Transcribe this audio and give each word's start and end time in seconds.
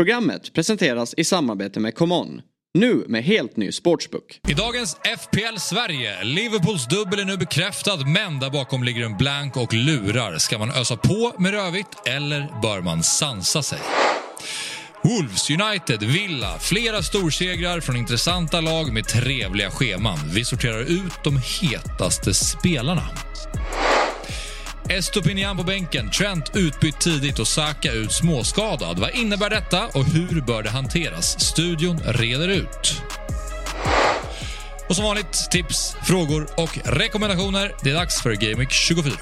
Programmet 0.00 0.52
presenteras 0.52 1.14
i 1.16 1.24
samarbete 1.24 1.80
med 1.80 1.94
ComeOn. 1.94 2.40
Nu 2.74 3.04
med 3.08 3.24
helt 3.24 3.56
ny 3.56 3.72
sportsbook. 3.72 4.40
I 4.48 4.54
dagens 4.54 4.96
FPL 5.18 5.56
Sverige, 5.58 6.24
Liverpools 6.24 6.86
dubbel 6.86 7.20
är 7.20 7.24
nu 7.24 7.36
bekräftad 7.36 7.96
men 7.96 8.40
där 8.40 8.50
bakom 8.50 8.84
ligger 8.84 9.04
en 9.04 9.16
blank 9.16 9.56
och 9.56 9.74
lurar. 9.74 10.38
Ska 10.38 10.58
man 10.58 10.70
ösa 10.70 10.96
på 10.96 11.32
med 11.38 11.50
rödvitt, 11.50 12.06
eller 12.06 12.60
bör 12.62 12.80
man 12.80 13.02
sansa 13.02 13.62
sig? 13.62 13.78
Wolves, 15.02 15.50
United, 15.50 16.02
Villa, 16.02 16.58
flera 16.58 17.02
storsegrar 17.02 17.80
från 17.80 17.96
intressanta 17.96 18.60
lag 18.60 18.92
med 18.92 19.08
trevliga 19.08 19.70
scheman. 19.70 20.18
Vi 20.34 20.44
sorterar 20.44 20.80
ut 20.80 21.24
de 21.24 21.40
hetaste 21.60 22.34
spelarna. 22.34 23.08
Estopinian 24.90 25.56
på 25.56 25.62
bänken, 25.62 26.10
Trent 26.10 26.56
utbytt 26.56 27.00
tidigt 27.00 27.38
och 27.38 27.48
Saka 27.48 27.92
ut 27.92 28.12
småskadad. 28.12 28.98
Vad 28.98 29.10
innebär 29.10 29.50
detta 29.50 29.86
och 29.86 30.04
hur 30.04 30.40
bör 30.40 30.62
det 30.62 30.70
hanteras? 30.70 31.40
Studion 31.40 32.00
reder 32.04 32.48
ut. 32.48 33.02
Och 34.88 34.96
som 34.96 35.04
vanligt, 35.04 35.50
tips, 35.50 35.96
frågor 36.02 36.46
och 36.56 36.78
rekommendationer. 36.84 37.74
Det 37.82 37.90
är 37.90 37.94
dags 37.94 38.22
för 38.22 38.32
Game 38.32 38.54
Week 38.54 38.72
24. 38.72 39.12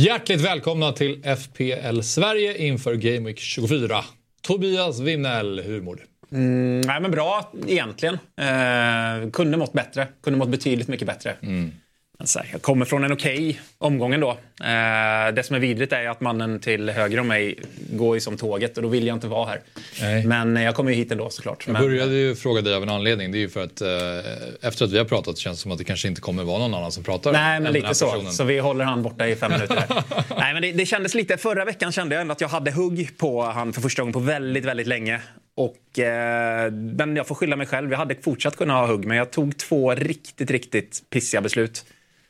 Hjärtligt 0.00 0.40
välkomna 0.40 0.92
till 0.92 1.22
FPL 1.22 2.00
Sverige 2.00 2.66
inför 2.66 2.94
Game 2.94 3.26
Week 3.26 3.38
24. 3.38 4.04
Tobias 4.42 5.00
Winnell, 5.00 5.60
hur 5.60 5.82
mår 5.82 5.96
du? 5.96 6.36
Mm, 6.36 6.80
nej, 6.80 7.00
men 7.00 7.10
bra 7.10 7.52
egentligen. 7.66 8.14
Eh, 8.14 9.30
kunde 9.30 9.56
mått 9.56 9.72
bättre. 9.72 10.08
Kunde 10.22 10.38
mått 10.38 10.48
betydligt 10.48 10.88
mycket 10.88 11.06
bättre. 11.06 11.36
Mm. 11.42 11.72
Alltså, 12.20 12.40
jag 12.52 12.62
kommer 12.62 12.84
från 12.84 13.04
en 13.04 13.12
okej 13.12 13.34
okay 13.34 13.56
omgång 13.78 14.14
ändå. 14.14 14.30
Eh, 14.30 15.34
det 15.34 15.42
som 15.44 15.56
är 15.56 15.60
vidrigt 15.60 15.92
är 15.92 16.08
att 16.08 16.20
mannen 16.20 16.60
till 16.60 16.90
höger 16.90 17.20
om 17.20 17.28
mig 17.28 17.58
går 17.92 18.16
ju 18.16 18.20
som 18.20 18.36
tåget 18.36 18.76
och 18.76 18.82
då 18.82 18.88
vill 18.88 19.06
jag 19.06 19.16
inte 19.16 19.26
vara 19.26 19.46
här. 19.48 19.60
Nej. 20.00 20.26
Men 20.26 20.56
jag 20.56 20.74
kommer 20.74 20.90
ju 20.90 20.96
hit 20.96 21.12
ändå 21.12 21.30
såklart. 21.30 21.64
Jag 21.66 21.76
började 21.76 22.14
ju 22.14 22.34
fråga 22.34 22.60
dig 22.60 22.74
av 22.74 22.82
en 22.82 22.88
anledning. 22.88 23.32
Det 23.32 23.38
är 23.38 23.40
ju 23.40 23.48
för 23.48 23.64
att 23.64 23.80
eh, 23.80 24.68
efter 24.68 24.84
att 24.84 24.92
vi 24.92 24.98
har 24.98 25.04
pratat 25.04 25.38
känns 25.38 25.58
det 25.58 25.62
som 25.62 25.72
att 25.72 25.78
det 25.78 25.84
kanske 25.84 26.08
inte 26.08 26.20
kommer 26.20 26.44
vara 26.44 26.58
någon 26.58 26.74
annan 26.74 26.92
som 26.92 27.04
pratar. 27.04 27.32
Nej, 27.32 27.60
men 27.60 27.72
lite 27.72 27.94
så. 27.94 28.26
Så 28.30 28.44
vi 28.44 28.58
håller 28.58 28.84
han 28.84 29.02
borta 29.02 29.28
i 29.28 29.36
fem 29.36 29.52
minuter. 29.52 29.84
Nej, 30.38 30.52
men 30.52 30.62
det, 30.62 30.72
det 30.72 30.86
kändes 30.86 31.14
lite. 31.14 31.36
Förra 31.36 31.64
veckan 31.64 31.92
kände 31.92 32.14
jag 32.14 32.22
ändå 32.22 32.32
att 32.32 32.40
jag 32.40 32.48
hade 32.48 32.70
hugg 32.70 33.18
på 33.18 33.42
han 33.42 33.72
för 33.72 33.80
första 33.80 34.02
gången 34.02 34.12
på 34.12 34.20
väldigt, 34.20 34.64
väldigt 34.64 34.86
länge. 34.86 35.20
Och, 35.56 35.98
eh, 35.98 36.72
men 36.72 37.16
jag 37.16 37.26
får 37.26 37.34
skylla 37.34 37.56
mig 37.56 37.66
själv. 37.66 37.90
Jag 37.90 37.98
hade 37.98 38.14
fortsatt 38.14 38.56
kunnat 38.56 38.76
ha 38.76 38.86
hugg, 38.86 39.04
men 39.04 39.16
jag 39.16 39.30
tog 39.30 39.56
två 39.56 39.94
riktigt, 39.94 40.50
riktigt 40.50 41.02
pissiga 41.10 41.40
beslut 41.40 41.84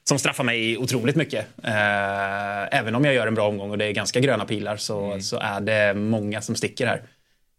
som 0.08 0.18
straffar 0.18 0.44
mig 0.44 0.78
otroligt 0.78 1.16
mycket. 1.16 1.46
Eh, 1.64 2.78
även 2.78 2.94
om 2.94 3.04
jag 3.04 3.14
gör 3.14 3.26
en 3.26 3.34
bra 3.34 3.48
omgång 3.48 3.70
och 3.70 3.78
det 3.78 3.84
är 3.84 3.92
ganska 3.92 4.20
gröna 4.20 4.44
pilar 4.44 4.76
så, 4.76 5.04
mm. 5.04 5.22
så 5.22 5.38
är 5.38 5.60
det 5.60 5.94
många 5.94 6.40
som 6.40 6.54
sticker 6.54 6.86
här. 6.86 7.02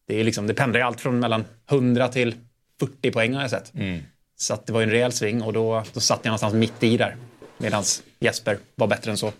Det, 0.07 0.19
är 0.19 0.23
liksom, 0.23 0.47
det 0.47 0.53
pendlar 0.53 0.79
allt 0.79 1.01
från 1.01 1.19
mellan 1.19 1.45
100 1.71 2.07
till 2.07 2.35
40 2.79 3.11
poäng 3.11 3.33
har 3.33 3.41
jag 3.41 3.49
sett. 3.49 3.73
Mm. 3.73 3.99
Så 4.37 4.57
det 4.65 4.73
var 4.73 4.81
en 4.81 4.89
rejäl 4.89 5.11
sving 5.11 5.41
och 5.41 5.53
då, 5.53 5.83
då 5.93 5.99
satt 5.99 6.19
jag 6.23 6.29
någonstans 6.29 6.53
mitt 6.53 6.83
i 6.83 6.97
där. 6.97 7.15
Medan 7.57 7.83
Jesper 8.19 8.57
var 8.75 8.87
bättre 8.87 9.11
än 9.11 9.17
så. 9.17 9.31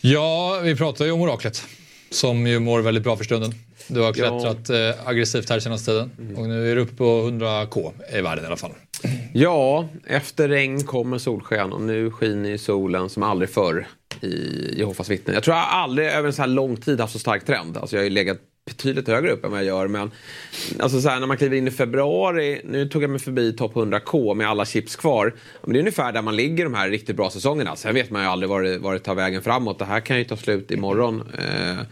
Ja, 0.00 0.60
vi 0.62 0.76
pratade 0.76 1.08
ju 1.08 1.12
om 1.12 1.20
oraklet. 1.20 1.64
Som 2.10 2.46
ju 2.46 2.58
mår 2.58 2.80
väldigt 2.80 3.04
bra 3.04 3.16
för 3.16 3.24
stunden. 3.24 3.54
Du 3.88 4.00
har 4.00 4.12
klättrat 4.12 4.68
ja. 4.68 4.74
eh, 4.74 5.08
aggressivt 5.08 5.50
här 5.50 5.60
senaste 5.60 5.90
tiden. 5.90 6.10
Mm. 6.18 6.38
Och 6.38 6.48
nu 6.48 6.70
är 6.70 6.76
du 6.76 6.82
uppe 6.82 6.96
på 6.96 7.04
100k 7.04 7.92
i 8.12 8.20
världen 8.20 8.44
i 8.44 8.46
alla 8.46 8.56
fall. 8.56 8.72
Ja, 9.32 9.88
efter 10.06 10.48
regn 10.48 10.82
kommer 10.82 11.18
solsken 11.18 11.72
och 11.72 11.80
nu 11.80 12.10
skiner 12.10 12.50
ju 12.50 12.58
solen 12.58 13.08
som 13.08 13.22
aldrig 13.22 13.50
förr 13.50 13.86
i 14.20 14.74
Jehovas 14.78 15.08
vittnen. 15.08 15.34
Jag 15.34 15.42
tror 15.42 15.56
jag 15.56 15.66
aldrig 15.68 16.08
över 16.08 16.26
en 16.26 16.32
så 16.32 16.42
här 16.42 16.48
lång 16.48 16.76
tid 16.76 17.00
haft 17.00 17.12
så 17.12 17.18
stark 17.18 17.44
trend. 17.44 17.76
Alltså 17.76 17.96
jag 17.96 18.00
har 18.00 18.04
ju 18.04 18.10
legat 18.10 18.38
betydligt 18.66 19.08
högre 19.08 19.30
upp 19.30 19.44
än 19.44 19.50
vad 19.50 19.60
jag 19.60 19.66
gör. 19.66 19.88
Men 19.88 20.10
alltså 20.78 21.00
så 21.00 21.08
här, 21.08 21.20
när 21.20 21.26
man 21.26 21.36
kliver 21.36 21.56
in 21.56 21.68
i 21.68 21.70
februari, 21.70 22.60
nu 22.64 22.88
tog 22.88 23.02
jag 23.02 23.10
mig 23.10 23.20
förbi 23.20 23.52
topp 23.52 23.74
100k 23.74 24.34
med 24.34 24.48
alla 24.48 24.64
chips 24.64 24.96
kvar. 24.96 25.34
Men 25.62 25.72
det 25.72 25.78
är 25.78 25.80
ungefär 25.80 26.12
där 26.12 26.22
man 26.22 26.36
ligger 26.36 26.64
de 26.64 26.74
här 26.74 26.90
riktigt 26.90 27.16
bra 27.16 27.30
säsongerna. 27.30 27.76
Sen 27.76 27.94
vet 27.94 28.10
man 28.10 28.22
ju 28.22 28.28
aldrig 28.28 28.50
var 28.50 28.62
det, 28.62 28.78
var 28.78 28.92
det 28.92 28.98
tar 28.98 29.14
vägen 29.14 29.42
framåt. 29.42 29.78
Det 29.78 29.84
här 29.84 30.00
kan 30.00 30.18
ju 30.18 30.24
ta 30.24 30.36
slut 30.36 30.70
imorgon. 30.70 31.22
Eh, 31.38 31.86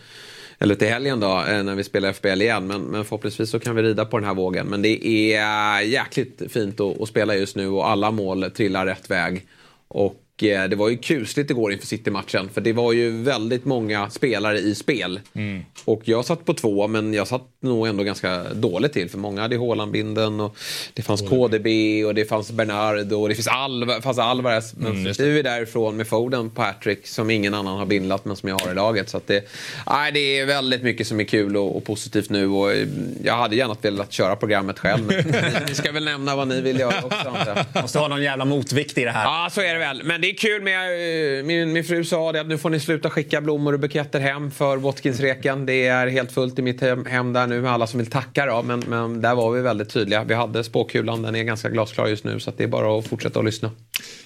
eller 0.60 0.75
till 0.75 0.88
helgen 0.88 1.21
då 1.21 1.44
eh, 1.48 1.62
när 1.62 1.75
vi 1.75 1.84
spelar 1.84 2.12
FBL 2.12 2.43
igen. 2.43 2.66
Men, 2.66 2.82
men 2.82 3.04
förhoppningsvis 3.04 3.50
så 3.50 3.60
kan 3.60 3.76
vi 3.76 3.82
rida 3.82 4.04
på 4.04 4.19
den 4.19 4.26
här 4.26 4.34
vågen. 4.34 4.66
Men 4.66 4.82
det 4.82 5.06
är 5.34 5.81
jäkligt 5.81 6.43
fint 6.53 6.81
att, 6.81 7.00
att 7.00 7.09
spela 7.09 7.34
just 7.34 7.56
nu 7.56 7.69
och 7.69 7.88
alla 7.88 8.10
mål 8.10 8.50
trillar 8.50 8.87
rätt 8.87 9.10
väg. 9.10 9.47
Och 9.88 10.15
det 10.43 10.77
var 10.77 10.89
ju 10.89 10.97
kusligt 10.97 11.51
igår 11.51 11.73
inför 11.73 11.87
City-matchen. 11.87 12.49
För 12.55 12.61
det 12.61 12.73
var 12.73 12.93
ju 12.93 13.11
väldigt 13.23 13.65
många 13.65 14.11
spelare 14.11 14.59
i 14.59 14.75
spel. 14.75 15.21
Mm. 15.34 15.65
Och 15.84 16.03
jag 16.05 16.25
satt 16.25 16.45
på 16.45 16.55
två, 16.55 16.89
men 16.89 17.15
jag 17.15 17.28
satt 17.28 17.43
nog 17.61 17.87
ändå 17.87 18.03
ganska 18.03 18.45
dåligt 18.55 18.93
till. 18.93 19.11
För 19.11 19.19
många 19.19 19.41
hade 19.43 19.56
Haaland-binden 19.56 20.41
och 20.41 20.56
det 20.95 21.03
fanns 21.03 21.21
KDB 21.21 21.67
och 22.06 22.15
det 22.15 22.25
fanns 22.25 22.53
Bernard 22.53 23.12
och 23.12 23.28
det 23.28 23.34
fanns, 23.34 23.49
Alva, 23.49 24.01
fanns 24.01 24.19
Alvarez. 24.19 24.75
Men 24.77 24.93
mm, 24.93 25.15
så 25.15 25.23
är 25.23 25.43
därifrån 25.43 25.97
med 25.97 26.06
Foden 26.06 26.51
på 26.51 26.62
hattrick 26.62 27.07
som 27.07 27.31
ingen 27.31 27.55
annan 27.55 27.78
har 27.78 27.87
bindlat 27.87 28.25
men 28.25 28.37
som 28.37 28.49
jag 28.49 28.59
har 28.59 28.72
i 28.72 28.75
laget. 28.75 29.09
Så 29.09 29.17
att 29.17 29.27
det, 29.27 29.49
nej, 29.87 30.12
det 30.12 30.39
är 30.39 30.47
väldigt 30.47 30.83
mycket 30.83 31.07
som 31.07 31.21
är 31.21 31.25
kul 31.25 31.57
och, 31.57 31.77
och 31.77 31.84
positivt 31.84 32.31
nu. 32.31 32.49
Och 32.49 32.72
eh, 32.72 32.89
jag 33.25 33.37
hade 33.37 33.57
gärna 33.57 33.77
velat 33.83 34.12
köra 34.12 34.37
programmet 34.37 34.78
själv. 34.78 35.07
Men 35.07 35.62
ni 35.69 35.75
ska 35.75 35.93
väl 35.93 36.05
nämna 36.05 36.37
vad 36.37 36.49
ni 36.49 36.61
vill 36.61 36.81
göra 36.81 37.05
också. 37.05 37.57
Måste 37.83 37.99
ha 37.99 38.09
någon 38.09 38.22
jävla 38.22 38.45
motvikt 38.45 38.99
i 38.99 39.05
det 39.05 39.11
här. 39.11 39.25
Ja, 39.25 39.51
så 39.51 39.61
är 39.61 39.72
det 39.72 39.78
väl. 39.81 40.03
Men 40.05 40.21
det 40.21 40.30
är 40.31 40.35
kul 40.35 40.63
med, 40.63 41.39
eh, 41.39 41.45
min, 41.45 41.73
min 41.73 41.85
fru 41.85 42.05
sa 42.05 42.33
det 42.33 42.41
att 42.41 42.47
nu 42.47 42.59
får 42.59 42.71
ni 42.71 42.81
sluta 42.81 43.11
skicka 43.11 43.41
blommor 43.41 43.73
och 43.73 43.81
buketter 43.81 44.21
hem 44.21 44.51
för 44.51 44.77
Watkins-reken. 44.77 45.67
Det 45.67 45.87
är 45.87 46.07
helt 46.07 46.33
fullt 46.33 46.59
i 46.59 46.63
mitt 46.63 46.81
hem, 46.81 47.05
hem 47.05 47.33
där 47.33 47.47
nu 47.47 47.61
med 47.61 47.73
alla 47.73 47.87
som 47.87 47.99
vill 47.99 48.11
tacka 48.11 48.47
då. 48.47 48.63
Men, 48.63 48.81
men 48.89 49.21
där 49.21 49.35
var 49.35 49.51
vi 49.53 49.61
väldigt 49.61 49.91
tydliga. 49.91 50.25
Vi 50.25 50.35
hade 50.35 50.65
spåkulan, 50.65 51.23
den 51.23 51.37
är 51.37 51.43
ganska 51.43 51.69
glasklar 51.69 52.07
just 52.07 52.25
nu 52.25 52.41
så 52.41 52.53
det 52.57 52.65
är 52.65 52.69
bara 52.69 52.99
att 52.99 53.07
fortsätta 53.07 53.39
att 53.39 53.45
lyssna. 53.45 53.71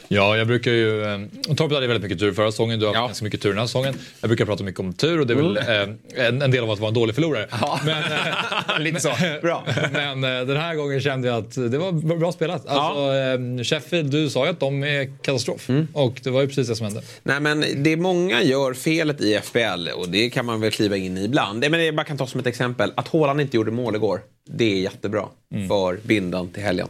Ja, 0.08 0.36
jag 0.36 0.46
brukar 0.46 0.70
ju... 0.70 1.02
Eh, 1.02 1.18
Torpet 1.56 1.74
hade 1.74 1.86
väldigt 1.86 2.02
mycket 2.02 2.18
tur 2.18 2.32
förra 2.32 2.50
säsongen, 2.50 2.80
du 2.80 2.86
har 2.86 2.94
haft 2.94 3.08
ganska 3.08 3.24
mycket 3.24 3.42
tur 3.42 3.48
den 3.48 3.58
här 3.58 3.66
säsongen. 3.66 3.94
Jag 4.20 4.28
brukar 4.28 4.44
prata 4.44 4.64
mycket 4.64 4.80
om 4.80 4.92
tur 4.92 5.20
och 5.20 5.26
det 5.26 5.32
är 5.32 5.36
väl 5.36 5.56
mm. 5.56 5.98
eh, 6.16 6.26
en, 6.26 6.42
en, 6.42 6.50
del 6.50 6.64
av 6.64 6.70
att 6.70 6.78
vara 6.78 6.88
en 6.88 6.94
dålig 6.94 7.14
förlorare. 7.14 7.48
Ja. 7.50 7.80
Men, 7.84 8.02
eh, 8.12 8.78
Lite 8.78 9.00
så, 9.00 9.10
bra. 9.42 9.64
men 9.92 10.24
eh, 10.24 10.46
den 10.46 10.56
här 10.56 10.74
gången 10.74 11.00
kände 11.00 11.28
jag 11.28 11.36
att 11.36 11.54
det 11.54 11.78
var 11.78 12.16
bra 12.16 12.32
spelat. 12.32 12.66
Alltså, 12.66 13.00
ja. 13.00 13.34
Eh, 13.34 13.64
Sheffield, 13.64 14.10
du 14.10 14.30
sa 14.30 14.44
ju 14.44 14.50
att 14.50 14.60
de 14.60 14.84
är 14.84 15.22
katastrof. 15.22 15.68
Mm. 15.68 15.88
Och 15.92 16.20
det 16.22 16.30
var 16.30 16.40
ju 16.40 16.46
precis 16.46 16.68
det 16.68 16.76
som 16.76 16.86
hände. 16.86 17.02
Nej, 17.22 17.40
men 17.40 17.64
det 17.76 17.96
många 17.96 18.42
gör 18.42 18.74
felet 18.74 19.20
i 19.20 19.40
FBL, 19.42 19.88
och 19.96 20.08
det 20.08 20.30
kan 20.30 20.46
man 20.46 20.60
väl 20.60 20.70
kliva 20.70 20.96
in 20.96 21.18
i 21.18 21.24
ibland. 21.24 21.70
Men 21.70 21.84
jag 21.84 21.94
bara 21.94 22.04
kan 22.04 22.16
ta 22.16 22.26
som 22.26 22.40
ett 22.40 22.46
exempel. 22.46 22.92
Att 22.94 23.08
Haaland 23.08 23.40
inte 23.40 23.56
gjorde 23.56 23.70
mål 23.70 23.94
igår, 23.94 24.20
det 24.50 24.64
är 24.64 24.80
jättebra 24.80 25.28
mm. 25.54 25.68
för 25.68 25.98
bindan 26.02 26.48
till 26.48 26.62
helgen. 26.62 26.88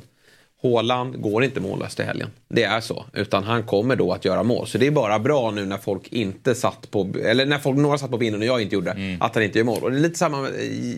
Håland 0.65 1.23
går 1.23 1.45
inte 1.45 1.61
mållös 1.61 1.95
till 1.95 2.05
helgen. 2.05 2.31
Det 2.49 2.65
är 2.65 2.81
så. 2.81 3.05
Utan 3.13 3.45
han 3.45 3.63
kommer 3.63 3.97
då 3.97 4.13
att 4.13 4.25
göra 4.25 4.43
mål. 4.43 4.67
Så 4.67 4.79
det 4.79 4.87
är 4.87 4.91
bara 4.91 5.19
bra 5.19 5.51
nu 5.51 5.67
när 5.67 5.79
folk 5.79 6.13
inte 6.13 6.55
satt 6.55 6.91
på, 6.91 7.15
eller 7.25 7.47
när 7.47 7.59
folk, 7.59 7.77
några 7.79 7.99
satt 7.99 8.11
på 8.11 8.17
vinden 8.17 8.41
och 8.41 8.47
jag 8.47 8.63
inte 8.63 8.75
gjorde 8.75 8.91
mm. 8.91 9.23
att 9.23 9.35
han 9.35 9.45
inte 9.45 9.59
gör 9.59 9.65
mål. 9.65 9.83
Och 9.83 9.91
det 9.91 9.97
är 9.97 10.01
lite 10.01 10.19
samma 10.19 10.49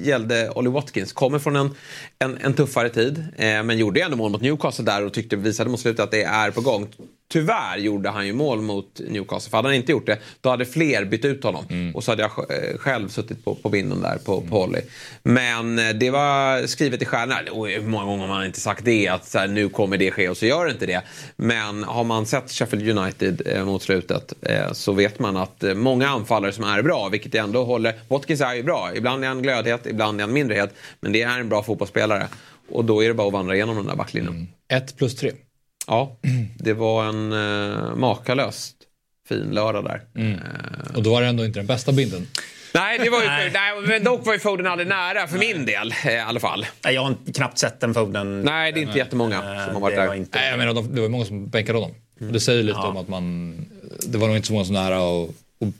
gällde 0.03 0.51
Olly 0.51 0.71
Watkins. 0.71 1.13
Kommer 1.13 1.39
från 1.39 1.57
en, 1.57 1.71
en, 2.19 2.39
en 2.43 2.55
tuffare 2.55 2.89
tid. 2.89 3.19
Eh, 3.37 3.63
men 3.63 3.79
gjorde 3.79 4.01
ändå 4.01 4.17
mål 4.17 4.31
mot 4.31 4.43
Newcastle 4.43 4.85
där 4.85 5.05
och 5.05 5.13
tyckte, 5.13 5.37
visade 5.37 5.71
mot 5.71 5.81
slutet 5.81 6.05
att 6.05 6.11
det 6.11 6.23
är 6.23 6.51
på 6.51 6.61
gång. 6.61 6.89
Tyvärr 7.29 7.77
gjorde 7.79 8.09
han 8.09 8.27
ju 8.27 8.33
mål 8.33 8.61
mot 8.61 9.01
Newcastle. 9.09 9.51
För 9.51 9.59
hade 9.59 9.69
han 9.69 9.75
inte 9.75 9.93
gjort 9.93 10.07
det, 10.07 10.19
då 10.41 10.51
hade 10.51 10.67
fler 10.67 11.05
bytt 11.05 11.25
ut 11.25 11.45
honom. 11.45 11.65
Mm. 11.71 11.95
Och 11.95 12.05
så 12.05 12.13
hade 12.13 12.23
jag 12.23 12.31
eh, 12.31 12.79
själv 12.79 13.09
suttit 13.09 13.45
på, 13.45 13.55
på 13.55 13.69
vinden 13.69 14.01
där 14.01 14.19
på, 14.25 14.37
mm. 14.37 14.51
på 14.51 14.59
Holly. 14.59 14.81
Men 15.23 15.79
eh, 15.79 15.89
det 15.89 16.11
var 16.11 16.67
skrivet 16.67 17.03
i 17.03 17.05
stjärnorna. 17.05 17.41
Hur 17.69 17.81
många 17.81 18.05
gånger 18.05 18.27
har 18.27 18.35
man 18.35 18.47
inte 18.47 18.61
sagt 18.61 18.85
det? 18.85 19.09
Att 19.09 19.27
så 19.27 19.39
här, 19.39 19.49
nu 19.49 19.69
kommer 19.69 19.97
det 19.99 20.11
ske 20.11 20.29
och 20.29 20.37
så 20.37 20.47
gör 20.47 20.65
det 20.65 20.71
inte 20.73 20.87
det. 20.87 21.03
Men 21.37 21.85
har 21.85 22.05
man 22.05 22.27
sett 22.27 22.51
Sheffield 22.51 22.99
United 22.99 23.43
eh, 23.47 23.65
mot 23.65 23.83
slutet 23.83 24.33
eh, 24.43 24.73
så 24.73 24.93
vet 24.93 25.19
man 25.19 25.37
att 25.37 25.65
eh, 25.65 25.75
många 25.75 26.09
anfallare 26.09 26.53
som 26.53 26.65
är 26.65 26.83
bra, 26.83 27.09
vilket 27.09 27.35
jag 27.35 27.45
ändå 27.45 27.65
håller... 27.65 27.95
Watkins 28.09 28.41
är 28.41 28.55
ju 28.55 28.63
bra. 28.63 28.91
Ibland 28.95 29.25
är 29.25 29.29
han 29.29 29.43
glödhet, 29.43 29.87
ibland 29.87 30.21
är 30.21 30.25
han 30.25 30.33
mindrehet. 30.33 30.75
Men 31.01 31.13
det 31.13 31.23
är 31.23 31.41
en 31.41 31.49
bra 31.49 31.63
fotbollsspelare. 31.63 32.29
Och 32.69 32.85
då 32.85 33.05
är 33.05 33.09
det 33.09 33.15
bara 33.15 33.27
att 33.27 33.33
vandra 33.33 33.55
igenom 33.55 33.77
den 33.77 33.87
där 33.87 33.97
backlinjen. 33.97 34.33
Mm. 34.33 34.47
Ett 34.69 34.97
plus 34.97 35.17
tre. 35.17 35.33
Ja, 35.87 36.19
det 36.59 36.73
var 36.73 37.05
en 37.05 37.33
eh, 37.33 37.97
makalöst 37.97 38.77
fin 39.29 39.51
lördag 39.51 39.85
där. 39.85 40.01
Mm. 40.23 40.41
Och 40.95 41.03
då 41.03 41.11
var 41.11 41.23
det 41.23 41.29
ändå 41.29 41.45
inte 41.45 41.59
den 41.59 41.67
bästa 41.67 41.93
bilden. 41.93 42.27
Nej, 42.75 42.99
det 42.99 43.11
var 43.11 43.23
ju, 43.23 43.29
nej. 43.29 43.53
men 43.87 44.05
dock 44.05 44.27
var 44.27 44.33
ju 44.33 44.39
Foden 44.39 44.67
aldrig 44.67 44.89
nära 44.89 45.27
för 45.27 45.39
min 45.39 45.67
del 45.67 45.95
eh, 46.05 46.13
i 46.13 46.19
alla 46.19 46.41
fall. 46.41 46.67
Jag 46.83 47.03
har 47.03 47.15
knappt 47.35 47.59
sett 47.59 47.81
den 47.81 47.95
Foden. 47.95 48.43
Nej, 48.43 48.73
det 48.73 48.79
är 48.79 48.81
inte 48.81 48.93
nej. 48.93 48.99
jättemånga 48.99 49.41
som 49.41 49.75
har 49.75 49.81
varit 49.81 49.97
där. 49.97 50.15
Inte... 50.15 50.39
Nej, 50.39 50.51
jag 50.51 50.59
menar, 50.59 50.83
det 50.95 51.01
var 51.01 51.09
många 51.09 51.25
som 51.25 51.49
bänkade 51.49 51.79
honom. 51.79 51.95
Mm. 52.21 52.33
Det 52.33 52.41
säger 52.41 52.63
lite 52.63 52.79
ja. 52.83 52.89
om 52.89 52.97
att 52.97 53.09
man... 53.09 53.55
Det 54.07 54.19
var 54.19 54.27
nog 54.27 54.37
inte 54.37 54.49
så 54.49 54.53
många 54.53 54.65
som 54.65 54.75
nära 54.75 54.97
att, 54.97 55.31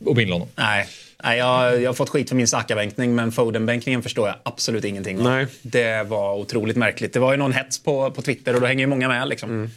att 0.09 0.17
binda 0.17 0.35
honom. 0.35 0.49
Nej. 0.55 0.87
Nej, 1.25 1.39
jag, 1.39 1.83
jag 1.83 1.89
har 1.89 1.95
fått 1.95 2.09
skit 2.09 2.29
för 2.29 2.37
min 2.37 2.49
Saka-bänkning, 2.49 3.15
men 3.15 3.33
Foden-bänkningen 3.33 4.03
förstår 4.03 4.29
jag 4.29 4.37
absolut 4.43 4.85
ingenting 4.85 5.19
av. 5.19 5.25
Nej. 5.25 5.47
Det 5.63 6.03
var 6.03 6.35
otroligt 6.35 6.77
märkligt. 6.77 7.13
Det 7.13 7.19
var 7.19 7.33
ju 7.33 7.39
någon 7.39 7.53
hets 7.53 7.83
på, 7.83 8.11
på 8.11 8.23
Twitter 8.23 8.55
och 8.55 8.61
då 8.61 8.67
hänger 8.67 8.81
ju 8.81 8.87
många 8.87 9.09
med. 9.09 9.29
Liksom. 9.29 9.51
Mm. 9.51 9.71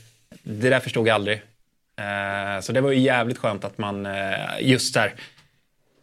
Det 0.52 0.70
där 0.70 0.80
förstod 0.80 1.08
jag 1.08 1.16
aldrig. 1.16 1.42
Eh, 2.00 2.62
så 2.62 2.72
det 2.72 2.82
var 2.82 2.92
ju 2.92 3.00
jävligt 3.00 3.38
skönt 3.38 3.64
att 3.64 3.78
man 3.78 4.06
eh, 4.06 4.34
just 4.62 4.94
där. 4.94 5.14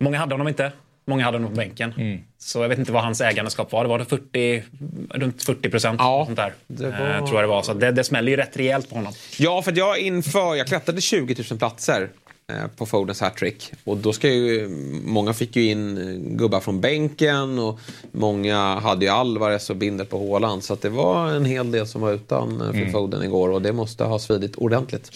Många 0.00 0.18
hade 0.18 0.34
honom 0.34 0.48
inte. 0.48 0.72
Många 1.06 1.24
hade 1.24 1.36
honom 1.38 1.50
på 1.50 1.56
bänken. 1.56 1.94
Mm. 1.98 2.20
Så 2.38 2.62
jag 2.62 2.68
vet 2.68 2.78
inte 2.78 2.92
vad 2.92 3.02
hans 3.02 3.20
ägandeskap 3.20 3.72
var. 3.72 3.82
Det 3.84 3.88
var 3.88 3.98
det 3.98 4.04
40, 4.04 4.62
runt 5.10 5.42
40 5.44 5.70
procent. 5.70 6.00
Ja, 6.00 6.22
sånt 6.26 6.36
där. 6.36 6.52
det 6.66 6.84
var- 6.90 6.90
Eh, 7.10 7.18
tror 7.18 7.34
jag 7.34 7.42
det 7.42 7.46
var. 7.48 7.62
Så 7.62 7.74
det, 7.74 7.90
det 7.92 8.04
smäller 8.04 8.30
ju 8.30 8.36
rätt 8.36 8.56
rejält 8.56 8.88
på 8.88 8.94
honom. 8.94 9.12
Ja, 9.38 9.62
för 9.62 9.72
jag 9.78 9.98
inför, 9.98 10.54
jag 10.54 10.66
klättrade 10.66 11.00
20 11.00 11.44
000 11.50 11.58
platser 11.58 12.08
på 12.76 12.86
Fodens 12.86 13.20
hattrick. 13.20 13.72
Och 13.84 13.96
då 13.96 14.12
ska 14.12 14.28
ju, 14.28 14.68
många 15.04 15.32
fick 15.32 15.56
ju 15.56 15.64
in 15.70 15.98
eh, 15.98 16.36
gubbar 16.36 16.60
från 16.60 16.80
bänken 16.80 17.58
och 17.58 17.80
många 18.12 18.80
hade 18.80 19.04
ju 19.04 19.10
Alvarez 19.10 19.70
och 19.70 19.76
binder 19.76 20.04
på 20.04 20.18
Håland. 20.18 20.64
Så 20.64 20.74
det 20.74 20.88
var 20.88 21.28
en 21.28 21.44
hel 21.44 21.70
del 21.70 21.86
som 21.86 22.00
var 22.00 22.12
utan 22.12 22.60
eh, 22.60 22.72
för 22.72 22.92
Foden 22.92 23.22
igår 23.22 23.48
och 23.48 23.62
det 23.62 23.72
måste 23.72 24.04
ha 24.04 24.18
svidit 24.18 24.56
ordentligt. 24.56 25.10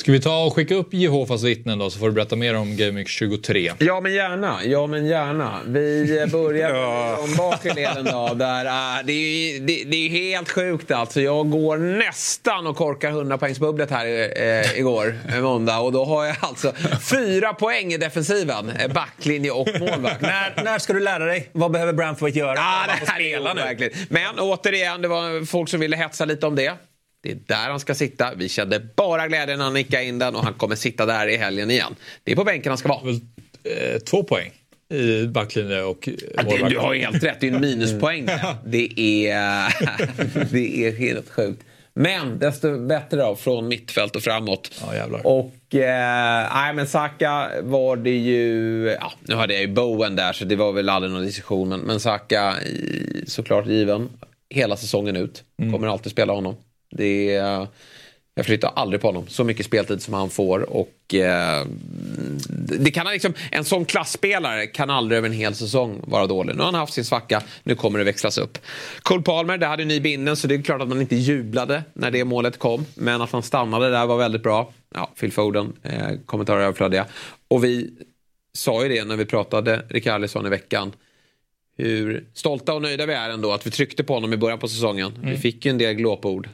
Ska 0.00 0.12
vi 0.12 0.20
ta 0.20 0.44
och 0.44 0.54
skicka 0.54 0.74
upp 0.74 0.94
Jehovas 0.94 1.42
vittnen 1.42 1.78
då 1.78 1.90
så 1.90 1.98
får 1.98 2.06
du 2.06 2.12
berätta 2.12 2.36
mer 2.36 2.56
om 2.56 2.76
Game 2.76 2.90
Week 2.90 3.08
23. 3.08 3.72
Ja 3.78 4.00
men 4.00 4.12
gärna, 4.12 4.64
ja 4.64 4.86
men 4.86 5.06
gärna. 5.06 5.60
Vi 5.66 6.18
eh, 6.20 6.26
börjar 6.26 7.16
från 7.16 7.36
bakre 7.36 7.74
leden 7.74 8.04
då. 8.04 8.34
Där, 8.34 8.64
äh, 8.64 9.04
det, 9.04 9.12
är, 9.12 9.60
det, 9.60 9.84
det 9.84 9.96
är 9.96 10.08
helt 10.08 10.50
sjukt 10.50 10.90
alltså. 10.90 11.20
Jag 11.20 11.50
går 11.50 11.78
nästan 11.78 12.66
och 12.66 12.76
korkar 12.76 13.08
100 13.08 13.38
poängsbubblet 13.38 13.90
här 13.90 14.06
eh, 14.42 14.78
igår, 14.78 15.18
eh, 15.28 15.40
måndag. 15.40 15.78
Och 15.78 15.92
då 15.92 16.04
har 16.04 16.24
jag 16.24 16.36
alltså 16.40 16.72
fyra 17.10 17.52
poäng 17.52 17.92
i 17.92 17.96
defensiven. 17.96 18.72
Backlinje 18.94 19.50
och 19.50 19.68
målvakt. 19.80 20.20
När, 20.20 20.64
när 20.64 20.78
ska 20.78 20.92
du 20.92 21.00
lära 21.00 21.24
dig? 21.24 21.48
Vad 21.52 21.70
behöver 21.70 21.92
Brantford 21.92 22.30
göra? 22.30 22.54
Ja, 22.54 22.84
Man 22.86 22.96
det 23.04 23.10
här 23.10 23.20
är 23.20 23.74
nu. 23.78 23.90
Men 24.08 24.38
återigen, 24.38 25.02
det 25.02 25.08
var 25.08 25.46
folk 25.46 25.68
som 25.68 25.80
ville 25.80 25.96
hetsa 25.96 26.24
lite 26.24 26.46
om 26.46 26.56
det. 26.56 26.72
Det 27.22 27.30
är 27.30 27.38
där 27.46 27.70
han 27.70 27.80
ska 27.80 27.94
sitta. 27.94 28.34
Vi 28.34 28.48
kände 28.48 28.80
bara 28.96 29.28
glädje 29.28 29.56
när 29.56 29.64
han 29.64 29.74
nickade 29.74 30.04
in 30.04 30.18
den 30.18 30.34
och 30.36 30.44
han 30.44 30.54
kommer 30.54 30.76
sitta 30.76 31.06
där 31.06 31.26
i 31.26 31.36
helgen 31.36 31.70
igen. 31.70 31.94
Det 32.24 32.32
är 32.32 32.36
på 32.36 32.44
bänken 32.44 32.70
han 32.70 32.78
ska 32.78 32.88
vara. 32.88 33.10
Eh, 33.64 33.98
två 33.98 34.22
poäng 34.22 34.50
i 34.92 35.26
backlinje 35.26 35.82
och 35.82 36.08
eh, 36.08 36.14
Ja, 36.36 36.42
det, 36.42 36.48
målvakt. 36.48 36.70
du 36.70 36.78
har 36.78 36.94
helt 36.94 37.24
rätt, 37.24 37.36
det 37.40 37.48
är 37.48 37.52
en 37.52 37.60
minuspoäng 37.60 38.26
där. 38.26 38.56
Det 38.66 39.00
är, 39.28 39.74
det 40.52 40.86
är 40.86 40.96
helt 40.96 41.30
sjukt. 41.30 41.62
Men 41.94 42.38
desto 42.38 42.86
bättre 42.86 43.16
då, 43.16 43.36
från 43.36 43.68
mittfält 43.68 44.16
och 44.16 44.22
framåt. 44.22 44.82
Ja. 44.94 45.20
Och 45.24 45.74
eh, 45.74 46.48
nej, 46.54 46.74
men 46.74 46.86
Saka 46.86 47.50
var 47.62 47.96
det 47.96 48.16
ju... 48.16 48.84
Ja, 49.00 49.12
nu 49.20 49.34
hade 49.34 49.52
jag 49.54 49.62
ju 49.62 49.68
Bowen 49.68 50.16
där 50.16 50.32
så 50.32 50.44
det 50.44 50.56
var 50.56 50.72
väl 50.72 50.88
aldrig 50.88 51.12
någon 51.12 51.24
diskussion. 51.24 51.68
Men, 51.68 51.80
men 51.80 52.00
Saka 52.00 52.54
såklart 53.26 53.66
given 53.66 54.08
hela 54.50 54.76
säsongen 54.76 55.16
ut. 55.16 55.44
Kommer 55.72 55.86
alltid 55.86 56.12
spela 56.12 56.32
honom. 56.32 56.56
Det 56.90 57.34
är, 57.34 57.66
jag 58.34 58.46
flyttar 58.46 58.72
aldrig 58.76 59.00
på 59.00 59.08
honom. 59.08 59.26
Så 59.28 59.44
mycket 59.44 59.66
speltid 59.66 60.02
som 60.02 60.14
han 60.14 60.30
får. 60.30 60.70
Och 60.70 61.14
eh, 61.14 61.66
det 62.80 62.90
kan 62.90 63.06
liksom, 63.06 63.34
En 63.50 63.64
sån 63.64 63.84
klassspelare 63.84 64.66
kan 64.66 64.90
aldrig 64.90 65.18
över 65.18 65.28
en 65.28 65.34
hel 65.34 65.54
säsong 65.54 66.00
vara 66.06 66.26
dålig. 66.26 66.54
Nu 66.54 66.58
har 66.58 66.66
han 66.66 66.74
haft 66.74 66.92
sin 66.92 67.04
svacka, 67.04 67.42
nu 67.62 67.74
kommer 67.74 67.98
det 67.98 68.04
växlas 68.04 68.38
upp. 68.38 68.58
Cole 69.02 69.22
Palmer, 69.22 69.58
det 69.58 69.66
hade 69.66 69.84
ny 69.84 70.00
binden 70.00 70.36
så 70.36 70.46
det 70.46 70.54
är 70.54 70.62
klart 70.62 70.82
att 70.82 70.88
man 70.88 71.00
inte 71.00 71.16
jublade 71.16 71.82
när 71.94 72.10
det 72.10 72.24
målet 72.24 72.58
kom. 72.58 72.86
Men 72.94 73.22
att 73.22 73.32
han 73.32 73.42
stannade 73.42 73.90
där 73.90 74.06
var 74.06 74.18
väldigt 74.18 74.42
bra. 74.42 74.72
Ja, 74.94 75.10
Phil 75.20 75.32
Foden, 75.32 75.72
eh, 75.82 76.08
kommentarer 76.26 76.60
överflödiga. 76.60 77.06
Och 77.48 77.64
vi 77.64 77.90
sa 78.58 78.82
ju 78.82 78.88
det 78.88 79.04
när 79.04 79.16
vi 79.16 79.24
pratade 79.24 79.82
Rikardisson 79.88 80.46
i 80.46 80.50
veckan 80.50 80.92
hur 81.76 82.24
stolta 82.34 82.74
och 82.74 82.82
nöjda 82.82 83.06
vi 83.06 83.12
är 83.12 83.30
ändå 83.30 83.52
att 83.52 83.66
vi 83.66 83.70
tryckte 83.70 84.04
på 84.04 84.14
honom 84.14 84.32
i 84.32 84.36
början 84.36 84.58
på 84.58 84.68
säsongen. 84.68 85.12
Vi 85.22 85.36
fick 85.36 85.64
ju 85.64 85.70
en 85.70 85.78
del 85.78 85.94
glåpord. 85.94 86.48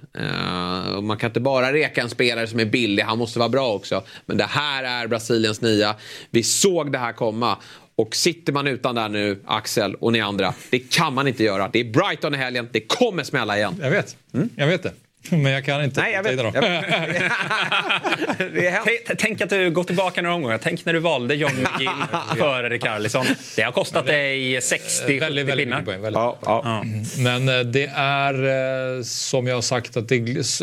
Och 0.96 1.04
man 1.04 1.16
kan 1.16 1.30
inte 1.30 1.40
bara 1.40 1.72
reka 1.72 2.02
en 2.02 2.10
spelare 2.10 2.46
som 2.46 2.60
är 2.60 2.64
billig, 2.64 3.02
han 3.02 3.18
måste 3.18 3.38
vara 3.38 3.48
bra 3.48 3.72
också. 3.72 4.02
Men 4.26 4.36
det 4.36 4.44
här 4.44 4.84
är 4.84 5.06
Brasiliens 5.06 5.60
nia. 5.60 5.96
Vi 6.30 6.42
såg 6.42 6.92
det 6.92 6.98
här 6.98 7.12
komma. 7.12 7.58
Och 7.98 8.16
sitter 8.16 8.52
man 8.52 8.66
utan 8.66 8.94
där 8.94 9.08
nu, 9.08 9.40
Axel 9.44 9.94
och 9.94 10.12
ni 10.12 10.20
andra, 10.20 10.54
det 10.70 10.78
kan 10.78 11.14
man 11.14 11.28
inte 11.28 11.44
göra. 11.44 11.70
Det 11.72 11.80
är 11.80 11.84
Brighton 11.84 12.34
i 12.34 12.36
helgen, 12.36 12.68
det 12.72 12.80
kommer 12.80 13.22
smälla 13.22 13.56
igen. 13.56 13.74
Jag 13.80 13.90
vet. 13.90 14.16
Jag 14.56 14.66
vet 14.66 14.82
det. 14.82 14.92
Men 15.30 15.52
jag 15.52 15.64
kan 15.64 15.84
inte. 15.84 16.00
Nej, 16.00 16.12
jag 16.12 16.22
vet. 16.22 16.38
Jag 16.38 16.52
vet. 18.84 19.18
Tänk 19.18 19.40
att 19.40 19.50
du 19.50 19.70
går 19.70 19.84
tillbaka 19.84 20.22
några 20.22 20.34
omgångar. 20.36 20.58
Tänk 20.62 20.84
när 20.84 20.92
du 20.92 20.98
valde 20.98 21.34
John 21.34 21.50
McGill 21.56 21.88
före 22.38 22.68
Rikarlison. 22.68 23.26
Det 23.56 23.62
har 23.62 23.72
kostat 23.72 24.06
dig 24.06 24.58
60-70 24.58 25.20
Väldigt, 25.20 25.46
väldigt 25.46 25.66
pinnar. 25.66 25.82
poäng. 25.82 26.02
Väldigt. 26.02 26.18
Ja, 26.20 26.38
ja. 26.42 26.84
Men 27.18 27.48
eh, 27.48 27.58
det 27.60 27.86
är 27.96 28.34
eh, 28.96 29.02
som 29.02 29.46
jag 29.46 29.54
har 29.54 29.62
sagt, 29.62 29.96
att 29.96 30.08
det, 30.08 30.16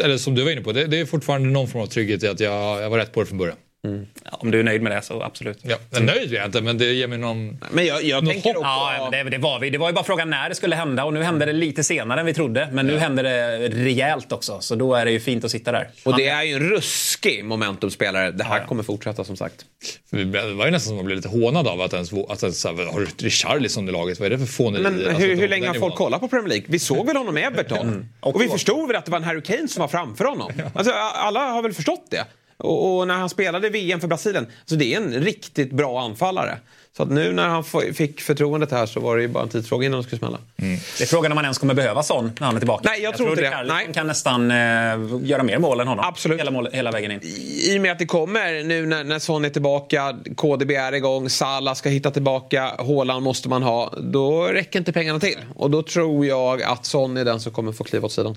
eller 0.04 0.18
som 0.18 0.36
du 0.36 0.44
var 0.44 0.52
inne 0.52 0.62
på, 0.62 0.72
det, 0.72 0.88
det 0.88 1.00
är 1.00 1.06
fortfarande 1.06 1.50
någon 1.50 1.68
form 1.68 1.82
av 1.82 1.88
trygghet 1.88 2.24
i 2.24 2.28
att 2.28 2.40
jag, 2.40 2.82
jag 2.82 2.90
var 2.90 2.98
rätt 2.98 3.14
på 3.14 3.20
det 3.20 3.26
från 3.26 3.38
början. 3.38 3.58
Ja, 3.84 3.90
Om 4.32 4.52
du 4.52 4.60
är 4.60 4.64
nöjd 4.64 4.82
med 4.82 4.92
det 4.92 5.02
så 5.02 5.22
absolut. 5.22 5.60
Ja, 5.62 5.78
nöjd 6.00 6.34
är 6.34 6.36
jag 6.36 6.46
inte, 6.46 6.62
men 6.62 6.78
det 6.78 6.86
ger 6.86 7.08
mig 7.08 7.18
någon... 7.18 7.60
Men 7.72 7.86
jag, 7.86 8.04
jag 8.04 8.26
tänker 8.26 8.50
hopp. 8.50 8.58
också... 8.58 8.68
Ja, 8.68 9.10
men 9.12 9.26
det, 9.26 9.30
det 9.30 9.38
var 9.38 9.60
vi. 9.60 9.70
Det 9.70 9.78
var 9.78 9.90
ju 9.90 9.94
bara 9.94 10.04
frågan 10.04 10.30
när 10.30 10.50
det 10.50 10.56
skulle 10.56 10.76
hända 10.76 11.04
och 11.04 11.14
nu 11.14 11.24
hände 11.24 11.46
det 11.46 11.54
lite 11.54 11.84
senare 11.84 12.20
än 12.20 12.26
vi 12.26 12.34
trodde. 12.34 12.70
Men 12.72 12.88
nu 12.88 12.98
händer 12.98 13.24
det 13.24 13.68
rejält 13.70 14.32
också, 14.32 14.62
så 14.62 14.76
då 14.76 14.96
är 14.96 15.06
det 15.06 15.12
ju 15.12 15.20
fint 15.20 15.44
att 15.44 15.52
sitta 15.52 15.72
där. 15.72 15.90
Och 16.04 16.18
det 16.18 16.28
är 16.28 16.44
ju 16.44 16.54
en 16.54 16.70
ruskig 16.70 17.46
momentumspelare. 17.46 18.32
Det 18.32 18.44
här 18.44 18.66
kommer 18.66 18.84
fortsätta 18.84 19.24
som 19.24 19.38
sagt. 19.38 19.66
Det 20.10 20.54
var 20.54 20.66
ju 20.66 20.72
nästan 20.72 20.90
som 20.90 21.00
att 21.00 21.06
bli 21.06 21.16
lite 21.16 21.30
hånad 21.30 21.68
av 21.68 21.82
att 21.82 21.94
ens, 21.94 22.14
att 22.30 22.44
ens 22.44 22.66
har 22.66 23.00
du 23.00 23.08
Richarlison 23.18 23.90
i 23.90 23.92
laget? 23.92 24.20
Vad 24.20 24.26
är 24.26 24.30
det 24.30 24.40
för 24.40 24.46
fånig... 24.46 24.82
Men 24.82 24.94
alltså, 24.94 25.10
hur, 25.10 25.36
på 25.36 25.42
hur 25.42 25.50
länge 25.50 25.68
har 25.68 25.76
folk 25.76 25.96
kollat 25.96 26.20
på 26.20 26.28
Premier 26.28 26.50
League? 26.50 26.66
Vi 26.68 26.80
såg 26.80 27.08
väl 27.08 27.16
honom 27.16 27.38
i 27.38 27.42
Everton? 27.42 28.06
Och, 28.20 28.42
vi 28.42 28.48
förstod 28.48 28.88
väl 28.88 28.96
att 28.96 29.06
det 29.06 29.12
var 29.12 29.18
en 29.18 29.24
Harry 29.24 29.42
Kane 29.42 29.68
som 29.68 29.82
var 29.82 29.88
framför 29.88 30.26
honom? 30.26 30.52
Alltså, 30.74 30.92
alla 30.94 31.40
har 31.40 31.62
väl 31.62 31.74
förstått 31.74 32.08
det? 32.10 32.26
Och, 32.58 32.98
och 32.98 33.08
när 33.08 33.16
han 33.16 33.30
spelade 33.30 33.70
VM 33.70 34.00
för 34.00 34.08
Brasilien, 34.08 34.48
så 34.66 34.76
det 34.76 34.94
är 34.94 34.98
en 34.98 35.14
riktigt 35.14 35.72
bra 35.72 36.02
anfallare. 36.02 36.58
Så 36.98 37.04
att 37.04 37.10
nu 37.10 37.34
när 37.34 37.48
han 37.48 37.64
fick 37.94 38.22
förtroendet 38.22 38.72
här 38.72 38.86
så 38.86 39.00
var 39.00 39.16
det 39.16 39.22
ju 39.22 39.28
bara 39.28 39.44
en 39.44 39.50
tidsfråga 39.50 39.86
innan 39.86 40.00
det 40.00 40.04
skulle 40.04 40.20
smälla. 40.20 40.40
Det 40.98 41.04
är 41.04 41.06
frågan 41.06 41.32
om 41.32 41.36
man 41.36 41.46
ens 41.46 41.58
kommer 41.58 41.74
behöva 41.74 42.04
sån 42.04 42.32
när 42.40 42.46
han 42.46 42.56
är 42.56 42.60
tillbaka. 42.60 42.90
Nej, 42.90 43.02
jag 43.02 43.18
tror 43.18 43.30
inte 43.30 43.42
det. 43.42 43.48
Rikarlison 43.48 43.78
Nej. 43.78 43.94
kan 43.94 44.08
nästan 44.08 44.52
eh, 44.52 44.58
göra 45.30 45.44
mer 45.44 45.58
mål 45.58 45.80
än 45.80 45.88
honom. 45.88 46.06
Absolut. 46.08 46.40
Hela, 46.40 46.52
mål, 46.52 46.70
hela 46.74 46.92
vägen 46.92 47.12
in. 47.12 47.20
I 47.24 47.78
och 47.78 47.82
med 47.82 47.92
att 47.92 48.00
det 48.00 48.06
kommer 48.06 48.64
nu 48.64 48.86
när, 48.86 49.04
när 49.04 49.20
Son 49.20 49.46
är 49.46 49.50
tillbaka, 49.50 50.16
KDB 50.36 50.72
är 50.72 50.92
igång, 50.92 51.30
Salah 51.30 51.74
ska 51.74 51.90
hitta 51.90 52.12
tillbaka, 52.12 52.76
Haaland 52.78 53.24
måste 53.24 53.50
man 53.50 53.64
ha. 53.64 53.94
Då 53.98 54.48
räcker 54.48 54.80
inte 54.80 54.94
pengarna 54.94 55.20
till. 55.20 55.40
Och 55.56 55.72
då 55.72 55.84
tror 55.84 56.26
jag 56.26 56.64
att 56.64 56.86
Son 56.86 57.18
är 57.18 57.26
den 57.26 57.40
som 57.40 57.52
kommer 57.52 57.72
få 57.72 57.84
kliva 57.84 58.06
åt 58.06 58.12
sidan. 58.12 58.36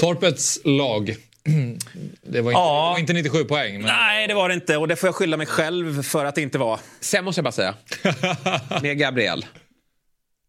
Torpets 0.00 0.60
lag. 0.64 1.16
Det 2.22 2.40
var 2.40 2.50
inte, 2.50 2.58
Ja. 2.60 2.86
det 2.86 2.92
var 2.92 2.98
inte 2.98 3.12
97 3.12 3.44
poäng. 3.44 3.72
Men... 3.72 3.82
Nej, 3.82 4.28
det 4.28 4.34
var 4.34 4.48
det 4.48 4.54
inte. 4.54 4.76
Och 4.76 4.88
det 4.88 4.96
får 4.96 5.06
jag 5.08 5.14
skylla 5.14 5.36
mig 5.36 5.46
själv 5.46 6.02
för 6.02 6.24
att 6.24 6.34
det 6.34 6.42
inte 6.42 6.58
var. 6.58 6.80
Sen 7.00 7.24
måste 7.24 7.38
jag 7.38 7.44
bara 7.44 7.52
säga, 7.52 7.74
med 8.82 8.98
Gabriel. 8.98 9.46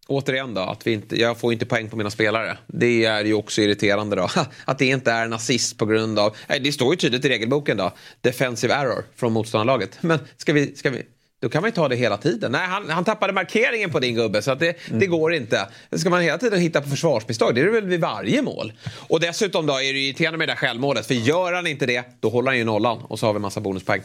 Återigen 0.08 0.54
då, 0.54 0.62
att 0.62 0.88
vi 0.88 0.92
inte, 0.94 1.20
jag 1.22 1.38
får 1.40 1.54
inte 1.54 1.66
poäng 1.66 1.90
på 1.90 1.96
mina 1.96 2.10
spelare. 2.10 2.58
Det 2.68 3.06
är 3.06 3.26
ju 3.26 3.34
också 3.34 3.62
irriterande 3.62 4.16
då. 4.16 4.30
Att 4.66 4.78
det 4.80 4.86
inte 4.86 5.12
är 5.12 5.26
en 5.26 5.34
assist 5.34 5.78
på 5.78 5.86
grund 5.86 6.20
av, 6.20 6.36
det 6.62 6.72
står 6.72 6.94
ju 6.94 6.98
tydligt 6.98 7.26
i 7.26 7.30
regelboken 7.30 7.78
då, 7.78 7.94
defensive 8.22 8.74
error 8.74 9.06
från 9.16 9.34
motståndarlaget. 9.34 9.98
Men 10.02 10.20
ska 10.38 10.54
vi, 10.54 10.76
ska 10.76 10.90
vi, 10.90 11.04
då 11.42 11.50
kan 11.50 11.62
man 11.62 11.68
ju 11.68 11.76
ta 11.76 11.88
det 11.88 11.96
hela 11.96 12.18
tiden. 12.18 12.52
Nej, 12.52 12.68
han, 12.68 12.90
han 12.90 13.04
tappade 13.04 13.34
markeringen 13.34 13.90
på 13.90 14.00
din 14.00 14.16
gubbe 14.16 14.42
så 14.42 14.52
att 14.52 14.60
det, 14.60 14.76
det 14.90 15.08
går 15.08 15.34
inte. 15.34 15.68
Ska 15.92 16.10
man 16.10 16.22
hela 16.22 16.38
tiden 16.38 16.60
hitta 16.60 16.82
på 16.82 16.90
försvarsmisstag, 16.90 17.56
det 17.56 17.62
är 17.62 17.66
det 17.66 17.72
väl 17.72 17.86
vid 17.86 18.02
varje 18.02 18.42
mål. 18.42 18.74
Och 19.08 19.20
dessutom 19.20 19.66
då 19.66 19.74
är 19.74 19.94
det 19.94 20.00
irriterande 20.00 20.38
med 20.38 20.48
det 20.48 20.52
där 20.52 20.58
självmålet, 20.58 21.06
för 21.06 21.14
gör 21.14 21.54
han 21.54 21.68
inte 21.68 21.86
det, 21.86 22.04
då 22.20 22.30
håller 22.30 22.52
han 22.52 22.58
ju 22.58 22.64
nollan 22.64 22.98
och 23.02 23.20
så 23.20 23.26
har 23.26 23.34
vi 23.34 23.40
massa 23.40 23.60
bonuspoäng. 23.60 24.02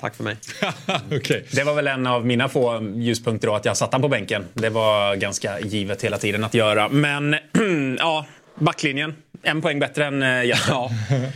Tack 0.00 0.14
för 0.14 0.24
mig. 0.24 0.36
Okej. 1.12 1.46
Det 1.52 1.64
var 1.64 1.74
väl 1.74 1.86
en 1.86 2.06
av 2.06 2.26
mina 2.26 2.48
få 2.48 2.92
ljuspunkter 2.96 3.48
då, 3.48 3.54
att 3.54 3.64
jag 3.64 3.76
satt 3.76 3.92
han 3.92 4.02
på 4.02 4.08
bänken. 4.08 4.44
Det 4.54 4.70
var 4.70 5.16
ganska 5.16 5.60
givet 5.60 6.04
hela 6.04 6.18
tiden 6.18 6.44
att 6.44 6.54
göra. 6.54 6.88
Men 6.88 7.36
ja, 7.98 8.26
backlinjen. 8.58 9.14
En 9.42 9.62
poäng 9.62 9.78
bättre 9.78 10.04
än 10.04 10.22
uh, 10.22 10.44
ja. 10.44 10.90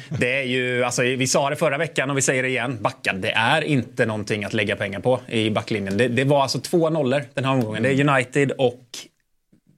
Det 0.08 0.40
är 0.40 0.42
ju, 0.42 0.84
alltså, 0.84 1.02
Vi 1.02 1.26
sa 1.26 1.50
det 1.50 1.56
förra 1.56 1.78
veckan 1.78 2.10
och 2.10 2.16
vi 2.16 2.22
säger 2.22 2.42
det 2.42 2.48
igen. 2.48 2.78
Backar, 2.80 3.14
det 3.14 3.30
är 3.30 3.62
inte 3.62 4.06
någonting 4.06 4.44
att 4.44 4.52
lägga 4.52 4.76
pengar 4.76 5.00
på 5.00 5.20
i 5.28 5.50
backlinjen. 5.50 5.96
Det, 5.96 6.08
det 6.08 6.24
var 6.24 6.42
alltså 6.42 6.60
två 6.60 6.90
nollor 6.90 7.22
den 7.34 7.44
här 7.44 7.52
omgången. 7.52 7.82
Det 7.82 7.88
är 7.88 8.08
United 8.08 8.52
och 8.58 8.84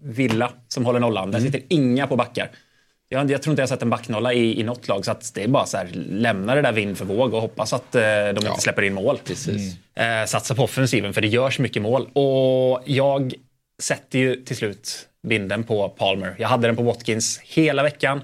Villa 0.04 0.52
som 0.68 0.84
håller 0.84 1.00
nollan. 1.00 1.30
Där 1.30 1.40
sitter 1.40 1.60
inga 1.68 2.06
på 2.06 2.16
backar. 2.16 2.50
Jag, 3.08 3.30
jag 3.30 3.42
tror 3.42 3.52
inte 3.52 3.62
jag 3.62 3.66
har 3.66 3.76
sett 3.76 3.82
en 3.82 3.90
backnolla 3.90 4.32
i, 4.32 4.60
i 4.60 4.62
något 4.62 4.88
lag. 4.88 5.04
Så 5.04 5.14
det 5.34 5.44
är 5.44 5.48
bara 5.48 5.66
så 5.66 5.76
här, 5.76 5.88
lämna 5.94 6.54
det 6.54 6.62
där 6.62 6.72
vind 6.72 6.98
för 6.98 7.04
våg 7.04 7.34
och 7.34 7.40
hoppas 7.40 7.72
att 7.72 7.94
eh, 7.94 8.02
de 8.02 8.46
inte 8.46 8.60
släpper 8.60 8.82
in 8.82 8.94
mål. 8.94 9.18
Precis. 9.24 9.76
Eh, 9.94 10.24
satsa 10.26 10.54
på 10.54 10.62
offensiven, 10.62 11.14
för 11.14 11.20
det 11.20 11.28
görs 11.28 11.58
mycket 11.58 11.82
mål. 11.82 12.08
Och 12.12 12.82
jag 12.84 13.34
sätter 13.82 14.18
ju 14.18 14.36
till 14.36 14.56
slut 14.56 15.08
binden 15.26 15.64
på 15.64 15.88
Palmer. 15.88 16.34
Jag 16.38 16.48
hade 16.48 16.68
den 16.68 16.76
på 16.76 16.82
Watkins 16.82 17.40
hela 17.44 17.82
veckan. 17.82 18.20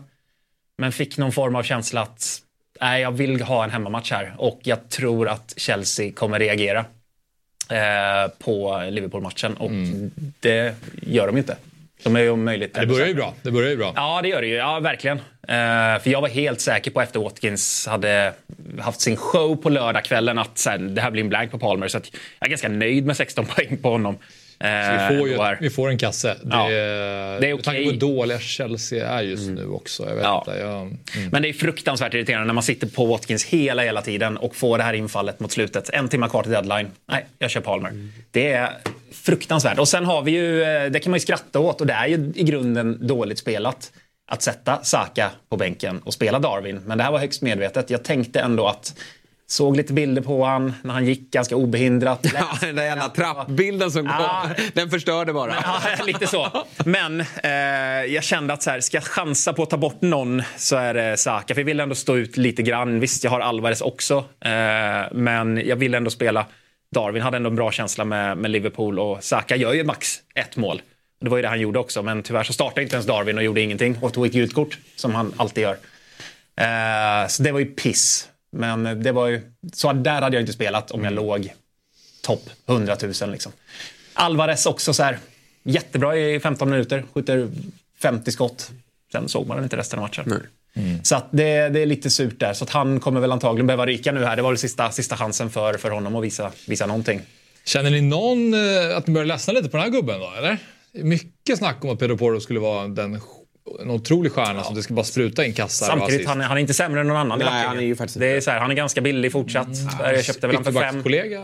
Men 0.78 0.93
fick 0.93 1.19
någon 1.19 1.33
form 1.33 1.57
av 1.57 1.62
känsla 1.62 2.00
att 2.02 2.38
nej, 2.81 3.02
jag 3.02 3.11
vill 3.12 3.40
ha 3.43 3.64
en 3.64 3.71
hemmamatch 3.71 4.12
här. 4.12 4.35
Och 4.38 4.61
jag 4.62 4.88
tror 4.88 5.28
att 5.28 5.55
Chelsea 5.57 6.12
kommer 6.12 6.38
reagera. 6.38 6.85
eh, 7.71 8.31
på 8.38 8.83
Liverpool-matchen. 8.90 9.57
Och 9.57 9.71
det 10.40 10.75
gör 11.02 11.26
de 11.26 11.37
ju 11.37 11.38
inte. 11.40 11.57
De 12.02 12.17
är 12.17 12.21
ju 12.21 12.31
om 12.31 12.45
möjligt... 12.45 12.75
Det 12.75 12.87
börjar 12.87 13.07
ju 13.07 13.14
bra. 13.14 13.35
Det 13.43 13.50
börjar 13.50 13.71
ju 13.71 13.76
bra. 13.76 13.93
Ja, 13.97 14.23
det 14.23 14.28
gör 14.28 14.40
det 14.40 14.47
ju. 14.49 14.55
Ja, 14.55 14.81
verkligen. 14.81 15.17
Eh, 15.19 16.02
för 16.02 16.09
jag 16.09 16.21
var 16.21 16.28
helt 16.28 16.61
säker 16.61 16.90
på 16.90 17.00
efter 17.00 17.21
Watkins 17.21 17.87
hade 17.87 18.33
haft 18.81 19.00
sin 19.00 19.17
show 19.17 19.57
på 19.57 19.69
lördagskvällen 19.69 20.38
att 20.38 20.59
så 20.59 20.71
här, 20.71 20.78
det 20.78 21.00
här 21.00 21.11
blir 21.11 21.23
en 21.23 21.28
blank 21.28 21.50
på 21.50 21.59
Palmer. 21.59 21.88
Så 21.88 21.99
jag 21.99 22.47
är 22.47 22.49
ganska 22.49 22.69
nöjd 22.69 23.07
med 23.07 23.17
16 23.17 23.47
poäng 23.47 23.76
på 23.83 23.90
honom. 23.90 24.19
Eh, 24.60 25.10
Vi 25.10 25.18
får, 25.18 25.28
ju, 25.28 25.56
vi 25.60 25.70
får 25.70 25.88
en 25.88 25.98
kasse. 25.98 26.28
Det, 26.42 26.48
Ja. 26.50 26.70
är, 26.70 27.40
Det 27.40 27.48
är 27.48 27.54
Med 27.54 27.64
tanke 27.64 27.84
på 27.84 27.90
hur 27.90 27.96
dåliga 27.98 28.38
Chelsea 28.38 29.08
är 29.08 29.22
just 29.22 29.48
nu 29.48 29.66
också. 29.66 30.08
Jag 30.08 30.14
vet 30.14 30.24
Ja. 30.24 30.44
inte. 30.48 30.60
Jag, 30.60 30.80
mm. 30.80 30.96
Men 31.32 31.42
det 31.42 31.48
är 31.48 31.52
fruktansvärt 31.52 32.14
irriterande 32.14 32.46
när 32.46 32.54
man 32.54 32.62
sitter 32.62 32.86
på 32.86 33.06
Watkins 33.06 33.44
hela, 33.44 33.82
hela 33.82 34.02
tiden 34.02 34.36
och 34.36 34.56
får 34.56 34.78
det 34.78 34.84
här 34.84 34.94
infallet 34.94 35.40
mot 35.40 35.52
slutet. 35.52 35.90
En 35.90 36.08
timme 36.08 36.28
kvar 36.28 36.42
till 36.42 36.52
deadline. 36.52 36.88
Nej, 37.10 37.26
jag 37.38 37.50
kör 37.50 37.60
Palmer. 37.60 37.92
Det 38.30 38.52
är 38.52 38.70
fruktansvärt. 39.12 39.78
Och 39.78 39.88
sen 39.88 40.04
har 40.04 40.22
vi 40.22 40.30
ju, 40.30 40.62
eh, 40.62 40.90
det 40.90 41.00
kan 41.00 41.10
man 41.10 41.16
ju 41.16 41.20
skratta 41.22 41.58
åt 41.58 41.80
och 41.80 41.86
det 41.86 41.92
är 41.92 42.06
ju 42.06 42.32
i 42.34 42.42
grunden 42.44 43.06
dåligt 43.06 43.38
spelat 43.38 43.92
att 44.30 44.42
sätta 44.42 44.78
Saka 44.82 45.30
på 45.50 45.56
bänken 45.56 45.98
och 46.04 46.14
spela 46.14 46.38
Darwin. 46.38 46.80
Men 46.86 46.98
det 46.98 47.04
här 47.04 47.10
var 47.12 47.18
högst 47.18 47.42
medvetet. 47.42 47.90
Jag 47.90 48.02
tänkte 48.04 48.40
ändå 48.40 48.66
att 48.66 48.94
Såg 49.50 49.76
lite 49.76 49.93
bilder 49.93 50.23
på 50.23 50.45
han 50.45 50.75
när 50.83 50.95
han 50.95 51.07
gick 51.07 51.31
ganska 51.31 51.57
obehindrat. 51.57 52.26
Ja, 52.35 52.59
den 52.61 52.76
där 52.76 52.85
jävla 52.85 53.09
trappbilden 53.09 53.90
som 53.90 54.07
Ja. 54.07 54.43
kom, 54.57 54.64
den 54.75 54.90
förstörde 54.90 55.33
bara. 55.33 55.55
Ja, 55.62 56.05
lite 56.07 56.26
så. 56.26 56.64
Men 56.85 57.21
eh, 57.21 57.50
jag 58.14 58.25
kände 58.25 58.52
att 58.55 58.62
så 58.62 58.71
här, 58.71 58.81
ska 58.81 58.97
jag 58.97 59.05
chansa 59.05 59.52
på 59.52 59.62
att 59.62 59.71
ta 59.71 59.76
bort 59.76 60.00
någon 60.02 60.43
så 60.57 60.76
är 60.76 60.95
det 60.95 61.17
Saka. 61.17 61.55
För 61.55 61.61
jag 61.61 61.67
vill 61.67 61.81
ändå 61.81 61.95
stå 61.95 62.17
ut 62.17 62.37
lite 62.37 62.62
grann. 62.62 63.00
Visst, 63.00 63.25
jag 63.25 63.31
har 63.31 63.40
Alvarez 63.40 63.81
också. 63.81 64.17
Eh, 64.40 65.12
men 65.12 65.62
jag 65.67 65.76
vill 65.76 65.95
ändå 65.95 66.11
spela 66.11 66.47
Darwin. 66.95 67.23
Hade 67.23 67.37
ändå 67.37 67.50
en 67.50 67.57
bra 67.57 67.71
känsla 67.73 68.05
med, 68.05 68.38
med 68.38 68.50
Liverpool 68.50 68.99
och 68.99 69.25
Saka 69.25 69.57
gör 69.57 69.73
ju 69.73 69.85
max 69.85 70.17
ett 70.35 70.57
mål. 70.57 70.83
Det 71.21 71.28
var 71.31 71.37
ju 71.38 71.43
det 71.43 71.49
han 71.49 71.61
gjorde 71.61 71.78
också. 71.78 72.02
Men 72.02 72.23
tyvärr 72.23 72.45
så 72.45 72.52
startade 72.52 72.83
inte 72.83 72.95
ens 72.95 73.07
Darwin 73.07 73.38
och 73.38 73.45
gjorde 73.45 73.61
ingenting. 73.61 73.99
Och 74.00 74.12
tog 74.12 74.26
ett 74.26 74.33
gult 74.33 74.55
kort 74.55 74.78
som 74.97 75.14
han 75.14 75.33
alltid 75.37 75.62
gör. 75.62 75.76
Eh, 76.61 77.28
så 77.28 77.43
det 77.43 77.52
var 77.52 77.61
ju 77.61 77.67
piss. 77.67 78.28
Men 78.50 79.02
det 79.02 79.12
var 79.12 79.26
ju... 79.26 79.52
Så 79.73 79.93
där 79.93 80.23
hade 80.23 80.37
jag 80.37 80.43
inte 80.43 80.52
spelat 80.52 80.90
om 80.90 81.05
jag 81.05 81.12
låg 81.12 81.52
topp 82.23 82.50
100 82.67 82.97
000 83.21 83.31
liksom. 83.31 83.52
Alvarez 84.14 84.67
också 84.67 84.95
så 84.95 85.02
här 85.02 85.19
jättebra 85.62 86.17
i 86.17 86.40
15 86.40 86.71
minuter, 86.71 87.05
skjuter 87.14 87.49
50 88.02 88.33
skott. 88.33 88.71
Sen 89.12 89.28
såg 89.28 89.47
man 89.47 89.57
den 89.57 89.64
inte 89.64 89.76
resten 89.76 89.99
av 89.99 90.02
matchen. 90.02 90.25
Så 91.02 91.17
att 91.17 91.28
det, 91.31 91.69
det 91.69 91.81
är 91.83 91.87
lite 91.87 92.11
surt 92.11 92.40
där. 92.40 92.55
Så 92.55 92.64
att 92.64 92.71
han 92.71 93.00
kommer 93.00 93.21
väl 93.21 93.33
antagligen 93.33 93.67
behöva 93.67 93.87
ryka 93.87 94.12
nu 94.12 94.25
här. 94.25 94.37
Det 94.37 94.43
var 94.43 94.50
väl 94.50 94.59
sista, 94.59 94.90
sista 94.90 95.17
chansen 95.17 95.50
för, 95.50 95.75
för 95.75 95.90
honom 95.90 96.17
att 96.17 96.25
visa, 96.25 96.52
visa 96.67 96.87
någonting. 96.87 97.21
Känner 97.64 97.90
ni 97.90 98.00
någon 98.00 98.55
eh, 98.55 98.97
att 98.97 99.07
ni 99.07 99.14
börjar 99.14 99.26
ledsna 99.26 99.52
lite 99.52 99.69
på 99.69 99.76
den 99.76 99.85
här 99.85 99.93
gubben 99.93 100.21
då, 100.21 100.33
eller? 100.38 100.59
Mycket 100.93 101.59
snack 101.59 101.85
om 101.85 101.90
att 101.90 101.99
Pedro 101.99 102.17
Porro 102.17 102.40
skulle 102.40 102.61
vara 102.61 102.88
den, 102.88 103.21
en 103.82 103.90
otrolig 103.90 104.32
stjärna 104.32 104.64
som 104.64 104.75
det 104.75 104.82
ska 104.82 104.94
bara 104.94 105.04
spruta 105.04 105.44
in 105.44 105.52
kassar 105.52 105.92
och 105.92 105.98
Samtidigt, 105.98 106.28
han, 106.28 106.40
han 106.40 106.56
är 106.56 106.60
inte 106.60 106.75
sämre 106.75 107.00
än 107.00 107.08
någon 107.08 107.16
annan 107.16 107.38
Nej, 107.38 107.48
han 107.66 107.78
är 107.78 107.82
ju 107.82 107.96
faktiskt 107.96 108.18
det 108.18 108.26
är 108.26 108.40
så 108.40 108.50
här, 108.50 108.60
Han 108.60 108.70
är 108.70 108.75
ganska 108.75 109.00
billig 109.00 109.32
fortsatt. 109.32 109.68
Jag 110.02 110.25
köpte 110.25 110.46
väl 110.46 110.56
han 110.56 110.64
för 110.64 110.72
fem. 110.72 110.80
Ytterbackskollega 110.82 111.40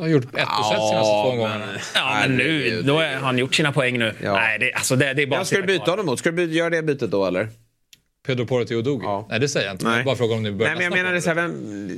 har 0.00 0.08
gjort 0.08 0.24
ett 0.24 0.30
procent 0.30 0.88
senaste 0.90 1.12
två 1.12 1.28
men- 1.28 1.38
gångerna. 1.38 1.66
Ja, 1.94 2.16
men 2.20 2.36
nu 2.36 2.82
då 2.82 2.98
är, 2.98 3.14
har 3.14 3.20
han 3.20 3.38
gjort 3.38 3.54
sina 3.54 3.72
poäng 3.72 3.98
nu. 3.98 4.12
Ja. 4.22 4.32
Nej, 4.32 4.58
det, 4.58 4.72
alltså 4.72 4.96
det, 4.96 5.14
det 5.14 5.22
är 5.22 5.26
bara 5.26 5.40
Ja, 5.40 5.44
ska 5.44 5.56
du 5.56 5.62
byta 5.62 5.84
kvar. 5.84 5.92
honom 5.92 6.06
mot? 6.06 6.18
Ska 6.18 6.30
du 6.30 6.44
göra 6.44 6.70
det 6.70 6.82
bytet 6.82 7.10
då 7.10 7.26
eller? 7.26 7.48
Pedro 8.26 8.46
Porro 8.46 8.64
till 8.64 8.76
Udogi? 8.76 9.04
Ja. 9.04 9.26
Nej, 9.30 9.40
det 9.40 9.48
säger 9.48 9.66
jag 9.66 9.74
inte. 9.74 9.88
Nej. 9.88 10.04
Bara 10.04 10.16
fråga 10.16 10.34
om 10.34 10.42
ni 10.42 10.52
börjar 10.52 10.74
Nej, 10.74 10.76
men 10.76 10.84
jag 10.84 11.04
menar 11.04 11.14
det 11.14 11.20
så 11.20 11.28
här, 11.28 11.34
vem, 11.34 11.90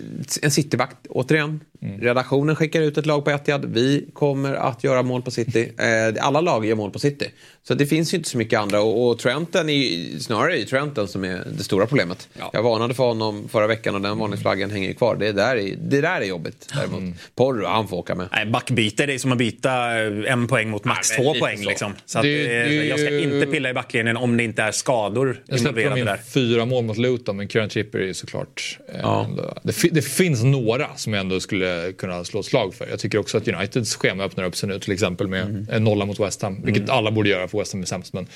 en 0.42 0.50
cityback 0.50 0.90
återigen. 1.08 1.60
Redaktionen 2.00 2.56
skickar 2.56 2.80
ut 2.80 2.98
ett 2.98 3.06
lag 3.06 3.24
på 3.24 3.30
Etihad. 3.30 3.64
Vi 3.64 4.10
kommer 4.12 4.54
att 4.54 4.84
göra 4.84 5.02
mål 5.02 5.22
på 5.22 5.30
City. 5.30 5.72
Eh, 5.78 6.26
alla 6.26 6.40
lag 6.40 6.66
gör 6.66 6.76
mål 6.76 6.90
på 6.90 6.98
City. 6.98 7.30
Så 7.68 7.74
det 7.74 7.86
finns 7.86 8.14
ju 8.14 8.16
inte 8.16 8.28
så 8.28 8.38
mycket 8.38 8.58
andra. 8.60 8.80
Och, 8.80 9.08
och 9.08 9.18
Trenten 9.18 9.68
är 9.68 10.18
snarare 10.18 10.52
är 10.54 10.58
ju 10.58 10.64
Trenten 10.64 11.08
som 11.08 11.24
är 11.24 11.44
det 11.58 11.64
stora 11.64 11.86
problemet. 11.86 12.28
Jag 12.52 12.62
varnade 12.62 12.94
för 12.94 13.04
honom 13.04 13.48
förra 13.48 13.66
veckan 13.66 13.94
och 13.94 14.00
den 14.00 14.18
varningsflaggan 14.18 14.70
hänger 14.70 14.88
ju 14.88 14.94
kvar. 14.94 15.16
Det 15.16 15.32
där 15.32 15.56
är, 15.56 15.74
det 15.82 16.00
där 16.00 16.20
är 16.20 16.24
jobbigt 16.24 16.68
däremot. 16.74 17.14
Porro, 17.34 17.66
han 17.66 17.88
får 17.88 17.96
åka 17.96 18.14
med. 18.14 18.28
Nej, 18.32 18.46
backbyte 18.46 19.06
det 19.06 19.14
är 19.14 19.18
som 19.18 19.32
att 19.32 19.38
byta 19.38 20.00
eh, 20.02 20.32
en 20.32 20.46
poäng 20.48 20.70
mot 20.70 20.84
max 20.84 21.10
Nej, 21.10 21.24
två 21.24 21.34
poäng. 21.40 21.58
så. 21.58 21.68
Liksom. 21.68 21.92
Så 22.06 22.18
att, 22.18 22.22
det 22.22 22.56
är 22.56 22.82
jag 22.84 22.98
ska 23.00 23.18
inte 23.18 23.46
pilla 23.46 23.70
i 23.70 23.74
backlinjen 23.74 24.16
om 24.16 24.36
det 24.36 24.42
inte 24.44 24.62
är 24.62 24.72
skador 24.72 25.42
Jag 25.46 25.60
släppte 25.60 25.80
involverade 25.80 26.00
in 26.00 26.06
där. 26.06 26.16
fyra 26.34 26.64
mål 26.64 26.84
mot 26.84 26.96
Luton, 26.98 27.36
men 27.36 27.48
Kieran 27.48 27.68
Tripper 27.68 27.98
är 27.98 28.06
ju 28.06 28.14
såklart... 28.14 28.78
eh, 28.88 29.00
Ja. 29.02 29.24
ändå- 29.24 29.54
Det, 29.62 29.88
det 29.92 30.02
finns 30.02 30.42
några 30.42 30.88
som 30.96 31.12
jag 31.12 31.20
ändå 31.20 31.40
skulle 31.40 31.92
kunna 31.92 32.24
slå 32.24 32.40
ett 32.40 32.46
slag 32.46 32.74
för. 32.74 32.86
Jag 32.90 32.98
tycker 32.98 33.18
också 33.18 33.36
att 33.38 33.48
Uniteds 33.48 33.96
schema 33.96 34.24
öppnar 34.24 34.44
upp 34.44 34.56
sig 34.56 34.68
nu, 34.68 34.78
till 34.78 34.92
exempel 34.92 35.26
med 35.28 35.38
Mm. 35.42 35.66
en 35.70 35.84
nolla 35.84 36.04
mot 36.04 36.20
West 36.20 36.42
Ham. 36.42 36.60
Vilket 36.64 36.90
alla 36.90 37.10
borde 37.10 37.28
göra, 37.28 37.48
för 37.48 37.57
West 37.58 37.72
Ham 37.72 37.82
är 37.82 37.86
sämst. 37.86 38.12
Men 38.12 38.26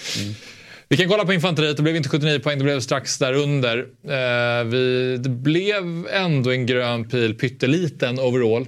Vi 0.89 0.97
kan 0.97 1.09
kolla 1.09 1.25
på 1.25 1.33
infanteriet, 1.33 1.77
det 1.77 1.83
blev 1.83 1.97
inte 1.97 2.09
79 2.09 2.39
poäng, 2.39 2.59
det 2.59 2.65
blev 2.65 2.81
strax 2.81 3.19
därunder. 3.19 3.79
Eh, 4.05 4.65
vi, 4.65 5.17
det 5.21 5.29
blev 5.29 6.07
ändå 6.13 6.51
en 6.53 6.67
grön 6.67 7.09
pil, 7.09 7.35
pytteliten 7.35 8.19
overall. 8.19 8.67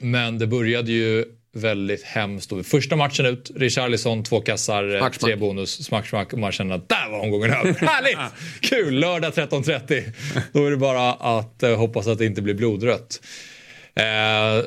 Men 0.00 0.38
det 0.38 0.46
började 0.46 0.92
ju 0.92 1.24
väldigt 1.54 2.02
hemskt. 2.02 2.50
då. 2.50 2.62
Första 2.62 2.96
matchen 2.96 3.26
ut, 3.26 3.50
Richarlison, 3.56 4.24
två 4.24 4.40
kassar, 4.40 4.94
eh, 4.94 4.98
Smack, 4.98 5.18
tre 5.18 5.36
bonus, 5.36 5.84
smack, 5.84 6.06
smack. 6.06 6.32
Och 6.32 6.38
man 6.38 6.52
känner 6.52 6.74
att 6.74 6.88
där 6.88 7.10
var 7.10 7.20
omgången 7.20 7.50
över. 7.52 7.72
Härligt! 7.86 8.18
Kul! 8.60 8.94
Lördag 8.94 9.32
13.30. 9.32 10.02
Då 10.52 10.66
är 10.66 10.70
det 10.70 10.76
bara 10.76 11.12
att 11.12 11.62
eh, 11.62 11.76
hoppas 11.76 12.06
att 12.06 12.18
det 12.18 12.26
inte 12.26 12.42
blir 12.42 12.54
blodrött. 12.54 13.20
Eh, 13.94 14.64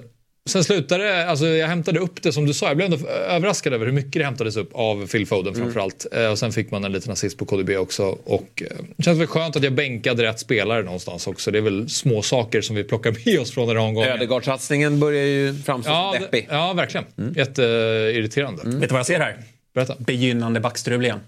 sen 0.49 0.63
slutade 0.63 1.03
det, 1.03 1.29
alltså 1.29 1.47
jag 1.47 1.67
hämtade 1.67 1.99
upp 1.99 2.21
det 2.21 2.31
som 2.31 2.45
du 2.45 2.53
sa, 2.53 2.67
jag 2.67 2.77
blev 2.77 2.93
ändå 2.93 3.07
överraskad 3.07 3.73
över 3.73 3.85
hur 3.85 3.93
mycket 3.93 4.13
det 4.13 4.23
hämtades 4.23 4.57
upp 4.57 4.69
av 4.73 5.07
Phil 5.07 5.27
Foden 5.27 5.55
framförallt. 5.55 6.05
Eh, 6.11 6.25
och 6.31 6.39
sen 6.39 6.51
fick 6.51 6.71
man 6.71 6.83
en 6.83 6.91
liten 6.91 7.11
assist 7.11 7.37
på 7.37 7.45
KDB 7.45 7.69
också. 7.77 8.03
Och 8.23 8.63
eh, 8.71 8.77
det 8.97 9.03
känns 9.03 9.19
väl 9.19 9.27
skönt 9.27 9.55
att 9.55 9.63
jag 9.63 9.73
bänkade 9.73 10.23
rätt 10.23 10.39
spelare 10.39 10.83
någonstans 10.83 11.27
också. 11.27 11.51
Det 11.51 11.57
är 11.57 11.61
väl 11.61 11.89
små 11.89 12.21
saker 12.21 12.61
som 12.61 12.75
vi 12.75 12.83
plockar 12.83 13.15
med 13.25 13.39
oss 13.39 13.51
från 13.51 13.67
den 13.67 13.77
här 13.77 13.83
omgången. 13.83 14.09
Ödegaard-satsningen 14.09 14.99
börjar 14.99 15.25
ju 15.25 15.55
framstå 15.65 15.91
Ja, 15.91 16.11
som 16.13 16.21
deppig. 16.23 16.47
ja, 16.51 16.73
verkligen. 16.73 17.05
Jätteirriterande. 17.35 18.61
Vet 18.65 18.81
du 18.81 18.87
vad 18.87 18.99
jag 18.99 19.05
ser 19.05 19.19
här? 19.19 19.37
Berätta. 19.73 19.95
Begynnande 19.97 20.59
backstrul 20.59 21.05
igen. 21.05 21.19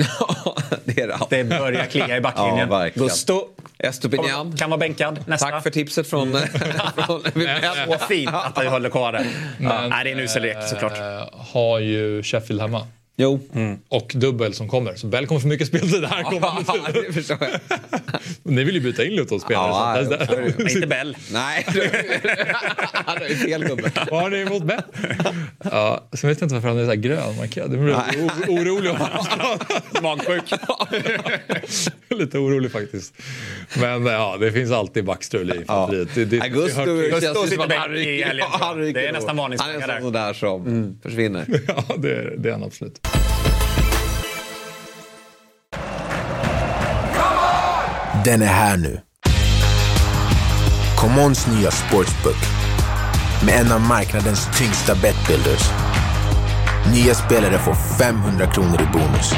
det 0.84 1.00
är 1.00 1.06
det. 1.08 1.18
Det 1.30 1.44
börjar 1.44 1.84
klia 1.84 2.16
i 2.16 2.20
backlinjen. 2.20 2.58
Ja, 2.58 2.78
verkligen. 2.78 3.08
Gusto 3.08 3.44
Estopinian. 3.82 4.56
kan 4.56 4.70
vara 4.70 4.78
bänkad. 4.78 5.24
Nästa. 5.26 5.50
Tack 5.50 5.62
för 5.62 5.70
tipset 5.70 6.10
från... 6.10 6.32
från 6.96 7.16
Och 7.88 8.00
fint 8.08 8.30
att 8.32 8.54
du 8.54 8.68
håller 8.68 8.90
kvar 8.90 9.12
det. 9.12 9.26
Nej, 9.58 10.04
det 10.04 10.10
är 10.10 10.14
en 10.14 10.20
usel 10.20 10.42
lek 10.42 10.56
såklart. 10.68 10.98
Eh, 10.98 11.28
har 11.32 11.78
ju 11.78 12.22
Sheffield 12.22 12.60
hemma. 12.60 12.86
Jo. 13.20 13.40
Och 13.88 14.12
dubbel 14.14 14.54
som 14.54 14.68
kommer. 14.68 14.94
Så 14.94 15.06
Bell 15.06 15.26
kommer 15.26 15.40
få 15.40 15.46
mycket 15.48 15.66
speltid 15.68 16.04
här 16.04 16.22
kommande 16.22 16.62
Ja, 16.94 17.02
det 17.06 17.12
förstår 17.12 17.38
jag. 17.40 17.50
Ni 18.42 18.64
vill 18.64 18.74
ju 18.74 18.80
byta 18.80 19.04
in 19.04 19.12
Luton-spelare. 19.12 20.06
Ja, 20.10 20.26
så. 20.26 20.36
Men 20.58 20.70
inte 20.70 20.86
Bell. 20.86 21.16
Nej, 21.32 21.66
han 22.92 23.18
har 23.18 23.28
ju 23.28 23.34
fel 23.36 23.64
gubbe. 23.64 23.90
Vad 24.10 24.22
har 24.22 24.30
ni 24.30 24.36
emot 24.38 24.62
Bell? 24.62 24.82
Ja, 25.64 26.08
sen 26.12 26.28
vet 26.30 26.40
jag 26.40 26.46
inte 26.46 26.54
varför 26.54 26.68
han 26.68 26.78
är 26.78 26.82
så 26.84 26.88
här 26.90 26.96
grön 26.96 27.36
markerad. 27.36 27.72
Jag 27.74 27.80
blir 27.84 27.94
orolig. 28.48 28.94
Magsjuk. 30.02 30.42
lite 32.10 32.38
orolig 32.38 32.72
faktiskt. 32.72 33.14
Men 33.80 34.06
ja, 34.06 34.36
det 34.40 34.52
finns 34.52 34.70
alltid 34.72 35.04
backstrul 35.04 35.50
i 35.52 35.56
infanteriet. 35.56 36.08
Det, 36.14 36.24
det, 36.24 36.40
Augusto 36.40 36.84
det 36.84 36.90
hör 36.90 37.02
till- 37.02 37.10
känns 37.10 37.22
Gusto 37.24 37.28
ju 37.28 37.34
som 37.34 37.48
sitter 37.48 37.68
Ja, 38.38 38.46
han 38.60 38.76
ryker 38.78 39.00
Det 39.00 39.08
är 39.08 39.12
nästan 39.12 39.36
varningsflagga 39.36 39.80
Han 39.80 39.82
är 39.82 39.86
där. 39.88 39.96
en 39.96 40.02
sån 40.02 40.12
där 40.12 40.32
som 40.34 40.98
försvinner. 41.02 41.44
Ja, 41.68 41.84
det, 41.98 42.10
är- 42.16 42.34
det 42.38 42.48
är 42.48 42.52
han 42.52 42.62
absolut. 42.64 43.06
Den 48.24 48.42
är 48.42 48.46
här 48.46 48.76
nu. 48.76 49.00
Commons 50.96 51.46
nya 51.46 51.70
sportsbook 51.70 52.36
med 53.44 53.54
en 53.54 53.72
av 53.72 53.80
marknadens 53.80 54.48
tyngsta 54.58 54.94
betbuilders. 54.94 55.70
Nya 56.92 57.14
spelare 57.14 57.58
får 57.58 57.74
500 57.98 58.46
kronor 58.46 58.82
i 58.82 58.86
bonus. 58.92 59.32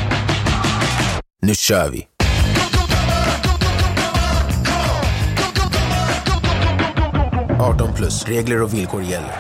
Nu 1.42 1.54
kör 1.54 1.90
vi! 1.90 2.06
–18 7.58 7.96
plus. 7.96 8.24
Regler 8.24 8.62
och 8.62 8.74
villkor 8.74 9.02
gäller. 9.02 9.32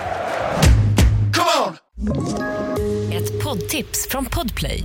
Ett 3.12 3.44
poddtips 3.44 4.08
från 4.10 4.24
Podplay. 4.24 4.84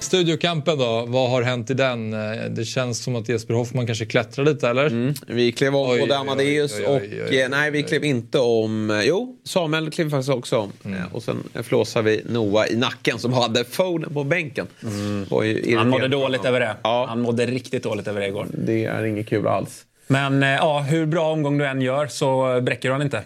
Studiokampen 0.00 0.78
då, 0.78 1.04
vad 1.08 1.30
har 1.30 1.42
hänt 1.42 1.70
i 1.70 1.74
den? 1.74 2.12
Eh, 2.12 2.44
Det 2.50 2.64
känns 2.64 2.98
som 3.04 3.16
att 3.16 3.28
Jesper 3.28 3.54
Hoffman 3.54 3.86
kanske 3.86 4.06
klättrar 4.06 4.44
lite 4.44 4.68
eller? 4.68 5.14
Vi 5.32 5.52
klev 5.52 5.76
om 5.76 5.90
Oj, 5.90 6.00
både 6.00 6.16
Amadeus 6.18 6.74
oj, 6.78 6.84
oj, 6.86 6.86
och... 6.86 7.02
oj, 7.02 7.22
oj, 7.30 7.40
eh, 7.40 7.48
Nej, 7.48 7.70
vi 7.70 7.82
klev 7.82 8.04
inte 8.04 8.38
om... 8.38 8.90
eh, 8.90 9.02
Jo, 9.02 9.36
Samuel 9.44 9.90
klev 9.90 10.10
faktiskt 10.10 10.28
också 10.30 10.56
om. 10.58 10.72
Mm. 10.84 11.00
Och 11.12 11.22
sen 11.22 11.42
flåsade 11.62 12.10
vi 12.10 12.22
Noah 12.28 12.66
i 12.72 12.76
nacken 12.76 13.18
som 13.18 13.32
hade 13.32 13.64
Foden 13.64 14.14
på 14.14 14.24
bänken. 14.24 14.66
Ju 15.64 15.76
Han 15.76 15.88
mådde 15.88 16.08
dåligt 16.08 16.44
över 16.44 16.60
det. 16.60 16.76
Ja. 16.82 17.06
Han 17.08 17.20
mådde 17.20 17.46
riktigt 17.46 17.82
dåligt 17.82 18.08
över 18.08 18.20
det 18.20 18.26
igår. 18.26 18.46
Det 18.52 18.84
är 18.84 19.04
inget 19.04 19.28
kul 19.28 19.46
alls. 19.46 19.84
Men 20.06 20.42
ja, 20.42 20.80
hur 20.80 21.06
bra 21.06 21.30
omgång 21.32 21.58
du 21.58 21.66
än 21.66 21.80
gör 21.80 22.06
så 22.06 22.60
bräcker 22.60 22.88
du 22.88 22.92
han 22.92 23.02
inte. 23.02 23.16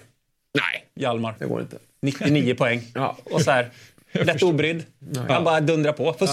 Nej, 0.55 0.85
Hjalmar. 1.05 1.35
det 1.39 1.45
går 1.47 1.61
inte. 1.61 1.77
99 2.03 2.55
poäng. 2.55 2.81
Ja. 2.95 3.17
Och 3.25 3.41
så 3.43 3.51
här, 3.51 3.71
lätt 4.13 4.43
obrydd. 4.43 4.85
Han 5.29 5.45
bara 5.45 5.61
dundrar 5.61 5.93
på. 5.93 6.13
För, 6.13 6.29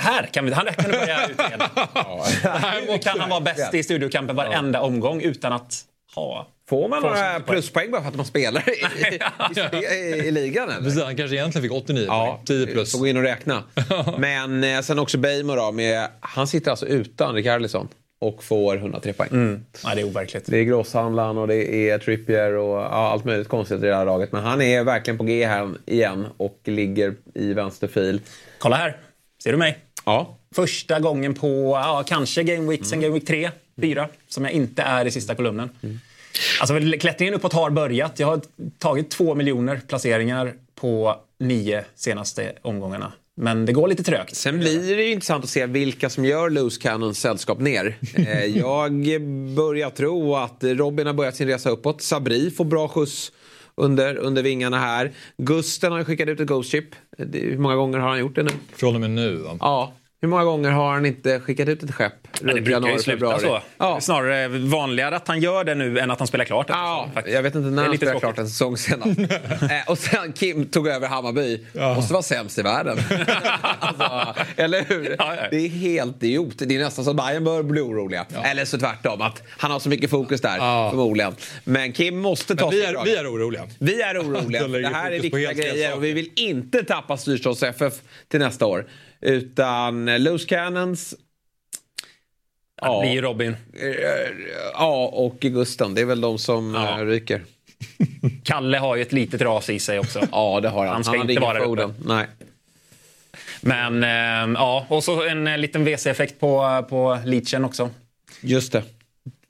Här 0.00 0.26
kan 0.26 0.44
vi, 0.44 0.52
han 0.52 0.66
kan 0.66 0.90
du 0.90 0.98
börja 0.98 1.26
utreda. 1.28 1.70
Hur 2.88 2.98
kan 2.98 3.20
han 3.20 3.30
vara 3.30 3.40
bäst 3.40 3.74
i 3.74 3.82
studiokampen 3.82 4.36
varenda 4.36 4.80
omgång 4.80 5.20
utan 5.22 5.52
att 5.52 5.80
ha... 6.14 6.48
Får 6.68 6.88
man 6.88 7.02
några 7.02 7.40
pluspoäng 7.40 7.90
bara 7.90 8.02
för 8.02 8.08
att 8.08 8.14
man 8.16 8.26
spelar 8.26 8.64
i, 8.68 8.72
i, 9.76 9.78
i, 9.86 10.28
i 10.28 10.30
ligan? 10.30 10.70
Eller? 10.70 10.82
Precis, 10.82 11.02
han 11.02 11.16
kanske 11.16 11.36
egentligen 11.36 11.62
fick 11.62 11.72
89 11.72 12.04
Ja, 12.08 12.32
poäng. 12.46 12.66
10 12.66 12.66
plus. 12.66 12.92
Får 12.92 12.98
gå 12.98 13.06
in 13.06 13.16
och 13.16 13.22
räkna. 13.22 13.62
Men 14.18 14.64
eh, 14.64 14.80
sen 14.80 14.98
också 14.98 15.18
Beijmo 15.18 15.54
då. 15.54 15.72
Med, 15.72 16.08
han 16.20 16.46
sitter 16.46 16.70
alltså 16.70 16.86
utan 16.86 17.34
Rikardisson 17.34 17.88
och 18.24 18.44
får 18.44 18.76
103 18.76 19.12
poäng. 19.12 19.28
Nej, 19.84 19.94
det 19.94 20.00
är 20.00 20.04
overkligt. 20.04 20.46
Det 20.46 20.58
är 20.58 20.64
grosshandlaren 20.64 21.38
och 21.38 21.48
det 21.48 21.90
är 21.90 21.98
Trippier 21.98 22.52
och 22.52 22.76
ja, 22.76 22.88
allt 22.88 23.24
möjligt 23.24 23.48
konstigt 23.48 23.78
i 23.78 23.86
det 23.86 23.94
här 23.94 24.04
laget. 24.04 24.32
Men 24.32 24.42
han 24.44 24.62
är 24.62 24.84
verkligen 24.84 25.18
på 25.18 25.24
G 25.24 25.46
här 25.46 25.70
igen 25.86 26.26
och 26.36 26.60
ligger 26.64 27.14
i 27.34 27.52
vänsterfil. 27.52 28.20
Kolla 28.58 28.76
här. 28.76 28.96
Ser 29.42 29.52
du 29.52 29.58
mig? 29.58 29.78
Ja, 30.04 30.38
Första 30.54 31.00
gången 31.00 31.34
på 31.34 31.80
ja, 31.84 32.04
kanske 32.06 32.42
Game 32.42 32.70
Week 32.70 32.84
sen 32.84 33.00
Game 33.00 33.14
Week 33.14 33.26
3, 33.26 33.50
4 33.80 34.08
som 34.28 34.44
jag 34.44 34.52
inte 34.52 34.82
är 34.82 35.04
i 35.06 35.10
sista 35.10 35.34
kolumnen. 35.34 35.70
Alltså 36.60 36.80
klättringen 37.00 37.34
uppåt 37.34 37.52
har 37.52 37.70
börjat. 37.70 38.18
Jag 38.18 38.26
har 38.26 38.40
tagit 38.78 39.10
två 39.10 39.34
miljoner 39.34 39.80
placeringar 39.88 40.54
på 40.74 41.16
nio 41.38 41.84
senaste 41.94 42.52
omgångarna. 42.62 43.12
Men 43.36 43.66
det 43.66 43.72
går 43.72 43.88
lite 43.88 44.02
trögt. 44.02 44.36
Sen 44.36 44.58
blir 44.58 44.96
det 44.96 45.02
ju 45.02 45.12
intressant 45.12 45.44
att 45.44 45.50
se 45.50 45.66
vilka 45.66 46.10
som 46.10 46.24
gör 46.24 46.50
Loose 46.50 46.80
Cannons 46.80 47.18
sällskap 47.18 47.60
ner. 47.60 47.96
Eh, 48.14 48.44
jag 48.58 48.92
börjar 49.56 49.90
tro 49.90 50.36
att 50.36 50.64
Robin 50.64 51.06
har 51.06 51.14
börjat 51.14 51.36
sin 51.36 51.48
resa 51.48 51.70
uppåt. 51.70 52.02
Sabri 52.02 52.50
får 52.50 52.64
bra 52.64 52.88
skjuts 52.88 53.32
under, 53.76 54.16
under 54.16 54.42
vingarna 54.42 54.78
här. 54.78 55.12
Gusten 55.36 55.92
har 55.92 56.04
skickat 56.04 56.28
ut 56.28 56.40
ett 56.40 56.46
Ghost 56.48 56.70
Chip. 56.70 56.88
Hur 57.18 57.58
många 57.58 57.76
gånger 57.76 57.98
har 57.98 58.08
han 58.08 58.18
gjort 58.18 58.34
det 58.34 58.42
nu? 58.42 58.50
Från 58.76 58.94
och 58.94 59.00
med 59.00 59.10
nu 59.10 59.36
va? 59.36 59.56
Ja. 59.60 59.92
Hur 60.24 60.28
många 60.28 60.44
gånger 60.44 60.70
har 60.70 60.92
han 60.92 61.06
inte 61.06 61.40
skickat 61.40 61.68
ut 61.68 61.82
ett 61.82 61.94
skepp 61.94 62.12
Men 62.40 62.46
det 62.46 62.52
runt 62.52 62.64
brukar 62.64 62.88
ju 62.92 62.98
sluta 62.98 63.38
så. 63.38 63.60
Ja. 63.78 64.00
Snarare 64.00 64.48
vanligare 64.48 65.16
att 65.16 65.28
han 65.28 65.40
gör 65.40 65.64
det 65.64 65.74
nu 65.74 65.98
än 65.98 66.10
att 66.10 66.18
han 66.18 66.28
spelar 66.28 66.44
klart. 66.44 66.70
en 66.70 66.76
Ja, 66.76 66.98
säsong, 67.02 67.14
faktiskt. 67.14 67.34
jag 67.34 67.42
vet 67.42 67.54
inte 67.54 67.68
när 67.70 67.82
är 67.82 67.86
han 67.86 67.98
tråkigt. 67.98 68.20
klart 68.20 68.38
en 68.38 68.48
säsong 68.48 68.76
senast. 68.76 69.18
eh, 69.62 69.68
och 69.86 69.98
sen 69.98 70.32
Kim 70.32 70.66
tog 70.66 70.88
över 70.88 71.08
Hammarby. 71.08 71.66
Måste 71.74 72.12
vara 72.12 72.22
sämst 72.22 72.58
i 72.58 72.62
världen. 72.62 72.98
alltså, 73.80 74.34
eller 74.56 74.84
hur? 74.84 75.16
Ja, 75.18 75.34
ja. 75.36 75.42
Det 75.50 75.56
är 75.56 75.68
helt 75.68 76.22
idiot. 76.22 76.54
Det 76.58 76.76
är 76.76 76.78
nästan 76.78 77.04
så 77.04 77.10
att 77.10 77.16
Bayern 77.16 77.44
bör 77.44 77.62
bli 77.62 77.80
oroliga. 77.80 78.26
Eller 78.44 78.64
så 78.64 78.78
tvärtom, 78.78 79.20
att 79.22 79.42
han 79.48 79.70
har 79.70 79.78
så 79.78 79.88
mycket 79.88 80.10
fokus 80.10 80.40
där. 80.40 80.56
Ja. 80.56 80.90
Förmodligen. 80.90 81.34
Men 81.64 81.92
Kim 81.92 82.18
måste 82.18 82.56
ta 82.56 82.64
Men 82.66 82.74
vi 82.74 82.82
sig 82.82 82.94
är, 82.94 83.04
vi 83.04 83.16
är 83.16 83.32
oroliga. 83.32 83.62
Vi 83.78 84.02
är 84.02 84.18
oroliga. 84.22 84.68
Det 84.90 84.96
här 84.96 85.12
är 85.12 85.20
viktiga 85.20 85.52
grejer 85.52 85.94
och 85.94 86.04
vi 86.04 86.12
vill 86.12 86.30
inte 86.36 86.84
tappa 86.84 87.16
Styrstads 87.16 87.62
FF 87.62 87.94
till 88.28 88.40
nästa 88.40 88.66
år. 88.66 88.86
Utan 89.24 90.22
Loose 90.22 90.46
Cannons... 90.46 91.14
Det 92.82 93.00
blir 93.00 93.22
Robin. 93.22 93.56
eh, 93.72 93.88
Ja, 94.72 95.10
och 95.12 95.36
Gusten. 95.40 95.94
Det 95.94 96.00
är 96.00 96.04
väl 96.04 96.20
de 96.20 96.38
som 96.38 96.74
Ja. 96.74 97.00
eh, 97.00 97.06
ryker. 97.06 97.44
Kalle 98.44 98.78
har 98.78 98.96
ju 98.96 99.02
ett 99.02 99.12
litet 99.12 99.40
ras 99.40 99.70
i 99.70 99.78
sig 99.78 99.98
också. 99.98 100.20
Ja, 100.32 100.60
det 100.60 100.68
har 100.68 100.86
han. 100.86 100.94
Han 100.94 101.04
ska 101.04 101.18
hade 101.18 101.32
inte 101.32 101.42
vara 101.42 101.74
där. 101.86 101.94
Nej. 102.04 102.26
Men 103.60 104.02
eh, 104.04 104.54
ja, 104.60 104.86
och 104.88 105.04
så 105.04 105.22
en 105.22 105.44
liten 105.60 105.84
WC-effekt 105.84 106.40
på, 106.40 106.84
på 106.88 107.18
Leachen 107.24 107.64
också. 107.64 107.90
Just 108.40 108.72
det. 108.72 108.82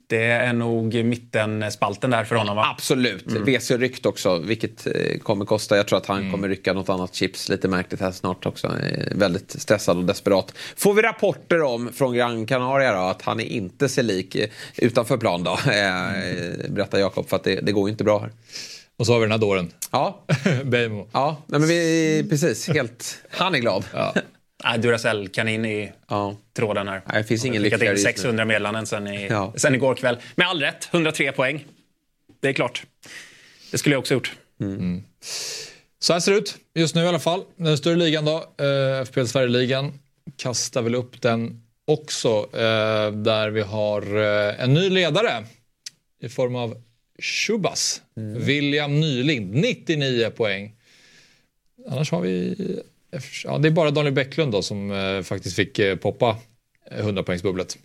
Det 0.07 0.23
är 0.25 0.53
nog 0.53 1.05
mittenspalten 1.05 2.09
där 2.09 2.23
för 2.23 2.35
honom 2.35 2.55
va? 2.55 2.75
Absolut. 2.77 3.27
Mm. 3.27 3.43
WC 3.43 3.71
ryckt 3.71 4.05
också, 4.05 4.37
vilket 4.37 4.87
eh, 4.87 5.19
kommer 5.19 5.45
kosta. 5.45 5.77
Jag 5.77 5.87
tror 5.87 5.97
att 5.97 6.05
han 6.05 6.31
kommer 6.31 6.47
rycka 6.49 6.73
något 6.73 6.89
annat 6.89 7.15
chips 7.15 7.49
lite 7.49 7.67
märkligt 7.67 8.01
här 8.01 8.11
snart 8.11 8.45
också. 8.45 8.75
Väldigt 9.11 9.61
stressad 9.61 9.97
och 9.97 10.03
desperat. 10.05 10.53
Får 10.75 10.93
vi 10.93 11.01
rapporter 11.01 11.61
om 11.61 11.93
från 11.93 12.13
Gran 12.13 12.45
Canaria 12.45 12.93
då, 12.93 12.99
att 12.99 13.21
han 13.21 13.39
är 13.39 13.45
inte 13.45 13.89
sig 13.89 14.03
lik 14.03 14.35
eh, 14.35 14.49
utanför 14.77 15.17
plan 15.17 15.43
då, 15.43 15.51
eh, 15.71 16.69
berättar 16.69 16.97
Jakob, 16.99 17.29
för 17.29 17.35
att 17.35 17.43
det, 17.43 17.55
det 17.61 17.71
går 17.71 17.87
ju 17.87 17.91
inte 17.91 18.03
bra 18.03 18.19
här. 18.19 18.31
Och 18.97 19.05
så 19.05 19.13
har 19.13 19.19
vi 19.19 19.23
den 19.23 19.31
här 19.31 19.37
dåren. 19.39 19.71
Ja, 19.91 20.25
Beijmo. 20.63 21.07
ja 21.11 21.37
nej, 21.45 21.59
men 21.59 21.69
vi, 21.69 22.25
precis. 22.29 22.67
Helt, 22.67 23.17
han 23.29 23.55
är 23.55 23.59
glad. 23.59 23.85
Ja. 23.93 24.13
Nej, 24.63 24.79
Duracell-kanin 24.79 25.65
i 25.65 25.91
Ja. 26.09 26.37
tråden 26.53 26.87
här. 26.87 27.01
Nej, 27.05 27.21
det 27.21 27.27
finns 27.27 27.45
ingen 27.45 27.61
lyckligare 27.61 27.85
in 27.85 27.91
just 27.91 28.05
nu. 28.05 28.11
600 28.13 28.45
meddelanden 28.45 28.85
sen, 28.85 29.07
i, 29.07 29.27
Ja. 29.27 29.53
sen 29.57 29.75
igår 29.75 29.95
kväll. 29.95 30.17
Med 30.35 30.47
all 30.47 30.61
rätt, 30.61 30.87
103 30.91 31.31
poäng. 31.31 31.65
Det 32.39 32.47
är 32.49 32.53
klart. 32.53 32.83
Det 33.71 33.77
skulle 33.77 33.95
jag 33.95 33.99
också 33.99 34.13
gjort. 34.13 34.35
Så 35.99 36.13
här 36.13 36.19
ser 36.19 36.31
det 36.31 36.37
ut 36.37 36.57
just 36.75 36.95
nu 36.95 37.01
i 37.03 37.07
alla 37.07 37.19
fall. 37.19 37.43
Den 37.55 37.77
större 37.77 37.95
ligan 37.95 38.25
då, 38.25 38.35
eh, 38.65 39.01
FPL 39.05 39.25
Sverigeligan, 39.25 39.99
kastar 40.37 40.81
väl 40.81 40.95
upp 40.95 41.21
den 41.21 41.61
också. 41.85 42.49
Eh, 42.53 43.11
där 43.11 43.49
vi 43.49 43.61
har 43.61 44.01
eh, 44.49 44.63
en 44.63 44.73
ny 44.73 44.89
ledare 44.89 45.45
i 46.21 46.29
form 46.29 46.55
av 46.55 46.81
Shubas. 47.19 48.01
William 48.37 48.99
Nylind, 48.99 49.55
99 49.55 50.29
poäng. 50.29 50.75
Annars 51.89 52.11
har 52.11 52.21
vi... 52.21 52.55
Ja, 53.43 53.57
det 53.57 53.67
är 53.67 53.71
bara 53.71 53.91
Daniel 53.91 54.13
Bäcklund 54.13 54.51
då 54.51 54.61
som 54.61 54.91
eh, 54.91 55.21
faktiskt 55.23 55.55
fick 55.55 55.79
eh, 55.79 55.95
poppa 55.95 56.37
100 56.91 57.23
poängsbubblet. 57.23 57.77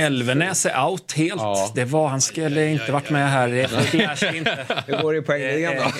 Elvenäs 0.00 0.66
är 0.66 0.84
out 0.84 1.12
helt. 1.12 1.40
Ja. 1.40 1.72
Det 1.74 1.84
var, 1.84 2.08
han 2.08 2.20
skulle 2.20 2.66
inte 2.66 2.92
varit 2.92 3.10
med 3.10 3.30
här. 3.30 3.48
Det 3.48 3.68
flashar 3.68 4.36
inte. 4.36 4.66
Hur 4.86 5.02
går 5.02 5.12
det 5.12 5.18
i 5.18 5.22
poängligan 5.22 5.74
då? 5.76 5.82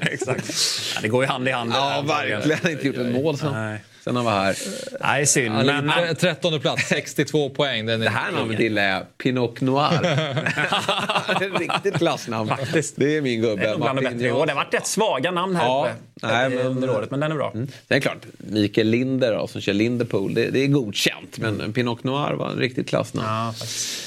Exakt. 0.00 0.50
Ja, 0.94 1.00
det 1.02 1.08
går 1.08 1.24
ju 1.24 1.28
hand 1.28 1.48
i 1.48 1.50
hand. 1.50 1.72
Ja, 1.74 2.04
verkligen. 2.06 2.70
Inte 2.70 2.86
gjort 2.86 2.96
ett 2.96 3.12
mål 3.12 3.38
sen, 3.38 3.52
Nej. 3.52 3.80
Sen 4.04 4.16
han 4.16 4.24
var 4.24 4.32
här. 4.32 4.56
Nej, 5.00 5.26
synd. 5.26 5.54
Han 5.54 5.66
Men, 5.66 6.08
på 6.08 6.14
13 6.14 6.60
plats, 6.60 6.88
62 6.88 7.50
poäng. 7.50 7.86
Den 7.86 8.00
Det 8.00 8.08
här 8.10 8.32
namnet 8.32 8.60
gillar 8.60 8.82
jag. 8.82 9.18
Pinot 9.18 9.60
Noir. 9.60 10.00
det 11.38 11.44
är 11.44 11.54
ett 11.54 11.60
riktigt 11.60 11.94
klassnamn. 11.98 12.48
Faktiskt. 12.48 12.94
Det 12.96 13.16
är 13.16 13.20
min 13.22 13.40
gubbe. 13.42 13.62
det 13.62 13.68
är 13.68 13.70
nog 13.70 13.80
bland 13.80 13.98
det 13.98 14.02
Martin 14.02 14.18
bättre. 14.18 14.28
Jo, 14.28 14.34
Jansson. 14.34 14.46
det 14.46 14.52
har 14.52 14.64
varit 14.64 14.74
rätt 14.74 14.86
svaga 14.86 15.30
namn 15.30 15.56
här 15.56 15.64
Ja, 15.64 15.88
uppe. 16.16 16.26
nej, 16.26 16.50
men- 16.50 16.66
under 16.66 16.90
året, 16.90 17.10
men 17.10 17.20
den 17.20 17.32
är 17.32 17.36
bra. 17.36 17.52
Det 17.88 17.94
är 17.94 18.00
klart, 18.00 18.18
Mikael 18.38 18.86
Linder 18.86 19.34
då, 19.34 19.46
som 19.46 19.60
kör 19.60 19.72
Linderpool, 19.72 20.34
det, 20.34 20.50
det 20.50 20.58
är 20.64 20.66
godkänt. 20.68 21.38
Men 21.38 21.72
Pinot 21.72 22.04
Noir 22.04 22.32
var 22.34 22.50
en 22.50 22.58
riktigt 22.58 22.88
klassnamn. 22.88 23.28
Ja. 23.28 23.54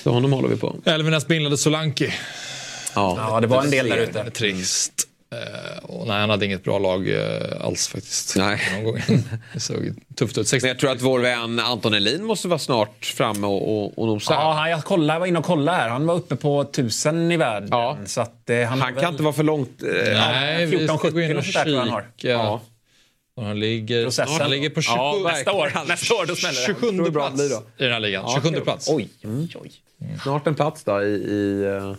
Så 0.04 0.12
honom 0.12 0.34
håller 0.34 0.48
vi 0.50 0.56
på. 0.58 0.76
Elvenas 0.86 1.28
bindlade 1.28 1.58
Solanki. 1.58 2.14
ja, 2.96 3.40
det 3.42 3.48
var 3.48 3.64
en 3.64 3.72
del 3.72 3.90
där 3.90 3.98
ute. 3.98 4.32
Trist. 4.32 5.08
Eh, 5.34 5.84
och 5.84 6.08
nej, 6.08 6.20
han 6.20 6.30
hade 6.30 6.46
inget 6.46 6.64
bra 6.64 6.80
lag 6.80 7.10
eh, 7.10 7.66
alls 7.66 7.88
faktiskt. 7.88 8.36
Nej. 8.38 8.60
Någon 8.74 8.84
gång. 8.84 9.00
Det 9.54 9.60
såg 9.60 9.94
tufft 10.16 10.32
ut. 10.32 10.38
Men 10.38 10.46
60. 10.46 10.68
jag 10.68 10.80
tror 10.80 10.92
att 10.92 11.02
vår 11.02 11.20
vän 11.20 11.60
Anton 11.60 11.94
Elin 11.94 12.24
måste 12.24 12.48
vara 12.48 12.60
snart 12.60 13.06
framme 13.06 13.48
och, 13.48 13.84
och, 13.84 14.00
och 14.00 14.08
nosa. 14.08 14.34
Ja, 14.34 14.54
han, 14.54 14.70
jag, 14.70 14.84
kollade, 14.84 15.14
jag 15.14 15.20
var 15.20 15.28
inne 15.28 15.40
och 15.40 15.46
kollade 15.46 15.78
här. 15.78 15.90
Han 15.90 16.06
var 16.08 16.16
uppe 16.16 16.36
på 16.36 16.64
tusen 16.64 17.32
i 17.32 17.38
världen. 17.38 17.70
Ja. 17.72 17.98
Så 18.06 18.22
att, 18.22 18.50
eh, 18.50 18.58
han 18.64 18.82
Han 18.82 18.94
kan 18.94 19.02
väl- 19.02 19.12
inte 19.12 19.24
vara 19.24 19.34
för 19.34 19.44
långt. 19.44 19.84
Eh, 19.84 19.90
Nej, 20.14 20.66
vi 20.66 20.88
ska 20.88 20.96
14-70 20.98 21.12
gå 21.12 21.22
in 21.22 21.32
och 21.32 21.38
och 21.38 21.44
sånt 21.44 21.54
där 21.56 21.64
tror 21.64 21.76
jag 21.76 21.80
han 21.82 21.90
har. 21.90 22.06
kika. 22.18 22.30
ja. 22.32 22.62
Och 23.36 23.44
han 23.46 23.60
ligger, 23.60 24.04
Processen. 24.04 24.42
han 24.42 24.50
ligger 24.52 24.70
på 24.70 24.82
27, 24.82 24.98
Ja, 24.98 25.20
Nästa 25.24 25.52
år, 25.54 25.72
nästa 25.88 26.14
år 26.16 26.26
då 26.26 26.36
smäller 26.36 26.60
det. 26.60 26.66
27 26.66 26.88
Tror 26.96 27.06
det 27.06 27.12
bra 27.12 27.30
plats 27.30 27.50
då. 27.50 27.64
i 27.78 27.84
den 27.84 27.94
här 27.94 28.00
ligan. 28.00 28.26
27 28.44 28.60
plats. 28.62 28.90
Oj, 28.90 29.10
oj, 29.24 29.50
oj. 29.62 29.72
Snart 30.24 30.48
en 30.48 30.56
plats 30.56 30.84
då 30.84 31.02
i... 31.04 31.06
i 31.14 31.64
eh, 31.66 31.94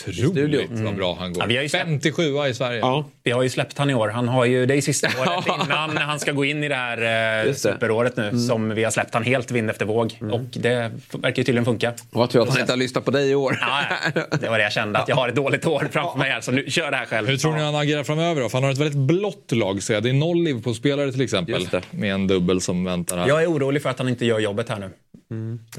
Otroligt 0.00 0.70
vad 0.70 0.96
bra 0.96 1.16
han 1.20 1.32
går. 1.32 1.42
Ja, 1.42 1.46
vi 1.46 1.56
har 1.56 1.62
ju 1.62 1.68
släppt- 1.68 1.84
57 1.84 2.22
i 2.50 2.54
Sverige. 2.54 2.78
ja. 2.80 3.04
Vi 3.22 3.30
har 3.30 3.42
ju 3.42 3.48
släppt 3.48 3.78
han 3.78 3.90
i 3.90 3.94
år. 3.94 4.08
Han 4.08 4.28
har 4.28 4.44
ju, 4.44 4.66
det 4.66 4.74
är 4.74 4.80
sista 4.80 5.08
året 5.20 5.46
innan 5.64 5.96
han 5.96 6.20
ska 6.20 6.32
gå 6.32 6.44
in 6.44 6.64
i 6.64 6.68
det 6.68 6.74
här 6.74 7.46
eh, 7.46 7.52
superåret 7.54 8.16
nu 8.16 8.38
som 8.38 8.68
vi 8.74 8.84
har 8.84 8.90
släppt 8.90 9.14
han 9.14 9.22
helt 9.22 9.50
vind 9.50 9.70
efter 9.70 9.84
våg. 9.84 10.18
Och 10.32 10.40
det 10.40 10.90
verkar 11.12 11.28
ju 11.38 11.44
tydligen 11.44 11.64
funka. 11.64 11.92
Vad 12.10 12.30
tur 12.30 12.42
att 12.42 12.48
han 12.48 12.60
inte 12.60 12.72
har 12.72 12.76
lyssnat 12.76 13.04
på 13.04 13.10
dig 13.10 13.30
i 13.30 13.34
år. 13.34 13.58
Ja, 13.60 13.82
det 14.40 14.48
var 14.48 14.58
det 14.58 14.64
jag 14.64 14.72
kände, 14.72 14.98
att 14.98 15.08
jag 15.08 15.16
har 15.16 15.28
ett 15.28 15.34
dåligt 15.36 15.66
år 15.66 15.88
framför 15.92 16.18
mig 16.18 16.30
här, 16.30 16.40
så 16.40 16.52
nu 16.52 16.70
kör 16.70 16.90
det 16.90 16.96
här 16.96 17.06
själv. 17.06 17.28
Hur 17.28 17.36
tror 17.36 17.52
ni 17.52 17.62
han 17.62 17.74
agerar 17.74 18.04
framöver 18.04 18.40
då? 18.42 18.48
För 18.48 18.58
han 18.58 18.64
har 18.64 18.72
ett 18.72 18.78
väldigt 18.78 18.98
blått 18.98 19.52
lag 19.52 19.82
ser 19.82 19.94
jag. 19.94 20.02
Det 20.02 20.08
är 20.08 20.12
noll 20.14 20.42
Liverpool-spelare 20.44 21.12
till 21.12 21.20
exempel. 21.20 21.68
Med 21.90 22.14
en 22.14 22.26
dubbel 22.26 22.60
som 22.60 22.84
väntar 22.84 23.18
här. 23.18 23.28
Jag 23.28 23.42
är 23.42 23.46
orolig 23.46 23.82
för 23.82 23.90
att 23.90 23.98
han 23.98 24.08
inte 24.08 24.26
gör 24.26 24.38
jobbet 24.38 24.68
här 24.68 24.78
nu. 24.78 24.90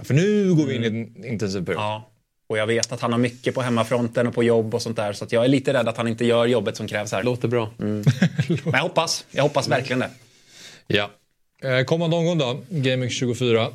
För 0.04 0.13
nu 0.13 0.54
går 0.56 0.65
vi 0.65 0.76
in 0.76 0.84
i 0.84 0.88
en 0.88 1.26
intensiv 1.26 1.65
period. 1.65 1.82
Ja. 1.82 2.10
Och 2.54 2.60
jag 2.60 2.68
vet 2.68 2.92
att 2.92 3.02
han 3.02 3.12
har 3.12 3.20
mycket 3.20 3.56
på 3.56 3.62
hemmafronten 3.62 4.28
och 4.28 4.34
på 4.34 4.44
jobb 4.44 4.76
och 4.76 4.82
sånt 4.82 4.98
där. 4.98 5.13
Så 5.13 5.26
att 5.26 5.32
jag 5.32 5.44
är 5.44 5.48
lite 5.48 5.74
rädd 5.74 5.88
att 5.88 5.98
han 5.98 6.08
inte 6.08 6.26
gör 6.26 6.46
jobbet 6.46 6.78
som 6.78 6.88
krävs 6.88 7.12
här. 7.12 7.24
Låter 7.24 7.48
bra. 7.48 7.70
Men 7.78 8.04
jag 8.63 8.80
hoppas. 8.80 9.26
Jag 9.32 9.44
hoppas 9.44 9.68
verkligen 9.68 10.00
det. 10.00 10.10
Ja. 10.88 11.10
Eh, 11.63 11.84
Kommande 11.84 12.16
omgång 12.16 12.38
då, 12.38 12.60
Gaming 12.70 13.10
24. 13.10 13.68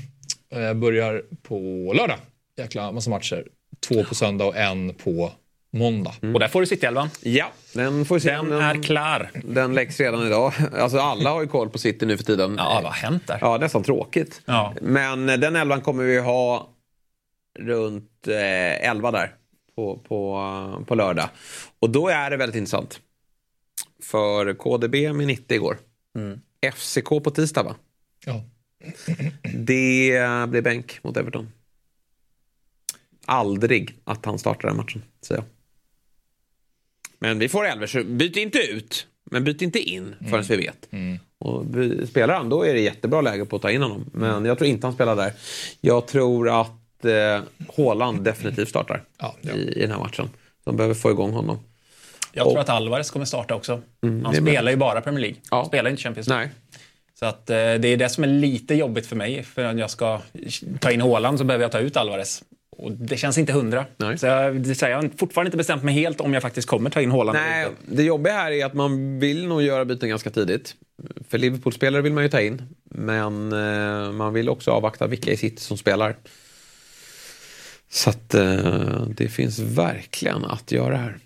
eh, 0.50 0.74
börjar 0.74 1.22
på 1.42 1.58
lördag. 1.96 2.18
Jäkla 2.58 2.92
massa 2.92 3.10
matcher. 3.10 3.44
Två 3.88 4.04
på 4.04 4.14
söndag 4.14 4.44
och 4.44 4.56
en 4.56 4.94
på 4.94 5.32
måndag. 5.72 6.12
Och 6.34 6.40
där 6.40 6.48
får 6.48 6.60
du 6.60 6.66
City-elvan. 6.66 7.08
Ja, 7.20 7.46
den 7.72 8.04
får 8.04 8.38
om 8.38 8.48
Den 8.50 8.60
är 8.60 8.82
klar. 8.82 9.30
Den 9.44 9.74
läggs 9.74 10.00
redan 10.00 10.26
idag. 10.26 10.52
Alltså 10.78 10.98
alla 10.98 11.30
har 11.30 11.42
ju 11.42 11.48
koll 11.48 11.68
på 11.68 11.78
City 11.78 12.06
nu 12.06 12.16
för 12.16 12.24
tiden. 12.24 12.54
Ja, 12.58 12.80
vad 12.82 12.84
har 12.84 12.90
hänt 12.92 13.26
där? 13.26 13.38
Ja, 13.40 13.58
nästan 13.58 13.82
tråkigt. 13.82 14.40
Ja. 14.44 14.74
Men 14.80 15.26
den 15.26 15.56
elvan 15.56 15.80
kommer 15.80 16.04
vi 16.04 16.18
ha 16.18 16.68
runt 17.58 18.28
eh, 18.28 18.88
11 18.90 19.10
där 19.10 19.34
på, 19.74 19.98
på, 19.98 20.84
på 20.88 20.94
lördag. 20.94 21.28
Och 21.78 21.90
då 21.90 22.08
är 22.08 22.30
det 22.30 22.36
väldigt 22.36 22.56
intressant. 22.56 23.00
För 24.02 24.54
KDB 24.54 24.94
med 24.94 25.26
90 25.26 25.54
igår. 25.54 25.78
FCK 26.74 27.08
på 27.08 27.30
tisdag 27.30 27.62
va? 27.62 27.76
Ja. 28.26 28.44
Det 29.54 30.46
blir 30.48 30.62
bänk 30.62 30.98
mot 31.04 31.16
Everton. 31.16 31.48
Aldrig 33.26 33.96
att 34.04 34.24
han 34.24 34.38
startar 34.38 34.68
den 34.68 34.76
matchen, 34.76 35.02
säger 35.20 35.40
jag. 35.42 35.48
Men 37.18 37.38
vi 37.38 37.48
får 37.48 37.66
elver, 37.66 37.86
så 37.86 38.04
byt 38.04 38.36
inte 38.36 38.58
ut. 38.58 39.06
Men 39.24 39.44
byt 39.44 39.62
inte 39.62 39.78
in 39.80 40.14
förrän 40.30 40.44
vi 40.48 40.56
vet. 40.56 40.88
Och 41.38 41.66
by- 41.66 42.06
spelar 42.06 42.34
han, 42.34 42.48
då 42.48 42.62
är 42.62 42.74
det 42.74 42.80
jättebra 42.80 43.20
läge 43.20 43.44
på 43.44 43.56
att 43.56 43.62
ta 43.62 43.70
in 43.70 43.82
honom. 43.82 44.10
Men 44.12 44.44
jag 44.44 44.58
tror 44.58 44.70
inte 44.70 44.86
han 44.86 44.94
spelar 44.94 45.16
där. 45.16 45.32
Jag 45.80 46.06
tror 46.06 46.60
att 46.60 46.72
eh, 47.04 47.40
Haaland 47.76 48.24
definitivt 48.24 48.68
startar 48.68 49.02
Ja, 49.18 49.34
ja. 49.40 49.52
I, 49.52 49.72
i 49.76 49.80
den 49.80 49.90
här 49.90 49.98
matchen. 49.98 50.30
De 50.64 50.76
behöver 50.76 50.94
få 50.94 51.10
igång 51.10 51.32
honom. 51.32 51.58
Jag 52.32 52.44
tror 52.44 52.58
att 52.58 52.68
Alvarez 52.68 53.10
kommer 53.10 53.26
starta 53.26 53.54
också. 53.54 53.80
Han 54.02 54.22
det 54.22 54.28
är 54.28 54.40
spelar 54.40 54.70
ju 54.70 54.76
bara 54.76 55.00
Premier 55.00 55.20
League. 55.20 55.36
Ja. 55.50 55.56
Han 55.56 55.66
spelar 55.66 55.90
inte 55.90 56.02
Champions 56.02 56.28
League. 56.28 56.44
Nej. 56.46 56.54
Så 57.14 57.26
att, 57.26 57.50
eh, 57.50 57.56
det 57.56 57.88
är 57.88 57.96
det 57.96 58.08
som 58.08 58.24
är 58.24 58.28
lite 58.28 58.74
jobbigt 58.74 59.06
för 59.06 59.16
mig. 59.16 59.42
För 59.42 59.64
att 59.64 59.78
jag 59.78 59.90
ska 59.90 60.20
ta 60.80 60.90
in 60.90 61.00
Haaland 61.00 61.38
så 61.38 61.44
behöver 61.44 61.64
jag 61.64 61.72
ta 61.72 61.78
ut 61.78 61.96
Alvarez. 61.96 62.42
Och 62.76 62.92
det 62.92 63.16
känns 63.16 63.38
inte 63.38 63.52
hundra. 63.52 63.86
Nej. 63.96 64.18
Så 64.18 64.26
jag, 64.26 64.56
jag 64.80 64.96
har 64.96 65.18
fortfarande 65.18 65.48
inte 65.48 65.56
bestämt 65.56 65.82
mig 65.82 65.94
helt 65.94 66.20
om 66.20 66.34
jag 66.34 66.42
faktiskt 66.42 66.68
kommer 66.68 66.90
ta 66.90 67.00
in 67.00 67.10
Haaland. 67.10 67.38
eller 67.38 67.48
Nej, 67.48 67.66
det 67.86 68.02
jobbiga 68.02 68.32
här 68.34 68.50
är 68.50 68.66
att 68.66 68.74
man 68.74 69.18
vill 69.18 69.46
nog 69.46 69.62
göra 69.62 69.84
byten 69.84 70.08
ganska 70.08 70.30
tidigt. 70.30 70.74
För 71.28 71.38
Liverpool-spelare 71.38 72.02
vill 72.02 72.12
man 72.12 72.22
ju 72.22 72.28
ta 72.28 72.40
in. 72.40 72.62
Men 72.84 73.52
eh, 73.52 74.12
man 74.12 74.32
vill 74.32 74.48
också 74.48 74.70
avvakta 74.70 75.06
vilka 75.06 75.30
i 75.30 75.36
City 75.36 75.62
som 75.62 75.76
spelar. 75.76 76.16
Så 77.92 78.10
att 78.10 78.34
eh, 78.34 79.06
det 79.16 79.28
finns 79.28 79.58
verkligen 79.58 80.44
att 80.44 80.72
göra 80.72 80.96
här. 80.96 81.18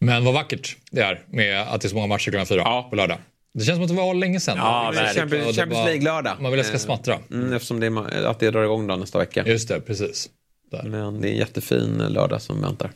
Men 0.00 0.24
vad 0.24 0.34
vackert 0.34 0.76
det 0.90 1.00
är 1.00 1.20
med 1.30 1.60
att 1.62 1.80
det 1.80 1.86
är 1.86 1.88
så 1.88 1.94
många 1.94 2.06
matcher 2.06 2.30
klockan 2.30 2.46
fyra 2.46 2.58
Ja. 2.64 2.86
på 2.90 2.96
lördag. 2.96 3.18
Det 3.54 3.64
känns 3.64 3.76
som 3.76 3.82
att 3.82 3.88
det 3.88 3.94
var 3.96 4.14
länge 4.14 4.40
sedan. 4.40 4.56
Ja, 4.58 4.92
Det. 4.94 5.14
Champions, 5.20 5.56
League-lördag. 5.58 6.36
Man 6.40 6.50
vill 6.50 6.60
att 6.60 6.66
det 6.66 6.68
ska 6.68 6.78
smattra. 6.78 7.18
Mm, 7.30 7.52
eftersom 7.52 7.80
det 7.80 7.86
är, 7.86 8.24
att 8.24 8.38
det 8.40 8.50
drar 8.50 8.64
igång 8.64 8.86
då 8.86 8.96
nästa 8.96 9.18
vecka. 9.18 9.44
Just 9.46 9.68
det, 9.68 9.80
precis. 9.80 10.30
Där. 10.70 10.82
Men 10.82 11.20
det 11.20 11.28
är 11.28 11.32
en 11.32 11.38
jättefin 11.38 11.98
lördag 12.08 12.42
som 12.42 12.60
väntar. 12.62 12.90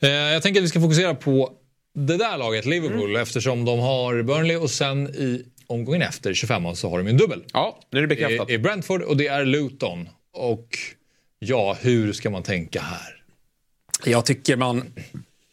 Eh, 0.00 0.08
jag 0.10 0.42
tänker 0.42 0.60
att 0.60 0.64
vi 0.64 0.68
ska 0.68 0.80
fokusera 0.80 1.14
på 1.14 1.52
det 1.94 2.16
där 2.16 2.38
laget, 2.38 2.66
Liverpool, 2.66 3.16
eftersom 3.16 3.64
de 3.64 3.78
har 3.78 4.22
Burnley 4.22 4.56
och 4.56 4.70
sen 4.70 5.08
i 5.08 5.42
omgången 5.66 6.02
efter, 6.02 6.34
25 6.34 6.74
så 6.74 6.90
har 6.90 6.98
de 6.98 7.06
en 7.06 7.16
dubbel. 7.16 7.44
Ja, 7.52 7.78
nu 7.92 7.98
är 7.98 8.02
det 8.02 8.08
bekräftat. 8.08 8.50
I, 8.50 8.52
I 8.52 8.58
Brentford 8.58 9.02
och 9.02 9.16
det 9.16 9.26
är 9.26 9.44
Luton. 9.44 10.08
Och 10.32 10.68
ja, 11.38 11.76
hur 11.80 12.12
ska 12.12 12.30
man 12.30 12.42
tänka 12.42 12.80
här? 12.80 13.16
Jag 14.04 14.26
tycker 14.26 14.56
man... 14.56 14.92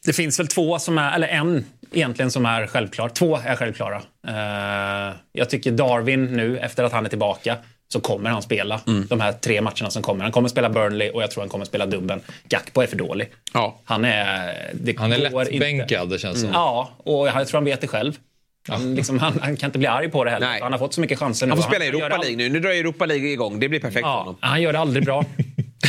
Det 0.05 0.13
finns 0.13 0.39
väl 0.39 0.47
två 0.47 0.79
som 0.79 0.97
är, 0.97 1.15
eller 1.15 1.27
en 1.27 1.65
egentligen 1.91 2.31
som 2.31 2.45
är 2.45 2.67
självklar. 2.67 3.09
Två 3.09 3.37
är 3.45 3.55
självklara. 3.55 4.01
Eh, 4.27 5.15
jag 5.31 5.49
tycker 5.49 5.71
Darwin 5.71 6.25
nu, 6.25 6.57
efter 6.59 6.83
att 6.83 6.91
han 6.91 7.05
är 7.05 7.09
tillbaka, 7.09 7.57
så 7.93 7.99
kommer 7.99 8.29
han 8.29 8.41
spela 8.41 8.81
de 9.09 9.19
här 9.21 9.31
tre 9.33 9.61
matcherna 9.61 9.89
som 9.89 10.01
kommer. 10.03 10.23
Han 10.23 10.31
kommer 10.31 10.49
spela 10.49 10.69
Burnley 10.69 11.09
och 11.09 11.23
jag 11.23 11.31
tror 11.31 11.41
han 11.41 11.49
kommer 11.49 11.65
spela 11.65 11.85
dubben. 11.85 12.21
Gakpo 12.49 12.81
är 12.81 12.87
för 12.87 12.95
dålig. 12.97 13.29
Ja. 13.53 13.79
Han 13.83 14.05
är... 14.05 14.71
Det 14.73 14.97
Han 14.99 15.11
är 15.13 15.29
går 15.29 15.41
inte. 15.41 15.51
lättbänkad, 15.51 16.09
det 16.09 16.19
känns 16.19 16.41
som. 16.41 16.49
Ja, 16.53 16.89
och 16.97 17.27
jag 17.27 17.47
tror 17.47 17.57
han 17.57 17.65
vet 17.65 17.81
det 17.81 17.87
själv. 17.87 18.13
Han, 18.67 18.95
liksom, 18.95 19.19
han, 19.19 19.39
han 19.41 19.57
kan 19.57 19.67
inte 19.67 19.79
bli 19.79 19.87
arg 19.87 20.09
på 20.09 20.23
det 20.23 20.31
heller. 20.31 20.47
Nej. 20.47 20.61
Han 20.61 20.71
har 20.71 20.79
fått 20.79 20.93
så 20.93 21.01
mycket 21.01 21.19
chanser 21.19 21.45
nu. 21.47 21.51
Han 21.51 21.61
får 21.61 21.69
spela 21.69 21.85
i 21.85 21.87
Europa 21.87 22.17
League 22.17 22.37
nu. 22.37 22.49
Nu 22.49 22.59
drar 22.59 22.69
Europa 22.69 23.05
League 23.05 23.27
igång. 23.29 23.59
Det 23.59 23.69
blir 23.69 23.79
perfekt 23.79 24.03
för 24.03 24.09
Ja, 24.09 24.17
honom. 24.19 24.35
han 24.39 24.61
gör 24.61 24.73
det 24.73 24.79
aldrig 24.79 25.05
bra. 25.05 25.25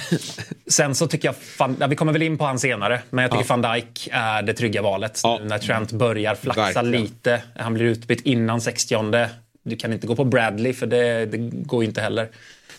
Sen 0.67 0.95
så 0.95 1.07
tycker 1.07 1.29
jag, 1.29 1.37
fan, 1.37 1.77
ja, 1.81 1.87
vi 1.87 1.97
kommer 1.97 2.13
väl 2.13 2.23
in 2.23 2.39
på 2.39 2.45
han 2.45 2.59
senare, 2.59 3.01
men 3.11 3.23
jag 3.23 3.33
tycker 3.33 3.45
van 3.45 3.63
Dijk 3.63 4.09
är 4.13 4.43
det 4.43 4.55
trygga 4.55 4.83
valet. 4.83 5.21
Ja. 5.23 5.39
Nu 5.43 5.49
när 5.49 5.59
Trent 5.59 5.93
börjar 5.93 6.35
flaxa 6.35 6.63
Verkligen. 6.63 7.03
lite. 7.03 7.43
Han 7.57 7.75
blir 7.75 7.85
utbytt 7.85 8.21
innan 8.21 8.61
60 8.61 9.29
Du 9.63 9.77
kan 9.77 9.93
inte 9.93 10.07
gå 10.07 10.17
på 10.17 10.25
Bradley, 10.25 10.73
för 10.73 10.87
det, 10.87 11.27
det 11.27 11.39
går 11.39 11.85
inte 11.85 12.01
heller. 12.01 12.29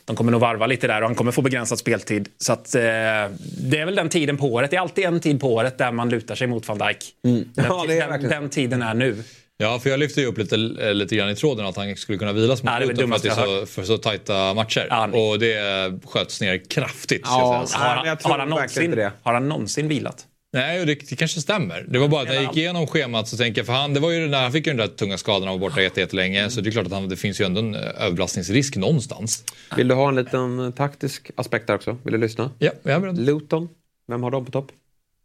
De 0.05 0.15
kommer 0.15 0.31
nog 0.31 0.41
varva 0.41 0.67
lite 0.67 0.87
där 0.87 1.01
och 1.01 1.07
han 1.07 1.15
kommer 1.15 1.31
få 1.31 1.41
begränsad 1.41 1.79
speltid. 1.79 2.29
Så 2.37 2.53
att, 2.53 2.75
eh, 2.75 2.81
det 2.81 3.77
är 3.77 3.85
väl 3.85 3.95
den 3.95 4.09
tiden 4.09 4.37
på 4.37 4.53
året. 4.53 4.71
Det 4.71 4.77
är 4.77 4.81
alltid 4.81 5.05
en 5.05 5.19
tid 5.19 5.39
på 5.41 5.53
året 5.53 5.77
där 5.77 5.91
man 5.91 6.09
lutar 6.09 6.35
sig 6.35 6.47
mot 6.47 6.67
van 6.67 6.77
Dijk. 6.77 6.97
Den, 7.21 7.45
Ja, 7.55 7.85
den, 7.87 8.29
den 8.29 8.49
tiden 8.49 8.81
är 8.81 8.93
nu. 8.93 9.23
Ja, 9.57 9.79
för 9.79 9.89
jag 9.89 9.99
lyfte 9.99 10.21
ju 10.21 10.27
upp 10.27 10.37
lite, 10.37 10.55
eh, 10.79 10.93
lite 10.93 11.15
grann 11.15 11.29
i 11.29 11.35
tråden 11.35 11.65
att 11.65 11.75
han 11.77 11.95
skulle 11.95 12.17
kunna 12.17 12.33
vilas 12.33 12.63
mot 12.63 12.79
Luton 12.79 13.07
för 13.09 13.15
att 13.15 13.23
det 13.23 13.29
är 13.29 13.59
så, 13.59 13.65
för 13.65 13.83
så 13.83 13.97
tajta 13.97 14.53
matcher. 14.53 14.87
Ja, 14.89 15.07
och 15.07 15.39
det 15.39 15.55
sköts 16.05 16.41
ner 16.41 16.69
kraftigt. 16.69 17.21
Ja, 17.25 17.67
jag. 17.73 17.79
Nej, 17.79 17.89
Har 17.97 18.05
jag 18.05 18.17
har, 18.23 18.39
han 18.39 18.49
någonsin, 18.49 18.91
det. 18.91 19.11
har 19.23 19.33
han 19.33 19.49
någonsin 19.49 19.87
vilat? 19.87 20.25
Nej, 20.53 20.85
det, 20.85 21.09
det 21.09 21.15
kanske 21.15 21.41
stämmer. 21.41 21.85
Det 21.87 21.99
var 21.99 22.07
bara 22.07 22.21
att 22.21 22.27
när 22.27 22.35
jag 22.35 22.43
gick 22.43 22.57
igenom 22.57 22.87
schemat 22.87 23.27
så 23.27 23.37
tänker 23.37 23.59
jag, 23.59 23.65
för 23.65 23.73
han, 23.73 23.93
det 23.93 23.99
var 23.99 24.11
ju 24.11 24.21
den 24.21 24.31
där, 24.31 24.41
han 24.41 24.51
fick 24.51 24.67
ju 24.67 24.73
den 24.73 24.77
där 24.77 24.87
tunga 24.95 25.17
skadan 25.17 25.47
och 25.49 25.59
var 25.59 25.69
borta 25.69 25.81
jätte- 25.81 25.99
jättelänge. 25.99 26.49
Så 26.49 26.61
det 26.61 26.69
är 26.69 26.71
klart 26.71 26.85
att 26.85 26.91
han, 26.91 27.09
det 27.09 27.15
finns 27.15 27.41
ju 27.41 27.45
ändå 27.45 27.59
en 27.59 27.75
eh, 27.75 27.81
överbelastningsrisk 27.99 28.75
någonstans. 28.75 29.43
Vill 29.77 29.87
du 29.87 29.95
ha 29.95 30.09
en 30.09 30.15
liten 30.15 30.73
taktisk 30.73 31.31
aspekt 31.35 31.67
där 31.67 31.75
också? 31.75 31.97
Vill 32.03 32.13
du 32.13 32.19
lyssna? 32.19 32.51
Ja, 32.59 32.71
jag 32.83 32.93
är 32.93 32.99
beredd. 32.99 33.19
Luton, 33.19 33.69
vem 34.07 34.23
har 34.23 34.31
de 34.31 34.45
på 34.45 34.51
topp? 34.51 34.71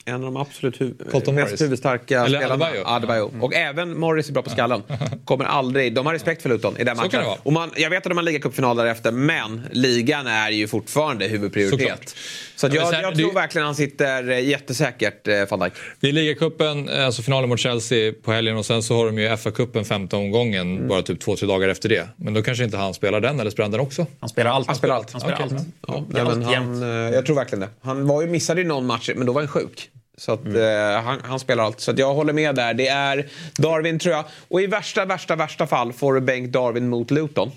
En 0.04 0.14
av 0.14 0.20
de 0.20 0.36
absolut 0.36 0.78
hu- 0.80 1.10
Colton 1.10 1.34
mest 1.34 1.46
Morris. 1.48 1.60
huvudstarka 1.62 2.20
Eller 2.24 2.38
spelarna. 2.38 2.64
Adebayo. 2.64 2.84
Adebayo. 2.86 3.32
Och 3.40 3.54
även 3.54 3.98
Morris 3.98 4.28
är 4.28 4.32
bra 4.32 4.42
på 4.42 4.50
skallen. 4.50 4.82
Kommer 5.24 5.44
aldrig, 5.44 5.94
de 5.94 6.06
har 6.06 6.12
respekt 6.12 6.42
för 6.42 6.48
Luton 6.48 6.76
i 6.78 6.84
den 6.84 6.96
Så 6.96 7.02
matchen. 7.02 7.20
det. 7.20 7.36
Och 7.42 7.52
man, 7.52 7.70
jag 7.76 7.90
vet 7.90 7.98
att 7.98 8.10
de 8.10 8.16
har 8.16 8.22
ligacupfinal 8.24 8.76
därefter, 8.76 9.12
men 9.12 9.62
ligan 9.72 10.26
är 10.26 10.50
ju 10.50 10.68
fortfarande 10.68 11.26
huvudprioritet. 11.26 11.80
Såklart. 11.80 12.08
Så 12.56 12.66
men 12.66 12.76
jag, 12.76 12.88
sen- 12.88 13.00
jag 13.02 13.12
det- 13.14 13.18
tror 13.22 13.32
verkligen 13.32 13.64
han 13.66 13.74
sitter 13.74 14.30
eh, 14.30 14.40
jättesäkert, 14.48 15.28
eh, 15.28 15.34
van 15.50 15.60
Dijk. 15.60 15.72
Det 16.00 16.08
är 16.08 16.12
ligacupen, 16.12 16.88
eh, 16.88 17.06
alltså 17.06 17.22
finalen 17.22 17.48
mot 17.48 17.60
Chelsea 17.60 18.12
på 18.22 18.32
helgen 18.32 18.56
och 18.56 18.66
sen 18.66 18.82
så 18.82 18.96
har 18.96 19.06
de 19.06 19.18
ju 19.18 19.28
FA-cupen 19.28 19.84
femte 19.84 20.16
omgången 20.16 20.76
Mm. 20.76 20.88
bara 20.88 21.02
typ 21.02 21.20
två, 21.20 21.36
tre 21.36 21.46
dagar 21.48 21.68
efter 21.68 21.88
det. 21.88 22.08
Men 22.16 22.34
då 22.34 22.42
kanske 22.42 22.64
inte 22.64 22.76
han 22.76 22.94
spelar 22.94 23.20
den 23.20 23.40
eller 23.40 23.50
spelar 23.50 23.64
han 23.64 23.70
den 23.72 23.80
också. 23.80 24.06
Han 24.20 24.28
spelar 24.28 24.50
allt. 24.50 24.66
Han 24.66 24.76
spelar 24.76 24.94
allt. 24.94 25.12
Han 25.12 25.20
spelar 25.20 25.36
Okej. 25.44 25.56
allt. 25.56 25.66
Ja, 25.88 26.04
Det 26.08 26.24
men 26.24 26.26
allt 26.26 26.54
han, 26.54 26.82
eh, 26.82 26.88
jag 27.14 27.26
tror 27.26 27.36
verkligen 27.36 27.60
det. 27.60 27.68
Han 27.82 28.06
var 28.06 28.22
ju, 28.22 28.28
missade 28.28 28.60
ju 28.60 28.66
någon 28.66 28.86
match, 28.86 29.10
men 29.16 29.26
då 29.26 29.32
var 29.32 29.40
han 29.40 29.48
sjuk. 29.48 29.86
Så 30.20 30.32
att, 30.32 30.46
eh, 30.46 31.02
han, 31.02 31.20
han 31.24 31.40
spelar 31.40 31.64
allt. 31.64 31.80
Så 31.80 31.90
att 31.90 31.98
jag 31.98 32.14
håller 32.14 32.32
med 32.32 32.54
där. 32.54 32.74
Det 32.74 32.88
är 32.88 33.28
Darwin 33.56 33.98
tror 33.98 34.14
jag. 34.14 34.24
Och 34.48 34.62
i 34.62 34.66
värsta, 34.66 35.04
värsta, 35.04 35.36
värsta 35.36 35.66
fall 35.66 35.92
får 35.92 36.14
du 36.14 36.20
bänk 36.20 36.52
Darwin 36.52 36.88
mot 36.88 37.10
Luton. 37.10 37.50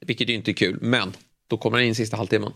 Vilket 0.00 0.28
ju 0.28 0.34
inte 0.34 0.50
är 0.50 0.52
kul, 0.52 0.78
men 0.80 1.12
då 1.48 1.56
kommer 1.56 1.78
han 1.78 1.86
in 1.86 1.94
sista 1.94 2.16
halvtimmen. 2.16 2.52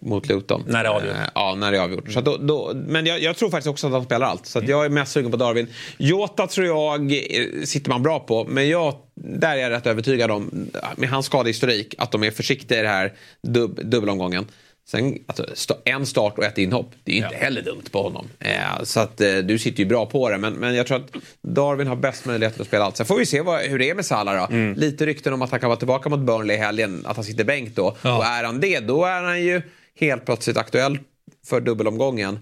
Mot 0.00 0.28
Luton. 0.28 0.64
När 0.66 0.82
det 0.82 0.88
är 0.88 0.92
avgjort. 0.92 1.14
Eh, 1.14 1.22
ja, 1.34 1.54
när 1.54 1.72
det 1.72 1.78
är 1.78 1.82
avgjort. 1.82 2.12
Så 2.12 2.20
då, 2.20 2.36
då, 2.36 2.72
men 2.74 3.06
jag, 3.06 3.22
jag 3.22 3.36
tror 3.36 3.50
faktiskt 3.50 3.68
också 3.68 3.86
att 3.86 3.92
han 3.92 4.04
spelar 4.04 4.26
allt. 4.26 4.46
Så 4.46 4.58
att 4.58 4.68
jag 4.68 4.84
är 4.84 4.88
mest 4.88 5.12
sugen 5.12 5.30
på 5.30 5.36
Darwin. 5.36 5.66
Jota 5.96 6.46
tror 6.46 6.66
jag 6.66 7.12
eh, 7.12 7.62
sitter 7.64 7.90
man 7.90 8.02
bra 8.02 8.20
på. 8.20 8.44
Men 8.44 8.68
jag, 8.68 8.94
där 9.14 9.56
är 9.56 9.60
jag 9.60 9.70
rätt 9.70 9.86
övertygad 9.86 10.30
om, 10.30 10.70
med 10.96 11.10
hans 11.10 11.26
skadehistorik, 11.26 11.94
att 11.98 12.10
de 12.12 12.24
är 12.24 12.30
försiktiga 12.30 12.78
i 12.78 12.82
det 12.82 12.88
här 12.88 13.12
dub, 13.42 13.90
dubbelomgången. 13.90 14.46
Sen, 14.90 15.18
alltså, 15.26 15.76
en 15.84 16.06
start 16.06 16.38
och 16.38 16.44
ett 16.44 16.58
inhopp, 16.58 16.90
det 17.04 17.12
är 17.12 17.16
inte 17.16 17.36
heller 17.36 17.62
dumt 17.62 17.82
på 17.92 18.02
honom. 18.02 18.28
Eh, 18.38 18.82
så 18.82 19.00
att 19.00 19.20
eh, 19.20 19.36
du 19.36 19.58
sitter 19.58 19.78
ju 19.82 19.86
bra 19.88 20.06
på 20.06 20.30
det. 20.30 20.38
Men, 20.38 20.52
men 20.54 20.74
jag 20.74 20.86
tror 20.86 20.96
att 20.96 21.10
Darwin 21.42 21.86
har 21.86 21.96
bäst 21.96 22.24
möjlighet 22.26 22.60
att 22.60 22.66
spela 22.66 22.84
allt. 22.84 22.96
Sen 22.96 23.06
får 23.06 23.18
vi 23.18 23.26
se 23.26 23.40
vad, 23.40 23.60
hur 23.60 23.78
det 23.78 23.90
är 23.90 23.94
med 23.94 24.06
Salah 24.06 24.48
då. 24.50 24.56
Lite 24.80 25.06
rykten 25.06 25.32
om 25.32 25.42
att 25.42 25.50
han 25.50 25.60
kan 25.60 25.68
vara 25.68 25.78
tillbaka 25.78 26.08
mot 26.08 26.20
Burnley 26.20 26.56
i 26.56 26.60
helgen, 26.60 27.02
att 27.06 27.16
han 27.16 27.24
sitter 27.24 27.44
bänk 27.44 27.74
då. 27.76 27.86
Och 27.86 28.24
är 28.24 28.44
han 28.44 28.60
det, 28.60 28.80
då 28.80 29.04
är 29.04 29.22
han 29.22 29.42
ju 29.44 29.62
helt 30.00 30.24
plötsligt 30.24 30.56
aktuell 30.56 30.98
för 31.46 31.60
dubbelomgången. 31.60 32.38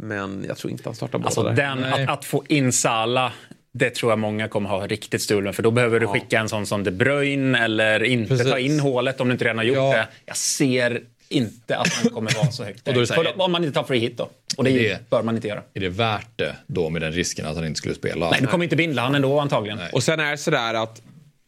Men 0.00 0.44
jag 0.48 0.56
tror 0.56 0.70
inte 0.70 0.82
han 0.84 0.94
startar 0.94 1.18
båda 1.18 1.26
Alltså 1.26 1.42
där. 1.42 1.52
den, 1.52 1.84
att, 1.84 2.08
att 2.08 2.24
få 2.24 2.42
in 2.48 2.72
Salah, 2.72 3.32
det 3.72 3.90
tror 3.90 4.12
jag 4.12 4.18
många 4.18 4.48
kommer 4.48 4.68
ha 4.70 4.86
riktigt 4.86 5.22
strul 5.22 5.44
med. 5.44 5.54
För 5.54 5.62
då 5.62 5.70
behöver 5.70 6.00
du 6.00 6.06
skicka 6.06 6.38
en 6.40 6.48
sån 6.48 6.66
som 6.66 6.84
De 6.84 6.90
Bruyne 6.90 7.64
eller 7.64 8.04
inte 8.04 8.28
Precis. 8.28 8.50
ta 8.52 8.58
in 8.58 8.80
hålet 8.80 9.20
om 9.20 9.28
du 9.28 9.32
inte 9.32 9.44
redan 9.44 9.58
har 9.58 9.64
gjort 9.64 9.76
Ja. 9.76 9.92
det. 9.92 10.08
Jag 10.26 10.36
ser 10.36 11.00
inte 11.28 11.76
att 11.76 11.88
han 11.92 12.10
kommer 12.12 12.34
vara 12.34 12.50
så 12.50 12.64
högt. 12.64 12.78
Och 12.88 12.94
då 12.94 12.98
är 12.98 13.00
det 13.00 13.06
så 13.06 13.14
här- 13.14 13.24
För 13.24 13.40
om 13.40 13.52
man 13.52 13.64
inte 13.64 13.74
tar 13.74 13.84
free 13.84 13.98
hit 14.00 14.16
då. 14.16 14.30
Och 14.56 14.64
det, 14.64 14.70
Det- 14.70 15.10
bör 15.10 15.22
man 15.22 15.34
inte 15.36 15.48
göra. 15.48 15.62
Är 15.74 15.80
det 15.80 15.88
värt 15.88 16.28
det 16.36 16.56
då 16.66 16.90
med 16.90 17.02
den 17.02 17.12
risken 17.12 17.46
att 17.46 17.56
han 17.56 17.66
inte 17.66 17.78
skulle 17.78 17.94
spela? 17.94 18.30
Nej, 18.30 18.40
du 18.40 18.46
kommer 18.46 18.64
inte 18.64 18.76
binda 18.76 19.02
han 19.02 19.14
ändå 19.14 19.40
antagligen. 19.40 19.78
Och 19.92 20.02
sen 20.02 20.20
är 20.20 20.30
det 20.30 20.38
sådär 20.38 20.74
att 20.74 21.02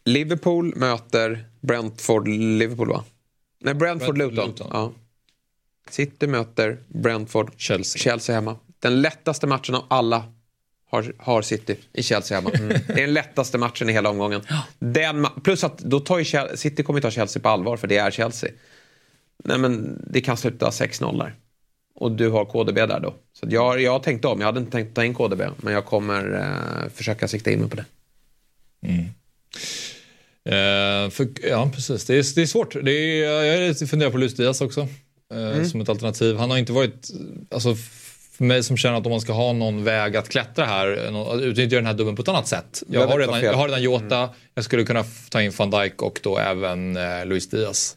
Liverpool 0.04 0.72
möter 0.76 1.44
Brentford, 1.60 2.28
Liverpool 2.28 2.88
va? 2.88 3.04
Nej, 3.60 3.74
Brentford, 3.74 4.14
Brentford, 4.14 4.36
Luton. 4.36 4.48
Luton. 4.50 4.68
Ja. 4.72 4.92
City 5.90 6.26
möter 6.26 6.78
Brentford, 6.88 7.52
Chelsea. 7.56 8.00
Chelsea 8.00 8.34
hemma. 8.34 8.56
Den 8.78 9.02
lättaste 9.02 9.46
matchen 9.46 9.74
av 9.74 9.84
alla 9.88 10.24
har, 10.90 11.12
har 11.18 11.42
City 11.42 11.76
i 11.92 12.02
Chelsea 12.02 12.36
hemma. 12.40 12.50
Mm. 12.50 12.68
Det 12.86 12.92
är 12.92 12.96
den 13.06 13.12
lättaste 13.14 13.58
matchen 13.58 13.88
i 13.88 13.92
hela 13.92 14.10
omgången. 14.10 14.40
Den, 14.78 15.26
plus 15.44 15.64
att 15.64 15.78
då 15.78 16.00
tar 16.00 16.18
ju 16.18 16.24
Chel- 16.24 16.56
City 16.56 16.82
kommer 16.82 17.00
ta 17.00 17.10
Chelsea 17.10 17.42
på 17.42 17.48
allvar 17.48 17.76
för 17.76 17.86
det 17.86 17.96
är 17.96 18.10
Chelsea. 18.10 18.50
Nej 19.44 19.59
men 19.59 20.03
det 20.11 20.20
kan 20.20 20.37
sluta 20.37 20.70
6-0 20.70 21.18
där. 21.18 21.35
Och 21.94 22.12
du 22.12 22.29
har 22.31 22.44
KDB 22.44 22.74
där 22.74 23.01
då. 23.01 23.14
Så 23.33 23.46
jag, 23.51 23.81
jag 23.81 23.92
har 23.92 23.98
tänkt 24.01 24.24
om, 24.24 24.40
jag 24.40 24.46
hade 24.46 24.61
inte 24.61 24.72
tänkt 24.72 24.94
ta 24.94 25.05
in 25.05 25.14
KDB. 25.14 25.42
Men 25.57 25.72
jag 25.72 25.85
kommer 25.87 26.35
eh, 26.35 26.90
försöka 26.90 27.29
sikta 27.29 27.51
in 27.51 27.61
mig 27.61 27.70
på 27.70 27.77
det. 27.77 27.85
Eh, 30.44 31.11
för, 31.11 31.29
ja, 31.48 31.70
precis. 31.74 32.05
Det 32.05 32.14
är, 32.14 32.35
det 32.35 32.42
är 32.42 32.46
svårt. 32.46 32.77
Det 32.83 32.92
är, 32.92 33.61
jag 33.61 33.90
funderar 33.90 34.11
på 34.11 34.18
Luis 34.18 34.35
Diaz 34.35 34.61
också. 34.61 34.88
Eh, 35.35 35.64
Som 35.64 35.81
ett 35.81 35.88
alternativ. 35.88 36.37
Han 36.37 36.51
har 36.51 36.59
inte 36.59 36.72
varit... 36.72 37.11
Alltså, 37.51 37.74
för 38.33 38.44
mig 38.44 38.62
som 38.62 38.77
känner 38.77 38.98
att 38.98 39.07
om 39.07 39.11
man 39.11 39.20
ska 39.20 39.33
ha 39.33 39.53
någon 39.53 39.85
väg 39.85 40.16
att 40.16 40.29
klättra 40.29 40.64
här, 40.64 40.88
att 41.35 41.40
utnyttja 41.40 41.77
den 41.77 41.87
här 41.87 41.94
dubben 41.94 42.16
på 42.16 42.22
ett 42.22 42.29
annat 42.29 42.48
sätt. 42.48 42.83
Jag 42.88 43.07
har, 43.07 43.18
redan, 43.18 43.40
jag 43.40 43.55
har 43.55 43.68
redan 43.68 43.83
Jota, 43.83 44.31
jag 44.55 44.64
skulle 44.64 44.85
kunna 44.85 45.05
ta 45.31 45.42
in 45.42 45.53
van 45.59 45.70
Dijk 45.70 46.03
och 46.03 46.20
då 46.22 46.38
även 46.38 46.96
eh, 46.96 47.27
Luis 47.27 47.48
Diaz. 47.48 47.96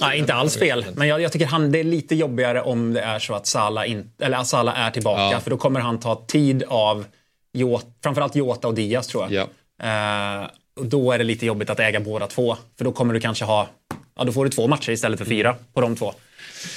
Nej, 0.00 0.18
inte 0.18 0.34
alls 0.34 0.58
fel. 0.58 0.86
Men 0.94 1.08
jag, 1.08 1.20
jag 1.20 1.32
tycker 1.32 1.46
han, 1.46 1.72
det 1.72 1.80
är 1.80 1.84
lite 1.84 2.14
jobbigare 2.14 2.62
om 2.62 2.92
det 2.92 3.00
är 3.00 3.18
så 3.18 3.34
att 3.34 3.46
Salah, 3.46 3.90
in, 3.90 4.10
eller 4.18 4.38
att 4.38 4.46
Salah 4.46 4.80
är 4.80 4.90
tillbaka. 4.90 5.22
Ja. 5.22 5.40
För 5.40 5.50
då 5.50 5.56
kommer 5.56 5.80
han 5.80 6.00
ta 6.00 6.24
tid 6.26 6.64
av 6.68 7.04
Jota, 7.52 7.86
framförallt 8.02 8.36
Jota 8.36 8.68
och 8.68 8.74
Diaz 8.74 9.06
tror 9.06 9.32
jag. 9.32 9.48
Ja. 9.78 10.42
Eh, 10.42 10.48
och 10.76 10.86
då 10.86 11.12
är 11.12 11.18
det 11.18 11.24
lite 11.24 11.46
jobbigt 11.46 11.70
att 11.70 11.80
äga 11.80 12.00
båda 12.00 12.26
två. 12.26 12.56
För 12.78 12.84
då 12.84 12.92
kommer 12.92 13.14
du 13.14 13.20
kanske 13.20 13.44
ha, 13.44 13.68
ja 14.16 14.24
då 14.24 14.32
får 14.32 14.44
du 14.44 14.50
två 14.50 14.66
matcher 14.68 14.90
istället 14.90 15.18
för 15.18 15.26
fyra 15.26 15.56
på 15.74 15.80
de 15.80 15.96
två. 15.96 16.14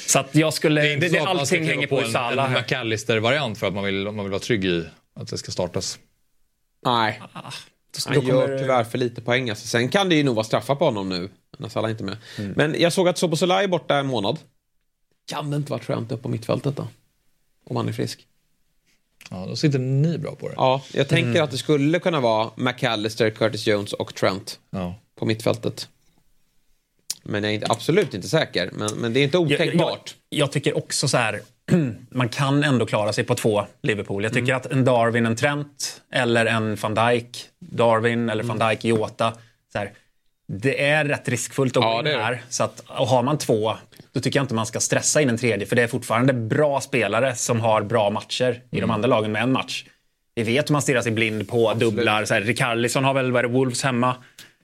Så 0.07 0.19
att 0.19 0.35
jag 0.35 0.53
skulle, 0.53 0.81
det, 0.81 0.93
inte 0.93 1.07
det, 1.07 1.17
så 1.17 1.23
att 1.23 1.29
allting 1.29 1.65
hänger 1.65 1.87
på, 1.87 2.01
en, 2.01 2.11
Salah. 2.11 2.45
en 2.45 2.51
här. 2.51 2.61
McAllister-variant 2.61 3.57
för 3.57 3.67
att 3.67 3.73
man 3.73 3.83
vill, 3.83 4.05
man 4.05 4.25
vill 4.25 4.31
vara 4.31 4.39
trygg 4.39 4.65
i 4.65 4.85
att 5.15 5.27
det 5.27 5.37
ska 5.37 5.51
startas. 5.51 5.99
Nej, 6.85 7.21
Då 7.21 7.39
han 8.05 8.15
kommer 8.15 8.29
gör 8.29 8.59
tyvärr 8.59 8.83
för 8.83 8.97
lite 8.97 9.21
poäng. 9.21 9.49
Alltså. 9.49 9.67
Sen 9.67 9.89
kan 9.89 10.09
det 10.09 10.15
ju 10.15 10.23
nog 10.23 10.35
vara 10.35 10.43
straffar 10.43 10.75
på 10.75 10.85
honom 10.85 11.09
nu. 11.09 11.29
När 11.59 11.69
Salah 11.69 11.91
inte 11.91 12.03
är 12.03 12.05
med. 12.05 12.17
Mm. 12.37 12.53
Men 12.55 12.75
jag 12.81 12.93
såg 12.93 13.07
att 13.07 13.17
Sobosolai 13.17 13.63
är 13.63 13.67
borta 13.67 13.97
en 13.97 14.07
månad. 14.07 14.39
Kan 15.27 15.49
det 15.51 15.57
inte 15.57 15.71
vara 15.71 15.81
Trent 15.81 16.11
upp 16.11 16.21
på 16.23 16.29
mittfältet 16.29 16.75
då? 16.75 16.87
Om 17.65 17.75
han 17.75 17.87
är 17.89 17.93
frisk. 17.93 18.25
Ja, 19.29 19.45
då 19.49 19.55
sitter 19.55 19.79
ni 19.79 20.17
bra 20.17 20.35
på 20.35 20.47
det. 20.47 20.53
Ja, 20.57 20.81
jag 20.93 21.07
tänker 21.07 21.41
att 21.41 21.51
det 21.51 21.57
skulle 21.57 21.99
kunna 21.99 22.19
vara 22.19 22.49
McAllister, 22.55 23.29
Curtis 23.29 23.67
Jones 23.67 23.93
och 23.93 24.15
Trent 24.15 24.59
Ja. 24.69 24.95
på 25.15 25.25
mittfältet. 25.25 25.89
Men 27.23 27.43
jag 27.43 27.49
är 27.51 27.55
inte, 27.55 27.67
absolut 27.69 28.13
inte 28.13 28.27
säker. 28.29 28.69
Men, 28.73 28.89
men 28.97 29.13
det 29.13 29.19
är 29.19 29.23
inte 29.23 29.37
Jag, 29.37 29.51
jag, 29.51 29.61
otänkbart. 29.61 30.15
jag 30.29 30.51
tycker 30.51 30.77
också 30.77 31.07
så 31.07 31.17
här, 31.17 31.41
man 32.11 32.29
kan 32.29 32.63
ändå 32.63 32.85
klara 32.85 33.13
sig 33.13 33.23
på 33.23 33.35
två 33.35 33.65
Liverpool. 33.81 34.23
Jag 34.23 34.31
Mm. 34.31 34.43
tycker 34.45 34.55
att 34.55 34.65
en 34.65 34.85
Darwin, 34.85 35.25
en 35.25 35.35
Trent 35.35 36.01
eller 36.11 36.45
en 36.45 36.75
van 36.75 36.93
Dijk, 36.95 37.45
Darwin 37.59 38.29
eller 38.29 38.43
Mm. 38.43 38.57
van 38.57 38.69
Dijk, 38.69 38.85
Jota. 38.85 39.33
Så 39.71 39.77
här, 39.77 39.93
det 40.51 40.83
är 40.85 41.05
rätt 41.05 41.27
riskfullt 41.29 41.77
att 41.77 41.83
Ja, 41.83 41.93
gå 41.93 41.99
in 41.99 42.05
det 42.05 42.11
är 42.11 42.17
det. 42.17 42.23
här. 42.23 42.41
Så 42.49 42.63
att, 42.63 42.79
och 42.87 43.07
har 43.07 43.23
man 43.23 43.37
två, 43.37 43.75
då 44.13 44.19
tycker 44.21 44.39
jag 44.39 44.43
inte 44.43 44.53
man 44.53 44.65
ska 44.65 44.79
stressa 44.79 45.21
in 45.21 45.29
en 45.29 45.37
tredje. 45.37 45.65
För 45.67 45.75
det 45.75 45.81
är 45.83 45.87
fortfarande 45.87 46.33
bra 46.33 46.81
spelare 46.81 47.35
som 47.35 47.59
har 47.59 47.81
bra 47.81 48.09
matcher 48.09 48.51
i 48.71 48.77
Mm. 48.77 48.81
de 48.89 48.91
andra 48.91 49.07
lagen 49.07 49.31
med 49.31 49.43
en 49.43 49.51
match. 49.51 49.85
Vi 50.35 50.43
vet 50.43 50.69
hur 50.69 50.73
man 50.73 50.81
stirrar 50.81 51.01
sig 51.01 51.11
blind 51.11 51.47
på 51.49 51.73
dubblar. 51.73 52.25
Så 52.25 52.33
här, 52.33 52.41
Rikarlison 52.41 53.03
har 53.03 53.13
väl, 53.13 53.31
det, 53.33 53.47
Wolves 53.47 53.83
hemma. 53.83 54.15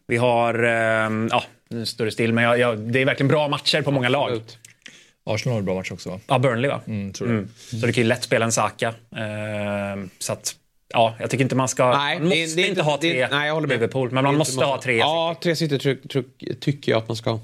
Vi 0.07 0.17
har, 0.17 0.63
ehm, 0.63 1.27
ja, 1.31 1.43
nu 1.69 1.85
står 1.85 2.05
det 2.05 2.11
still, 2.11 2.33
men 2.33 2.43
jag, 2.43 2.59
jag, 2.59 2.79
det 2.79 3.01
är 3.01 3.05
verkligen 3.05 3.27
bra 3.27 3.47
matcher 3.47 3.81
på 3.81 3.91
många 3.91 4.09
lag. 4.09 4.27
Absolut. 4.31 4.57
Arsenal 5.25 5.53
har 5.53 5.59
en 5.59 5.65
bra 5.65 5.75
match 5.75 5.91
också 5.91 6.09
va? 6.09 6.19
Ja, 6.27 6.39
Burnley 6.39 6.69
va? 6.71 6.81
Mm, 6.87 7.13
tror. 7.13 7.27
Mm. 7.29 7.49
Så 7.57 7.85
det 7.85 7.93
kan 7.93 8.03
ju 8.03 8.07
lätt 8.07 8.23
spela 8.23 8.45
en 8.45 8.51
Saka. 8.51 8.93
Ehm, 9.17 10.09
så 10.19 10.33
att, 10.33 10.55
ja, 10.95 11.15
jag 11.19 11.29
tycker 11.29 11.43
inte 11.43 11.55
man 11.55 11.67
ska... 11.67 11.97
Nej, 11.97 12.19
man 12.19 12.29
det- 12.29 12.41
måste 12.41 12.55
det 12.55 12.61
är 12.67 12.69
inte 12.69 12.81
ha 12.81 12.97
det- 13.01 13.11
tre 13.11 13.27
nej, 13.31 13.47
jag 13.47 13.53
håller 13.53 13.67
med. 13.67 13.75
Liverpool, 13.75 14.11
men 14.11 14.15
Det 14.15 14.21
man 14.21 14.33
inte 14.33 14.37
måste 14.37 14.65
ha 14.65 14.81
tre. 14.81 14.97
Ja, 14.97 15.35
tre 15.43 15.55
City 15.55 15.79
tryck, 15.79 16.09
tryck, 16.11 16.59
tycker 16.59 16.91
jag 16.91 16.99
att 16.99 17.07
man 17.07 17.17
ska 17.17 17.29
ha. 17.29 17.37
Och 17.37 17.43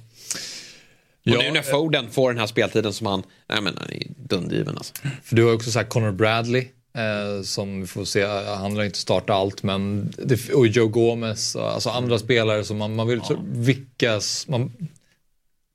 Ja, 1.24 1.38
nu 1.42 1.52
när 1.52 1.62
Foden 1.62 2.10
får 2.12 2.30
den 2.32 2.40
här 2.40 2.48
speltiden 2.48 2.94
som 2.94 3.08
han... 3.08 3.24
Nej 3.50 3.62
men 3.62 3.78
han 3.78 3.90
är 3.92 4.04
dundergiven 4.18 4.78
alltså. 4.78 4.94
För 5.24 5.36
du 5.36 5.44
har 5.46 5.54
också 5.54 5.72
sagt 5.72 5.90
Conor 5.90 6.12
Bradley. 6.12 6.68
Eh, 6.98 7.44
som 7.44 7.82
vi 7.82 7.88
får 7.88 8.06
se, 8.06 8.26
han 8.58 8.76
lär 8.76 8.84
inte 8.84 8.98
starta 8.98 9.34
allt 9.34 9.64
men 9.64 10.14
det, 10.18 10.54
och 10.54 10.68
Joe 10.68 10.88
Gomez, 10.88 11.56
alltså 11.56 11.90
andra 11.90 12.20
spelare 12.20 12.64
som 12.64 12.78
man, 12.78 12.96
man 12.96 13.08
vill 13.08 13.22
så, 13.22 13.38
vickas, 13.52 14.48
man, 14.48 14.72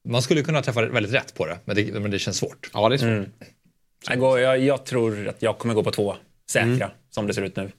man 0.09 0.23
skulle 0.23 0.43
kunna 0.43 0.63
träffa 0.63 0.87
väldigt 0.87 1.13
rätt 1.15 1.35
på 1.35 1.47
det 1.47 1.59
men 1.65 1.77
det, 1.77 2.01
men 2.01 2.11
det 2.11 2.19
känns 2.19 2.37
svårt. 2.37 2.71
Ja, 2.73 2.89
det 2.89 2.95
är 2.95 2.99
svårt. 2.99 3.29
Jag, 4.09 4.19
går, 4.19 4.41
jag, 4.41 4.59
jag 4.59 4.85
tror 4.85 5.29
att 5.29 5.43
jag 5.43 5.59
kommer 5.59 5.75
gå 5.75 5.83
på 5.83 5.91
två 5.91 6.17
säkra, 6.51 6.67
Mm. 6.73 6.89
Som 7.17 7.27
det 7.27 7.35
ser 7.35 7.43
ut 7.43 7.57
nu. 7.57 7.71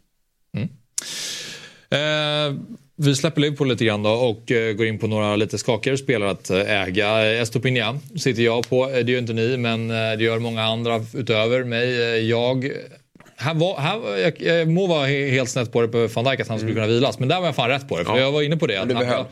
Eh, 1.89 2.55
vi 2.95 3.15
släpper 3.15 3.41
Liverpool 3.41 3.67
lite 3.69 3.85
grann 3.85 4.03
då 4.03 4.09
och 4.09 4.51
eh, 4.51 4.73
går 4.73 4.85
in 4.85 4.99
på 4.99 5.07
några 5.07 5.35
lite 5.35 5.57
skakigare 5.57 5.97
spelare 5.97 6.29
att 6.29 6.49
eh, 6.49 6.81
äga. 6.81 7.25
Estopinian 7.41 7.99
sitter 8.15 8.43
jag 8.43 8.69
på, 8.69 8.89
Eh, 8.89 9.05
det 9.05 9.11
gör 9.11 9.19
inte 9.19 9.33
ni 9.33 9.57
men 9.57 9.89
eh, 9.91 10.17
det 10.17 10.23
gör 10.23 10.39
många 10.39 10.63
andra 10.63 11.01
utöver 11.13 11.63
mig. 11.63 12.01
Eh, 12.01 12.17
Jag 12.29 12.71
här 13.37 13.53
var, 13.53 13.77
här, 13.79 14.17
jag, 14.17 14.41
jag 14.41 14.67
må 14.67 14.87
vara 14.87 15.07
he- 15.07 15.29
helt 15.31 15.49
snett 15.49 15.71
på 15.71 15.81
det 15.81 15.87
på 15.87 16.07
van 16.07 16.25
Dijk 16.25 16.39
att 16.39 16.47
han 16.47 16.59
skulle 16.59 16.73
kunna 16.73 16.87
vilas 16.87 17.19
men 17.19 17.29
där 17.29 17.39
var 17.39 17.45
jag 17.45 17.55
fan 17.55 17.69
rätt 17.69 17.87
på 17.89 17.97
det 17.97 18.05
för 18.05 18.11
Mm. 18.11 18.21
Ja. 18.21 18.27
jag 18.27 18.31
var 18.31 18.41
inne 18.41 18.57
på 18.57 18.67
det. 18.67 18.77
Att 18.81 18.91
han- 18.93 19.25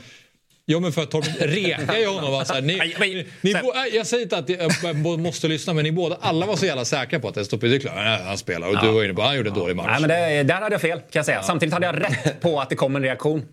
Ja 0.67 0.79
men 0.79 0.91
för 0.91 1.01
att 1.03 1.11
Torben 1.11 1.33
rekade 1.39 1.99
ju 1.99 2.07
honom. 2.07 2.31
Var 2.31 2.43
så 2.43 2.53
här, 2.53 2.61
ni, 2.61 2.93
ni, 2.99 3.27
ni, 3.41 3.53
bo- 3.53 3.73
jag 3.93 4.07
säger 4.07 4.23
inte 4.23 4.37
att 4.37 4.49
jag 4.49 5.19
måste 5.19 5.47
lyssna 5.47 5.73
men 5.73 5.83
ni 5.83 5.91
båda, 5.91 6.17
alla 6.21 6.45
var 6.45 6.55
så 6.55 6.65
jävla 6.65 6.85
säkra 6.85 7.19
på 7.19 7.27
att 7.27 7.37
Estopinian, 7.37 7.71
det 7.71 7.77
är 7.77 7.79
klart, 7.79 7.95
nej, 7.95 8.23
han 8.23 8.37
spelar 8.37 8.67
och 8.67 8.81
du 8.81 8.91
var 8.91 9.03
inne 9.03 9.13
på 9.13 9.21
han 9.21 9.37
gjorde 9.37 9.49
en 9.49 9.55
dålig 9.55 9.75
match. 9.75 9.85
Nej, 9.89 10.01
men 10.01 10.09
det, 10.09 10.43
där 10.53 10.61
hade 10.61 10.73
jag 10.73 10.81
fel, 10.81 10.97
kan 10.99 11.05
jag 11.11 11.25
säga. 11.25 11.43
Samtidigt 11.43 11.73
hade 11.73 11.85
jag 11.85 12.01
rätt 12.01 12.41
på 12.41 12.59
att 12.59 12.69
det 12.69 12.75
kom 12.75 12.95
en 12.95 13.01
reaktion 13.03 13.45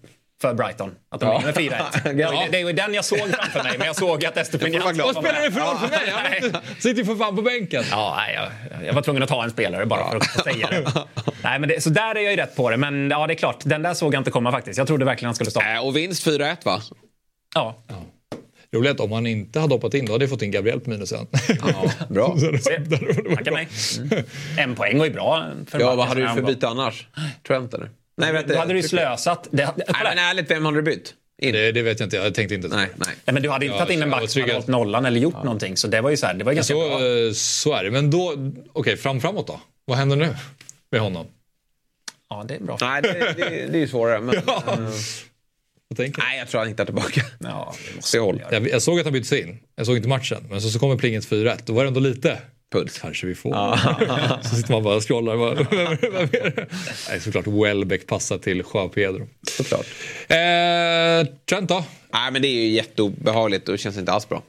för 0.43 0.55
Brighton. 0.55 0.91
Att 1.11 1.21
de 1.21 1.31
vinner 1.31 1.45
med 1.45 1.55
4-1. 1.55 2.19
Ja. 2.21 2.31
Det, 2.31 2.49
det 2.51 2.61
är 2.61 2.67
ju 2.67 2.73
den 2.73 2.95
jag 2.95 3.05
såg 3.05 3.19
framför 3.19 3.63
mig, 3.63 3.79
men 3.79 3.87
jag 3.87 3.97
såg 3.97 4.25
att 4.27 4.51
glad. 4.95 5.15
Vad 5.15 5.25
spelar 5.25 5.43
det 5.43 5.53
för 5.53 5.61
roll 5.61 5.79
för 5.79 5.89
mig? 5.89 6.41
Inte- 6.45 6.61
sitter 6.79 6.99
ju 6.99 7.05
för 7.05 7.17
fan 7.17 7.37
på 7.37 7.43
bänken. 7.43 7.85
Ja, 7.91 8.15
nej, 8.19 8.35
jag, 8.35 8.87
jag 8.89 8.95
var 8.95 9.03
tvungen 9.03 9.23
att 9.23 9.29
ta 9.29 9.45
en 9.45 9.51
spelare 9.51 9.87
bara 9.87 10.09
för 10.11 10.17
att 10.17 10.45
säga 10.45 10.69
det. 10.71 10.85
Nej, 11.43 11.59
men 11.59 11.69
det. 11.69 11.81
Så 11.83 11.91
där 11.91 12.15
är 12.15 12.21
jag 12.21 12.31
ju 12.31 12.37
rätt 12.37 12.57
på 12.57 12.71
det. 12.71 12.77
Men 12.77 13.11
ja, 13.11 13.27
det 13.27 13.33
är 13.33 13.37
klart, 13.37 13.57
den 13.65 13.83
där 13.83 13.95
såg 13.95 14.15
jag 14.15 14.21
inte 14.21 14.31
komma 14.31 14.53
faktiskt. 14.53 14.79
Jag 14.79 14.87
trodde 14.87 15.05
verkligen 15.05 15.27
han 15.29 15.35
skulle 15.35 15.51
starta. 15.51 15.73
Äh, 15.75 15.87
och 15.87 15.97
vinst 15.97 16.27
4-1 16.27 16.57
va? 16.65 16.81
Ja, 17.55 17.77
Roligt 18.75 18.91
att 18.91 19.01
om 19.01 19.13
han 19.13 19.27
inte 19.27 19.61
hade 19.61 19.75
hoppat 19.75 19.95
in 19.95 20.07
då 20.07 20.13
hade 20.13 20.25
jag 20.25 20.31
fått 20.31 20.43
in 20.43 20.51
Gabriel 20.51 20.81
på 20.81 20.91
minusen. 20.91 21.27
Bra. 22.09 22.37
tackar 23.37 23.53
mig. 23.53 23.69
Mm. 24.13 24.25
En 24.59 24.75
poäng 24.75 24.99
var 24.99 25.05
ju 25.07 25.13
bra. 25.13 25.45
För 25.69 25.81
Ja, 25.81 25.95
vad 25.95 26.07
hade 26.07 26.21
du 26.21 26.29
för 26.29 26.41
var- 26.41 26.49
byte 26.51 26.69
annars? 26.69 27.07
Trent 27.47 27.75
eller? 27.75 27.91
Nej, 28.17 28.33
vet 28.33 28.49
Då 28.49 28.57
hade 28.57 28.73
du 28.73 28.81
ju 28.81 28.89
slösat. 28.89 29.49
Det, 29.51 29.71
Nej, 29.77 29.87
men 30.05 30.19
ärligt, 30.19 30.51
vem 30.51 30.65
hade 30.65 30.79
du 30.79 30.83
bytt? 30.83 31.15
In. 31.43 31.53
Det, 31.53 31.73
det 31.73 31.83
vet 31.83 32.01
jag 32.01 32.07
inte, 32.07 32.17
jag 32.17 32.35
tänkte 32.35 32.55
inte 32.55 32.69
så. 32.69 32.77
Nej, 32.77 32.89
nej. 32.97 33.09
Nej, 33.25 33.35
men 33.35 33.43
du 33.43 33.51
hade 33.51 33.65
inte 33.65 33.75
Ja, 33.77 33.79
tagit 33.85 33.95
in 33.95 34.03
en 34.03 34.11
back 34.11 34.31
som 34.31 34.43
hade 34.43 34.53
hållit 34.53 34.69
nollan 34.69 35.05
eller 35.05 35.21
gjort 35.21 35.45
någonting. 35.45 35.77
Så 35.77 35.89
det 35.89 36.01
var 36.01 36.11
ju 36.11 36.17
så 36.17 36.27
här, 36.27 36.35
det 36.35 36.45
var 36.45 36.53
ganska 36.53 36.75
bra. 36.75 36.99
Så, 36.99 37.27
eh, 37.27 37.33
så 37.33 37.73
är 37.75 37.85
det. 37.85 37.91
Men 37.91 38.11
då, 38.11 38.35
okej, 38.73 38.97
fram 38.97 39.21
framåt 39.21 39.47
då? 39.47 39.61
Vad 39.85 39.99
händer 39.99 40.17
nu 40.17 40.35
med 40.91 41.01
honom? 41.01 41.27
Ja, 42.31 42.45
det 42.49 42.55
är 42.55 42.61
bra. 42.61 42.79
Nej, 42.81 43.03
det, 43.03 43.13
det, 43.13 43.45
det 43.49 43.79
är 43.79 43.81
ju 43.81 43.89
svårare. 43.89 44.21
Men, 44.21 44.35
Ja. 44.47 44.63
Jag, 45.89 45.97
tänker. 45.97 46.23
nej, 46.23 46.39
jag 46.39 46.49
tror 46.49 46.59
han 46.59 46.69
hittar 46.69 46.85
tillbaka. 46.85 47.23
Ja, 47.39 47.75
det 47.89 47.97
måste 47.97 48.17
jag. 48.17 48.41
Jag, 48.51 48.69
jag 48.69 48.83
såg 48.83 48.99
att 48.99 49.07
han 49.07 49.13
byttes 49.13 49.33
in. 49.33 49.59
Jag 49.77 49.87
såg 49.87 49.97
inte 49.97 50.09
matchen. 50.09 50.47
Men 50.51 50.61
så, 50.61 50.71
så 50.71 50.79
kommer 50.79 50.97
plinget 50.97 51.27
4-1. 51.31 51.59
Då 51.65 51.73
var 51.73 51.83
det 51.85 51.89
ändå 51.89 52.01
lite. 52.01 52.39
Puls. 52.73 52.99
Kanske 52.99 53.27
vi 53.27 53.35
får. 53.35 53.79
så 54.43 54.57
sitter 54.57 54.73
man 54.73 54.83
bara 54.83 54.97
och 54.97 55.09
scrollar. 55.09 55.37
Vad, 55.37 55.57
vem, 55.57 55.67
vem 56.01 56.29
är 56.33 56.53
det? 56.57 56.67
Nej, 57.09 57.21
såklart 57.21 57.47
Welbeck 57.47 58.07
passar 58.07 58.39
till 58.39 58.63
Joao 58.75 58.89
Pedro. 58.89 59.29
Såklart. 59.51 59.87
Eh, 60.29 61.35
Trent 61.49 61.69
då? 61.69 61.85
Nej, 62.13 62.33
men 62.33 62.43
det 62.43 62.49
är 62.49 62.65
ju 62.65 62.69
jätteobehagligt 62.69 63.69
och 63.69 63.79
känns 63.79 63.99
inte 63.99 64.13
alls 64.13 64.29
bra. 64.29 64.43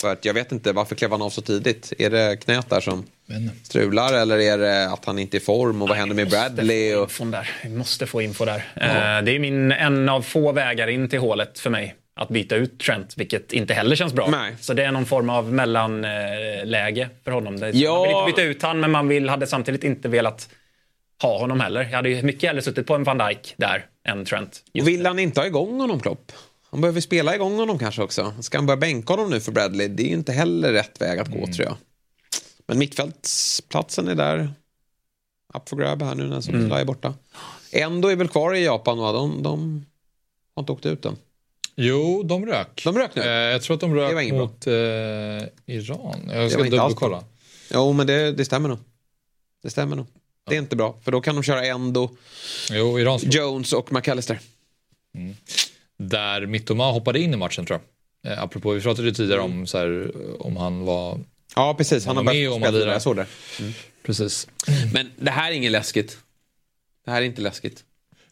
För 0.00 0.12
att 0.12 0.24
jag 0.24 0.34
vet 0.34 0.52
inte, 0.52 0.72
varför 0.72 0.94
klev 0.94 1.10
han 1.10 1.22
av 1.22 1.30
så 1.30 1.42
tidigt? 1.42 1.92
Är 1.98 2.10
det 2.10 2.36
knät 2.36 2.70
där 2.70 2.80
som 2.80 3.06
Men, 3.26 3.50
strular 3.64 4.14
eller 4.14 4.38
är 4.38 4.58
det 4.58 4.90
att 4.92 5.04
han 5.04 5.18
inte 5.18 5.36
är 5.36 5.38
i 5.38 5.44
form 5.44 5.82
och 5.82 5.88
vad 5.88 5.98
händer 5.98 6.16
med 6.16 6.30
Bradley? 6.30 6.94
Och... 6.94 7.10
Där. 7.18 7.50
Vi 7.62 7.68
måste 7.68 8.06
få 8.06 8.22
info 8.22 8.44
där. 8.44 8.64
Eh, 8.76 9.24
det 9.24 9.32
är 9.32 9.38
min, 9.38 9.72
en 9.72 10.08
av 10.08 10.22
få 10.22 10.52
vägar 10.52 10.88
in 10.88 11.08
till 11.08 11.18
hålet 11.18 11.58
för 11.58 11.70
mig. 11.70 11.94
Att 12.20 12.28
byta 12.28 12.56
ut 12.56 12.80
Trent, 12.80 13.18
vilket 13.18 13.52
inte 13.52 13.74
heller 13.74 13.96
känns 13.96 14.12
bra. 14.12 14.28
Nej. 14.30 14.56
Så 14.60 14.74
det 14.74 14.84
är 14.84 14.92
någon 14.92 15.06
form 15.06 15.30
av 15.30 15.52
mellanläge 15.52 17.08
för 17.24 17.30
honom. 17.30 17.60
Det, 17.60 17.70
Ja. 17.70 17.94
Man 17.94 18.02
vill 18.02 18.16
inte 18.16 18.32
byta 18.32 18.42
ut 18.42 18.62
han, 18.62 18.80
men 18.80 18.90
man 18.90 19.08
vill, 19.08 19.28
hade 19.28 19.46
samtidigt 19.46 19.84
inte 19.84 20.08
velat 20.08 20.48
ha 21.22 21.38
honom 21.38 21.60
heller. 21.60 21.82
Jag 21.82 21.90
hade 21.96 22.10
ju 22.10 22.22
mycket 22.22 22.48
hellre 22.48 22.62
suttit 22.62 22.86
på 22.86 22.94
en 22.94 23.04
van 23.04 23.18
Dijk 23.18 23.54
där 23.56 23.86
än 24.04 24.24
Trent. 24.24 24.62
Och 24.80 24.88
vill 24.88 25.06
han 25.06 25.18
inte 25.18 25.40
ha 25.40 25.46
igång 25.46 25.80
honom, 25.80 26.00
Klopp? 26.00 26.32
Han 26.70 26.80
behöver 26.80 27.00
spela 27.00 27.34
igång 27.34 27.58
honom 27.58 27.78
kanske 27.78 28.02
också. 28.02 28.34
Ska 28.40 28.58
han 28.58 28.66
börja 28.66 28.76
bänka 28.76 29.12
honom 29.12 29.30
nu 29.30 29.40
för 29.40 29.52
Bradley? 29.52 29.88
Det 29.88 30.02
är 30.02 30.08
ju 30.08 30.14
inte 30.14 30.32
heller 30.32 30.72
rätt 30.72 31.00
väg 31.00 31.18
att 31.18 31.28
gå, 31.28 31.46
tror 31.46 31.66
jag. 31.66 31.76
Men 32.66 32.78
mittfältsplatsen 32.78 34.08
är 34.08 34.14
där. 34.14 34.50
Up 35.54 35.68
for 35.68 35.76
grab 35.76 36.02
här 36.02 36.14
nu 36.14 36.28
när 36.28 36.40
Soboslaj 36.40 36.80
är 36.80 36.84
borta. 36.84 37.14
Ändå 37.72 38.08
är 38.08 38.16
väl 38.16 38.28
kvar 38.28 38.54
i 38.54 38.64
Japan, 38.64 38.98
va? 38.98 39.12
De, 39.12 39.42
de 39.42 39.86
har 40.54 40.62
inte 40.62 40.72
åkt 40.72 40.86
ut 40.86 41.04
än. 41.04 41.16
Jo, 41.80 42.22
de 42.22 42.46
rök. 42.46 42.80
De 42.84 42.98
rök 42.98 43.14
nu? 43.14 43.22
Eh, 43.22 43.28
jag 43.28 43.62
tror 43.62 43.74
att 43.74 43.80
de 43.80 43.94
rök 43.94 44.32
mot 44.32 44.66
eh, 44.66 44.72
Iran. 45.66 46.30
Jag 46.32 46.50
ska 46.50 46.60
alls 46.60 46.70
dubbelkolla. 46.70 47.24
Jo, 47.72 47.92
men 47.92 48.06
det, 48.06 48.32
det 48.32 48.44
stämmer 48.44 48.68
nog. 48.68 48.78
Det 49.62 49.70
stämmer 49.70 49.96
nog. 49.96 50.06
Det 50.48 50.54
är 50.54 50.58
inte 50.58 50.76
bra, 50.76 50.98
för 51.02 51.12
då 51.12 51.20
kan 51.20 51.34
de 51.34 51.42
köra 51.42 51.64
Endo, 51.66 52.16
Jo, 52.70 53.00
Iran 53.00 53.20
slog. 53.20 53.34
Jones 53.34 53.72
och 53.72 53.92
McAllister. 53.92 54.40
Där 55.98 56.46
Mittoma 56.46 56.90
hoppade 56.92 57.20
in 57.20 57.34
i 57.34 57.36
matchen 57.36 57.66
tror 57.66 57.80
jag. 58.22 58.32
Eh, 58.32 58.42
apropå, 58.42 58.70
vi 58.70 58.80
pratade 58.80 59.08
ju 59.08 59.14
tidigare 59.14 59.40
om, 59.40 59.66
så 59.66 59.78
här, 59.78 60.12
om 60.38 60.56
han 60.56 60.84
var... 60.84 61.20
Ja, 61.56 61.74
precis. 61.74 62.06
Han 62.06 62.16
har 62.16 62.24
Han 62.24 62.34
med 62.34 62.60
börjat 62.60 62.74
spela. 62.74 62.92
Jag 62.92 63.02
såg 63.02 63.16
det. 63.16 63.26
Precis. 64.02 64.48
Men 64.92 65.10
det 65.16 65.30
här 65.30 65.50
är 65.50 65.54
inget 65.54 65.72
läskigt. 65.72 66.18
Det 67.04 67.10
här 67.10 67.22
är 67.22 67.26
inte 67.26 67.42
läskigt. 67.42 67.84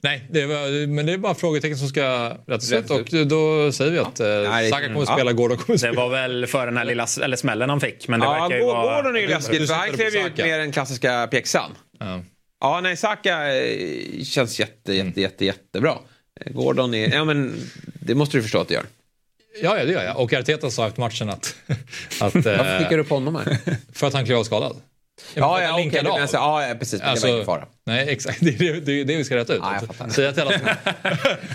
Nej, 0.06 0.26
det 0.30 0.46
var, 0.46 0.86
men 0.86 1.06
det 1.06 1.12
är 1.12 1.18
bara 1.18 1.34
frågetecken 1.34 1.78
som 1.78 1.88
ska 1.88 2.32
rättas 2.46 2.72
ut. 2.72 2.90
Och 2.90 3.26
då 3.26 3.72
säger 3.72 3.90
vi 3.92 3.98
att 3.98 4.20
eh, 4.20 4.26
Nej, 4.26 4.70
Saka 4.70 4.86
kommer 4.86 5.00
ja. 5.00 5.14
spela, 5.16 5.32
Gordon 5.32 5.56
kommer 5.58 5.74
Det 5.74 5.78
spela. 5.78 6.00
var 6.00 6.08
väl 6.10 6.46
för 6.46 6.66
den 6.66 6.76
här 6.76 6.84
lilla 6.84 7.06
eller 7.22 7.36
smällen 7.36 7.70
han 7.70 7.80
fick. 7.80 8.08
Men 8.08 8.20
det 8.20 8.26
Ja, 8.26 8.32
verkar 8.32 8.56
ju 8.56 8.62
vara... 8.64 8.96
Gordon 8.96 9.16
är 9.16 9.20
ju 9.20 9.26
läskigt, 9.28 9.68
för 9.68 9.74
han 9.74 9.92
klev 9.92 10.14
ju 10.14 10.26
ut 10.26 10.36
med 10.36 10.60
den 10.60 10.72
klassiska 10.72 11.26
pjäxan. 11.30 11.70
Ja. 12.00 12.20
Ja, 12.60 12.80
nej, 12.80 12.96
Saka 12.96 13.56
eh, 13.56 14.22
känns 14.24 14.60
jätte, 14.60 14.92
jätte, 14.94 15.20
jätte, 15.20 15.44
jättebra. 15.44 15.94
Eh, 16.40 16.52
Gordon 16.52 16.94
är... 16.94 17.14
Ja, 17.14 17.24
men 17.24 17.54
det 17.84 18.14
måste 18.14 18.36
du 18.36 18.42
förstå 18.42 18.58
att 18.58 18.68
det 18.68 18.74
gör. 18.74 18.84
Ja, 19.62 19.78
ja, 19.78 19.84
det 19.84 19.92
gör 19.92 20.04
jag. 20.04 20.16
Och 20.20 20.32
Arteta 20.32 20.70
sa 20.70 20.86
efter 20.86 21.00
matchen 21.00 21.30
att... 21.30 21.54
att 22.20 22.34
Varför 22.34 22.54
eh, 22.74 22.78
skickar 22.78 22.96
du 22.96 22.98
upp 23.02 23.10
honom 23.10 23.36
här? 23.36 23.58
för 23.92 24.06
att 24.06 24.12
han 24.14 24.24
klev 24.24 24.38
av 24.38 24.44
skadad. 24.44 24.76
Ja, 25.34 25.62
ja, 25.62 25.76
linkade 25.76 26.02
du 26.02 26.12
menar 26.12 26.26
så- 26.26 26.36
ja, 26.36 26.68
ja, 26.68 26.74
precis. 26.74 26.92
Men 27.00 27.06
det 27.06 27.10
Alltså, 27.10 27.26
var 27.26 27.34
ingen 27.34 27.44
fara. 27.46 27.66
Nej, 27.86 28.08
exakt. 28.08 28.38
Det 28.44 28.48
är 28.48 28.72
det, 28.72 28.80
det, 28.80 29.00
är 29.00 29.04
det 29.04 29.16
vi 29.16 29.24
ska 29.24 29.36
rätta 29.36 29.54
ut. 29.54 29.60
Ja, 29.62 29.72
jag 29.80 29.96
fattar. 29.96 30.08
Säga 30.12 30.32
till 30.32 30.42
alla 30.42 30.76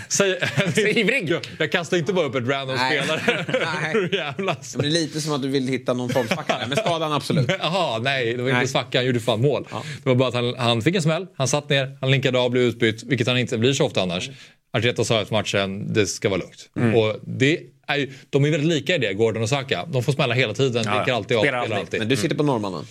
Säg, 0.08 0.38
ivrig. 1.00 1.30
Jag, 1.30 1.40
jag 1.58 1.72
kastar 1.72 1.96
inte 1.96 2.12
bara 2.12 2.26
upp 2.26 2.34
ett 2.34 2.48
random 2.48 2.76
Nej. 2.76 3.00
spelare. 3.02 3.44
Nej. 3.92 4.08
Jävlas. 4.12 4.76
Men 4.76 4.82
det 4.82 4.88
är 4.88 5.00
lite 5.00 5.20
som 5.20 5.32
att 5.32 5.42
du 5.42 5.48
vill 5.48 5.68
hitta 5.68 5.92
någon 5.94 6.08
formsvacka 6.10 6.58
där. 6.58 6.66
Men 6.66 6.76
skadan 6.76 7.12
absolut. 7.12 7.50
Jaha, 7.60 7.98
nej, 7.98 8.34
det 8.34 8.42
var 8.42 8.50
inte 8.50 8.68
svacka. 8.68 8.98
Han 8.98 9.06
gjorde 9.06 9.20
fan 9.20 9.40
mål. 9.40 9.68
Det 10.02 10.08
var 10.08 10.14
bara 10.14 10.28
att 10.28 10.34
han, 10.34 10.54
han 10.58 10.82
fick 10.82 10.94
en 10.96 11.02
smäll, 11.02 11.26
han 11.36 11.48
satt 11.48 11.68
ner, 11.68 11.98
han 12.00 12.10
linkade 12.10 12.38
av, 12.38 12.50
blev 12.50 12.62
utbytt, 12.64 13.02
vilket 13.02 13.26
han 13.26 13.38
inte 13.38 13.58
blir 13.58 13.72
så 13.72 13.86
ofta 13.86 14.02
annars. 14.02 14.30
Arteta 14.72 15.04
sa 15.04 15.20
efter 15.22 15.34
matchen, 15.34 15.92
det 15.92 16.06
ska 16.06 16.28
vara 16.28 16.40
lugnt. 16.40 16.68
Mm. 16.76 16.94
Och 16.94 17.16
det 17.26 17.60
är 17.86 17.96
ju, 17.96 18.12
de 18.30 18.44
är 18.44 18.50
väldigt 18.50 18.68
lika 18.68 18.94
i 18.94 18.98
det, 18.98 19.12
Gordon 19.14 19.42
och 19.42 19.48
Saka. 19.48 19.84
De 19.92 20.02
får 20.02 20.12
smälla 20.12 20.34
hela 20.34 20.54
tiden, 20.54 20.82
Ja, 20.86 20.94
linkar 20.96 21.12
alltid 21.14 21.36
av, 21.36 21.42
spelar 21.42 21.58
alltid. 21.58 21.76
alltid. 21.76 22.00
Men 22.00 22.08
du 22.08 22.16
sitter 22.16 22.36
på 22.36 22.42
norrmannen. 22.42 22.84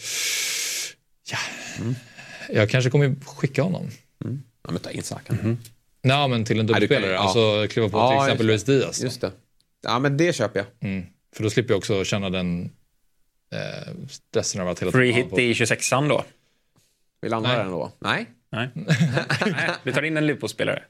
Jag 2.50 2.70
kanske 2.70 2.90
kommer 2.92 3.16
skicka 3.26 3.64
honom. 3.64 3.90
Ja, 4.64 4.72
men 4.72 4.80
ta 4.80 4.90
in 4.92 5.04
Saka. 5.04 5.34
Nej, 6.04 6.28
men 6.30 6.46
till 6.46 6.60
en 6.60 6.68
dubbelspelare. 6.68 7.12
ja. 7.12 7.20
Alltså 7.20 7.68
kliva 7.74 7.90
på 7.90 7.98
Ja, 7.98 8.10
till 8.12 8.26
exempel. 8.28 8.48
Luis 8.48 8.64
Diaz. 8.64 9.02
Just 9.04 9.22
det. 9.22 9.32
Ja, 9.84 10.00
men 10.00 10.18
det 10.18 10.36
köper 10.36 10.60
jag. 10.60 10.92
Mm. 10.92 11.06
För 11.36 11.44
då 11.44 11.50
slipper 11.50 11.74
jag 11.74 11.78
också 11.78 12.04
känna 12.04 12.30
den 12.30 12.70
eh, 13.54 13.94
stressen 14.10 14.62
av 14.62 14.68
att 14.68 14.82
hela 14.82 14.92
Free 14.92 15.12
hit 15.12 15.30
på- 15.30 15.40
i 15.40 15.54
26an 15.54 16.10
då? 16.10 16.24
Vill 17.22 17.34
andra 17.34 17.50
Nej. 17.50 17.58
den 17.58 17.72
då? 17.72 17.92
Nej. 18.00 18.26
Nej. 18.52 18.70
Du 19.84 19.92
tar 19.92 20.02
in 20.04 20.18
en 20.18 20.28
Liverpool-spelare 20.28 20.84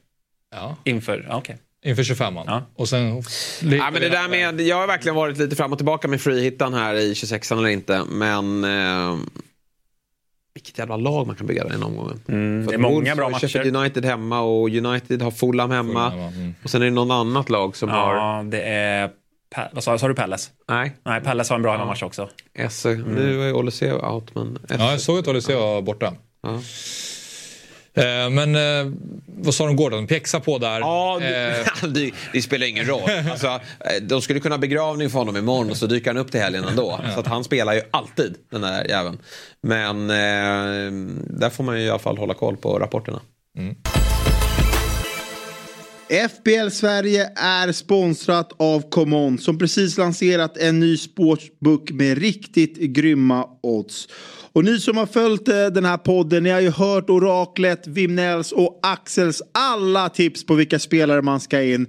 Ja, 0.50 0.76
inför... 0.84 1.26
ja, 1.28 1.36
Okej. 1.36 1.56
inför 1.84 2.02
25an. 2.02 2.42
Ja. 2.46 2.66
Och 2.74 2.88
sen... 2.88 3.22
Ja, 3.60 3.90
men 3.90 3.94
det 3.94 4.08
där 4.08 4.28
med, 4.28 4.60
jag 4.60 4.76
har 4.76 4.86
verkligen 4.86 5.14
varit 5.16 5.38
lite 5.38 5.56
fram 5.56 5.72
och 5.72 5.78
tillbaka 5.78 6.08
med 6.08 6.20
freehittan 6.20 6.74
här 6.74 6.94
i 6.94 7.12
26an 7.14 7.58
eller 7.58 7.68
inte. 7.68 8.04
Men 8.08 8.64
eh, 8.64 9.18
vilket 10.54 10.78
jävla 10.78 10.96
lag 10.96 11.26
man 11.26 11.36
kan 11.36 11.46
bygga 11.46 11.64
den 11.64 11.82
omgången. 11.82 12.20
Mm, 12.28 12.66
det 12.66 12.74
är 12.74 12.78
många 12.78 12.94
Wolves 12.94 13.16
bra 13.16 13.30
har 13.30 13.40
Sheffield 13.40 13.72
matcher. 13.72 13.84
United 13.84 14.04
hemma 14.04 14.40
och 14.40 14.68
United 14.68 15.22
har 15.22 15.30
Fulham 15.30 15.70
hemma. 15.70 16.10
Fulham 16.10 16.32
mm. 16.32 16.54
Och 16.64 16.70
sen 16.70 16.82
är 16.82 16.86
det 16.86 16.90
någon 16.90 17.10
annat 17.10 17.50
lag 17.50 17.76
som 17.76 17.88
har... 17.88 18.14
Ja, 18.14 18.42
det 18.42 18.62
är... 18.62 19.10
Pa- 19.54 19.68
vad 19.72 19.84
sa, 19.84 19.98
sa 19.98 20.08
du 20.08 20.14
Palace? 20.14 20.50
Nej, 20.68 20.96
Nej, 21.04 21.20
Palace 21.20 21.52
har 21.52 21.56
en 21.56 21.62
bra 21.62 21.72
hemmamatch 21.72 22.02
också. 22.02 22.28
Esse. 22.54 22.94
Nu 22.94 23.48
är 23.48 23.52
Olyseo 23.52 24.14
out 24.14 24.34
men... 24.34 24.58
Esse. 24.64 24.74
Ja, 24.78 24.90
jag 24.90 25.00
såg 25.00 25.18
att 25.18 25.28
Olysee 25.28 25.56
var 25.56 25.82
borta. 25.82 26.14
Ja. 26.42 26.60
Eh, 27.94 28.30
men 28.30 28.54
eh, 28.54 28.92
vad 29.26 29.54
sa 29.54 29.66
de 29.66 29.76
Gordon? 29.76 30.06
Pjäxa 30.06 30.40
på 30.40 30.58
där. 30.58 30.80
Ja, 30.80 31.20
Eh, 31.22 31.66
det, 31.88 32.10
det, 32.32 32.42
spelar 32.42 32.66
ingen 32.66 32.86
roll. 32.86 33.10
Alltså, 33.30 33.60
de 34.02 34.22
skulle 34.22 34.40
kunna 34.40 34.54
ha 34.54 34.60
begravning 34.60 35.10
för 35.10 35.18
honom 35.18 35.36
imorgon 35.36 35.70
och 35.70 35.76
så 35.76 35.86
dyker 35.86 36.10
han 36.10 36.16
upp 36.16 36.30
till 36.30 36.40
helgen 36.40 36.64
ändå. 36.64 37.00
Så 37.14 37.20
att 37.20 37.26
han 37.26 37.44
spelar 37.44 37.72
ju 37.72 37.80
alltid, 37.90 38.34
den 38.50 38.60
där 38.60 38.84
jäveln. 38.84 39.18
Men 39.62 40.08
där 40.08 41.50
får 41.50 41.64
man 41.64 41.80
ju 41.80 41.86
i 41.86 41.90
alla 41.90 41.98
fall 41.98 42.18
hålla 42.18 42.34
koll 42.34 42.56
på 42.56 42.78
rapporterna. 42.78 43.20
FBL 46.12 46.70
Sverige 46.70 47.30
är 47.36 47.72
sponsrat 47.72 48.52
av 48.56 48.90
ComeOn 48.90 49.38
som 49.38 49.58
precis 49.58 49.98
lanserat 49.98 50.56
en 50.56 50.80
ny 50.80 50.96
sportsbook 50.96 51.90
med 51.90 52.18
riktigt 52.18 52.76
grymma 52.76 53.46
odds. 53.62 54.08
Och 54.52 54.64
ni 54.64 54.80
som 54.80 54.96
har 54.96 55.06
följt 55.06 55.48
eh, 55.48 55.66
den 55.66 55.84
här 55.84 55.96
podden, 55.96 56.42
ni 56.42 56.50
har 56.50 56.60
ju 56.60 56.70
hört 56.70 57.10
oraklet, 57.10 57.86
Vimnells 57.86 58.52
och 58.52 58.80
Axels 58.82 59.42
alla 59.52 60.08
tips 60.08 60.46
på 60.46 60.54
vilka 60.54 60.78
spelare 60.78 61.22
man 61.22 61.40
ska 61.40 61.62
in. 61.62 61.86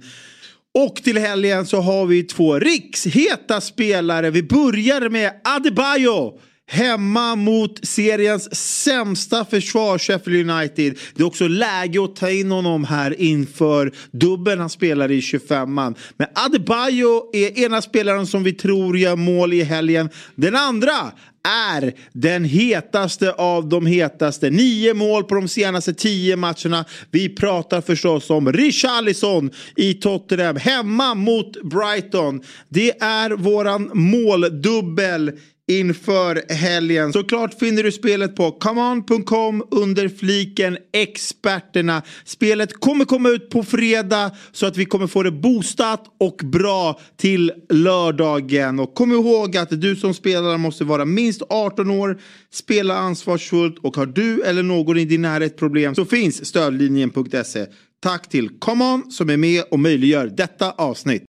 Och 0.74 0.96
till 0.96 1.18
helgen 1.18 1.66
så 1.66 1.80
har 1.80 2.06
vi 2.06 2.22
två 2.22 2.58
riksheta 2.58 3.60
spelare. 3.60 4.30
Vi 4.30 4.42
börjar 4.42 5.08
med 5.08 5.32
Adebayo. 5.44 6.38
Hemma 6.66 7.36
mot 7.36 7.86
seriens 7.86 8.54
sämsta 8.54 9.44
försvar, 9.44 9.98
Sheffield 9.98 10.50
United. 10.50 10.98
Det 11.14 11.22
är 11.22 11.26
också 11.26 11.48
läge 11.48 12.04
att 12.04 12.16
ta 12.16 12.30
in 12.30 12.50
honom 12.50 12.84
här 12.84 13.20
inför 13.20 13.92
dubbeln 14.10 14.60
han 14.60 14.70
spelar 14.70 15.10
i 15.10 15.20
25an. 15.20 15.96
Men 16.16 16.28
Adebayo 16.34 17.30
är 17.32 17.64
ena 17.64 17.82
spelaren 17.82 18.26
som 18.26 18.42
vi 18.42 18.52
tror 18.52 18.98
gör 18.98 19.16
mål 19.16 19.52
i 19.52 19.62
helgen. 19.62 20.08
Den 20.34 20.56
andra 20.56 21.12
är 21.48 21.92
den 22.12 22.44
hetaste 22.44 23.32
av 23.32 23.68
de 23.68 23.86
hetaste. 23.86 24.50
Nio 24.50 24.94
mål 24.94 25.24
på 25.24 25.34
de 25.34 25.48
senaste 25.48 25.94
tio 25.94 26.36
matcherna. 26.36 26.84
Vi 27.10 27.28
pratar 27.28 27.80
förstås 27.80 28.30
om 28.30 28.52
Richarlison 28.52 29.50
i 29.76 29.94
Tottenham 29.94 30.56
hemma 30.56 31.14
mot 31.14 31.62
Brighton. 31.62 32.42
Det 32.68 32.90
är 33.00 33.30
våran 33.30 33.90
måldubbel 33.94 35.32
inför 35.70 36.52
helgen. 36.54 37.12
Såklart 37.12 37.58
finner 37.58 37.82
du 37.82 37.92
spelet 37.92 38.36
på 38.36 38.50
comeon.com 38.50 39.64
under 39.70 40.08
fliken 40.08 40.78
experterna. 40.92 42.02
Spelet 42.24 42.80
kommer 42.80 43.04
komma 43.04 43.28
ut 43.28 43.50
på 43.50 43.62
fredag 43.62 44.30
så 44.52 44.66
att 44.66 44.76
vi 44.76 44.84
kommer 44.84 45.06
få 45.06 45.22
det 45.22 45.30
boostat 45.30 46.04
och 46.20 46.36
bra 46.36 47.00
till 47.16 47.52
lördagen. 47.68 48.80
Och 48.80 48.94
kom 48.94 49.12
ihåg 49.12 49.56
att 49.56 49.80
du 49.80 49.96
som 49.96 50.14
spelare 50.14 50.58
måste 50.58 50.84
vara 50.84 51.04
minst 51.04 51.42
18 51.48 51.90
år, 51.90 52.20
spela 52.52 52.94
ansvarsfullt 52.94 53.78
och 53.78 53.96
har 53.96 54.06
du 54.06 54.42
eller 54.42 54.62
någon 54.62 54.98
i 54.98 55.04
din 55.04 55.22
närhet 55.22 55.56
problem 55.56 55.94
så 55.94 56.04
finns 56.04 56.46
stödlinjen.se. 56.46 57.66
Tack 58.02 58.28
till 58.28 58.48
ComeOn 58.58 59.10
som 59.10 59.30
är 59.30 59.36
med 59.36 59.64
och 59.70 59.78
möjliggör 59.78 60.26
detta 60.36 60.70
avsnitt. 60.70 61.24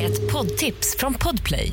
Ett 0.00 0.32
poddtips 0.32 0.96
från 0.98 1.14
Podplay. 1.14 1.72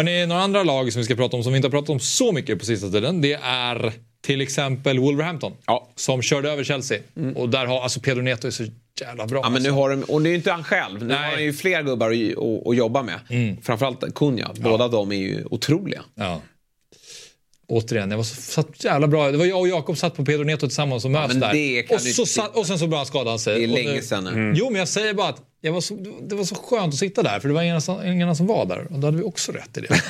Hörrni, 0.00 0.26
några 0.26 0.42
andra 0.42 0.62
lag 0.62 0.92
som 0.92 1.00
vi 1.00 1.04
ska 1.04 1.14
prata 1.14 1.36
om 1.36 1.42
som 1.42 1.52
vi 1.52 1.56
inte 1.56 1.66
har 1.66 1.70
pratat 1.70 1.90
om 1.90 2.00
så 2.00 2.32
mycket 2.32 2.58
på 2.58 2.64
sista 2.64 2.90
tiden. 2.90 3.20
Det 3.20 3.38
är 3.42 3.92
till 4.22 4.40
exempel 4.40 4.98
Wolverhampton. 4.98 5.52
Ja. 5.66 5.88
Som 5.96 6.22
körde 6.22 6.50
över 6.50 6.64
Chelsea. 6.64 6.98
Och 7.34 7.48
där 7.48 7.66
har, 7.66 7.82
alltså 7.82 8.00
Pedro 8.00 8.22
Neto 8.22 8.46
är 8.46 8.50
så 8.50 8.64
jävla 9.00 9.26
bra. 9.26 9.40
Ja, 9.42 9.50
men 9.50 9.62
nu 9.62 9.68
alltså. 9.68 9.80
har 9.82 9.90
de, 9.90 10.02
och 10.02 10.22
det 10.22 10.28
är 10.28 10.30
ju 10.30 10.36
inte 10.36 10.52
han 10.52 10.64
själv. 10.64 11.00
Nu 11.00 11.04
Nej. 11.04 11.16
har 11.16 11.24
han 11.24 11.44
ju 11.44 11.52
fler 11.52 11.82
gubbar 11.82 12.10
att, 12.10 12.66
att, 12.66 12.76
jobba 12.76 13.02
med. 13.02 13.20
Framförallt 13.62 14.14
Kunja. 14.14 14.50
Båda 14.60 14.88
de 14.88 15.12
är 15.12 15.16
ju 15.16 15.44
otroliga. 15.50 16.02
Ja. 16.14 16.40
Återigen, 17.68 18.10
jag 18.10 18.16
var 18.16 18.24
så 18.24 18.34
satt 18.42 18.84
jävla 18.84 19.06
bra. 19.06 19.30
Det 19.30 19.38
var 19.38 19.46
jag 19.46 19.60
och 19.60 19.68
Jakob 19.68 19.98
satt 19.98 20.16
på 20.16 20.24
Pedro 20.24 20.44
Neto 20.44 20.66
tillsammans 20.66 21.04
och 21.04 21.10
möts 21.10 21.34
men 21.34 21.40
där. 21.40 21.94
och, 21.94 22.00
så 22.00 22.26
satt, 22.26 22.56
och 22.56 22.66
sen 22.66 22.78
så 22.78 22.86
började 22.86 22.96
han 22.96 23.06
skada 23.06 23.38
sig. 23.38 23.58
Det 23.58 23.64
är 23.64 23.68
länge 23.68 23.92
nu- 23.92 24.02
sedan 24.02 24.24
nu. 24.24 24.52
Jo, 24.56 24.70
men 24.70 24.78
jag 24.78 24.88
säger 24.88 25.14
bara 25.14 25.28
att 25.28 25.49
jag 25.60 25.72
var 25.72 25.80
så, 25.80 25.94
det 26.22 26.34
var 26.34 26.44
så 26.44 26.54
skönt 26.54 26.94
att 26.94 26.98
sitta 27.00 27.22
där 27.22 27.40
för 27.40 27.48
det 27.48 27.54
var 27.54 27.62
ingen, 27.62 27.80
som- 27.80 28.06
ingen 28.06 28.36
som 28.36 28.46
var 28.46 28.66
där. 28.66 28.86
Och 28.92 28.98
då 28.98 29.06
hade 29.06 29.16
vi 29.16 29.22
också 29.22 29.52
rätt 29.52 29.76
i 29.78 29.80
det. 29.80 29.88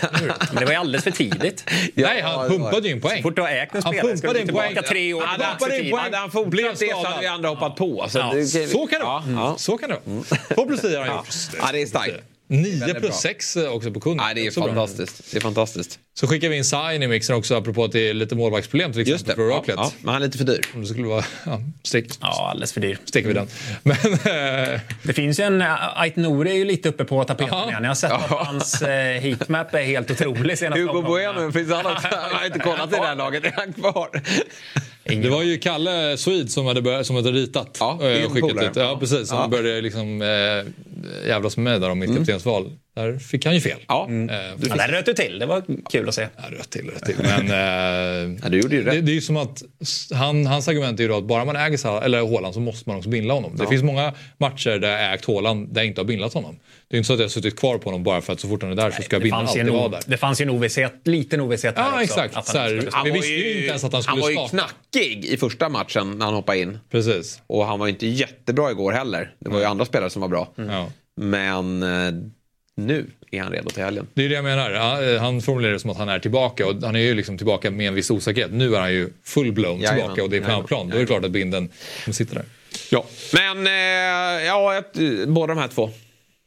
Men 0.53 0.57
det 0.57 0.65
var 0.65 0.73
ju 0.73 0.79
alldeles 0.79 1.05
för 1.05 1.11
tidigt. 1.11 1.65
Nej, 1.95 2.21
han 2.23 2.49
pumpade 2.49 2.89
ju 2.89 2.95
en 2.95 3.01
poäng. 3.01 3.17
Så 3.17 3.23
fort 3.23 3.37
du 3.37 3.43
har 3.43 3.49
ägt 3.49 3.75
en 3.75 3.83
Han 3.83 3.93
spelare 3.93 4.17
ska 4.17 4.33
du 4.33 4.39
en 4.41 4.47
tillbaka 4.47 4.69
poäng. 4.75 4.85
tre 4.89 5.15
år 5.15 5.23
Ja, 5.23 5.29
tillbaka 5.33 5.51
pumpade 5.59 5.75
i 5.75 5.79
en 5.79 5.83
tiden. 5.85 5.91
poäng. 5.99 6.05
Hade 6.05 6.17
han 6.17 6.31
fortsatt 6.31 6.79
det 6.79 6.91
så 6.91 7.07
hade 7.07 7.21
vi 7.21 7.27
andra 7.27 7.49
hoppat 7.49 7.77
på. 7.77 8.07
Så, 8.09 8.19
Ja, 8.19 8.31
det- 8.35 8.47
så 8.47 8.87
kan 8.87 9.01
det 9.01 9.07
vara. 9.07 9.59
Så 9.59 9.79
kan 9.79 9.89
det 9.91 9.97
vara. 10.07 10.25
Två 10.55 10.67
plus 10.67 10.81
tio 10.81 10.99
har 10.99 11.07
han 11.07 11.17
gjort. 11.17 11.27
Ja, 11.61 11.69
det 11.73 11.83
är 11.83 11.87
starkt. 11.87 12.15
9 12.49 12.63
Väldigt 12.81 12.99
plus 12.99 13.11
bra. 13.11 13.13
6 13.13 13.57
också 13.57 13.91
på 13.91 14.01
kund. 14.01 14.21
Ja, 14.21 14.35
det 14.35 14.47
är 14.47 14.51
fantastiskt. 14.51 15.23
Det 15.33 15.37
är 15.37 15.41
fantastiskt. 15.41 15.99
Så 16.21 16.27
skickar 16.27 16.49
vi 16.49 16.57
in 16.57 16.65
Sain 16.65 17.03
i 17.03 17.09
mixen 17.09 17.37
också 17.37 17.55
apropå 17.57 17.85
att 17.85 17.93
det 17.93 18.09
är 18.11 18.15
lite 18.15 18.35
målvaktsproblem 18.35 18.93
till 18.93 19.09
Just 19.09 19.21
exempel 19.29 19.45
det. 19.45 19.49
för 19.49 19.51
Ja, 19.51 19.57
Oraklet. 19.57 19.77
ja, 19.79 19.93
men 20.01 20.15
han 20.15 20.23
är 20.23 20.27
lite 20.27 20.39
för 20.39 20.45
dyr. 20.45 20.61
Om 20.75 20.81
det 20.81 20.87
skulle 20.87 21.07
vara... 21.09 21.25
Ja, 21.47 21.61
stick, 21.85 22.07
Ja, 22.21 22.49
alldeles 22.51 22.73
för 22.73 22.81
dyr. 22.81 22.99
sticker 23.05 23.29
vi 23.29 23.35
den. 23.35 23.49
Men... 23.83 23.97
eh, 24.75 24.81
Det 25.03 25.13
finns 25.13 25.41
ju 25.41 25.45
en... 25.45 25.61
äh, 25.63 26.01
Ait 26.01 26.17
Nouri 26.17 26.51
är 26.51 26.55
ju 26.55 26.65
lite 26.65 26.89
uppe 26.89 27.05
på 27.05 27.25
tapeten 27.25 27.49
Ja. 27.59 27.69
igen. 27.69 27.83
Jag 27.83 27.91
har 27.91 27.95
sett 27.95 28.13
att 28.13 28.31
hans 28.31 28.83
eh, 28.83 29.21
heatmap 29.21 29.75
är 29.75 29.83
helt 29.83 30.11
otrolig 30.11 30.59
senaste 30.59 30.81
Hugo. 30.81 31.03
Bueno, 31.03 31.53
finns 31.53 31.73
han 31.73 31.87
också? 31.87 32.09
Jag 32.11 32.39
har 32.39 32.47
inte 32.47 32.59
kollat 32.59 32.93
i 32.93 32.97
det 32.97 33.03
här 33.07 33.15
laget. 33.17 33.45
Är 33.45 33.53
han 33.57 33.73
kvar? 33.73 34.09
Det 35.05 35.29
var 35.29 35.43
ju 35.43 35.59
Kalle 35.59 36.17
Swede 36.17 36.49
som 36.49 36.67
hade, 36.67 36.83
börjat, 36.83 37.07
som 37.07 37.17
hade 37.17 37.31
ritat 37.33 37.77
Ja, 37.81 37.99
eh, 38.03 38.25
och 38.27 38.33
skickat 38.33 38.51
polare. 38.51 38.67
ut. 38.67 38.77
Ja, 38.77 38.97
precis. 39.01 39.29
Som 39.29 39.39
Ja. 39.39 39.49
började 39.49 39.81
liksom 39.81 40.23
eh, 40.23 40.29
jävlas 41.29 41.57
med 41.57 41.65
mig 41.65 41.81
där 41.81 41.91
om 41.91 41.99
mitt 41.99 42.17
kaptensval. 42.17 42.71
Där 42.95 43.19
fick 43.19 43.45
han 43.45 43.55
ju 43.55 43.61
fel. 43.61 43.79
Ja, 43.89 44.09
Eh, 44.11 44.17
Ja, 44.69 44.75
där 44.77 44.89
röt 44.89 45.07
du 45.07 45.13
till. 45.15 45.39
Det 45.39 45.47
var 45.47 45.63
kul 45.91 46.09
att 46.09 46.15
se. 46.15 46.27
Ja, 46.37 46.43
rött 46.59 46.71
till, 46.71 46.91
rött 46.91 47.05
till. 47.05 47.17
Men 47.19 47.51
eh, 47.51 48.39
Ja, 48.43 48.49
du 48.49 48.61
gjorde 48.61 48.77
ju 48.77 48.83
det, 48.83 48.91
rätt. 48.91 49.07
det 49.07 49.13
är 49.13 49.15
ju 49.15 49.21
som 49.21 49.37
att 49.37 49.63
han, 50.15 50.47
hans 50.47 50.69
argument 50.69 50.99
är 50.99 51.03
ju 51.05 51.09
då 51.09 51.17
att 51.17 51.25
bara 51.25 51.45
man 51.45 51.57
äger 51.57 51.77
Salah, 51.77 52.05
eller 52.05 52.19
Haaland 52.27 52.55
så 52.55 52.61
måste 52.61 52.89
man 52.89 52.99
också 52.99 53.09
binda 53.11 53.35
honom. 53.35 53.57
Det 53.57 53.67
finns 53.67 53.83
många 53.83 54.15
matcher 54.39 54.79
där 54.79 54.89
jag 55.03 55.15
ägt 55.15 55.25
Haaland 55.27 55.75
där 55.75 55.81
jag 55.81 55.87
inte 55.87 56.01
har 56.01 56.07
bindlat 56.07 56.35
honom. 56.35 56.57
Det 56.89 56.97
är 56.97 56.99
inte 56.99 57.07
så 57.07 57.13
att 57.13 57.19
jag 57.19 57.25
har 57.25 57.31
suttit 57.31 57.59
kvar 57.59 57.79
på 57.79 57.85
honom 57.85 58.03
bara 58.03 58.21
för 58.21 58.33
att 58.33 58.41
så 58.41 58.49
fort 58.49 58.63
han 58.63 58.71
är 58.73 58.77
där 58.77 58.91
så 58.91 59.03
ska 59.03 59.17
Det 59.17 59.23
bindningen 59.23 59.47
fanns, 59.47 59.57
ju 59.57 59.61
alltid 59.61 59.75
vara 59.75 59.89
där. 59.89 60.01
det 60.07 60.17
fanns 60.17 60.41
ju 60.41 60.43
en 60.43 60.51
ovisshet, 60.51 60.95
liten 61.05 61.41
ovisshet 61.41 61.77
där 61.77 61.83
Ja, 61.83 61.89
också. 61.93 62.03
exakt. 62.05 62.37
att 62.37 62.47
Så 62.47 62.59
här, 62.59 62.81
spela. 62.81 63.03
Vi 63.05 63.11
visste 63.11 63.29
ju 63.33 63.55
inte 63.57 63.67
ens 63.69 63.85
att 63.85 63.93
han 63.93 64.03
skulle 64.03 64.21
var 64.23 64.31
ju 64.31 64.37
starta. 64.37 64.49
knackig 64.51 65.25
i 65.25 65.37
första 65.37 65.69
matchen 65.69 66.19
när 66.19 66.25
han 66.27 66.35
hoppade 66.35 66.59
in. 66.59 66.79
Precis. 66.91 67.43
Och 67.47 67.67
han 67.67 67.79
var 67.79 67.87
ju 67.87 67.93
inte 67.93 68.07
jättebra 68.07 68.71
igår 68.71 68.93
heller. 68.93 69.35
Det 69.41 69.51
var 69.51 69.59
ju 69.59 69.65
andra 69.65 69.85
spelare 69.85 70.11
som 70.11 70.23
var 70.23 70.29
bra. 70.29 70.49
Ja. 70.57 70.91
Men 71.21 71.83
eh, 71.83 72.13
nu 72.87 73.07
är 73.31 73.41
han 73.43 73.53
redo 73.53 73.71
till 73.71 73.83
helgen. 73.83 74.07
Det 74.15 74.25
är 74.25 74.29
det 74.29 74.35
jag 74.35 74.45
menar. 74.45 74.71
Han, 74.71 75.15
eh, 75.15 75.21
han 75.21 75.43
formulerar 75.43 75.73
det 75.73 75.79
som 75.79 75.91
att 75.91 75.97
han 75.97 76.09
är 76.09 76.19
tillbaka 76.19 76.67
och 76.67 76.83
han 76.83 76.97
är 76.97 77.01
ju 77.01 77.15
liksom 77.15 77.37
tillbaka 77.39 77.71
med 77.71 77.89
en 77.89 77.95
viss 77.95 78.11
osäkerhet. 78.11 78.53
Nu 78.53 78.75
är 78.77 78.81
han 78.81 78.93
ju 78.93 79.09
full-blown 79.25 79.81
Jajamän, 79.81 79.97
tillbaka 80.01 80.23
och 80.23 80.31
det 80.31 80.37
är 80.37 80.41
på 80.41 80.45
jajamän, 80.47 80.51
hemmaplan. 80.51 80.89
Då 80.89 80.97
är 80.97 81.01
det 81.01 81.07
klart 81.07 81.25
att 81.25 81.31
binden 81.31 81.69
sitta 82.11 82.35
där. 82.35 82.45
Ja. 82.91 83.05
Men 83.33 83.67
eh, 83.67 84.47
ja, 84.47 84.79
ett, 84.79 85.29
båda 85.29 85.55
de 85.55 85.61
här 85.61 85.69
två. 85.69 85.91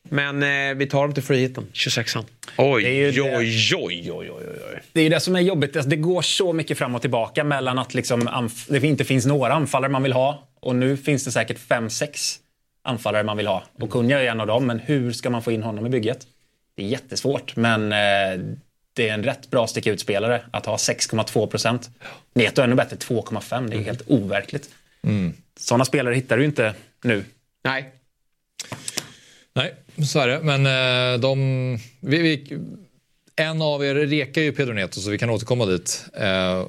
Men 0.10 0.44
eh, 0.44 0.76
vi 0.78 0.86
tar 0.86 1.02
dem 1.02 1.14
till 1.14 1.24
friheten. 1.24 1.66
26an. 1.74 2.24
Oj, 2.58 2.84
Det 2.84 2.90
är 2.90 3.12
ju 3.12 3.22
oj, 3.22 3.30
det. 3.30 3.38
oj, 3.38 4.12
oj, 4.12 4.32
oj, 4.32 4.46
oj. 4.72 4.82
Det 4.94 5.00
är 5.00 5.04
ju 5.04 5.10
det 5.10 5.20
som 5.20 5.36
är 5.36 5.40
jobbigt. 5.42 5.76
Alltså, 5.76 5.90
Det 5.90 5.96
går 5.96 6.22
så 6.22 6.54
mycket 6.54 6.78
fram 6.78 6.96
och 6.96 7.02
tillbaka 7.02 7.44
mellan 7.44 7.80
att 7.80 7.94
liksom 7.94 8.28
anf- 8.30 8.66
det 8.80 8.88
inte 8.88 9.04
finns 9.06 9.26
några 9.26 9.54
anfallare 9.54 9.92
man 9.92 10.04
vill 10.04 10.14
ha 10.14 10.48
och 10.62 10.76
nu 10.76 10.98
finns 10.98 11.26
det 11.26 11.32
säkert 11.32 11.60
fem, 11.60 11.90
sex 11.90 12.40
anfallare 12.84 13.24
man 13.24 13.38
vill 13.38 13.48
ha. 13.48 13.64
Och 13.80 13.90
Kunja 13.90 14.24
är 14.24 14.26
en 14.26 14.42
av 14.42 14.48
dem, 14.48 14.66
men 14.66 14.80
hur 14.80 15.12
ska 15.12 15.30
man 15.30 15.44
få 15.44 15.52
in 15.52 15.64
honom 15.64 15.86
i 15.86 15.90
bygget? 15.90 16.28
Det 16.76 16.84
är 16.84 16.88
jättesvårt, 16.88 17.56
men 17.56 17.92
eh, 17.92 18.56
det 18.94 19.10
är 19.10 19.14
en 19.14 19.24
rätt 19.24 19.50
bra 19.50 19.68
sticka 19.68 19.92
ut-spelare 19.92 20.42
att 20.52 20.66
ha 20.66 20.76
6,2 20.76 21.48
procent. 21.48 21.90
Neto 22.34 22.62
är 22.62 22.66
ännu 22.66 22.76
bättre, 22.76 22.96
2,5. 22.96 23.70
Det 23.70 23.76
är 23.76 23.82
helt 23.82 24.02
overkligt. 24.08 24.70
Sådana 25.60 25.86
spelare 25.86 26.16
hittar 26.16 26.38
du 26.38 26.46
inte 26.46 26.74
nu. 27.04 27.26
Nej. 27.64 27.92
Nej, 29.54 29.74
så 30.06 30.20
är 30.20 30.28
det. 30.28 30.40
Men 30.44 30.66
eh, 30.66 31.20
de... 31.20 31.80
Vi, 32.00 32.22
vi, 32.22 32.60
en 33.36 33.62
av 33.62 33.86
er 33.86 33.96
rekar 33.96 34.42
ju 34.42 34.52
Pedro 34.52 34.74
Neto 34.74 35.02
så 35.02 35.10
vi 35.10 35.18
kan 35.18 35.30
återkomma 35.30 35.66
dit. 35.66 36.06
Eh, 36.14 36.66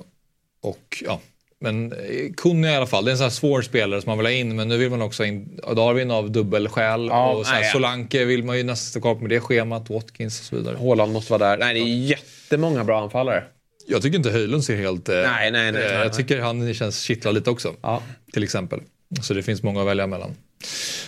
och 0.60 1.02
ja, 1.06 1.20
men 1.64 1.92
eh, 1.92 2.32
Kunja 2.36 2.72
i 2.72 2.76
alla 2.76 2.86
fall. 2.86 3.04
Det 3.04 3.10
är 3.10 3.12
en 3.12 3.18
sån 3.18 3.24
här 3.24 3.30
svår 3.30 3.62
spelare 3.62 4.00
som 4.02 4.10
man 4.10 4.18
vill 4.18 4.26
ha 4.26 4.32
in 4.32 4.56
men 4.56 4.68
nu 4.68 4.76
vill 4.76 4.90
man 4.90 5.02
också 5.02 5.22
ha 5.22 5.28
in 5.28 5.60
Darwin 5.76 6.10
av 6.10 6.30
dubbelskäl. 6.30 7.06
Ja, 7.06 7.32
och 7.32 7.46
nej. 7.50 7.64
Solanke 7.72 8.24
vill 8.24 8.44
man 8.44 8.56
ju 8.56 8.62
nästan 8.62 8.90
stå 8.90 9.00
kvar 9.00 9.14
med 9.14 9.30
det 9.30 9.40
schemat. 9.40 9.90
Watkins 9.90 10.40
och 10.40 10.46
så 10.46 10.56
vidare. 10.56 10.76
Haaland 10.76 11.12
måste 11.12 11.32
vara 11.32 11.50
där. 11.50 11.56
Nej, 11.58 11.74
det 11.74 11.80
är 11.80 11.96
jättemånga 12.08 12.84
bra 12.84 13.02
anfallare. 13.02 13.44
Jag 13.86 14.02
tycker 14.02 14.16
inte 14.18 14.30
Höjlund 14.30 14.64
ser 14.64 14.76
helt... 14.76 15.08
Eh, 15.08 15.14
Nej, 15.14 15.50
nej, 15.50 15.72
nej, 15.72 15.84
eh, 15.84 15.92
jag 15.92 16.12
tycker 16.12 16.40
han 16.40 16.74
känns 16.74 17.02
kittlad 17.02 17.34
lite 17.34 17.50
också. 17.50 17.74
Ja. 17.80 18.02
Till 18.32 18.42
exempel. 18.42 18.80
Så 19.22 19.34
det 19.34 19.42
finns 19.42 19.62
många 19.62 19.80
att 19.80 19.86
välja 19.86 20.06
mellan. 20.06 20.34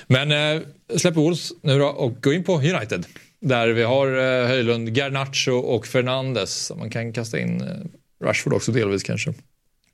Men 0.07 0.33
eh, 0.33 0.63
släpper 0.97 1.21
Wolves 1.21 1.53
nu 1.63 1.79
då 1.79 1.87
och 1.87 2.23
gå 2.23 2.33
in 2.33 2.45
på 2.45 2.55
United. 2.55 3.07
Där 3.41 3.69
vi 3.69 3.83
har 3.83 4.07
eh, 4.07 4.49
Höjlund, 4.49 4.97
Garnacho 4.97 5.53
och 5.53 5.87
Fernandes. 5.87 6.73
Man 6.79 6.91
kan 6.91 7.13
kasta 7.13 7.39
in 7.39 7.61
eh, 7.61 8.27
Rashford 8.27 8.53
också 8.53 8.73
delvis 8.73 9.03
kanske. 9.03 9.35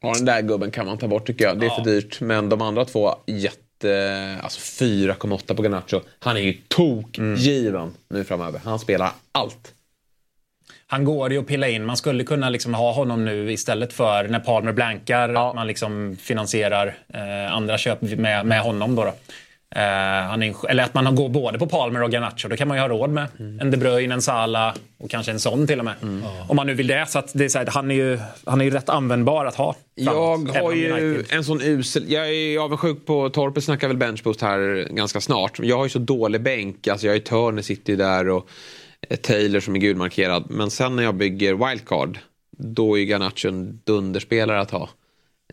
Ja, 0.02 0.12
den 0.14 0.24
där 0.24 0.42
gubben 0.42 0.70
kan 0.70 0.86
man 0.86 0.98
ta 0.98 1.08
bort 1.08 1.26
tycker 1.26 1.44
jag. 1.44 1.60
Det 1.60 1.66
är 1.66 1.70
för 1.70 1.84
dyrt. 1.84 2.20
Men 2.20 2.48
de 2.48 2.62
andra 2.62 2.84
två, 2.84 3.14
jätte... 3.26 4.38
Alltså 4.42 4.84
4,8 4.84 5.54
på 5.54 5.62
Garnacho. 5.62 6.00
Han 6.18 6.36
är 6.36 6.40
ju 6.40 6.54
tokgiven 6.68 7.94
nu 8.08 8.24
framöver. 8.24 8.60
Han 8.64 8.78
spelar 8.78 9.10
allt. 9.32 9.74
Han 10.86 11.04
går 11.04 11.32
ju 11.32 11.38
att 11.38 11.46
pilla 11.46 11.68
in. 11.68 11.84
Man 11.84 11.96
skulle 11.96 12.24
kunna 12.24 12.50
liksom 12.50 12.74
ha 12.74 12.92
honom 12.92 13.24
nu 13.24 13.52
istället 13.52 13.92
för 13.92 14.28
när 14.28 14.40
Palmer 14.40 14.72
blankar. 14.72 15.48
Att 15.48 15.54
man 15.54 15.66
liksom 15.66 16.16
finansierar 16.20 16.98
eh, 17.08 17.52
andra 17.52 17.78
köp 17.78 18.02
med, 18.02 18.46
med 18.46 18.60
honom. 18.60 18.94
Då 18.94 19.04
då. 19.04 19.14
Eh, 19.76 20.28
han 20.28 20.42
är, 20.42 20.70
eller 20.70 20.82
att 20.84 20.94
man 20.94 21.14
går 21.14 21.28
både 21.28 21.58
på 21.58 21.66
Palmer 21.66 22.02
och 22.02 22.10
Garnacho. 22.10 22.48
Då 22.48 22.56
kan 22.56 22.68
man 22.68 22.76
ju 22.76 22.80
ha 22.80 22.88
råd 22.88 23.10
med 23.10 23.26
en 23.60 23.70
De 23.70 23.76
Bruyne, 23.76 24.14
en 24.14 24.22
Salah 24.22 24.74
och 24.98 25.10
kanske 25.10 25.32
en 25.32 25.40
sån 25.40 25.66
till 25.66 25.78
och 25.78 25.84
med. 25.84 25.94
Om 26.48 26.56
man 26.56 26.66
nu 26.66 26.74
vill 26.74 26.86
det. 26.86 27.06
Så 27.08 27.18
att 27.18 27.30
det 27.34 27.44
är 27.44 27.48
så 27.48 27.58
här, 27.58 27.66
han, 27.66 27.90
är 27.90 27.94
ju, 27.94 28.18
han 28.46 28.60
är 28.60 28.64
ju 28.64 28.70
rätt 28.70 28.88
användbar 28.88 29.44
att 29.44 29.54
ha. 29.54 29.76
framåt, 30.04 30.54
Jag 30.54 30.62
har 30.62 30.72
ju 30.72 30.92
United. 30.92 31.36
en 31.36 31.44
sån 31.44 31.62
usel... 31.62 32.12
Jag 32.12 32.30
är 32.30 32.58
avundsjuk 32.58 33.06
på 33.06 33.30
Torpet 33.30 33.64
snackar 33.64 33.88
väl 33.88 33.96
benchboost 33.96 34.40
här 34.40 34.88
ganska 34.90 35.20
snart. 35.20 35.58
Jag 35.58 35.76
har 35.76 35.84
ju 35.84 35.90
så 35.90 35.98
dålig 35.98 36.42
bänk. 36.42 36.88
Alltså 36.88 37.06
jag 37.06 37.16
är 37.16 37.20
Turner 37.20 37.62
sitter 37.62 37.92
ju 37.92 37.96
där 37.96 38.28
och 38.28 38.48
eh, 39.08 39.16
Taylor 39.16 39.60
som 39.60 39.76
är 39.76 39.80
gulmarkerad. 39.80 40.44
Men 40.50 40.70
sen 40.70 40.96
när 40.96 41.02
jag 41.02 41.14
bygger 41.14 41.68
wildcard 41.68 42.18
då 42.58 42.98
är 42.98 43.02
Garnacho 43.02 43.48
en 43.48 43.80
dunderspelare 43.84 44.60
att 44.60 44.70
ha. 44.70 44.88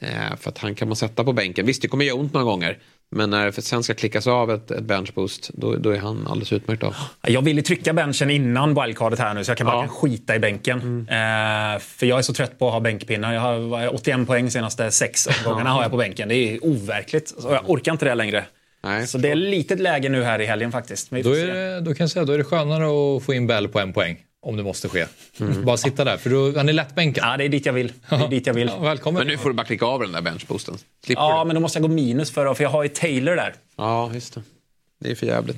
Eh, 0.02 0.36
för 0.40 0.50
att 0.50 0.58
han 0.58 0.76
kan 0.76 0.88
man 0.88 0.96
sätta 0.96 1.24
på 1.24 1.34
bänken. 1.34 1.66
Visst, 1.66 1.82
det 1.82 1.88
kommer 1.88 2.06
göra 2.06 2.20
ont 2.20 2.34
några 2.34 2.46
gånger. 2.46 2.78
Men 3.12 3.30
när 3.30 3.52
sen 3.52 3.84
ska 3.84 3.94
klickas 3.94 4.28
av 4.28 4.52
ett, 4.52 4.72
ett 4.72 4.84
benchboost 4.84 5.50
då, 5.54 5.76
då 5.76 5.90
är 5.90 5.98
han 5.98 6.28
alldeles 6.28 6.54
utmärkt 6.54 6.84
av. 6.84 6.96
Jag 7.22 7.42
vill 7.42 7.56
ju 7.58 7.62
trycka 7.62 7.94
benchen 7.94 8.30
innan 8.30 8.82
wildcardet 8.84 9.20
här 9.20 9.34
nu 9.34 9.44
så 9.44 9.52
jag 9.52 9.58
kan 9.58 9.68
bara 9.68 9.76
Ja. 9.76 9.80
Mm. 9.84 9.90
skita 9.96 10.36
i 10.36 10.40
bänken. 10.40 11.08
Eh, 11.10 11.80
för 11.80 12.06
jag 12.06 12.18
är 12.18 12.22
så 12.22 12.34
trött 12.34 12.60
på 12.60 12.68
att 12.68 12.74
ha 12.74 12.80
bänkpinnar. 12.80 13.34
Jag 13.34 13.42
har 13.42 13.60
vad 13.60 13.82
är 13.82 13.86
det, 13.86 13.90
81 13.90 14.28
poäng 14.28 14.52
senaste 14.52 14.92
sex 14.92 15.28
omgångarna 15.28 15.70
har 15.70 15.82
jag 15.82 15.92
på 15.92 15.98
bänken. 15.98 16.30
Det 16.30 16.36
är 16.36 16.66
overkligt. 16.66 17.28
Så 17.28 17.52
jag 17.52 17.70
orkar 17.70 17.92
inte 17.92 18.06
det 18.06 18.16
längre. 18.16 18.46
Nej. 18.84 19.08
Så 19.08 19.18
det 19.18 19.32
är 19.32 19.36
litet 19.36 19.80
läge 19.80 20.10
nu 20.10 20.24
här 20.24 20.42
i 20.42 20.46
helgen 20.46 20.72
faktiskt. 20.72 21.10
Då, 21.10 21.18
är 21.18 21.48
det, 21.48 21.82
då 21.82 21.94
kan 21.94 22.04
jag 22.04 22.12
säga 22.12 22.26
då 22.26 22.34
är 22.34 22.38
det 22.38 22.44
skönare 22.44 23.18
att 23.18 23.24
få 23.24 23.34
in 23.34 23.48
Bell 23.48 23.68
på 23.68 23.80
en 23.80 23.94
poäng. 23.94 24.18
Om 24.42 24.58
det 24.58 24.64
måste 24.64 24.90
ske. 24.90 25.06
Bara 25.64 25.78
sitta 25.78 26.04
där 26.04 26.18
för 26.18 26.30
då, 26.30 26.54
han 26.58 26.70
är 26.70 26.74
lättbänkad. 26.74 27.24
Ja, 27.24 27.38
det 27.38 27.44
är 27.44 27.50
dit 27.50 27.66
jag 27.66 27.74
vill. 27.74 27.94
Det 28.10 28.16
är 28.16 28.28
dit 28.28 28.48
jag 28.48 28.54
vill. 28.54 28.68
Ja, 28.68 28.80
välkommen. 28.80 29.20
Men 29.20 29.28
nu 29.28 29.38
får 29.38 29.50
du 29.50 29.56
bara 29.56 29.66
klicka 29.66 29.86
av 29.86 30.00
den 30.02 30.12
där 30.12 30.22
benchboosten. 30.22 30.78
Slipper 31.06 31.22
Ja, 31.24 31.40
du. 31.44 31.48
men 31.48 31.54
då 31.56 31.60
måste 31.62 31.80
jag 31.80 31.90
gå 31.90 31.96
minus 31.96 32.32
för, 32.32 32.54
för 32.54 32.64
jag 32.64 32.72
har 32.72 32.84
ju 32.84 32.90
Taylor 32.90 33.36
där. 33.36 33.54
Ja, 33.78 34.12
just 34.14 34.34
det. 34.34 34.42
Det 35.00 35.12
är 35.12 35.16
för 35.16 35.26
jävligt. 35.26 35.58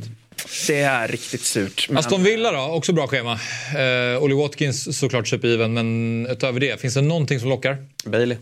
Det 0.68 0.82
är 0.82 1.08
riktigt 1.08 1.42
surt. 1.42 1.90
Men... 1.90 1.98
Aston 1.98 2.24
Villa 2.24 2.52
då, 2.52 2.60
också 2.74 2.94
bra 2.94 3.08
schema. 3.08 3.40
Eh, 3.78 4.24
Olly 4.24 4.36
Watkins 4.36 5.00
såklart 5.00 5.26
köp-even, 5.26 5.68
men 5.68 6.28
utöver 6.32 6.60
det, 6.60 6.82
finns 6.82 6.94
det 6.94 7.02
någonting 7.02 7.40
som 7.40 7.50
lockar? 7.50 7.78
Bailey. 8.06 8.38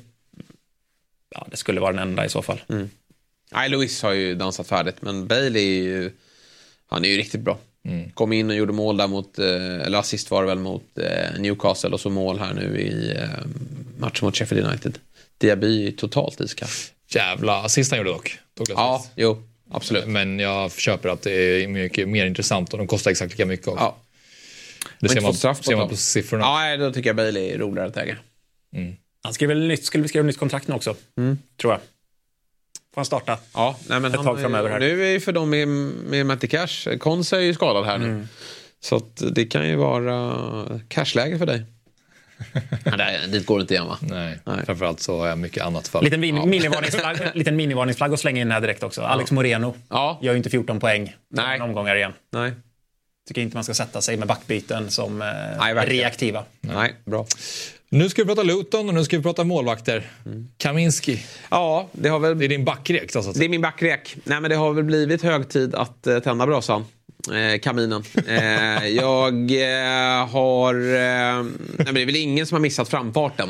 Ja, 1.35 1.47
det 1.51 1.57
skulle 1.57 1.79
vara 1.81 1.91
den 1.91 2.01
enda 2.01 2.25
i 2.25 2.29
så 2.29 2.41
fall. 2.41 2.61
Nej, 3.51 3.69
Luis 3.69 4.03
har 4.03 4.11
ju 4.11 4.35
dansat 4.35 4.67
färdigt, 4.67 4.95
men 4.99 5.27
Bailey 5.27 5.79
är 5.79 5.83
ju, 5.83 6.11
han 6.87 7.05
är 7.05 7.09
ju 7.09 7.17
riktigt 7.17 7.41
bra. 7.41 7.57
Kom 8.13 8.33
in 8.33 8.49
och 8.49 8.55
gjorde 8.55 8.73
mål 8.73 8.97
där 8.97 9.07
mot, 9.07 9.39
eh, 9.39 9.45
eller 9.81 9.97
assist 9.97 10.31
var 10.31 10.41
det 10.41 10.47
väl 10.47 10.59
mot 10.59 10.97
eh, 10.97 11.39
Newcastle 11.39 11.89
och 11.89 11.99
så 11.99 12.09
mål 12.09 12.39
här 12.39 12.53
nu 12.53 12.79
i 12.79 13.17
eh, 13.17 13.29
matchen 13.97 14.25
mot 14.25 14.37
Sheffield 14.37 14.67
United. 14.67 14.97
Diaby 15.37 15.87
är 15.87 15.91
totalt 15.91 16.41
iskall. 16.41 16.69
Jävla 17.09 17.61
assist 17.63 17.91
han 17.91 17.97
gjorde 17.97 18.09
dock. 18.09 18.39
Douglas 18.57 18.77
Ja, 18.77 19.05
jo, 19.15 19.43
absolut. 19.71 20.07
Men 20.07 20.39
jag 20.39 20.71
köper 20.71 21.09
att 21.09 21.21
det 21.21 21.31
är 21.31 21.67
mycket 21.67 22.09
mer 22.09 22.25
intressant 22.25 22.71
och 22.73 22.77
de 22.77 22.87
kostar 22.87 23.11
exakt 23.11 23.31
lika 23.31 23.45
mycket 23.45 23.67
också. 23.67 23.83
Ja. 23.83 23.97
det 24.99 25.09
ser 25.09 25.21
man, 25.21 25.33
straff 25.33 25.57
på 25.57 25.63
ser 25.63 25.75
man 25.75 25.89
på 25.89 25.95
siffrorna. 25.95 26.43
Ja, 26.43 26.77
då 26.77 26.93
tycker 26.93 27.09
jag 27.09 27.15
Bailey 27.15 27.49
är 27.49 27.57
roligare 27.57 27.87
att 27.87 27.97
äga. 27.97 28.17
Han 29.23 29.33
skrev 29.33 29.49
väl 29.49 29.67
nytt, 29.67 29.85
skulle 29.85 30.07
skriva 30.07 30.25
nytt 30.25 30.37
kontrakt 30.37 30.67
nu 30.67 30.75
också, 30.75 30.95
tror 31.61 31.73
jag. 31.73 31.79
Får 32.93 33.01
han 33.01 33.05
starta? 33.05 33.37
Ja, 33.53 33.75
nej, 33.87 33.99
men 33.99 34.11
Ett 34.11 34.15
han, 34.17 34.25
tag 34.25 34.39
framöver 34.41 34.69
här. 34.69 34.79
Nu 34.79 35.05
är 35.05 35.09
ju 35.11 35.19
för 35.19 35.31
dem 35.31 35.49
med, 35.49 35.67
med 35.67 36.25
Matti 36.25 36.47
Cash, 36.47 36.97
Konsa 36.99 37.37
är 37.37 37.41
ju 37.41 37.53
skadad 37.53 37.85
här 37.85 37.97
nu. 37.97 38.27
Så 38.81 38.95
att 38.95 39.21
det 39.31 39.45
kan 39.45 39.67
ju 39.69 39.75
vara 39.75 40.79
cashläge 40.87 41.37
för 41.37 41.45
dig. 41.45 41.65
Ja, 42.85 42.97
där, 42.97 43.27
dit 43.27 43.45
går 43.45 43.57
det 43.57 43.61
inte 43.61 43.73
igen 43.73 43.87
va? 43.87 43.97
Nej, 44.01 44.39
Nej. 44.45 44.65
framförallt 44.65 44.99
så 44.99 45.19
har 45.19 45.27
jag 45.27 45.37
mycket 45.37 45.63
annat 45.63 45.87
för. 45.87 46.01
Liten 46.01 46.19
min, 46.19 46.49
minivarningsflagg, 46.49 47.17
liten 47.33 47.55
minivarningsflagg 47.55 48.13
att 48.13 48.19
slänga 48.19 48.41
in 48.41 48.51
här 48.51 48.61
direkt 48.61 48.83
också. 48.83 49.01
Alex 49.01 49.31
Moreno 49.31 49.75
Ja. 49.89 50.19
gör 50.21 50.31
ju 50.33 50.37
inte 50.37 50.49
14 50.49 50.79
poäng. 50.79 51.15
Nej. 51.29 51.61
omgångar 51.61 51.95
igen. 51.95 52.13
Nej. 52.31 52.51
Tycker 53.27 53.41
inte 53.41 53.57
man 53.57 53.63
ska 53.63 53.73
sätta 53.73 54.01
sig 54.01 54.17
med 54.17 54.27
backbyten 54.27 54.91
som 54.91 55.21
eh, 55.21 55.27
Nej, 55.59 55.73
reaktiva. 55.73 56.43
Nej, 56.61 56.93
bra. 57.05 57.25
Nu 57.89 58.09
ska 58.09 58.21
vi 58.21 58.27
prata 58.27 58.43
Luton 58.43 58.87
och 58.89 58.93
nu 58.95 59.03
ska 59.03 59.17
vi 59.17 59.23
prata 59.23 59.43
målvakter. 59.43 60.11
Kaminski, 60.57 61.23
Ja, 61.49 61.89
det 61.91 62.09
har 62.09 62.19
väl 62.19 62.39
det 62.39 62.45
är 62.45 62.49
din 62.49 62.65
backrek. 62.65 63.11
Så 63.11 63.19
att 63.19 63.25
Det 63.25 63.33
säga. 63.33 63.45
är 63.45 63.49
min 63.49 63.61
backrek. 63.61 64.15
Nej, 64.23 64.41
men 64.41 64.49
det 64.49 64.55
har 64.55 64.73
väl 64.73 64.83
blivit 64.83 65.21
hög 65.21 65.49
tid 65.49 65.75
att 65.75 66.07
eh, 66.07 66.19
tända 66.19 66.47
brasan. 66.47 66.85
Eh, 67.33 67.59
kaminen. 67.59 68.03
Eh, 68.27 68.87
jag 68.87 69.51
eh, 69.51 70.27
har... 70.27 70.75
Eh, 70.75 71.43
nej, 71.43 71.85
men 71.85 71.93
det 71.93 72.01
är 72.01 72.05
väl 72.05 72.15
ingen 72.15 72.45
som 72.45 72.55
har 72.55 72.59
missat 72.61 72.89
framfarten 72.89 73.49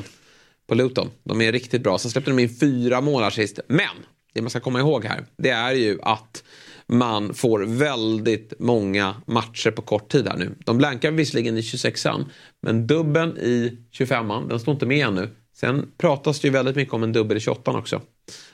på 0.67 0.75
Luton. 0.75 1.09
De 1.23 1.41
är 1.41 1.51
riktigt 1.51 1.81
bra. 1.83 1.97
Sen 1.97 2.11
släppte 2.11 2.31
de 2.31 2.39
in 2.39 2.57
fyra 2.59 3.01
mål 3.01 3.23
här 3.23 3.29
sist. 3.29 3.59
Men 3.67 3.87
det 4.33 4.41
man 4.41 4.49
ska 4.49 4.59
komma 4.59 4.79
ihåg 4.79 5.05
här, 5.05 5.25
det 5.37 5.49
är 5.49 5.71
ju 5.73 5.99
att 6.01 6.43
man 6.89 7.33
får 7.33 7.59
väldigt 7.59 8.53
många 8.59 9.15
matcher 9.25 9.71
på 9.71 9.81
kort 9.81 10.09
tid 10.11 10.27
här 10.27 10.37
nu. 10.37 10.55
De 10.65 10.77
blankar 10.77 11.11
visserligen 11.11 11.57
i 11.57 11.61
26an, 11.61 12.25
men 12.61 12.87
dubben 12.87 13.37
i 13.37 13.77
25an, 13.91 14.49
den 14.49 14.59
står 14.59 14.73
inte 14.73 14.85
med 14.85 15.07
ännu. 15.07 15.29
Sen 15.55 15.91
pratas 15.97 16.39
det 16.39 16.47
ju 16.47 16.51
väldigt 16.51 16.75
mycket 16.75 16.93
om 16.93 17.03
en 17.03 17.13
dubbel 17.13 17.37
i 17.37 17.39
28 17.39 17.71
också. 17.71 18.01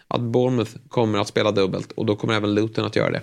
Att 0.07 0.21
Bournemouth 0.21 0.71
kommer 0.87 1.19
att 1.19 1.27
spela 1.27 1.51
dubbelt 1.51 1.91
och 1.91 2.05
då 2.05 2.15
kommer 2.15 2.33
även 2.33 2.53
Luton 2.53 2.85
att 2.85 2.95
göra 2.95 3.11
det. 3.11 3.21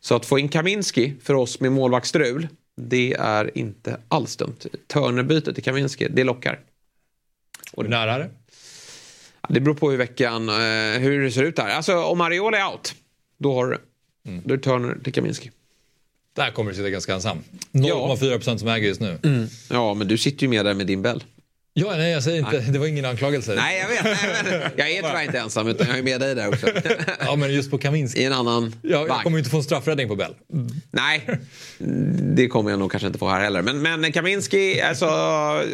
Så 0.00 0.14
att 0.14 0.26
få 0.26 0.38
in 0.38 0.48
Kaminski 0.48 1.14
för 1.22 1.34
oss 1.34 1.60
med 1.60 1.72
målvaktsstrul, 1.72 2.48
det 2.76 3.14
är 3.18 3.58
inte 3.58 4.00
alls 4.08 4.36
dumt. 4.36 4.56
Turnerbytet 4.86 5.54
till 5.54 5.64
Kaminski, 5.64 6.08
det 6.10 6.24
lockar. 6.24 6.60
Nära 7.76 8.14
är 8.14 8.18
det? 8.18 8.30
Ja, 9.42 9.48
Det 9.48 9.60
beror 9.60 9.74
på 9.74 9.90
hur 9.90 9.98
veckan, 9.98 10.48
eh, 10.48 10.54
hur 11.00 11.22
det 11.22 11.30
ser 11.30 11.42
ut 11.42 11.56
där. 11.56 11.68
Alltså 11.68 12.02
om 12.02 12.20
Ariola 12.20 12.58
är 12.58 12.72
out, 12.72 12.94
då 13.38 13.54
har 13.54 13.66
du 13.66 13.78
Mm. 14.26 14.42
Då 14.44 14.54
är 14.54 14.56
det 14.58 14.62
Turner 14.62 14.96
till 15.04 15.12
Kaminski. 15.12 15.50
Där 16.36 16.50
kommer 16.50 16.70
du 16.70 16.76
sitta 16.76 16.90
ganska 16.90 17.14
ensam. 17.14 17.38
0,4% 17.72 18.56
som 18.56 18.68
äger 18.68 18.88
just 18.88 19.00
nu. 19.00 19.18
Ja, 19.70 19.94
men 19.94 20.08
du 20.08 20.18
sitter 20.18 20.42
ju 20.42 20.48
med 20.48 20.64
där 20.64 20.74
med 20.74 20.86
din 20.86 21.02
Bell. 21.02 21.24
Ja, 21.74 21.92
nej, 21.96 22.12
jag 22.12 22.22
säger 22.22 22.38
inte. 22.38 22.58
Det 22.58 22.78
var 22.78 22.86
ingen 22.86 23.04
anklagelse. 23.04 23.54
Nej, 23.54 23.78
jag 23.80 23.88
vet. 23.88 24.04
Nej, 24.04 24.16
men, 24.44 24.70
jag 24.76 24.90
är 24.90 24.96
tyvärr 25.02 25.22
inte 25.22 25.38
ensam, 25.38 25.68
utan 25.68 25.86
jag 25.88 25.98
är 25.98 26.02
med 26.02 26.20
dig 26.20 26.34
där 26.34 26.48
också. 26.48 26.66
Ja, 27.20 27.36
men 27.36 27.54
just 27.54 27.70
på 27.70 27.78
Kaminski. 27.78 28.20
I 28.20 28.24
en 28.24 28.32
annan 28.32 28.74
Ja, 28.82 28.90
jag 28.90 29.06
vagn. 29.06 29.22
kommer 29.22 29.36
ju 29.36 29.40
inte 29.40 29.50
få 29.50 29.56
en 29.56 29.62
straffräddning 29.62 30.08
på 30.08 30.16
Bell. 30.16 30.34
Nej, 30.90 31.28
det 32.34 32.48
kommer 32.48 32.70
jag 32.70 32.78
nog 32.78 32.90
kanske 32.90 33.06
inte 33.06 33.18
få 33.18 33.28
här 33.28 33.40
heller. 33.40 33.62
Men, 33.62 33.82
men 34.00 34.12
Kaminski, 34.12 34.80
alltså, 34.80 35.06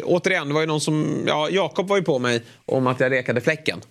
återigen, 0.03 0.47
det 0.47 0.53
var 0.53 0.61
ju 0.61 0.67
någon 0.67 0.81
som... 0.81 1.23
Ja, 1.27 1.49
Jakob 1.51 1.87
var 1.87 1.97
ju 1.97 2.03
på 2.03 2.19
mig 2.19 2.41
om 2.65 2.87
att 2.87 2.99
jag 2.99 3.11
rekade 3.11 3.41
fläcken. 3.41 3.81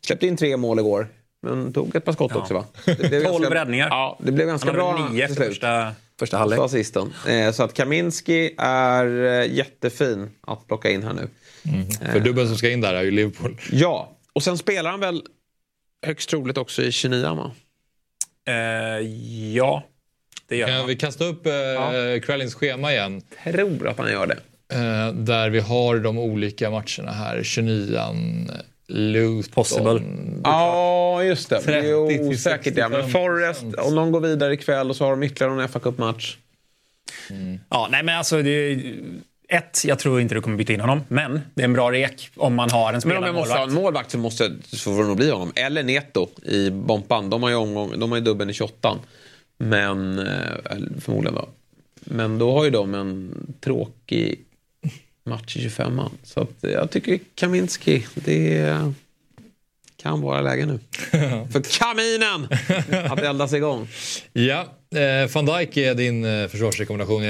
Släppte 0.00 0.26
in 0.26 0.36
tre 0.36 0.56
mål 0.56 0.78
igår, 0.78 1.08
men 1.42 1.72
tog 1.72 1.96
ett 1.96 2.04
par 2.04 2.12
skott 2.12 2.36
också 2.36 2.54
va? 2.54 2.64
Det 2.84 2.94
blev 2.98 3.10
12 3.10 3.22
ganska- 3.24 3.54
räddningar. 3.54 3.88
Ja, 3.88 4.18
det 4.22 4.32
blev 4.32 4.46
ganska 4.46 4.72
bra 4.72 5.08
nio 5.12 5.26
till 5.26 5.36
slut. 5.36 5.48
första, 5.48 5.92
första 6.18 6.38
halvlek. 6.38 6.58
assisten. 6.60 7.12
Eh, 7.28 7.52
så 7.52 7.62
att 7.62 7.74
Kaminski 7.74 8.54
är 8.58 9.24
eh, 9.24 9.52
jättefin 9.54 10.30
att 10.40 10.66
plocka 10.66 10.90
in 10.90 11.02
här 11.02 11.12
nu. 11.12 11.28
För 12.12 12.20
dubbeln 12.20 12.48
som 12.48 12.56
ska 12.56 12.70
in 12.70 12.80
där 12.80 12.94
är 12.94 13.02
ju 13.02 13.10
Liverpool. 13.10 13.60
Ja, 13.72 14.16
och 14.32 14.42
sen 14.42 14.58
spelar 14.58 14.90
han 14.90 15.00
väl 15.00 15.22
högst 16.06 16.30
troligt 16.30 16.58
också 16.58 16.82
i 16.82 16.92
29 16.92 17.34
va? 17.34 17.50
Eh, 18.48 18.54
ja, 19.54 19.82
det 20.48 20.56
gör 20.56 20.66
Kan 20.66 20.76
han. 20.76 20.86
vi 20.86 20.96
kasta 20.96 21.24
upp 21.24 21.46
eh, 21.46 21.52
kvällens 22.22 22.54
schema 22.54 22.92
igen? 22.92 23.22
Tror 23.44 23.88
att 23.88 23.98
han 23.98 24.10
gör 24.10 24.26
det. 24.26 24.38
Eh, 24.74 25.12
där 25.14 25.50
vi 25.50 25.60
har 25.60 25.96
de 25.98 26.18
olika 26.18 26.70
matcherna 26.70 27.12
här. 27.12 27.38
29an, 27.42 28.50
Luton. 28.88 29.52
Possible. 29.52 30.02
Ja, 30.44 31.22
just 31.24 31.48
det. 31.48 31.60
Det 31.66 31.74
är 31.74 32.08
30 32.08 32.28
osäkert. 32.28 32.76
Ja. 32.76 32.88
Men 32.88 33.02
65%. 33.02 33.08
Forrest, 33.08 33.64
om 33.78 33.94
de 33.94 34.12
går 34.12 34.20
vidare 34.20 34.54
ikväll 34.54 34.90
och 34.90 34.96
så 34.96 35.04
har 35.04 35.10
de 35.10 35.22
ytterligare 35.22 35.62
en 35.62 35.68
fa 35.68 35.78
Cup-match. 35.78 36.36
Ja, 37.68 37.88
nej, 37.90 38.02
men 38.02 38.18
alltså, 38.18 38.42
det 38.42 38.50
är, 38.50 38.94
ett, 39.48 39.84
jag 39.84 39.98
tror 39.98 40.20
inte 40.20 40.34
du 40.34 40.40
kommer 40.40 40.56
byta 40.56 40.72
in 40.72 40.80
honom, 40.80 41.00
men 41.08 41.40
det 41.54 41.62
är 41.62 41.64
en 41.64 41.72
bra 41.72 41.92
rek 41.92 42.30
om 42.36 42.54
man 42.54 42.70
har 42.70 42.88
en 42.88 42.92
Men 42.92 43.00
spelare 43.00 43.18
om 43.18 43.26
jag 43.26 43.34
måste 43.34 43.54
ha 43.54 43.62
en 43.62 43.74
målvakt 43.74 44.10
så, 44.10 44.18
måste, 44.18 44.52
så 44.64 44.94
får 44.94 45.02
det 45.02 45.08
nog 45.08 45.16
bli 45.16 45.30
honom. 45.30 45.52
Eller 45.56 45.82
Neto 45.82 46.28
i 46.42 46.70
Bompan. 46.70 47.30
De 47.30 47.42
har 47.42 47.50
ju, 47.50 47.56
omgång, 47.56 47.98
de 47.98 48.10
har 48.10 48.18
ju 48.18 48.24
dubben 48.24 48.50
i 48.50 48.52
28 48.52 48.98
Men, 49.58 50.18
eh, 50.18 50.26
förmodligen 51.00 51.34
då. 51.34 51.48
Men 52.00 52.38
då 52.38 52.52
har 52.52 52.64
ju 52.64 52.70
de 52.70 52.94
en 52.94 53.34
tråkig 53.60 54.45
match 55.26 55.56
i 55.56 55.60
25 55.62 56.00
Så 56.22 56.40
att 56.40 56.50
jag 56.60 56.90
tycker 56.90 57.18
Kaminski, 57.34 58.06
det 58.14 58.76
kan 60.02 60.20
vara 60.20 60.40
läge 60.40 60.66
nu. 60.66 60.78
För 61.52 61.78
kaminen 61.78 62.48
att 63.12 63.18
eldas 63.18 63.52
igång. 63.52 63.88
Ja, 64.32 64.60
eh, 64.94 65.30
van 65.34 65.46
Dijk 65.46 65.76
är 65.76 65.94
din 65.94 66.24
eh, 66.24 66.48
försvarsrekommendation 66.48 67.22
eh, 67.22 67.28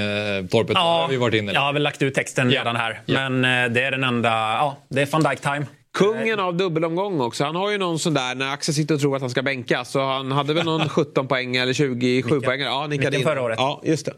torpet. 0.49 0.75
Där 0.75 0.81
har 0.81 1.01
Ja, 1.01 1.07
vi 1.09 1.17
varit 1.17 1.33
inne. 1.33 1.51
jag 1.53 1.61
har 1.61 1.73
väl 1.73 1.83
lagt 1.83 2.01
ut 2.01 2.13
texten 2.13 2.51
Ja. 2.51 2.59
redan 2.61 2.75
här. 2.75 3.01
Ja. 3.05 3.29
Men 3.29 3.65
eh, 3.65 3.73
det 3.73 3.81
är 3.83 3.91
den 3.91 4.03
enda... 4.03 4.29
Ja, 4.29 4.77
det 4.89 5.01
är 5.01 5.05
van 5.05 5.23
Dijk-time. 5.23 5.65
Kungen 5.93 6.39
av 6.39 6.57
dubbelomgång 6.57 7.21
också. 7.21 7.43
Han 7.43 7.55
har 7.55 7.71
ju 7.71 7.77
någon 7.77 7.99
sån 7.99 8.13
där 8.13 8.35
när 8.35 8.53
Axel 8.53 8.73
sitter 8.75 8.95
och 8.95 9.01
tror 9.01 9.15
att 9.15 9.21
han 9.21 9.29
ska 9.29 9.41
bänka. 9.41 9.85
Så 9.85 10.01
han 10.05 10.31
hade 10.31 10.53
väl 10.53 10.65
någon 10.65 10.89
17 10.89 11.27
poäng 11.27 11.55
eller 11.55 11.73
27 11.73 12.41
poäng. 12.41 12.61
Ja, 12.61 12.87
nickade 12.87 13.17
in. 13.17 13.23
förra 13.23 13.41
året. 13.41 13.55
Ja, 13.59 13.81
just 13.85 14.05
det. 14.05 14.13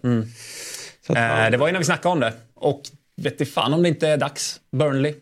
Så 1.07 1.11
att, 1.13 1.17
Eh, 1.17 1.23
ja. 1.43 1.49
det 1.49 1.57
var 1.57 1.67
ju 1.67 1.71
när 1.73 1.79
vi 1.79 1.85
snackade 1.85 2.13
om 2.13 2.19
det. 2.19 2.33
Och 2.55 2.81
vet 3.21 3.53
fan 3.53 3.73
om 3.73 3.83
det 3.83 3.89
inte 3.89 4.07
är 4.07 4.17
dags. 4.17 4.59
Burnley. 4.71 5.15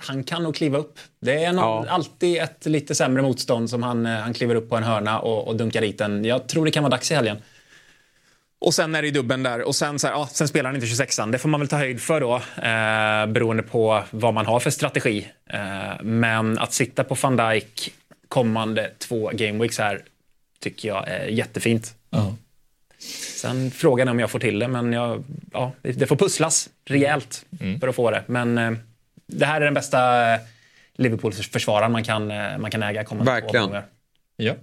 Han 0.00 0.24
kan 0.24 0.42
nog 0.42 0.54
kliva 0.54 0.78
upp. 0.78 0.98
Det 1.20 1.44
är 1.44 1.52
nog 1.52 1.64
Ja. 1.64 1.86
alltid 1.88 2.36
ett 2.42 2.66
lite 2.66 2.94
sämre 2.94 3.22
motstånd 3.22 3.70
som 3.70 3.82
han, 3.82 4.06
eh, 4.06 4.12
han 4.12 4.34
kliver 4.34 4.54
upp 4.54 4.68
på 4.68 4.76
en 4.76 4.82
hörna 4.82 5.20
och, 5.20 5.48
och 5.48 5.56
dunkar 5.56 5.80
dit 5.80 5.98
den. 5.98 6.24
Jag 6.24 6.46
tror 6.48 6.64
det 6.64 6.70
kan 6.70 6.82
vara 6.82 6.90
dags 6.90 7.10
i 7.10 7.14
helgen. 7.14 7.36
Och 8.60 8.74
sen 8.74 8.94
är 8.94 9.02
det 9.02 9.08
ju 9.08 9.12
dubben 9.14 9.42
där. 9.42 9.62
Och 9.62 9.76
sen, 9.76 9.98
så 9.98 10.06
här, 10.06 10.14
ja, 10.14 10.28
sen 10.32 10.48
spelar 10.48 10.70
han 10.70 10.74
inte 10.82 10.86
26an. 10.86 11.32
Det 11.32 11.38
får 11.38 11.48
man 11.48 11.60
väl 11.60 11.68
ta 11.68 11.76
höjd 11.76 12.00
för 12.02 12.20
då. 12.20 12.34
Eh, 12.36 13.32
beroende 13.32 13.62
på 13.62 14.02
vad 14.10 14.34
man 14.34 14.46
har 14.46 14.60
för 14.60 14.70
strategi. 14.70 15.28
Eh, 15.50 16.02
men 16.02 16.58
att 16.58 16.72
sitta 16.72 17.04
på 17.04 17.14
van 17.22 17.36
Dijk 17.36 17.92
kommande 18.28 18.90
två 18.98 19.30
gameweeks 19.34 19.78
här 19.78 20.02
tycker 20.60 20.88
jag 20.88 21.08
är 21.08 21.26
jättefint. 21.26 21.94
Ja. 22.10 22.34
Sen 23.36 23.70
frågan 23.70 24.08
är 24.08 24.12
om 24.12 24.18
jag 24.18 24.30
får 24.30 24.38
till 24.38 24.58
det, 24.58 24.68
men 24.68 24.92
jag, 24.92 25.24
ja, 25.52 25.72
det 25.82 26.06
får 26.06 26.16
pusslas 26.16 26.68
rejält 26.88 27.44
för 27.80 27.88
att 27.88 27.94
få 27.96 28.10
det. 28.10 28.22
Men 28.26 28.58
eh, 28.58 28.72
det 29.26 29.46
här 29.46 29.60
är 29.60 29.64
den 29.64 29.74
bästa 29.74 30.32
eh, 30.34 30.40
Liverpool-försvararen 30.96 31.92
man 31.92 32.04
kan, 32.04 32.30
eh, 32.30 32.58
man 32.58 32.70
kan 32.70 32.82
äga 32.82 33.04
kommande 33.04 33.30
två 33.30 33.34
Verkligen. 33.34 33.64
omgångar. 33.64 33.84
Ja. 34.36 34.54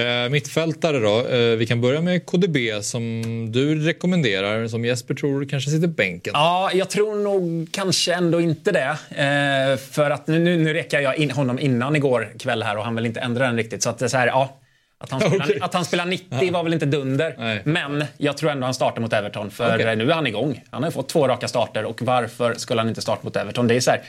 Eh, 0.00 0.30
mittfältare 0.30 0.98
då. 0.98 1.26
Eh, 1.26 1.56
vi 1.56 1.66
kan 1.66 1.80
börja 1.80 2.00
med 2.00 2.26
KDB 2.26 2.56
som 2.82 3.22
du 3.52 3.74
rekommenderar, 3.86 4.68
som 4.68 4.84
Jesper 4.84 5.14
tror 5.14 5.44
kanske 5.44 5.70
sitter 5.70 5.88
bänken. 5.88 6.32
Ja, 6.34 6.70
jag 6.74 6.90
tror 6.90 7.14
nog 7.22 7.68
kanske 7.72 8.14
ändå 8.14 8.40
inte 8.40 8.72
det. 8.72 8.88
Eh, 9.22 9.76
för 9.76 10.10
att 10.10 10.26
nu, 10.26 10.38
nu, 10.38 10.56
nu 10.56 10.74
rekar 10.74 11.00
jag 11.00 11.16
in 11.16 11.30
honom 11.30 11.58
innan 11.58 11.96
igår 11.96 12.32
kväll 12.38 12.62
här 12.62 12.76
och 12.78 12.84
han 12.84 12.94
vill 12.94 13.06
inte 13.06 13.20
ändra 13.20 13.46
den 13.46 13.56
riktigt. 13.56 13.82
Så 13.82 13.90
att 13.90 13.98
det 13.98 14.04
är 14.04 14.08
så 14.08 14.16
här, 14.16 14.26
ja. 14.26 14.58
Att 15.00 15.10
han, 15.10 15.20
spelar, 15.20 15.44
Okej. 15.44 15.58
att 15.60 15.74
han 15.74 15.84
spelar 15.84 16.04
90 16.06 16.52
var 16.52 16.62
väl 16.62 16.72
inte 16.72 16.86
dunder. 16.86 17.34
Nej. 17.38 17.60
Men 17.64 18.04
jag 18.16 18.36
tror 18.36 18.50
ändå 18.50 18.64
han 18.66 18.74
startar 18.74 19.00
mot 19.00 19.12
Everton. 19.12 19.50
För 19.50 19.86
eh, 19.86 19.96
nu 19.96 20.10
är 20.10 20.14
han 20.14 20.26
igång. 20.26 20.64
Han 20.70 20.82
har 20.82 20.90
fått 20.90 21.08
två 21.08 21.28
raka 21.28 21.48
starter. 21.48 21.84
Och 21.84 22.02
varför 22.02 22.54
skulle 22.54 22.80
han 22.80 22.88
inte 22.88 23.02
starta 23.02 23.20
mot 23.24 23.36
Everton? 23.36 23.66
Det 23.68 23.74
är 23.76 23.80
så 23.80 23.90
här, 23.90 24.00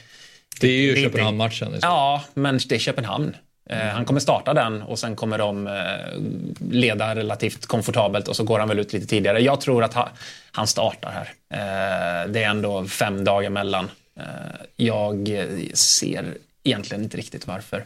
Det 0.61 0.67
är 0.67 0.81
ju 0.81 0.95
Köpenhamn-matchen. 1.03 1.71
fall. 1.71 1.79
Ja, 1.81 2.23
men 2.33 2.59
det 2.69 2.75
är 2.75 2.79
Köpenhamn. 2.79 3.35
Eh, 3.69 3.77
Han 3.77 4.05
kommer 4.05 4.19
starta 4.19 4.53
den 4.53 4.81
och 4.81 4.99
sen 4.99 5.15
kommer 5.15 5.37
de 5.37 5.67
eh, 5.67 5.73
leda 6.71 7.15
relativt 7.15 7.65
komfortabelt 7.65 8.27
och 8.27 8.35
så 8.35 8.43
går 8.43 8.59
han 8.59 8.67
väl 8.67 8.79
ut 8.79 8.93
lite 8.93 9.07
tidigare. 9.07 9.39
Jag 9.39 9.61
tror 9.61 9.83
att 9.83 9.93
ha, 9.93 10.09
han 10.51 10.67
startar 10.67 11.11
här. 11.11 11.31
Eh, 11.53 12.29
Det 12.31 12.43
är 12.43 12.49
ändå 12.49 12.85
fem 12.85 13.23
dagar 13.23 13.49
mellan. 13.49 13.89
Jag 14.75 15.29
ser 15.73 16.25
egentligen 16.63 17.03
inte 17.03 17.17
riktigt 17.17 17.47
varför. 17.47 17.85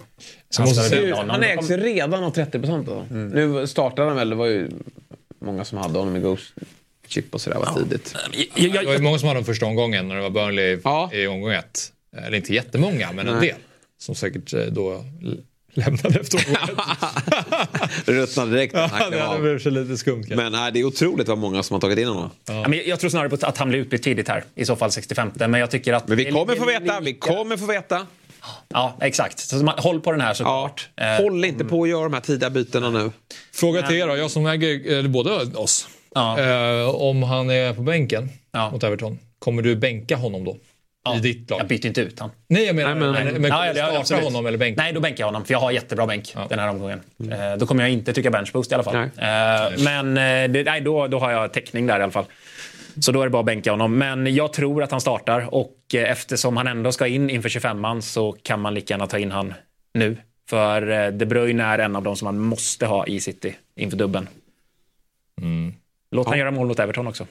Han 0.57 0.67
se- 0.67 0.99
vinna 1.01 1.15
honom. 1.15 1.29
Han 1.29 1.43
ägs 1.43 1.67
kommer- 1.67 1.77
redan 1.83 2.23
av 2.23 2.31
30 2.31 2.59
procent. 2.59 2.89
Nu 3.09 3.67
startade 3.67 4.07
han 4.07 4.17
väl, 4.17 4.29
det 4.29 4.35
var 4.35 4.45
ju 4.47 4.69
många 5.39 5.65
som 5.65 5.77
hade 5.77 5.99
honom 5.99 6.15
i 6.15 6.19
Ghost 6.19 6.53
Chip 7.07 7.33
och 7.33 7.41
sådär 7.41 7.57
var 7.57 7.79
tidigt. 7.83 8.15
Jag- 8.55 8.65
jag- 8.65 8.73
Det 8.83 8.85
var 8.87 8.93
ju 8.93 8.99
många 9.01 9.19
som 9.19 9.27
hade 9.27 9.39
den 9.39 9.45
första 9.45 9.65
omgången 9.65 10.07
när 10.07 10.15
det 10.15 10.21
var 10.21 10.29
Burnley 10.29 10.79
Ja. 10.83 11.09
i 11.13 11.27
omgång 11.27 11.51
ett. 11.53 11.91
Eller 12.17 12.37
inte 12.37 12.53
jättemånga, 12.53 13.11
men 13.11 13.27
en 13.27 13.37
Nej. 13.39 13.47
del. 13.47 13.57
Som 13.97 14.15
säkert 14.15 14.53
eh, 14.53 14.59
då 14.65 15.05
lämnade 15.73 16.19
efter 16.19 16.39
ruttnade 18.11 18.51
direkt. 18.51 18.75
han 18.75 18.89
Ja, 18.99 19.09
det 19.09 19.19
hade 19.19 19.41
blivit 19.41 19.65
lite 19.65 19.97
skumt. 19.97 20.25
Men 20.29 20.51
nej, 20.51 20.71
det 20.71 20.79
är 20.79 20.83
otroligt 20.83 21.27
vad 21.27 21.37
många 21.37 21.63
som 21.63 21.73
har 21.73 21.81
tagit 21.81 21.99
in 21.99 22.07
honom. 22.07 22.29
Ja, 22.47 22.67
men 22.67 22.81
jag 22.85 22.99
tror 22.99 23.09
snarare 23.09 23.29
på 23.29 23.37
att 23.45 23.57
han 23.57 23.69
blir 23.69 23.79
utbytt 23.79 24.03
tidigt 24.03 24.27
här. 24.27 24.43
I 24.55 24.65
så 24.65 24.75
fall 24.75 24.91
65. 24.91 25.31
Men 25.35 25.53
jag 25.53 25.71
tycker 25.71 25.93
att... 25.93 26.07
Men 26.07 26.17
vi 26.17 26.25
kommer 26.31 26.55
få 26.55 26.65
veta, 26.65 26.99
vi 26.99 27.13
kommer 27.13 27.57
få 27.57 27.65
veta. 27.65 28.07
Ja, 28.73 28.97
exakt. 29.01 29.39
Så 29.39 29.55
man, 29.55 29.75
håll 29.79 30.01
på 30.01 30.11
den 30.11 30.21
här 30.21 30.29
Ja. 30.29 30.33
såklart. 30.33 30.89
Eh, 31.01 31.23
Håll 31.23 31.45
inte 31.45 31.65
på 31.65 31.83
att 31.83 31.89
göra 31.89 32.03
de 32.03 32.13
här 32.13 32.21
tidiga 32.21 32.49
bytena 32.49 32.89
nu. 32.89 33.11
Fråga 33.53 33.81
till 33.87 33.95
er 33.95 34.07
då, 34.07 34.17
jag 34.17 34.31
som 34.31 34.45
äger 34.45 34.97
eller 34.97 35.09
båda 35.09 35.31
oss. 35.59 35.87
Ja. 36.15 36.39
Eh, 36.39 36.89
om 36.95 37.23
han 37.23 37.49
är 37.49 37.73
på 37.73 37.81
bänken 37.81 38.29
Ja. 38.51 38.71
mot 38.71 38.83
Everton, 38.83 39.19
kommer 39.39 39.61
du 39.61 39.75
bänka 39.75 40.15
honom 40.15 40.43
då? 40.45 40.57
i 41.15 41.19
ditt 41.19 41.49
lag? 41.49 41.59
Jag 41.59 41.67
byter 41.67 41.85
inte 41.85 42.01
ut 42.01 42.19
han. 42.19 42.29
Nej, 42.49 42.63
jag 42.65 42.75
menar, 42.75 42.95
Nej, 42.95 42.99
men- 42.99 43.11
men, 43.33 43.41
men, 43.41 43.51
Ja, 43.51 43.65
ja, 43.65 43.73
det- 43.73 43.79
starta 43.79 43.99
absolut. 43.99 44.23
honom 44.23 44.45
eller 44.45 44.57
bänka? 44.57 44.81
Nej, 44.81 44.93
då 44.93 44.99
bänkar 44.99 45.21
jag 45.21 45.27
honom. 45.27 45.45
För 45.45 45.53
jag 45.53 45.59
har 45.59 45.71
jättebra 45.71 46.05
bänk 46.07 46.33
den 46.49 46.59
här 46.59 46.69
omgången. 46.69 47.01
Eh, 47.31 47.57
då 47.59 47.65
kommer 47.65 47.83
jag 47.83 47.91
inte 47.91 48.13
trycka 48.13 48.31
bench 48.31 48.51
boost 48.53 48.71
i 48.71 48.75
alla 48.75 48.83
fall. 48.83 48.93
Nej. 48.95 49.65
Eh, 49.75 49.83
men 49.83 50.17
eh, 50.17 50.51
det, 50.51 50.63
nej, 50.63 50.81
då, 50.81 51.07
då 51.07 51.19
har 51.19 51.31
jag 51.31 51.53
täckning 51.53 51.87
där 51.87 51.99
i 51.99 52.03
alla 52.03 52.11
fall. 52.11 52.25
Så 53.01 53.11
då 53.11 53.21
är 53.21 53.25
det 53.25 53.29
bara 53.29 53.39
att 53.39 53.45
bänka 53.45 53.71
honom. 53.71 53.97
Men 53.97 54.35
jag 54.35 54.53
tror 54.53 54.83
att 54.83 54.91
han 54.91 55.01
startar 55.01 55.53
och 55.53 55.71
eh, 55.95 56.11
eftersom 56.11 56.57
han 56.57 56.67
ändå 56.67 56.91
ska 56.91 57.07
in 57.07 57.29
inför 57.29 57.49
25an 57.49 58.01
så 58.01 58.31
kan 58.31 58.61
man 58.61 58.73
lika 58.73 58.93
gärna 58.93 59.07
ta 59.07 59.19
in 59.19 59.31
han 59.31 59.53
nu. 59.93 60.17
För 60.49 60.89
eh, 60.89 61.11
De 61.11 61.25
Bruyne 61.25 61.63
är 61.63 61.79
en 61.79 61.95
av 61.95 62.03
de 62.03 62.15
som 62.15 62.25
man 62.25 62.39
måste 62.39 62.85
ha 62.85 63.07
i 63.07 63.19
City 63.19 63.55
inför 63.75 63.97
dubben. 63.97 64.27
Låt 66.11 66.27
han 66.27 66.37
göra 66.37 66.51
mål 66.51 66.67
mot 66.67 66.79
Everton 66.79 67.07
också. 67.07 67.27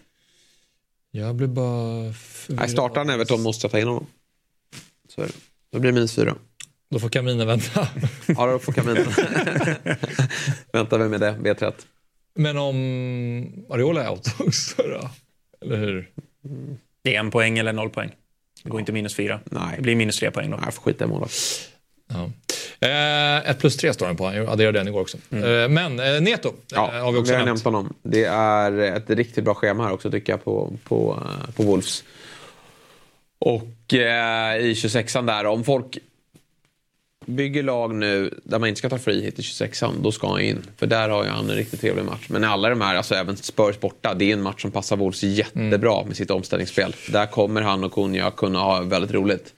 Jag 1.11 1.35
blir 1.35 1.47
bara... 1.47 2.03
Nej, 2.03 2.13
förvirrad. 2.15 2.71
startar 2.71 2.97
han 3.01 3.11
Everton 3.11 3.43
måste 3.43 3.65
jag 3.65 3.73
ta 3.73 3.79
in 3.79 3.87
honom. 3.89 4.07
Så 5.09 5.23
är 5.23 5.27
det. 5.27 5.33
Då 5.71 5.79
blir 5.79 5.91
det 5.91 5.95
minus 5.95 6.15
fyra. 6.15 6.35
Då 6.91 6.99
får 6.99 7.09
Kamina 7.09 7.45
vänta. 7.45 7.89
Ja, 8.27 8.47
då 8.47 8.59
får 8.59 8.73
Kaminen. 8.73 9.05
Väntar 10.73 10.99
vi 10.99 11.09
med 11.09 11.21
det, 11.21 11.37
vet 11.41 11.63
rätt. 11.63 11.87
Men 12.35 12.59
om 12.59 12.77
Ariola 13.71 14.05
är 14.05 14.11
out 14.11 14.35
också 14.39 14.83
då? 14.83 15.11
Eller 15.61 15.77
hur? 15.77 16.11
Det 17.03 17.15
är 17.15 17.21
en 17.21 17.31
poäng 17.31 17.59
eller 17.59 17.73
noll 17.73 17.91
poäng. 17.91 18.11
Det 18.63 18.71
går 18.71 18.81
inte 18.81 18.93
minus 18.93 19.15
fyra. 19.15 19.41
Nej. 19.45 19.75
Det 19.77 19.83
blir 19.83 19.95
minus 19.97 20.19
tre 20.19 20.31
poäng 20.31 20.51
då. 20.51 20.57
Nej, 20.57 20.65
jag 20.67 20.75
får 20.75 20.83
skita 20.83 21.05
i 21.05 21.09
målet. 21.09 21.31
Ja. 22.13 22.31
Eh, 22.89 23.51
ett 23.51 23.59
plus 23.59 23.77
tre 23.77 23.93
står 23.93 24.07
den 24.07 24.17
på. 24.17 24.25
Jag 24.35 24.49
adderade 24.49 24.79
den 24.79 24.89
igår 24.89 25.01
också. 25.01 25.17
Eh, 25.31 25.69
men 25.69 26.01
eh, 26.01 26.21
Neto 26.21 26.53
Ja, 26.75 26.93
eh, 26.95 27.05
har 27.05 27.13
vi 27.13 27.19
också 27.19 27.33
har 27.33 27.39
nämnt. 27.39 27.47
nämnt 27.47 27.65
honom. 27.65 27.95
Det 28.03 28.25
är 28.25 28.73
ett 28.79 29.11
riktigt 29.11 29.45
bra 29.45 29.55
schema 29.55 29.85
här 29.85 29.93
också 29.93 30.11
tycker 30.11 30.33
jag 30.33 30.45
på, 30.45 30.73
på, 30.85 31.23
eh, 31.47 31.51
på 31.55 31.63
Wolves. 31.63 32.05
Och 33.39 33.95
eh, 33.95 34.57
i 34.57 34.73
26an 34.75 35.27
där, 35.27 35.47
om 35.47 35.65
folk 35.65 35.99
bygger 37.27 37.63
lag 37.63 37.95
nu 37.95 38.39
där 38.45 38.59
man 38.59 38.69
inte 38.69 38.79
ska 38.79 38.89
ta 38.89 38.99
free 38.99 39.23
hit 39.23 39.39
i 39.39 39.43
26an, 39.43 40.03
då 40.03 40.13
ska 40.13 40.29
han 40.29 40.41
in. 40.41 40.63
För 40.77 40.87
där 40.87 41.09
har 41.09 41.25
han 41.25 41.51
en 41.51 41.57
riktigt 41.57 41.81
trevlig 41.81 42.05
match. 42.05 42.27
Men 42.29 42.45
alla 42.45 42.69
de 42.69 42.81
här, 42.81 42.97
alltså 42.97 43.15
även 43.15 43.37
Spurs 43.37 43.81
borta, 43.81 44.15
det 44.15 44.25
är 44.25 44.33
en 44.33 44.43
match 44.43 44.63
som 44.63 44.71
passar 44.71 44.97
Wolves 44.97 45.23
jättebra 45.23 46.05
med 46.05 46.17
sitt 46.17 46.31
omställningsspel. 46.31 46.95
Där 47.09 47.27
kommer 47.27 47.63
han 47.63 47.85
och 47.85 47.93
Kunja 47.93 48.31
kunna 48.31 48.59
ha 48.59 48.81
väldigt 48.81 49.13
roligt. 49.13 49.55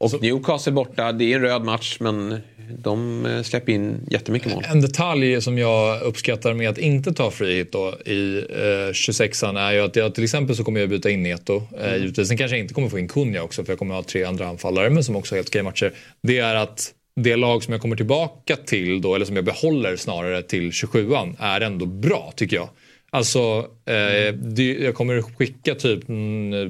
Och 0.00 0.22
Newcastle 0.22 0.72
borta, 0.72 1.12
det 1.12 1.24
är 1.24 1.36
en 1.36 1.42
röd 1.42 1.64
match 1.64 1.96
men 2.00 2.40
de 2.78 3.26
eh, 3.26 3.42
släpper 3.42 3.72
in 3.72 4.06
jättemycket 4.10 4.54
mål. 4.54 4.64
En 4.68 4.80
detalj 4.80 5.42
som 5.42 5.58
jag 5.58 6.02
uppskattar 6.02 6.54
med 6.54 6.68
att 6.68 6.78
inte 6.78 7.12
ta 7.12 7.30
free 7.30 7.56
hit 7.56 7.72
då 7.72 7.94
i 8.06 8.38
eh, 8.38 8.92
26an 8.92 9.60
är 9.60 9.72
ju 9.72 9.80
att 9.80 9.96
jag 9.96 10.14
till 10.14 10.24
exempel 10.24 10.56
så 10.56 10.64
kommer 10.64 10.80
jag 10.80 10.88
byta 10.88 11.10
in 11.10 11.22
Neto. 11.22 11.62
Eh, 11.80 11.96
givetvis. 11.96 12.28
Sen 12.28 12.36
kanske 12.36 12.56
jag 12.56 12.64
inte 12.64 12.74
kommer 12.74 12.88
få 12.88 12.98
in 12.98 13.08
Kunja 13.08 13.42
också 13.42 13.64
för 13.64 13.72
jag 13.72 13.78
kommer 13.78 13.94
ha 13.94 14.02
tre 14.02 14.24
andra 14.24 14.48
anfallare 14.48 14.90
men 14.90 15.04
som 15.04 15.16
också 15.16 15.34
har 15.34 15.38
helt 15.38 15.48
okej 15.48 15.62
matcher. 15.62 15.92
Det 16.22 16.38
är 16.38 16.54
att 16.54 16.94
det 17.16 17.36
lag 17.36 17.62
som 17.62 17.72
jag 17.72 17.80
kommer 17.80 17.96
tillbaka 17.96 18.56
till 18.56 19.00
då, 19.00 19.14
eller 19.14 19.26
som 19.26 19.36
jag 19.36 19.44
behåller 19.44 19.96
snarare 19.96 20.42
till 20.42 20.70
27an, 20.70 21.36
är 21.38 21.60
ändå 21.60 21.86
bra 21.86 22.32
tycker 22.36 22.56
jag. 22.56 22.68
Alltså, 23.12 23.66
eh, 23.86 24.34
det, 24.34 24.74
jag 24.74 24.94
kommer 24.94 25.22
skicka 25.22 25.74
typ 25.74 26.08
mm, 26.08 26.52
eh, 26.52 26.68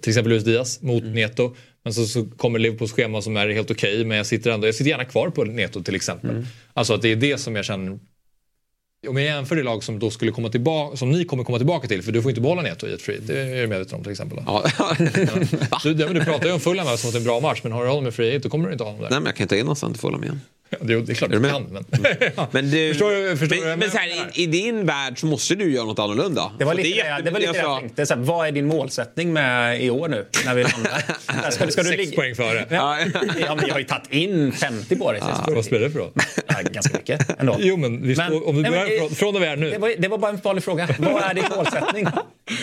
till 0.00 0.10
exempel 0.10 0.32
Luis 0.32 0.44
Diaz 0.44 0.82
mot 0.82 1.04
Neto. 1.04 1.54
Men 1.84 1.94
så, 1.94 2.06
så 2.06 2.24
kommer 2.24 2.58
Liverpools 2.58 2.92
schema 2.92 3.22
som 3.22 3.36
är 3.36 3.48
helt 3.48 3.70
okej 3.70 4.04
men 4.04 4.16
jag 4.16 4.26
sitter 4.26 4.50
ändå, 4.50 4.66
jag 4.66 4.74
sitter 4.74 4.90
gärna 4.90 5.04
kvar 5.04 5.30
på 5.30 5.44
Neto 5.44 5.82
till 5.82 5.94
exempel. 5.94 6.46
Alltså 6.74 6.94
att 6.94 7.02
det 7.02 7.08
är 7.08 7.16
det 7.16 7.38
som 7.38 7.56
jag 7.56 7.64
känner 7.64 7.98
om 9.08 9.16
jag 9.16 9.24
jämför 9.24 9.56
det 9.56 9.62
lag 9.62 9.84
som 9.84 9.98
då 9.98 10.10
skulle 10.10 10.32
komma 10.32 10.48
tillbaka, 10.48 10.96
som 10.96 11.10
ni 11.10 11.24
kommer 11.24 11.44
komma 11.44 11.58
tillbaka 11.58 11.88
till, 11.88 12.02
för 12.02 12.12
du 12.12 12.22
får 12.22 12.30
inte 12.30 12.40
behålla 12.40 12.62
Neto 12.62 12.86
i 12.86 12.92
ett 12.92 13.02
free, 13.02 13.18
det 13.26 13.40
är 13.40 13.60
du 13.60 13.66
medveten 13.66 13.94
om 13.98 14.02
till 14.02 14.12
exempel. 14.12 14.38
Ja. 14.46 14.64
Du, 15.82 15.94
du 15.94 16.24
pratar 16.24 16.46
ju 16.46 16.52
om 16.52 16.60
Fulham 16.60 16.86
som 16.86 17.08
att 17.08 17.12
det 17.12 17.16
är 17.16 17.20
en 17.20 17.24
bra 17.24 17.40
match, 17.40 17.60
men 17.62 17.72
har 17.72 17.84
du 17.84 17.90
honom 17.90 18.06
i 18.06 18.10
free 18.10 18.38
då 18.38 18.48
kommer 18.48 18.66
du 18.66 18.72
inte 18.72 18.84
ha 18.84 18.90
honom 18.90 19.02
där. 19.02 19.10
Nej 19.10 19.20
men 19.20 19.26
jag 19.26 19.36
kan 19.36 19.48
ta 19.48 19.56
in 19.56 19.60
någonstans 19.60 19.92
till 19.92 20.00
Fulham 20.00 20.24
igen. 20.24 20.40
Ja, 20.78 20.78
det, 20.80 21.00
det 21.00 21.12
är 21.12 21.14
klart 21.14 21.30
Är 21.30 21.32
du 21.34 21.38
du 21.38 21.42
med? 21.42 21.50
kan, 21.52 21.62
men... 21.70 21.84
Men, 22.50 22.70
du, 22.70 22.88
Förstår 22.88 23.10
du- 23.30 23.36
förstår 23.36 23.56
du 23.56 23.62
vad 23.62 23.70
jag 23.70 23.78
men, 23.78 23.78
men 23.78 23.90
så 23.90 23.96
här, 23.98 24.08
i, 24.38 24.42
i 24.42 24.46
din 24.46 24.86
värld 24.86 25.18
så 25.20 25.26
måste 25.26 25.54
du 25.54 25.72
göra 25.72 25.84
något 25.84 25.98
annorlunda. 25.98 26.52
Det 26.58 26.64
var 26.64 26.74
lite 26.74 26.88
det, 26.88 27.00
är 27.00 27.22
det, 27.22 27.30
var 27.30 27.40
lite 27.40 27.52
det 27.52 27.58
jag 27.58 27.66
alltså- 27.66 27.80
tänkte. 27.80 28.06
Så 28.06 28.14
här, 28.14 28.20
vad 28.20 28.48
är 28.48 28.52
din 28.52 28.66
målsättning 28.66 29.32
med 29.32 29.82
i 29.82 29.90
år 29.90 30.08
nu? 30.08 30.26
När 30.44 30.54
vi 30.54 30.62
landar? 30.62 31.50
Ska, 31.50 31.66
ska 31.70 31.82
du 31.82 31.88
Sex 31.88 31.98
ligga- 31.98 32.16
poäng 32.16 32.34
före. 32.34 32.66
Ja, 32.70 32.98
ja, 33.00 33.54
men 33.54 33.66
jag 33.66 33.72
har 33.74 33.78
ju 33.78 33.84
tagit 33.84 34.12
in 34.12 34.52
50 34.52 34.96
på 34.96 35.12
dig. 35.12 35.20
Ah, 35.24 35.44
vad 35.54 35.64
spelar 35.64 35.84
det 35.86 35.90
för 35.90 35.98
roll? 35.98 36.10
Ja, 36.46 36.54
ganska 36.72 36.96
mycket 36.98 37.40
ändå. 37.40 37.56
Jo, 37.58 37.76
men, 37.76 38.02
vi 38.02 38.16
Men- 38.16 38.26
står, 38.26 38.48
om 38.48 38.56
du 38.56 38.62
Nej, 38.62 38.70
men, 38.70 38.80
börjar 38.80 38.98
från, 38.98 39.10
från 39.14 39.34
där 39.34 39.40
vi 39.40 39.46
är 39.46 39.56
nu. 39.56 39.70
Det 39.70 39.78
var, 39.78 39.92
det 39.98 40.08
var 40.08 40.18
bara 40.18 40.30
en 40.30 40.36
vanlig 40.42 40.64
fråga. 40.64 40.88
Vad 40.98 41.22
är 41.22 41.34
din 41.34 41.44
målsättning? 41.56 42.06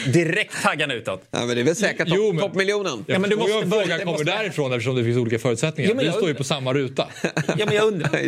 Direkt 0.07 0.61
taggen 0.63 0.91
utåt. 0.91 1.27
Ja, 1.31 1.39
men 1.45 1.55
det 1.55 1.61
är 1.61 1.63
väl 1.63 1.75
säkert 1.75 2.07
Jo, 2.11 2.15
topp- 2.23 2.35
men- 2.35 2.43
toppmiljonen. 2.43 3.05
Ja, 3.07 3.19
men 3.19 3.29
du 3.29 3.35
måste 3.35 3.53
måste 3.53 3.67
börja- 3.67 3.81
fråga 3.83 3.97
det 3.97 4.03
kommer 4.03 4.17
måste- 4.17 4.31
därifrån 4.37 4.73
eftersom 4.73 4.95
det 4.95 5.03
finns 5.03 5.17
olika 5.17 5.39
förutsättningar. 5.39 5.89
Jo, 5.89 5.95
men 5.95 6.03
vi 6.03 6.07
jag 6.07 6.15
står 6.15 6.27
ju 6.29 6.35
på 6.35 6.43
samma 6.43 6.73
ruta. 6.73 7.07
Ja, 7.57 7.65
men 7.65 7.75
jag 7.75 7.87
undrar. 7.87 8.09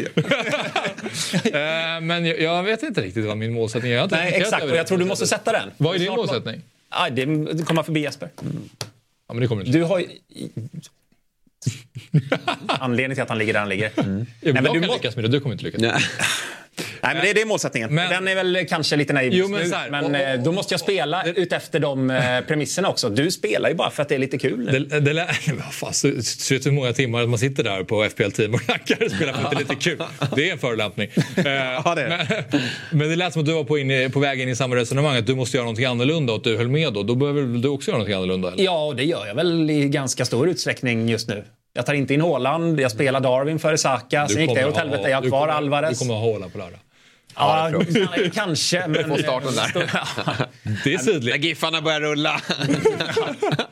Eh, 1.43 2.01
men 2.01 2.25
jag, 2.25 2.41
jag 2.41 2.63
vet 2.63 2.83
inte 2.83 3.01
riktigt 3.01 3.25
vad 3.25 3.37
min 3.37 3.53
målsättning 3.53 3.91
är. 3.91 3.95
Jag 3.95 4.11
Nej, 4.11 4.33
exakt. 4.33 4.63
Och 4.63 4.75
jag 4.77 4.87
tror 4.87 4.97
du 4.97 5.05
måste 5.05 5.27
sätta 5.27 5.51
den. 5.51 5.71
Vad 5.77 5.95
är 5.95 5.99
din 5.99 6.07
Snart- 6.07 6.17
målsättning? 6.17 6.61
Ja, 6.91 7.09
det 7.09 7.25
det 7.53 7.63
kommer 7.63 7.83
förbi 7.83 7.99
Jesper. 7.99 8.29
Ja, 9.27 9.33
men 9.33 9.39
det 9.41 9.47
kommer 9.47 9.65
inte. 9.65 9.77
Du 9.77 9.83
har 9.83 9.99
ju... 9.99 10.05
Anledningen 12.67 13.15
till 13.15 13.21
att 13.23 13.29
han 13.29 13.37
ligger 13.37 13.53
där 13.53 13.59
han 13.59 13.69
ligger. 13.69 13.91
Jag, 13.95 14.05
men 14.05 14.25
jag 14.41 14.63
du 14.63 14.79
kan 14.79 14.87
må- 14.87 14.93
lyckas 14.93 15.15
med 15.15 15.25
det, 15.25 15.27
du 15.27 15.39
kommer 15.39 15.53
inte 15.55 15.65
lyckas. 15.65 15.81
Nej. 15.81 15.93
Nej, 17.07 17.15
men 17.15 17.25
det, 17.25 17.33
det 17.33 17.41
är 17.41 17.45
målsättningen. 17.45 17.95
Men- 17.95 18.09
Den 18.09 18.27
är 18.27 18.35
väl 18.35 18.65
kanske 18.69 18.95
lite 18.95 19.13
naiv 19.13 19.33
Jo, 19.33 19.47
men 19.47 19.67
nu. 19.69 19.75
här, 19.75 19.89
men 19.89 20.03
och- 20.05 20.09
och- 20.11 20.17
eh, 20.17 20.39
då 20.41 20.51
måste 20.51 20.73
jag 20.73 20.79
spela 20.81 21.23
utefter 21.25 21.79
de 21.79 22.09
eh, 22.09 22.41
premisserna 22.47 22.89
också. 22.89 23.09
Du 23.09 23.31
spelar 23.31 23.69
ju 23.69 23.75
bara 23.75 23.89
för 23.89 24.01
att 24.01 24.09
det 24.09 24.15
är 24.15 24.19
lite 24.19 24.37
kul. 24.37 24.65
Det, 24.89 24.99
det, 24.99 25.13
vad 25.65 25.73
fan, 25.73 25.93
så, 25.93 26.11
så 26.21 26.53
vet 26.53 26.63
du 26.63 26.69
hur 26.69 26.75
många 26.75 26.93
timmar 26.93 27.25
man 27.25 27.39
sitter 27.39 27.63
där 27.63 27.83
på 27.83 28.03
FPL 28.09 28.29
Team 28.31 28.53
och 28.53 28.61
knackar 28.61 29.05
och 29.05 29.11
spelar 29.11 29.33
för 29.33 29.43
att 29.43 29.51
det 29.51 29.55
är 29.57 29.59
lite 29.59 29.75
kul. 29.75 29.97
Det 30.35 30.49
är 30.49 30.51
en 30.53 30.59
förolämpning. 30.59 31.09
Eh, 31.37 31.43
det 31.43 32.01
är 32.01 32.27
men, 32.51 32.61
men 32.91 33.09
det 33.09 33.15
lät 33.15 33.33
som 33.33 33.39
att 33.41 33.45
du 33.45 33.53
var 33.53 33.63
på, 33.63 33.77
in, 33.79 34.11
på 34.11 34.19
väg 34.19 34.41
in 34.41 34.49
i 34.49 34.55
samma 34.55 34.75
resonemang, 34.75 35.17
att 35.17 35.27
du 35.27 35.35
måste 35.35 35.57
göra 35.57 35.63
någonting 35.65 35.85
annorlunda 35.85 36.33
och 36.33 36.37
att 36.37 36.43
du 36.43 36.57
höll 36.57 36.67
med 36.67 36.93
då. 36.93 37.03
Då 37.03 37.15
behöver 37.15 37.41
du 37.41 37.67
också 37.69 37.89
göra 37.91 37.97
någonting 37.97 38.15
annorlunda? 38.15 38.51
Eller? 38.51 38.63
Ja, 38.63 38.85
och 38.85 38.95
det 38.95 39.03
gör 39.03 39.25
jag 39.27 39.35
väl 39.35 39.69
i 39.69 39.87
ganska 39.89 40.25
stor 40.25 40.49
utsträckning 40.49 41.09
just 41.09 41.27
nu. 41.29 41.43
Jag 41.73 41.85
tar 41.85 41.93
inte 41.93 42.13
in 42.13 42.21
Haaland, 42.21 42.79
jag 42.79 42.91
spelar 42.91 43.19
Darwin 43.19 43.59
före 43.59 43.77
Saka, 43.77 44.27
sen 44.27 44.41
gick 44.41 44.55
det 44.55 44.65
åt 44.65 44.77
helvete. 44.77 45.09
Jag 45.09 45.21
har 45.21 45.27
kvar 45.29 45.47
Alvarez. 45.47 45.89
Du 45.99 46.05
kommer 46.05 46.13
ha 46.19 46.31
Haaland 46.31 46.51
på 46.51 46.57
lördag. 46.57 46.79
Ja, 47.37 47.71
kanske. 48.33 48.87
Men, 48.87 49.07
får 49.07 49.17
starten 49.17 49.55
där. 49.55 49.71
Det 50.83 50.93
är 50.93 50.97
När 50.97 51.03
sydligt. 51.03 51.43
Giffarna 51.43 51.81
börjar 51.81 52.01
rulla. 52.01 52.41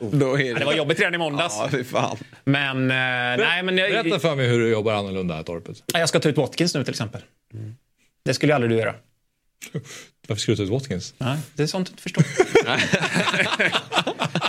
Då 0.00 0.40
är 0.40 0.54
det 0.54 0.64
var 0.64 0.74
jobbigt 0.74 1.00
redan 1.00 1.14
i 1.14 1.18
måndags. 1.18 1.54
Ja, 1.72 1.84
fan. 1.84 2.16
Men, 2.44 2.90
eh, 2.90 3.44
nej, 3.44 3.62
men 3.62 3.76
Berätta 3.76 4.08
jag, 4.08 4.22
för 4.22 4.34
mig 4.34 4.48
hur 4.48 4.58
du 4.58 4.68
jobbar 4.68 4.92
annorlunda 4.92 5.34
här 5.34 5.42
Torpet. 5.42 5.82
jag 5.92 6.08
ska 6.08 6.20
ta 6.20 6.28
ut 6.28 6.36
Watkins 6.36 6.74
nu 6.74 6.84
till 6.84 6.92
exempel. 6.92 7.20
Det 8.24 8.34
skulle 8.34 8.52
ju 8.52 8.54
aldrig 8.54 8.72
du 8.72 8.76
göra. 8.76 8.94
Varför 10.28 10.40
ska 10.40 10.52
du 10.52 10.56
ta 10.56 10.62
ut 10.62 10.70
Watkins? 10.70 11.14
Nej, 11.18 11.38
det 11.54 11.62
är 11.62 11.66
sånt 11.66 11.86
du 11.86 11.90
inte 11.90 12.02
förstår. 12.02 12.24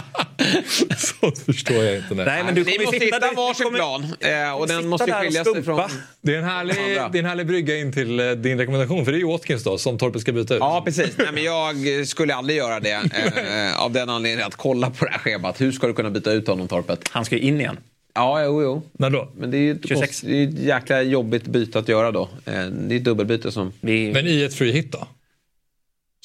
Sånt 0.98 1.38
förstår 1.40 1.84
jag 1.84 1.96
inte. 1.96 2.16
Nej. 2.16 2.26
Nej, 2.26 2.44
men 2.44 2.56
du 2.56 2.64
kommer 2.64 2.80
måste 2.80 3.00
sitta 3.00 3.16
hitta 3.16 3.32
varsin 3.36 3.64
kommer- 3.66 3.78
plan. 3.78 4.04
Eh, 4.20 4.52
och 4.52 4.68
den 4.68 4.88
måste 4.88 5.06
där 5.06 5.14
och 5.16 5.22
skilja 5.22 5.44
sig 5.44 5.54
från... 5.54 5.64
stumpa. 5.64 5.90
Det 6.22 6.34
är, 6.34 6.38
en 6.38 6.44
härlig, 6.44 6.76
det 6.76 7.18
är 7.18 7.20
en 7.20 7.26
härlig 7.26 7.48
brygga 7.48 7.78
in 7.78 7.94
till 7.94 8.20
eh, 8.20 8.32
din 8.32 8.58
rekommendation, 8.58 9.06
för 9.06 9.12
det 9.12 9.18
är 9.18 9.20
ju 9.20 9.28
Watkins 9.28 9.64
då 9.64 9.78
som 9.78 9.98
Torpet 9.98 10.22
ska 10.22 10.32
byta 10.32 10.54
ut. 10.54 10.60
Ja, 10.60 10.82
precis. 10.86 11.18
Nej, 11.18 11.28
men 11.34 11.44
jag 11.44 12.08
skulle 12.08 12.36
aldrig 12.36 12.58
göra 12.58 12.80
det 12.80 12.92
eh, 12.92 13.82
av 13.82 13.92
den 13.92 14.10
anledningen 14.10 14.48
att 14.48 14.56
kolla 14.56 14.90
på 14.90 15.06
det 15.06 15.12
här 15.12 15.20
schemat. 15.20 15.62
Hur 15.62 15.72
ska 15.72 15.88
du 15.88 15.94
kunna 15.94 16.10
byta 16.10 16.32
ut 16.32 16.48
honom, 16.48 16.68
Torpet? 16.68 17.10
Han 17.12 17.26
ska 17.26 17.36
ju 17.36 17.42
in 17.42 17.60
igen. 17.62 17.78
Ja, 18.14 18.44
jo, 18.44 18.64
jo. 18.64 18.82
När 18.92 19.10
då? 19.10 19.32
Men 19.38 19.52
det 19.52 19.58
är 19.58 19.60
ju 19.60 19.72
ett, 19.72 19.88
26. 19.88 20.08
kost, 20.08 20.22
det 20.26 20.44
är 20.44 20.48
ett 20.48 20.60
jäkla 20.60 21.02
jobbigt 21.02 21.44
byte 21.48 21.80
att 21.80 21.88
göra 21.88 22.12
då. 22.12 22.30
Eh, 22.46 22.66
det 22.66 22.96
är 22.96 22.98
ett 22.98 23.04
dubbelbyte 23.04 23.52
som... 23.52 23.74
Vi... 23.82 24.12
Men 24.14 24.28
i 24.28 24.44
ett 24.44 24.54
free 24.54 24.72
hit 24.72 24.92
då? 24.92 25.08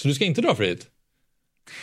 Så 0.02 0.08
du 0.08 0.14
ska 0.14 0.24
inte 0.24 0.40
dra 0.42 0.54
free 0.54 0.68
hit? 0.68 0.86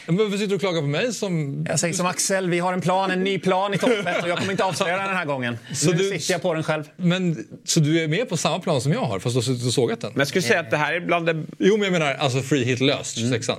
Men 0.05 0.17
varför 0.17 0.31
sitter 0.37 0.47
du 0.49 0.55
och 0.55 0.61
klagar 0.61 0.81
på 0.81 0.87
mig 0.87 1.13
som... 1.13 1.65
Jag 1.69 1.79
säger 1.79 1.93
som 1.93 2.05
Axel, 2.05 2.49
vi 2.49 2.59
har 2.59 2.73
en 2.73 2.81
plan, 2.81 3.11
en 3.11 3.23
ny 3.23 3.39
plan 3.39 3.73
i 3.73 3.77
toppet 3.77 4.23
och 4.23 4.29
jag 4.29 4.37
kommer 4.37 4.51
inte 4.51 4.63
avslöja 4.63 4.97
den 4.97 5.05
den 5.07 5.15
här 5.17 5.25
gången. 5.25 5.57
Så 5.73 5.91
nu 5.91 5.97
du- 5.97 6.19
sitter 6.19 6.33
jag 6.33 6.41
på 6.41 6.53
den 6.53 6.63
själv. 6.63 6.83
Men, 6.97 7.47
så 7.65 7.79
du 7.79 8.03
är 8.03 8.07
med 8.07 8.29
på 8.29 8.37
samma 8.37 8.59
plan 8.59 8.81
som 8.81 8.91
jag 8.93 8.99
har 9.01 9.19
fast 9.19 9.33
du 9.33 9.37
har 9.37 9.41
suttit 9.41 9.65
och 9.67 9.73
sågat 9.73 10.01
den? 10.01 10.11
Men 10.13 10.19
jag 10.19 10.27
skulle 10.27 10.41
säga 10.41 10.59
att 10.59 10.71
det 10.71 10.77
här 10.77 10.93
är 10.93 10.99
bland 10.99 11.25
det... 11.25 11.43
Jo 11.59 11.73
men 11.77 11.83
jag 11.83 11.91
menar 11.91 12.13
alltså 12.13 12.41
free 12.41 12.63
hit 12.63 12.79
löst, 12.79 13.17
26an. 13.17 13.55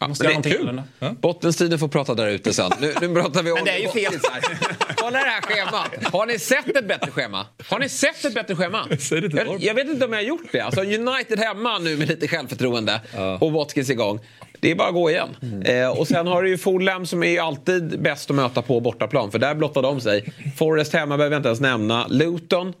Ja, 0.00 0.08
Måste 0.08 0.24
men 0.24 0.32
göra 0.32 0.42
det 0.42 0.48
är 0.48 0.52
kul. 0.52 0.68
annorlunda. 0.68 1.20
Bottenstriden 1.20 1.78
får 1.78 1.88
prata 1.88 2.14
där 2.14 2.26
ute 2.28 2.52
sen. 2.52 2.70
Nu, 2.80 2.94
nu 3.00 3.14
pratar 3.14 3.42
vi 3.42 3.50
om... 3.50 3.54
Men 3.54 3.64
det 3.64 3.70
är 3.70 3.78
ju 3.78 3.88
fel. 3.88 4.12
Kolla 4.96 5.18
det 5.18 5.24
här 5.24 5.40
schemat. 5.42 6.12
Har 6.12 6.26
ni 6.26 6.38
sett 6.38 6.76
ett 6.76 6.88
bättre 6.88 7.10
schema? 7.10 7.46
Har 7.68 7.78
ni 7.78 7.88
sett 7.88 8.24
ett 8.24 8.34
bättre 8.34 8.56
schema? 8.56 8.88
Jag, 9.10 9.62
jag 9.62 9.74
vet 9.74 9.88
inte 9.88 10.04
om 10.04 10.12
jag 10.12 10.18
har 10.20 10.24
gjort 10.26 10.48
det. 10.52 10.60
Alltså 10.60 10.80
United 10.80 11.38
hemma 11.38 11.78
nu 11.78 11.96
med 11.96 12.08
lite 12.08 12.28
självförtroende 12.28 13.00
och 13.40 13.52
Watkins 13.52 13.90
igång. 13.90 14.20
Det 14.64 14.70
är 14.70 14.74
bara 14.74 14.88
att 14.88 14.94
gå 14.94 15.10
igen. 15.10 15.36
Eh, 15.64 15.98
och 15.98 16.08
sen 16.08 16.26
har 16.26 16.42
du 16.42 16.48
ju 16.48 16.58
Fulham 16.58 17.06
som 17.06 17.22
är 17.22 17.28
ju 17.28 17.38
alltid 17.38 18.00
bäst 18.02 18.30
att 18.30 18.36
möta 18.36 18.62
på 18.62 18.80
bortaplan 18.80 19.30
för 19.30 19.38
där 19.38 19.54
blottar 19.54 19.82
de 19.82 20.00
sig. 20.00 20.32
Forest 20.56 20.92
hemma 20.92 21.16
behöver 21.16 21.34
jag 21.34 21.38
inte 21.38 21.48
ens 21.48 21.60
nämna. 21.60 22.06
Luton, 22.06 22.72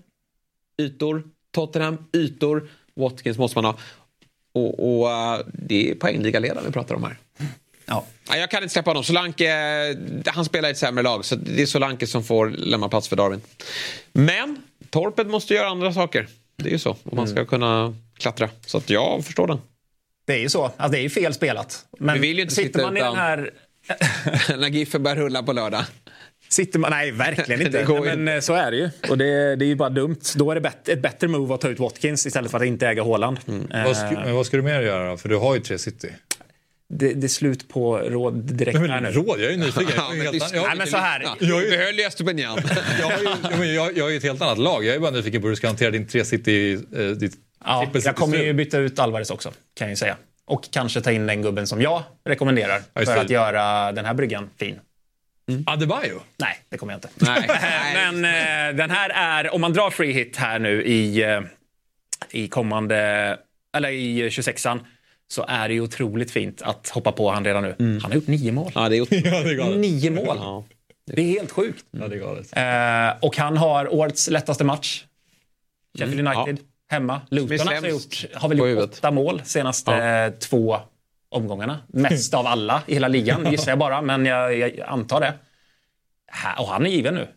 ytor. 0.78 1.22
Tottenham, 1.54 1.98
ytor. 2.12 2.68
Watkins 2.94 3.38
måste 3.38 3.58
man 3.58 3.64
ha. 3.64 3.76
Och, 4.54 5.00
och 5.00 5.10
eh, 5.10 5.40
det 5.52 5.90
är 5.90 5.94
poängligaledaren 5.94 6.66
vi 6.66 6.72
pratar 6.72 6.94
om 6.94 7.04
här. 7.04 7.16
Ja. 7.86 8.04
Jag 8.28 8.50
kan 8.50 8.62
inte 8.62 8.72
släppa 8.72 8.90
honom. 8.90 9.04
Solanke, 9.04 9.50
han 10.26 10.44
spelar 10.44 10.68
i 10.68 10.72
ett 10.72 10.78
sämre 10.78 11.02
lag 11.02 11.24
så 11.24 11.36
det 11.36 11.62
är 11.62 11.66
Solanke 11.66 12.06
som 12.06 12.24
får 12.24 12.50
lämna 12.50 12.88
plats 12.88 13.08
för 13.08 13.16
Darwin. 13.16 13.40
Men 14.12 14.62
Torpet 14.90 15.26
måste 15.26 15.54
göra 15.54 15.68
andra 15.68 15.92
saker. 15.92 16.28
Det 16.56 16.68
är 16.68 16.72
ju 16.72 16.78
så 16.78 16.90
om 16.90 17.16
man 17.16 17.28
ska 17.28 17.44
kunna 17.44 17.94
klättra. 18.18 18.48
Så 18.66 18.78
att 18.78 18.90
jag 18.90 19.24
förstår 19.24 19.46
den. 19.46 19.58
Det 20.26 20.32
är 20.32 20.38
ju 20.38 20.48
så. 20.48 20.64
Alltså, 20.64 20.88
det 20.88 20.98
är 20.98 21.02
ju 21.02 21.10
fel 21.10 21.34
spelat. 21.34 21.84
Men 21.98 22.14
Vi 22.14 22.20
vill 22.28 22.36
ju 22.36 22.42
inte 22.42 22.54
sitter 22.54 22.68
sitta 22.68 22.82
man 22.82 22.96
i 22.96 23.00
utan- 23.00 23.14
den 23.14 23.22
här... 23.22 23.50
När 24.58 24.68
Giffen 24.68 25.02
börjar 25.02 25.16
rulla 25.16 25.42
på 25.42 25.52
lördag. 25.52 25.84
Sitter 26.48 26.78
man, 26.78 26.90
nej, 26.90 27.10
verkligen 27.10 27.62
inte. 27.66 27.86
Men 28.04 28.28
eh, 28.28 28.40
så 28.40 28.54
är 28.54 28.70
det 28.70 28.76
ju. 28.76 28.90
Och 29.10 29.18
det, 29.18 29.56
det 29.56 29.64
är 29.64 29.66
ju 29.66 29.74
bara 29.76 29.88
dumt. 29.90 30.16
Då 30.36 30.50
är 30.50 30.54
det 30.54 30.60
bet, 30.60 30.88
ett 30.88 31.02
bättre 31.02 31.28
move 31.28 31.54
att 31.54 31.60
ta 31.60 31.68
ut 31.68 31.78
Watkins 31.78 32.26
istället 32.26 32.50
för 32.50 32.58
att 32.58 32.64
inte 32.66 32.88
äga 32.88 33.04
Haaland. 33.04 33.38
Vad 33.84 33.96
ska, 33.96 34.10
men 34.10 34.34
vad 34.34 34.46
ska 34.46 34.56
du 34.56 34.62
mer 34.62 34.80
göra 34.82 35.10
då? 35.10 35.16
För 35.16 35.28
du 35.28 35.36
har 35.36 35.54
ju 35.54 35.60
tre 35.60 35.78
city. 35.78 36.08
det, 36.94 37.14
det 37.14 37.26
är 37.26 37.28
slut 37.28 37.68
på 37.68 37.98
råd 37.98 38.34
direkt 38.34 38.78
Nej, 38.80 38.88
här 38.88 39.00
men 39.00 39.12
nu. 39.12 39.18
råd, 39.18 39.40
jag 39.40 39.46
är 39.46 39.50
ju 39.50 39.56
nyfiken. 39.56 39.88
Jag, 39.96 40.10
är 40.10 40.14
ju 40.16 40.22
helt, 40.22 40.34
lyssna. 40.34 40.56
jag, 40.56 40.66
Nej, 40.68 40.76
men 40.78 40.86
så 40.86 40.96
här. 40.96 41.20
Ja, 41.22 41.36
Jag 41.40 41.64
är 41.64 41.70
behöll 41.70 41.98
ju 41.98 42.02
Estupinian. 42.04 42.58
jag, 43.00 43.06
har 43.06 43.18
ju, 43.18 43.28
ja, 43.42 43.56
men 43.58 43.74
jag, 43.74 43.96
jag 43.98 44.06
är 44.06 44.10
ju 44.10 44.16
ett 44.16 44.22
helt 44.22 44.42
annat 44.42 44.58
lag. 44.58 44.84
Jag 44.84 44.94
är 44.94 45.00
bara 45.00 45.10
nyfiken 45.10 45.40
på 45.40 45.46
hur 45.46 45.52
du 45.52 45.56
ska 45.56 45.66
hantera 45.66 45.90
din 45.90 46.06
tre 46.06 46.24
city, 46.24 46.72
eh, 46.96 47.06
ditt 47.06 47.34
Ja, 47.64 47.90
jag 47.92 48.16
kommer 48.16 48.36
ju 48.36 48.52
byta 48.52 48.78
ut 48.78 48.98
Alvarez 48.98 49.30
också, 49.30 49.48
kan 49.74 49.86
jag 49.86 49.90
ju 49.90 49.96
säga. 49.96 50.16
Och 50.44 50.70
kanske 50.70 51.00
ta 51.00 51.12
in 51.12 51.26
den 51.26 51.42
gubben 51.42 51.66
som 51.66 51.82
jag 51.82 52.02
rekommenderar 52.24 52.82
Ja, 52.94 53.04
för 53.04 53.16
att 53.16 53.30
göra 53.30 53.92
den 53.92 54.04
här 54.04 54.14
bryggan 54.14 54.50
fin. 54.56 54.80
Adebayo? 55.66 56.20
Nej, 56.36 56.58
det 56.68 56.78
kommer 56.78 56.92
jag 56.92 56.98
inte. 56.98 57.08
Nej. 57.24 57.48
Men 57.94 58.24
eh, 58.24 58.76
den 58.76 58.90
här 58.90 59.10
är, 59.10 59.54
om 59.54 59.60
man 59.60 59.72
drar 59.72 59.90
free 59.90 60.12
hit 60.12 60.36
här 60.36 60.58
nu 60.58 60.84
i, 60.84 61.22
eh, 61.22 61.40
i 62.30 62.48
kommande, 62.48 62.96
eller 63.76 63.88
i 63.90 64.28
26an, 64.28 64.80
så 65.28 65.44
är 65.48 65.68
det 65.68 65.74
ju 65.74 65.80
otroligt 65.80 66.30
fint 66.30 66.62
att 66.62 66.88
hoppa 66.88 67.12
på 67.12 67.30
han 67.30 67.44
redan 67.44 67.62
nu. 67.62 67.74
Han 67.78 68.00
har 68.10 68.14
gjort 68.14 68.26
nio 68.26 68.52
mål. 68.52 68.72
Ja, 68.74 68.88
det 68.88 68.96
är. 68.96 69.00
Ja, 69.10 69.42
det 69.42 69.50
är. 69.74 69.78
Nio 69.78 70.10
mål. 70.10 70.36
Ja. 70.40 70.64
Det 71.06 71.22
är 71.22 71.26
helt 71.26 71.50
sjukt. 71.50 71.84
Ja, 71.90 72.08
det 72.08 72.16
är 72.16 72.20
galet. 72.20 72.56
Eh, 72.56 73.24
och 73.24 73.36
han 73.36 73.56
har 73.56 73.94
årets 73.94 74.30
lättaste 74.30 74.64
match. 74.64 75.04
Sheffield 75.98 76.28
United, 76.28 76.58
hemma. 76.94 77.20
Luton 77.30 77.66
har, 77.68 77.88
gjort, 77.88 78.24
har 78.34 78.48
väl 78.48 78.58
gjort 78.58 78.66
huvudet. 78.68 78.98
åtta 78.98 79.10
mål 79.10 79.42
senaste 79.44 79.90
Ja. 79.90 80.24
eh, 80.26 80.32
två 80.32 80.76
omgångarna. 81.30 81.78
Mest 81.88 82.34
av 82.34 82.46
alla 82.46 82.82
i 82.86 82.94
hela 82.94 83.08
ligan, 83.08 83.46
gissar 83.50 83.72
jag 83.72 83.78
bara, 83.78 84.02
men 84.02 84.26
jag, 84.26 84.58
jag 84.58 84.80
antar 84.80 85.20
det. 85.20 85.32
Och 86.58 86.68
han 86.68 86.86
är 86.86 86.90
given 86.90 87.14
nu. 87.14 87.28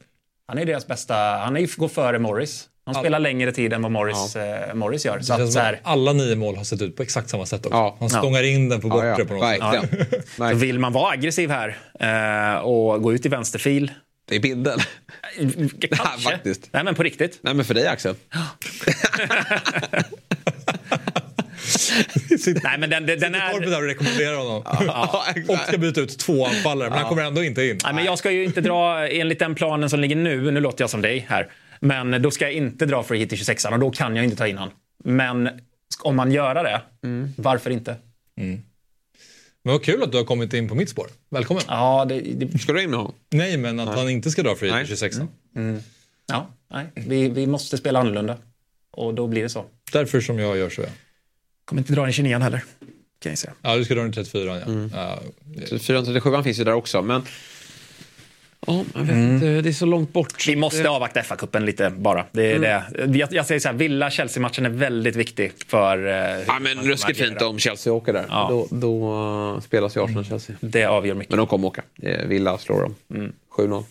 Han 0.47 0.58
är 0.58 0.66
deras 0.66 0.88
bästa, 0.88 1.16
han 1.16 1.58
är, 1.58 1.78
går 1.80 1.88
före 1.88 2.20
Morris. 2.20 2.66
Han 2.86 2.95
spelar 2.95 3.20
längre 3.20 3.51
tid 3.51 3.74
än 3.74 3.82
vad 3.82 3.91
Morris, 3.91 4.36
eh, 4.36 4.74
Morris 4.74 5.05
gör. 5.05 5.20
Så 5.20 5.34
att, 5.34 5.51
så 5.51 5.60
här, 5.60 5.80
alla 5.84 6.14
nio 6.14 6.36
mål 6.36 6.55
har 6.55 6.64
sett 6.64 6.82
ut 6.82 6.95
på 6.95 7.03
exakt 7.03 7.30
samma 7.30 7.45
sätt 7.45 7.66
också. 7.66 7.78
Ja. 7.78 7.97
Han 7.99 8.10
stångar 8.10 8.43
in 8.43 8.70
den 8.70 8.82
på 8.82 8.88
Ja, 8.88 8.91
bortre 8.93 9.08
ja, 9.10 9.26
på 9.26 9.34
något 9.34 10.49
sätt. 10.51 10.58
vill 10.62 10.80
man 10.80 10.93
vara 10.93 11.12
aggressiv 11.12 11.49
här 11.51 11.78
eh, 11.99 12.60
och 12.60 13.01
gå 13.01 13.14
ut 13.14 13.26
i 13.26 13.30
vänsterfil, 13.30 13.91
Det 14.30 14.36
är 14.36 14.39
bilden. 14.39 14.80
kanske. 15.80 16.32
faktiskt. 16.32 16.69
Nej, 16.71 16.84
men 16.84 16.95
på 16.95 17.03
riktigt. 17.03 17.39
Nej, 17.41 17.53
men 17.53 17.65
för 17.65 17.73
dig 17.73 17.88
Axel. 17.88 18.15
Nej, 22.63 22.78
men 22.78 22.89
den, 22.89 23.05
den, 23.05 23.19
den 23.19 23.36
är... 23.36 23.51
Torpet 23.51 23.69
där 23.69 23.78
och 23.78 23.88
rekommenderar 23.88 24.38
honom. 24.38 24.63
Ja, 24.65 25.25
och 25.47 25.57
ska 25.57 25.78
byta 25.78 26.01
ut 26.01 26.19
två 26.19 26.45
anfallare, 26.45 26.89
men 26.89 26.99
han 26.99 27.09
kommer 27.09 27.23
ändå 27.23 27.43
inte 27.43 27.63
in. 27.63 27.78
Nej, 27.84 27.93
men 27.93 28.05
jag 28.05 28.17
ska 28.17 28.32
ju 28.32 28.43
inte 28.43 28.61
dra 28.61 29.07
enligt 29.07 29.39
den 29.39 29.55
planen 29.55 29.89
som 29.89 29.99
ligger 29.99 30.15
nu. 30.15 30.51
Nu 30.51 30.59
låter 30.59 30.84
jag 30.84 30.89
som 30.89 31.01
dig 31.01 31.25
här. 31.30 31.51
Men 31.80 32.21
då 32.21 32.32
ska 32.32 32.45
jag 32.45 32.53
inte 32.53 32.86
dra 32.86 33.03
free 33.03 33.19
hit 33.19 33.34
i 33.34 33.38
26 33.38 33.65
och 33.65 33.80
då 33.80 33.91
kan 33.91 34.15
jag 34.15 34.25
inte 34.25 34.38
ta 34.38 34.47
in 34.47 34.57
han. 34.57 34.69
Men 35.03 35.49
om 36.03 36.15
man 36.15 36.32
gör 36.32 36.55
det, 36.55 36.82
varför 37.38 37.69
inte? 37.69 37.95
Men 39.68 39.74
vad 39.74 39.84
kul 39.84 40.03
att 40.03 40.11
du 40.11 40.18
har 40.18 40.26
kommit 40.26 40.53
in 40.53 40.70
på 40.70 40.76
mitt 40.76 40.89
spår. 40.89 41.07
Välkommen. 41.30 41.63
Ja, 41.68 42.05
det, 42.09 42.20
det, 42.20 42.59
Ska 42.59 42.74
du 42.74 42.84
in 42.84 42.89
med 42.89 42.99
honom? 42.99 43.13
Nej, 43.30 43.57
men 43.57 43.80
att 43.80 43.95
han 43.97 44.09
inte 44.09 44.32
ska 44.32 44.43
dra 44.43 44.55
free 44.55 44.72
Nej. 44.72 44.84
i 44.84 44.88
26 44.88 45.18
ja 46.28 46.51
nej, 46.68 46.86
vi, 46.95 47.30
vi 47.30 47.47
måste 47.47 47.78
spela 47.78 47.99
annorlunda. 47.99 48.38
Och 48.91 49.13
då 49.13 49.28
blir 49.28 49.43
det 49.43 49.49
så. 49.49 49.65
Därför 49.91 50.22
som 50.22 50.39
jag 50.39 50.57
gör 50.57 50.70
så. 50.70 50.82
Ja, 50.82 50.88
Kommer 51.65 51.82
inte 51.82 51.93
dra 51.93 52.03
den 52.03 52.13
29 52.13 52.38
heller. 52.38 52.63
Kan 53.20 53.32
jag 53.32 53.39
säga. 53.39 53.53
ja 53.61 53.76
du 53.76 53.86
ska 53.86 53.95
dra 53.95 54.01
den 54.01 54.11
34 54.11 54.59
ja. 54.59 54.89
ja. 54.93 55.20
Så 55.65 55.80
437 55.80 56.43
finns 56.43 56.59
ju 56.59 56.63
där 56.63 56.74
också, 56.74 57.01
men... 57.01 57.22
Ja, 58.68 58.84
jag 58.95 59.01
vet 59.01 59.15
inte. 59.15 59.45
Det 59.61 59.70
är 59.70 59.74
så 59.74 59.86
långt 59.86 60.13
bort. 60.13 60.47
Vi 60.47 60.55
måste 60.55 60.89
avvakta 60.89 61.22
FA-cupen 61.22 61.59
lite 61.65 61.89
bara. 61.89 62.26
Det 62.32 62.51
är 62.51 62.59
det. 62.59 62.84
Jag, 63.18 63.34
jag 63.34 63.45
säger 63.45 63.59
så 63.59 63.68
här, 63.68 63.76
Villa-Chelsea-matchen 63.76 64.65
är 64.65 64.70
väldigt 64.70 65.15
viktig 65.15 65.51
för... 65.68 66.07
eh, 66.07 66.43
Ja, 66.47 66.59
men 66.61 66.78
ruskigt 66.84 67.20
fint 67.20 67.41
om 67.41 67.59
Chelsea 67.59 67.93
åker 67.93 68.13
där. 68.13 68.26
Ja. 68.30 68.47
Då, 68.49 68.68
då 68.72 69.13
uh, 69.55 69.59
spelas 69.61 69.97
ju 69.97 70.03
Arsenal-Chelsea. 70.03 70.55
Det 70.59 70.86
avgör 70.86 71.15
mycket. 71.15 71.30
Men 71.32 71.38
de 71.38 71.47
kommer 71.47 71.68
åka. 71.68 71.82
Eh, 72.01 72.28
Villa 72.28 72.57
slår 72.57 72.82
dem. 72.82 72.95
7-0. 73.57 73.84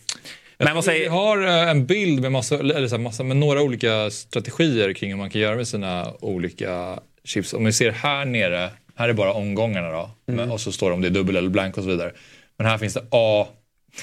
Men 0.59 0.75
vad 0.75 0.77
Vi 0.77 0.83
säger... 0.83 1.11
har 1.11 1.43
eh, 1.47 1.71
en 1.71 1.87
bild 1.87 2.21
med, 2.23 2.33
massa, 2.33 2.59
eller 2.59 2.89
så 2.89 2.97
här, 2.97 3.03
massa, 3.03 3.23
med 3.23 3.37
några 3.37 3.63
olika 3.63 4.11
strategier 4.11 4.93
kring 4.93 5.11
hur 5.11 5.17
man 5.19 5.31
kan 5.31 5.41
göra 5.41 5.57
med 5.57 5.69
sina 5.69 6.13
olika 6.21 6.99
chips. 7.25 7.55
Om 7.55 7.65
ni 7.65 7.73
ser 7.73 7.91
här 7.91 8.25
nere, 8.25 8.71
här 8.97 9.09
är 9.09 9.13
bara 9.13 9.33
omgångarna 9.33 9.91
då. 9.91 10.11
Men, 10.27 10.51
och 10.51 10.61
så 10.61 10.73
står 10.73 10.89
det 10.91 10.95
om 10.95 11.01
det 11.03 11.09
är 11.09 11.11
dubbel 11.11 11.37
eller 11.37 11.49
blank 11.51 11.77
och 11.77 11.83
så 11.85 11.91
vidare. 11.91 12.13
Men 12.59 12.67
här 12.67 12.79
finns 12.79 12.95
det 12.95 13.05
A 13.11 13.47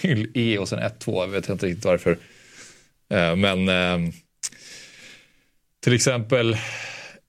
till 0.01 0.31
E 0.33 0.57
och 0.57 0.69
sen 0.69 0.79
1-2. 0.79 1.21
Jag 1.21 1.27
vet 1.27 1.49
inte 1.49 1.65
riktigt 1.65 1.85
varför. 1.85 2.17
Eh, 3.09 3.35
Men 3.35 3.69
eh, 3.69 4.13
till 5.83 5.93
exempel 5.93 6.57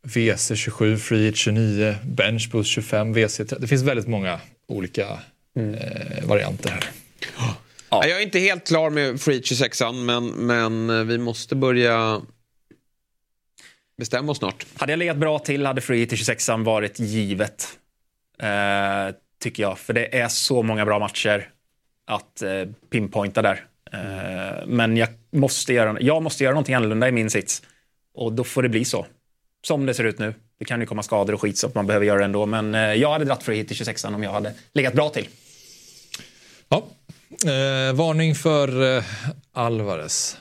VC27, 0.07 0.97
Free 0.97 1.25
Hit 1.25 1.37
29, 1.37 1.95
Bench 2.05 2.51
Boost 2.53 2.71
25, 2.71 3.17
VC30. 3.17 3.59
Det 3.59 3.67
finns 3.67 3.83
väldigt 3.83 4.07
många 4.07 4.41
olika 4.69 5.09
eh, 5.57 6.25
varianter 6.25 6.71
här. 6.71 6.85
Ja. 7.91 8.07
Jag 8.07 8.19
är 8.19 8.23
inte 8.23 8.39
helt 8.39 8.67
klar 8.67 8.91
med 8.91 9.21
Free 9.21 9.41
26an, 9.41 10.05
men, 10.05 10.27
men 10.29 11.09
vi 11.09 11.19
måste 11.19 11.55
börja 11.55 12.23
bestämma 13.99 14.33
oss 14.33 14.39
snart. 14.39 14.67
Hade 14.77 14.93
jag 14.93 14.99
legat 14.99 15.17
bra 15.17 15.39
till 15.39 15.67
hade 15.67 15.81
Free 15.81 16.07
till 16.07 16.19
26an 16.19 16.65
varit 16.65 16.99
givet. 16.99 17.69
Eh, 18.43 19.15
tycker 19.41 19.63
jag. 19.63 19.79
För 19.79 19.93
det 19.93 20.19
är 20.19 20.29
så 20.29 20.63
många 20.63 20.85
bra 20.85 20.99
matcher 20.99 21.49
att 22.07 22.43
eh, 22.43 22.51
pinpointa 22.91 23.43
där. 23.43 23.65
Eh, 23.93 24.67
men 24.67 24.97
jag 24.97 25.09
måste, 25.31 25.73
göra, 25.73 26.01
jag 26.01 26.23
måste 26.23 26.45
göra 26.45 26.55
någonting 26.55 26.75
annorlunda 26.75 27.09
i 27.09 27.13
min 27.13 27.31
sits. 27.31 27.63
Och 28.15 28.33
då 28.33 28.45
får 28.45 28.63
det 28.63 28.69
bli 28.69 28.85
så. 28.85 29.07
Som 29.67 29.87
det 29.87 29.95
ser 29.95 30.05
ut 30.05 30.19
nu. 30.19 30.35
Det 30.59 30.65
kan 30.65 30.81
ju 30.81 30.87
komma 30.87 31.03
skador 31.03 31.35
och 31.35 31.41
skit 31.41 31.59
så 31.59 31.67
att 31.67 31.75
man 31.75 31.87
behöver 31.87 32.07
göra 32.07 32.19
det 32.19 32.25
ändå. 32.25 32.47
Men 32.47 32.75
eh, 32.75 32.81
jag 32.81 33.13
hade 33.13 33.25
dratt 33.25 33.43
Free 33.43 33.65
till 33.65 33.77
26an 33.77 34.15
om 34.15 34.23
jag 34.23 34.33
hade 34.33 34.53
legat 34.73 34.95
bra 34.95 35.09
till. 35.09 35.29
Ja. 36.69 36.87
Eh, 37.45 37.95
varning 37.95 38.35
för 38.35 38.97
eh, 38.97 39.05
Alvarez. 39.53 40.39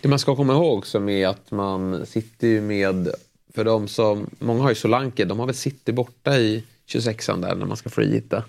Det 0.00 0.08
man 0.08 0.18
ska 0.18 0.36
komma 0.36 0.52
ihåg 0.52 0.86
som 0.86 1.08
är 1.08 1.26
att 1.26 1.50
man 1.50 2.06
sitter 2.06 2.46
ju 2.46 2.60
med, 2.60 3.08
för 3.54 3.64
de 3.64 3.88
som, 3.88 4.30
många 4.38 4.62
har 4.62 4.68
ju 4.68 4.74
Solanke, 4.74 5.24
de 5.24 5.38
har 5.38 5.46
väl 5.46 5.54
City 5.54 5.92
borta 5.92 6.38
i 6.38 6.64
26an 6.88 7.40
där 7.40 7.54
när 7.54 7.66
man 7.66 7.76
ska 7.76 7.90
freehitta. 7.90 8.44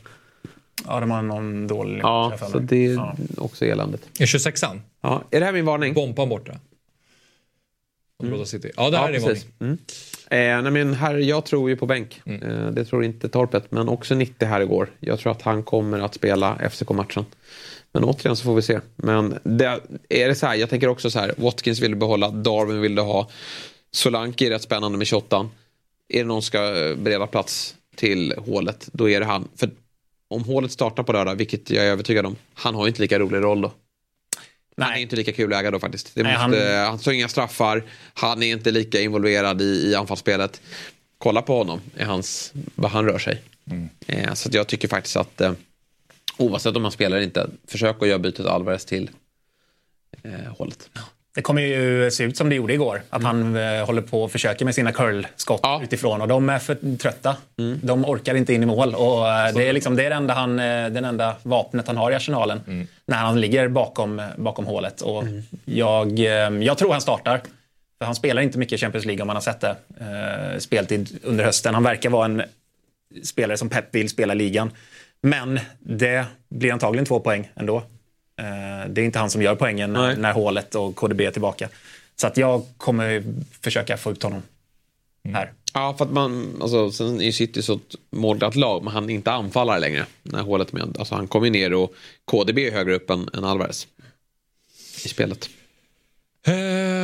Ja, 0.88 1.00
de 1.00 1.12
har 1.12 1.22
någon 1.22 1.68
dålig 1.68 2.00
Ja, 2.04 2.38
så 2.52 2.60
det 2.60 2.86
är 2.86 2.94
Ja. 2.94 3.16
också 3.38 3.66
eländet. 3.66 4.02
I 4.20 4.24
26an? 4.24 4.82
Ja, 5.02 5.24
är 5.32 5.40
det 5.40 5.46
här 5.46 5.54
min 5.54 5.66
varning? 5.66 5.94
Bompan 5.94 6.30
borta. 6.30 6.60
Mm. 8.24 8.46
City. 8.46 8.72
Ja, 8.78 8.90
det 8.90 8.98
här 8.98 9.10
är 9.10 9.12
din 9.14 9.22
varning. 9.22 9.44
Mm. 9.60 9.78
Eh, 10.30 10.62
nej, 10.62 10.72
men 10.72 10.94
här, 10.94 11.16
jag 11.16 11.46
tror 11.46 11.70
ju 11.70 11.76
på 11.76 11.86
bänk. 11.86 12.22
Eh, 12.26 12.68
det 12.72 12.86
tror 12.86 13.04
inte 13.04 13.30
Torpet, 13.30 13.72
men 13.72 13.90
också 13.90 14.16
90 14.16 14.48
här 14.48 14.62
igår. 14.62 14.90
Jag 15.00 15.20
tror 15.20 15.32
att 15.32 15.42
han 15.42 15.64
kommer 15.64 16.00
att 16.00 16.14
spela 16.14 16.58
FCK-matchen. 16.70 17.26
Men 17.92 18.04
återigen 18.04 18.36
så 18.36 18.44
får 18.44 18.56
vi 18.56 18.62
se. 18.62 18.80
Men 18.96 19.40
det, 19.44 19.80
är 20.10 20.28
det 20.28 20.36
så 20.36 20.46
här, 20.46 20.56
jag 20.56 20.70
tänker 20.70 20.88
också 20.88 21.10
så 21.12 21.20
här, 21.20 21.34
Watkins 21.38 21.80
vill 21.80 21.92
du 21.92 21.98
behålla, 21.98 22.30
Darwin 22.30 22.82
vill 22.82 22.96
du 22.96 23.02
ha. 23.02 23.30
Solanke 23.92 24.46
är 24.46 24.50
rätt 24.50 24.62
spännande 24.62 24.98
med 24.98 25.08
28. 25.08 25.50
Är 26.10 26.18
det 26.20 26.24
någon 26.24 26.42
som 26.42 26.48
ska 26.48 26.90
eh, 26.90 26.96
bereda 26.96 27.28
plats 27.28 27.76
till 27.96 28.34
hålet, 28.38 28.90
då 28.94 29.10
är 29.10 29.20
det 29.20 29.26
han. 29.26 29.48
För 29.56 29.70
om 30.28 30.44
hålet 30.44 30.72
startar 30.72 31.04
på 31.04 31.14
lördag, 31.14 31.36
vilket 31.36 31.70
jag 31.70 31.86
är 31.86 31.92
övertygad 31.92 32.26
om, 32.26 32.36
han 32.54 32.76
har 32.76 32.86
ju 32.86 32.88
inte 32.88 33.02
lika 33.02 33.20
rolig 33.20 33.42
roll 33.42 33.62
då. 33.62 33.74
Han 34.78 34.88
är 34.88 34.92
Nej. 34.92 35.02
inte 35.02 35.16
lika 35.16 35.32
kul 35.32 35.54
att 35.54 35.60
äga 35.60 35.72
då 35.72 35.80
faktiskt. 35.80 36.16
Det 36.16 36.24
Nej, 36.24 36.48
måste, 36.48 36.74
han... 36.74 37.00
tar 37.00 37.12
inga 37.12 37.28
straffar, 37.28 37.84
han 38.14 38.44
är 38.44 38.52
inte 38.52 38.72
lika 38.72 39.02
involverad 39.02 39.62
i, 39.62 39.92
i 39.92 39.96
anfallsspelet. 39.96 40.62
Kolla 41.18 41.42
på 41.42 41.58
honom, 41.58 41.82
i 41.98 42.04
hans, 42.04 42.54
vad 42.76 42.92
han 42.92 43.06
rör 43.06 43.20
sig. 43.20 43.42
Eh, 44.08 44.34
så 44.34 44.50
jag 44.52 44.68
tycker 44.68 44.88
faktiskt 44.88 45.18
att 45.18 45.42
eh, 45.42 45.54
oavsett 46.38 46.76
om 46.76 46.84
han 46.84 46.92
spelar 46.92 47.18
eller 47.18 47.26
inte, 47.26 47.50
försök 47.68 48.02
att 48.02 48.08
göra 48.08 48.20
bytet 48.20 48.46
Alvarez 48.46 48.86
till 48.86 49.10
eh, 50.24 50.54
hållet. 50.58 50.90
Det 51.36 51.42
kommer 51.42 51.62
ju 51.62 52.12
se 52.12 52.24
ut 52.24 52.38
som 52.38 52.50
det 52.50 52.56
gjorde 52.56 52.74
igår. 52.74 53.02
Att 53.10 53.24
han 53.24 53.56
eh, 53.56 53.86
håller 53.86 54.02
på 54.02 54.24
och 54.24 54.32
försöker 54.32 54.66
med 54.66 54.76
sina 54.76 54.92
curlskott 54.92 55.60
Ja. 55.64 55.82
utifrån. 55.84 56.22
Och 56.22 56.28
de 56.28 56.50
är 56.50 56.60
för 56.60 56.98
trötta. 56.98 57.36
De 57.82 58.06
orkar 58.06 58.36
inte 58.36 58.54
in 58.54 58.64
i 58.64 58.66
mål. 58.66 58.96
Och 58.96 59.30
eh, 59.30 59.54
det 59.54 59.68
är, 59.68 59.74
liksom, 59.74 59.96
det 59.96 60.06
är 60.06 60.10
det 60.10 60.16
enda 60.16 60.34
han, 60.34 60.60
eh, 60.60 60.90
den 60.90 61.06
enda 61.06 61.36
vapnet 61.44 61.88
han 61.88 61.98
har 61.98 62.12
i 62.12 62.16
arsenalen. 62.16 62.88
När 63.06 63.18
han 63.18 63.42
ligger 63.42 63.68
bakom, 63.68 64.22
bakom 64.38 64.66
hålet. 64.66 65.02
Och 65.02 65.24
jag, 65.66 66.20
eh, 66.20 66.26
jag 66.64 66.78
tror 66.78 66.92
han 66.92 67.02
startar. 67.02 67.42
För 67.98 68.06
han 68.06 68.16
spelar 68.16 68.42
inte 68.42 68.58
mycket 68.58 68.74
i 68.74 68.78
Champions 68.78 69.06
League 69.06 69.22
om 69.22 69.28
man 69.28 69.36
har 69.36 69.42
sett 69.42 69.62
det. 69.62 69.76
Speltid 70.60 71.20
under 71.24 71.44
hösten. 71.44 71.74
Han 71.74 71.84
verkar 71.84 72.10
vara 72.10 72.26
en 72.26 72.44
spelare 73.24 73.58
som 73.58 73.70
Pep 73.70 73.96
vill 73.96 74.10
spela 74.10 74.34
ligan. 74.34 74.72
Men 75.22 75.60
det 75.80 76.26
blir 76.50 76.74
antagligen 76.74 77.06
två 77.06 77.20
poäng 77.20 77.52
ändå. 77.56 77.84
Eh, 78.40 78.90
det 78.90 79.02
är 79.02 79.06
inte 79.06 79.20
han 79.20 79.30
som 79.30 79.42
gör 79.42 79.56
poängen 79.56 79.94
när, 79.94 80.08
Nej. 80.08 80.18
när 80.18 80.34
hålet 80.34 80.76
och 80.76 80.96
KDB 80.96 81.22
är 81.22 81.32
tillbaka. 81.32 81.70
Så 82.16 82.28
att 82.28 82.38
jag 82.38 82.64
kommer 82.78 83.24
försöka 83.62 83.98
få 83.98 84.12
ut 84.12 84.24
honom 84.24 84.42
här. 85.34 85.54
Ja, 85.74 85.96
för 85.98 86.06
att 86.06 86.12
man, 86.12 86.58
alltså, 86.62 86.92
sen 86.92 87.22
är 87.22 87.26
ju 87.26 87.32
City 87.32 87.62
så 87.62 87.74
ett 87.74 87.96
målglatt 88.10 88.56
lag, 88.56 88.84
men 88.84 88.94
han 88.94 89.10
är 89.10 89.14
inte 89.14 89.32
anfallare 89.32 89.80
längre. 89.80 90.06
När 90.24 90.42
hålet 90.42 90.70
är 90.70 90.74
med. 90.74 90.98
Alltså, 91.00 91.16
han 91.16 91.28
kommer 91.28 91.50
ner 91.50 91.74
och 91.74 91.94
KDB 92.26 92.58
är 92.58 92.72
högre 92.72 92.96
upp 92.96 93.10
än, 93.10 93.30
än 93.34 93.44
Alvarez. 93.44 93.88
I 95.06 95.10
spelet. 95.10 95.50
Eh, 96.48 96.54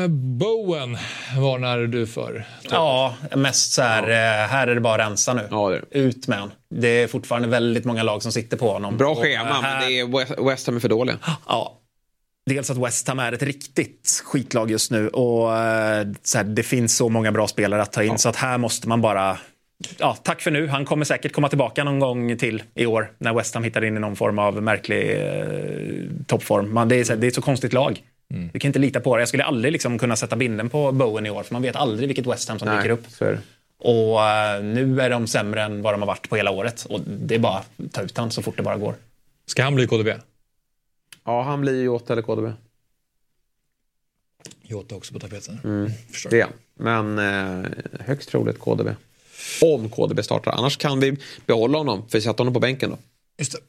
Bowen 0.08 0.98
varnar 1.38 1.80
du 1.80 2.08
för. 2.08 2.46
Ja, 2.70 3.16
mest 3.36 3.72
så 3.72 3.82
här, 3.82 4.04
eh, 4.04 4.48
här 4.48 4.68
är 4.68 4.76
det 4.76 4.82
bara 4.82 5.04
att 5.04 5.10
rensa 5.10 5.34
nu. 5.34 5.48
Ja. 5.52 5.76
Ut 5.92 6.28
med 6.28 6.40
honom. 6.40 6.56
Det 6.76 6.88
är 6.88 7.08
fortfarande 7.08 7.48
väldigt 7.48 7.86
många 7.86 8.04
lag 8.04 8.24
som 8.24 8.32
sitter 8.32 8.58
på 8.58 8.72
honom. 8.72 8.98
Bra 8.98 9.12
Och, 9.12 9.18
schema, 9.18 9.50
eh, 9.50 9.62
men 9.62 9.80
det 9.80 10.00
är 10.00 10.46
West, 10.46 10.68
Ham 10.68 10.76
är 10.76 10.80
för 10.80 10.90
dåliga. 10.90 11.18
Ja. 11.48 11.76
Dels 12.46 12.70
att 12.70 12.78
West 12.78 13.08
Ham 13.08 13.20
är 13.20 13.32
ett 13.32 13.44
riktigt 13.44 14.24
skitlag 14.26 14.72
just 14.72 14.92
nu 14.92 15.08
och 15.08 15.58
eh, 15.58 16.08
så 16.24 16.38
här, 16.38 16.46
det 16.46 16.64
finns 16.64 16.98
så 16.98 17.10
många 17.10 17.32
bra 17.32 17.48
spelare 17.48 17.82
att 17.82 17.92
ta 17.92 18.04
in 18.04 18.18
så 18.18 18.30
att 18.30 18.36
här 18.36 18.58
måste 18.58 18.88
man 18.88 19.02
bara 19.02 19.38
Ja, 19.98 20.18
tack 20.24 20.42
för 20.42 20.52
nu. 20.52 20.68
Han 20.68 20.86
kommer 20.86 21.06
säkert 21.06 21.32
komma 21.32 21.50
tillbaka 21.50 21.84
någon 21.84 22.00
gång 22.00 22.38
till 22.38 22.64
i 22.76 22.86
år 22.86 23.12
när 23.18 23.34
West 23.34 23.54
Ham 23.54 23.64
hittar 23.64 23.84
in 23.84 23.98
i 23.98 24.00
någon 24.00 24.16
form 24.16 24.40
av 24.40 24.64
märklig 24.64 25.12
eh, 25.12 26.26
toppform. 26.28 26.74
Man, 26.74 26.90
det, 26.90 26.96
är 26.96 27.04
så, 27.04 27.14
här, 27.14 27.20
det 27.20 27.28
är 27.28 27.28
ett 27.28 27.36
så 27.36 27.42
konstigt 27.42 27.74
lag. 27.74 28.02
Du 28.54 28.60
kan 28.60 28.70
inte 28.70 28.80
lita 28.80 29.00
på 29.00 29.16
det. 29.16 29.22
Jag 29.22 29.28
skulle 29.28 29.44
aldrig 29.44 29.72
liksom 29.72 30.00
kunna 30.00 30.16
sätta 30.16 30.36
binden 30.36 30.70
på 30.70 30.92
Bowen 30.92 31.26
i 31.26 31.30
år 31.30 31.44
för 31.44 31.54
man 31.54 31.62
vet 31.62 31.76
aldrig 31.76 32.08
vilket 32.08 32.28
West 32.28 32.50
Ham 32.50 32.60
som 32.60 32.68
dyker 32.78 32.90
upp. 32.90 33.08
Och 33.78 34.24
eh, 34.24 34.64
nu 34.64 35.02
är 35.02 35.10
de 35.10 35.28
sämre 35.28 35.64
än 35.64 35.82
vad 35.82 35.94
de 35.94 36.02
har 36.02 36.08
varit 36.08 36.30
på 36.30 36.36
hela 36.36 36.52
året. 36.52 36.86
Och 36.90 37.02
det 37.02 37.36
är 37.36 37.40
bara 37.40 37.58
att 37.58 37.92
ta 37.92 38.02
ut 38.02 38.18
han 38.18 38.32
så 38.32 38.42
fort 38.42 38.58
det 38.58 38.64
bara 38.64 38.78
går. 38.78 38.96
Ska 39.46 39.64
han 39.64 39.76
bli 39.76 39.88
KDB? 39.88 40.08
Ja, 41.26 41.42
han 41.42 41.62
blir 41.62 41.84
Jota 41.84 42.14
eller 42.14 42.24
KDB. 42.24 42.52
Jota 44.62 44.96
också 44.96 45.14
på 45.14 45.20
tapeten. 45.20 45.60
Mm. 45.64 45.92
Förstår. 46.12 46.30
Det. 46.30 46.48
Men 46.74 47.20
eh, 47.20 47.70
högst 48.00 48.30
troligt 48.30 48.60
KDB. 48.60 48.88
Om 49.62 49.90
KDB 49.90 50.24
startar. 50.24 50.52
Annars 50.52 50.78
kan 50.78 51.00
vi 51.00 51.18
behålla 51.46 51.78
honom. 51.78 52.10
För 52.10 52.18
vi 52.18 52.22
sätter 52.22 52.38
honom 52.38 52.54
på 52.54 52.60
bänken 52.60 52.90
då. 52.90 52.98
Just 53.38 53.52
det. 53.52 53.60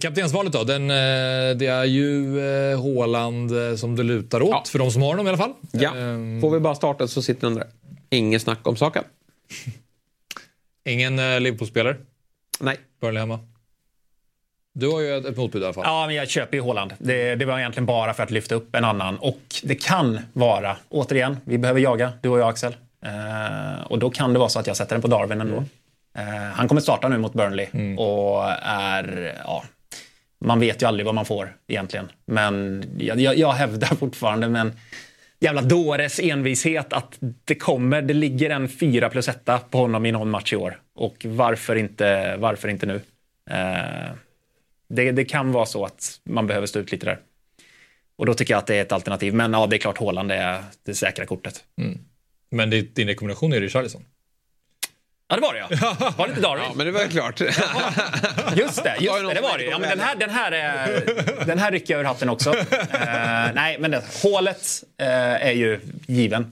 Kaptensvalet 0.00 0.52
då? 0.52 0.64
Den, 0.64 0.90
eh, 0.90 1.56
det 1.56 1.66
är 1.66 1.84
ju 1.84 2.38
eh, 2.72 2.82
Haaland 2.82 3.68
eh, 3.70 3.76
som 3.76 3.96
det 3.96 4.02
lutar 4.02 4.42
åt, 4.42 4.48
Ja. 4.50 4.64
för 4.68 4.78
de 4.78 4.90
som 4.90 5.02
har 5.02 5.08
honom 5.08 5.26
i 5.26 5.28
alla 5.28 5.38
fall. 5.38 5.52
Ja, 5.72 5.96
Ehm, 5.96 6.40
får 6.40 6.50
vi 6.50 6.60
bara 6.60 6.74
starta 6.74 7.08
så 7.08 7.22
sitter 7.22 7.46
den 7.46 7.54
där. 7.54 7.66
Ingen 8.10 8.40
snack 8.40 8.66
om 8.66 8.76
saken. 8.76 9.04
Ingen 10.84 11.42
Liverpool-spelare. 11.42 11.96
Nej. 12.60 12.76
Burnley 13.00 13.20
hemma. 13.20 13.38
Du 14.74 14.88
har 14.88 15.00
ju 15.00 15.16
ett, 15.16 15.36
motbud 15.36 15.62
i 15.62 15.64
alla 15.64 15.74
fall. 15.74 15.84
Ja, 15.86 16.06
men 16.06 16.14
jag 16.14 16.28
köper 16.28 16.56
ju 16.56 16.62
Haaland. 16.62 16.94
Det, 16.98 17.34
det 17.34 17.44
var 17.44 17.58
egentligen 17.58 17.86
bara 17.86 18.14
för 18.14 18.22
att 18.22 18.30
lyfta 18.30 18.54
upp 18.54 18.74
en 18.74 18.84
annan. 18.84 19.18
Och 19.18 19.40
det 19.62 19.74
kan 19.74 20.18
vara, 20.32 20.76
återigen, 20.88 21.36
vi 21.44 21.58
behöver 21.58 21.80
jaga, 21.80 22.12
du 22.22 22.28
och 22.28 22.38
jag 22.38 22.48
Axel. 22.48 22.76
Eh, 23.06 23.82
och 23.86 23.98
då 23.98 24.10
kan 24.10 24.32
det 24.32 24.38
vara 24.38 24.48
så 24.48 24.58
att 24.58 24.66
jag 24.66 24.76
sätter 24.76 24.94
den 24.94 25.02
på 25.02 25.08
Darwin 25.08 25.40
ändå. 25.40 25.64
Eh, 26.18 26.24
han 26.54 26.68
kommer 26.68 26.80
starta 26.80 27.08
nu 27.08 27.18
mot 27.18 27.32
Burnley 27.32 27.66
och 27.98 28.44
är, 28.62 29.34
ja, 29.44 29.64
man 30.38 30.60
vet 30.60 30.82
ju 30.82 30.86
aldrig 30.86 31.06
vad 31.06 31.14
man 31.14 31.24
får 31.24 31.56
egentligen. 31.66 32.08
Men 32.26 32.84
jag, 32.98 33.20
jag, 33.20 33.38
jag 33.38 33.52
hävdar 33.52 33.86
fortfarande 33.86 34.48
med 34.48 34.60
en 34.60 34.72
jävla 35.40 35.62
dåres 35.62 36.20
envishet 36.20 36.92
att 36.92 37.18
det 37.44 37.54
kommer, 37.54 38.02
det 38.02 38.14
ligger 38.14 38.50
en 38.50 38.68
4 38.68 39.08
plus 39.08 39.28
1 39.28 39.44
på 39.70 39.78
honom 39.78 40.06
i 40.06 40.12
någon 40.12 40.30
match 40.30 40.52
i 40.52 40.56
år. 40.56 40.80
Och 40.94 41.26
varför 41.28 41.76
inte, 41.76 42.36
varför 42.36 42.68
inte 42.68 42.86
nu? 42.86 43.00
Eh, 43.50 44.12
det, 44.88 45.12
det 45.12 45.24
kan 45.24 45.52
vara 45.52 45.66
så 45.66 45.84
att 45.84 46.20
man 46.24 46.46
behöver 46.46 46.66
stå 46.66 46.78
ut 46.78 46.92
lite 46.92 47.06
där. 47.06 47.18
Och 48.16 48.26
då 48.26 48.34
tycker 48.34 48.54
jag 48.54 48.58
att 48.58 48.66
det 48.66 48.76
är 48.76 48.82
ett 48.82 48.92
alternativ. 48.92 49.34
Men 49.34 49.52
ja, 49.52 49.66
det 49.66 49.76
är 49.76 49.78
klart 49.78 49.98
Haaland 49.98 50.32
är 50.32 50.64
det 50.84 50.94
säkra 50.94 51.26
kortet. 51.26 51.64
Mm. 51.80 51.98
Men 52.50 52.70
det, 52.70 52.94
din 52.94 53.08
rekommendation 53.08 53.52
är 53.52 53.60
Richarlison. 53.60 54.04
Ja, 55.28 55.36
det 55.36 55.42
var 55.42 55.54
det 55.54 55.58
ja. 55.58 55.96
Var 56.18 56.26
det 56.26 56.30
inte 56.30 56.40
Darwin? 56.42 56.64
Ja, 56.68 56.72
men 56.76 56.86
det 56.86 56.92
var 56.92 57.06
klart. 57.08 57.40
Just 58.56 58.82
det, 58.84 58.96
just 59.00 59.16
det 59.16 59.28
det, 59.28 59.34
det 59.34 59.40
var 59.40 59.58
det. 59.58 59.64
Ja, 59.64 59.78
men 59.78 59.88
den, 59.90 60.00
här, 60.00 60.16
den, 60.16 60.30
här 60.30 60.52
är, 60.52 61.44
den 61.46 61.58
här 61.58 61.70
rycker 61.72 61.94
jag 61.94 62.00
ur 62.00 62.04
hatten 62.04 62.28
också. 62.28 62.50
Eh, 62.50 63.52
nej, 63.54 63.76
men 63.80 63.90
det, 63.90 64.02
hålet 64.22 64.84
eh, 65.00 65.46
är 65.46 65.52
ju 65.52 65.80
given. 66.06 66.46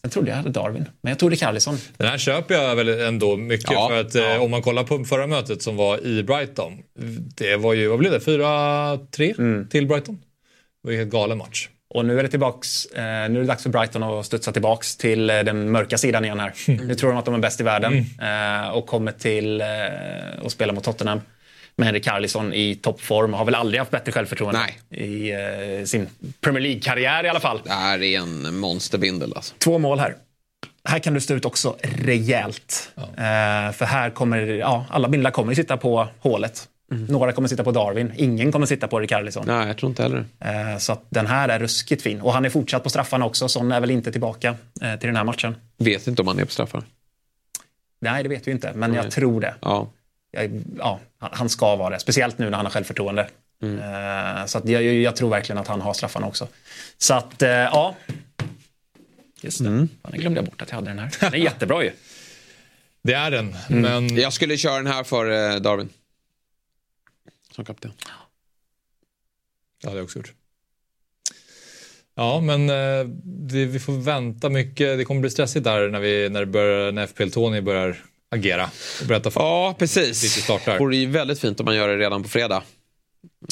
Sen 0.00 0.10
trodde 0.10 0.28
jag 0.30 0.36
hade 0.36 0.50
Darwin, 0.50 0.88
men 1.02 1.10
jag 1.10 1.18
tog 1.18 1.38
Carlisson. 1.38 1.78
Den 1.96 2.08
här 2.08 2.18
köper 2.18 2.54
jag 2.54 2.76
väl 2.76 2.88
ändå 2.88 3.36
mycket 3.36 3.70
Ja, 3.70 3.88
för 3.88 4.00
att 4.00 4.14
eh, 4.14 4.42
om 4.42 4.50
man 4.50 4.62
kollar 4.62 4.84
på 4.84 5.04
förra 5.04 5.26
mötet 5.26 5.62
som 5.62 5.76
var 5.76 6.06
i 6.06 6.22
Brighton. 6.22 6.72
Det 7.36 7.56
var 7.56 7.74
ju, 7.74 7.88
vad 7.88 7.98
blev 7.98 8.12
det, 8.12 8.18
4-3 8.18 9.38
Mm. 9.38 9.68
till 9.68 9.86
Brighton. 9.86 10.14
Det 10.14 10.88
var 10.88 10.90
ju 10.90 10.96
en 10.96 11.00
helt 11.00 11.12
galen 11.12 11.38
match. 11.38 11.68
Och 11.94 12.04
nu 12.04 12.18
är 12.18 12.22
det 12.22 12.28
tillbaks, 12.28 12.86
eh, 12.86 13.02
nu 13.02 13.36
är 13.36 13.40
det 13.40 13.44
dags 13.44 13.62
för 13.62 13.70
Brighton 13.70 14.02
att 14.02 14.26
studsa 14.26 14.52
tillbaks 14.52 14.96
till 14.96 15.30
eh, 15.30 15.38
den 15.40 15.70
mörka 15.70 15.98
sidan 15.98 16.24
igen 16.24 16.40
här. 16.40 16.52
Nu 16.66 16.94
tror 16.94 17.10
de 17.10 17.18
att 17.18 17.24
de 17.24 17.34
är 17.34 17.38
bäst 17.38 17.60
i 17.60 17.64
världen 17.64 18.04
eh, 18.22 18.68
och 18.68 18.86
kommer 18.86 19.12
till 19.12 19.60
eh, 19.60 19.66
att 20.44 20.52
spela 20.52 20.72
mot 20.72 20.84
Tottenham. 20.84 21.20
Med 21.76 21.86
Henrik 21.86 22.04
Carlisson 22.04 22.54
i 22.54 22.74
toppform. 22.74 23.32
Har 23.32 23.44
väl 23.44 23.54
aldrig 23.54 23.78
haft 23.78 23.90
bättre 23.90 24.12
självförtroende 24.12 24.60
Nej. 24.90 25.02
i 25.02 25.32
eh, 25.32 25.84
sin 25.84 26.08
Premier 26.40 26.62
League-karriär 26.62 27.24
i 27.24 27.28
alla 27.28 27.40
fall. 27.40 27.60
Det 27.64 27.72
här 27.72 28.02
är 28.02 28.18
en 28.18 28.56
monsterbindel 28.58 29.32
alltså. 29.36 29.54
Två 29.58 29.78
mål 29.78 29.98
här. 29.98 30.16
Här 30.84 30.98
kan 30.98 31.14
du 31.14 31.20
stå 31.20 31.34
ut 31.34 31.44
också 31.44 31.76
rejält. 31.82 32.92
Eh, 32.96 33.72
för 33.72 33.84
här 33.84 34.10
kommer, 34.10 34.38
ja, 34.38 34.86
alla 34.90 35.08
bindlar 35.08 35.30
kommer 35.30 35.54
sitta 35.54 35.76
på 35.76 36.08
hålet. 36.20 36.68
Några 37.08 37.32
kommer 37.32 37.48
sitta 37.48 37.64
på 37.64 37.72
Darwin. 37.72 38.12
Ingen 38.16 38.52
kommer 38.52 38.66
sitta 38.66 38.88
på 38.88 39.00
Rikarlison. 39.00 39.44
Nej, 39.46 39.66
jag 39.66 39.76
tror 39.76 39.90
inte 39.90 40.02
heller. 40.02 40.24
Eh, 40.40 40.78
så 40.78 40.92
att 40.92 41.04
den 41.10 41.26
här 41.26 41.48
är 41.48 41.58
ruskigt 41.58 42.02
fin. 42.02 42.20
Och 42.20 42.32
han 42.32 42.44
är 42.44 42.50
fortsatt 42.50 42.82
på 42.82 42.90
straffarna 42.90 43.24
också. 43.26 43.48
Son 43.48 43.72
är 43.72 43.80
väl 43.80 43.90
inte 43.90 44.12
tillbaka 44.12 44.48
eh, 44.82 44.96
till 44.98 45.06
den 45.06 45.16
här 45.16 45.24
matchen. 45.24 45.56
Vet 45.78 46.06
inte 46.06 46.22
om 46.22 46.28
han 46.28 46.38
är 46.38 46.44
på 46.44 46.50
straffar. 46.50 46.82
Nej, 48.00 48.22
det 48.22 48.28
vet 48.28 48.46
vi 48.48 48.50
inte. 48.50 48.72
Men 48.74 48.94
jag 48.94 49.10
tror 49.10 49.40
det. 49.40 49.54
Ja. 49.60 49.90
Jag, 50.30 50.62
ja, 50.78 51.00
han- 51.18 51.30
han 51.32 51.48
ska 51.48 51.76
vara 51.76 51.90
det. 51.90 51.98
Speciellt 52.00 52.38
nu 52.38 52.50
när 52.50 52.56
han 52.56 52.66
har 52.66 52.70
självförtroende. 52.72 53.28
Eh, 53.62 54.46
så 54.46 54.58
att 54.58 54.68
jag, 54.68 54.82
jag 54.82 55.16
tror 55.16 55.30
verkligen 55.30 55.58
att 55.58 55.68
han 55.68 55.80
har 55.80 55.92
straffarna 55.94 56.26
också. 56.26 56.48
Så 56.98 57.14
att, 57.14 57.42
eh, 57.42 57.48
ja. 57.50 57.94
Just 59.40 59.58
det. 59.58 59.64
Fan, 60.02 60.12
nu 60.12 60.18
glömde 60.18 60.38
jag 60.38 60.44
bort 60.44 60.62
att 60.62 60.68
jag 60.70 60.74
hade 60.76 60.90
den 60.90 60.98
här. 60.98 61.10
Den 61.20 61.34
är 61.34 61.38
jättebra 61.38 61.84
ju. 61.84 61.90
Det 63.04 63.12
är 63.14 63.30
den, 63.30 63.56
Mm. 63.70 63.82
men 64.06 64.16
Jag 64.16 64.32
skulle 64.32 64.56
köra 64.56 64.76
den 64.76 64.86
här 64.86 65.04
för 65.04 65.30
eh, 65.54 65.60
Darwin. 65.60 65.88
Som 67.54 67.64
kapten. 67.64 67.92
det 69.82 69.88
hade 69.88 69.98
jag 69.98 70.04
också 70.04 70.18
gjort. 70.18 70.32
Ja, 72.14 72.40
men 72.40 72.70
eh, 72.70 73.06
det, 73.24 73.64
vi 73.64 73.78
får 73.78 73.92
vänta 73.92 74.48
mycket. 74.48 74.98
Det 74.98 75.04
kommer 75.04 75.20
bli 75.20 75.30
stressigt 75.30 75.64
där 75.64 75.88
när, 75.88 76.00
vi, 76.00 76.28
när, 76.28 76.40
det 76.40 76.46
börjar, 76.46 76.92
när 76.92 77.06
FPL 77.06 77.28
Tony 77.28 77.60
börjar 77.60 77.96
agera 78.30 78.70
och 79.00 79.06
berätta 79.06 79.30
för 79.30 79.40
Ja, 79.40 79.74
precis. 79.78 80.46
Det 80.46 80.78
vore 80.78 80.96
ju 80.96 81.06
väldigt 81.06 81.40
fint 81.40 81.60
om 81.60 81.64
man 81.64 81.76
gör 81.76 81.88
det 81.88 81.96
redan 81.98 82.22
på 82.22 82.28
fredag. 82.28 82.62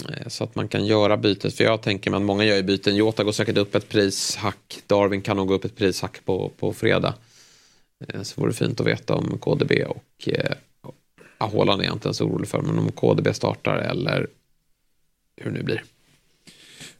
Eh, 0.08 0.28
Så 0.28 0.44
att 0.44 0.54
man 0.54 0.68
kan 0.68 0.86
göra 0.86 1.16
bytet. 1.16 1.54
För 1.54 1.64
jag 1.64 1.82
tänker 1.82 2.10
mig 2.10 2.18
att 2.18 2.22
många 2.22 2.44
gör 2.44 2.56
ju 2.56 2.62
byten. 2.62 2.96
Jota 2.96 3.24
går 3.24 3.32
säkert 3.32 3.56
upp 3.56 3.74
ett 3.74 3.88
prishack. 3.88 4.78
Darwin 4.86 5.22
kan 5.22 5.36
nog 5.36 5.48
gå 5.48 5.54
upp 5.54 5.64
ett 5.64 5.76
prishack 5.76 6.24
på, 6.24 6.48
på 6.58 6.72
fredag. 6.72 7.14
Eh, 8.08 8.22
Så 8.22 8.40
vore 8.40 8.50
det 8.50 8.56
fint 8.56 8.80
att 8.80 8.86
veta 8.86 9.14
om 9.14 9.38
KDB 9.38 9.72
och 9.88 10.28
eh, 10.28 10.52
ja, 11.40 11.50
Haaland 11.52 11.82
är 11.82 11.86
jag 11.86 11.94
inte 11.94 12.08
ens 12.08 12.20
orolig 12.20 12.48
för. 12.48 12.60
Men 12.60 12.78
om 12.78 12.92
KDB 12.92 13.34
startar 13.34 13.76
eller 13.76 14.26
hur 15.36 15.50
det 15.50 15.58
nu 15.58 15.62
blir. 15.62 15.82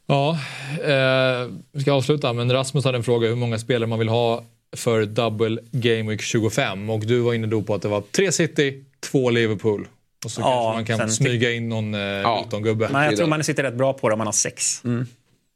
Ja, 0.05 0.39
eh, 0.83 1.49
vi 1.71 1.81
ska 1.81 1.91
avsluta, 1.93 2.33
men 2.33 2.51
Rasmus 2.51 2.85
hade 2.85 2.97
en 2.97 3.03
fråga 3.03 3.27
hur 3.27 3.35
många 3.35 3.59
spelare 3.59 3.89
man 3.89 3.99
vill 3.99 4.09
ha 4.09 4.43
för 4.75 5.05
double 5.05 5.57
game 5.71 6.09
week 6.09 6.21
25 6.21 6.89
och 6.89 6.99
du 6.99 7.19
var 7.19 7.33
inne 7.33 7.47
då 7.47 7.61
på 7.61 7.75
att 7.75 7.81
det 7.81 7.87
var 7.87 8.01
tre 8.01 8.31
City, 8.31 8.83
två 8.99 9.29
Liverpool 9.29 9.87
och 10.25 10.31
så 10.31 10.41
Ja, 10.41 10.45
kanske 10.45 10.73
man 10.73 10.85
kan 10.85 10.97
sen 10.97 11.11
smyga 11.25 11.51
in 11.51 11.69
någon 11.69 11.93
eh, 11.93 11.99
Luton-gubbe. 11.99 12.89
Nej, 12.91 13.05
jag 13.05 13.17
tror 13.17 13.27
man 13.27 13.43
sitter 13.43 13.63
rätt 13.63 13.73
bra 13.73 13.93
på 13.93 14.09
det 14.09 14.13
om 14.13 14.17
man 14.17 14.27
har 14.27 14.31
sex. 14.31 14.81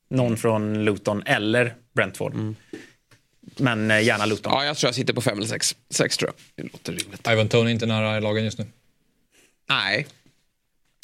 Någon 0.10 0.38
från 0.38 0.86
Luton 0.86 1.24
eller 1.26 1.76
Brentford. 1.96 2.34
Men 3.58 3.92
eh, 3.92 4.04
gärna 4.04 4.26
Luton. 4.26 4.54
Ja, 4.56 4.66
jag 4.66 4.78
tror 4.78 4.88
jag 4.88 4.96
sitter 4.96 5.14
på 5.14 5.22
fem 5.22 5.38
eller 5.38 5.48
sex. 5.48 5.76
Sex 5.90 6.18
tror 6.18 6.32
jag. 6.32 6.66
Det 6.66 6.72
låter 6.72 6.94
rimligt. 6.94 7.28
Ivan 7.28 7.50
Tony 7.50 7.70
är 7.70 7.74
inte 7.74 7.86
nära 7.86 8.18
i 8.18 8.22
lagen 8.22 8.46
just 8.46 8.58
nu. 8.58 8.66
Nej, 9.70 10.08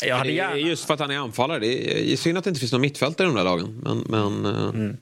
jag 0.03 0.15
hade 0.15 0.29
det 0.29 0.33
är 0.33 0.35
gärna... 0.35 0.57
just 0.57 0.85
för 0.85 0.93
att 0.93 0.99
han 0.99 1.11
är 1.11 1.17
anfallare. 1.17 1.59
Det 1.59 2.13
är 2.13 2.17
synd 2.17 2.37
att 2.37 2.43
det 2.43 2.49
inte 2.49 2.59
finns 2.59 2.71
någon 2.71 2.81
mittfältare 2.81 3.27
i 3.27 3.29
de 3.29 3.35
där 3.35 3.43
lagen. 3.43 3.81
Men, 3.83 4.05
men 4.07 4.45
eh, 4.45 4.95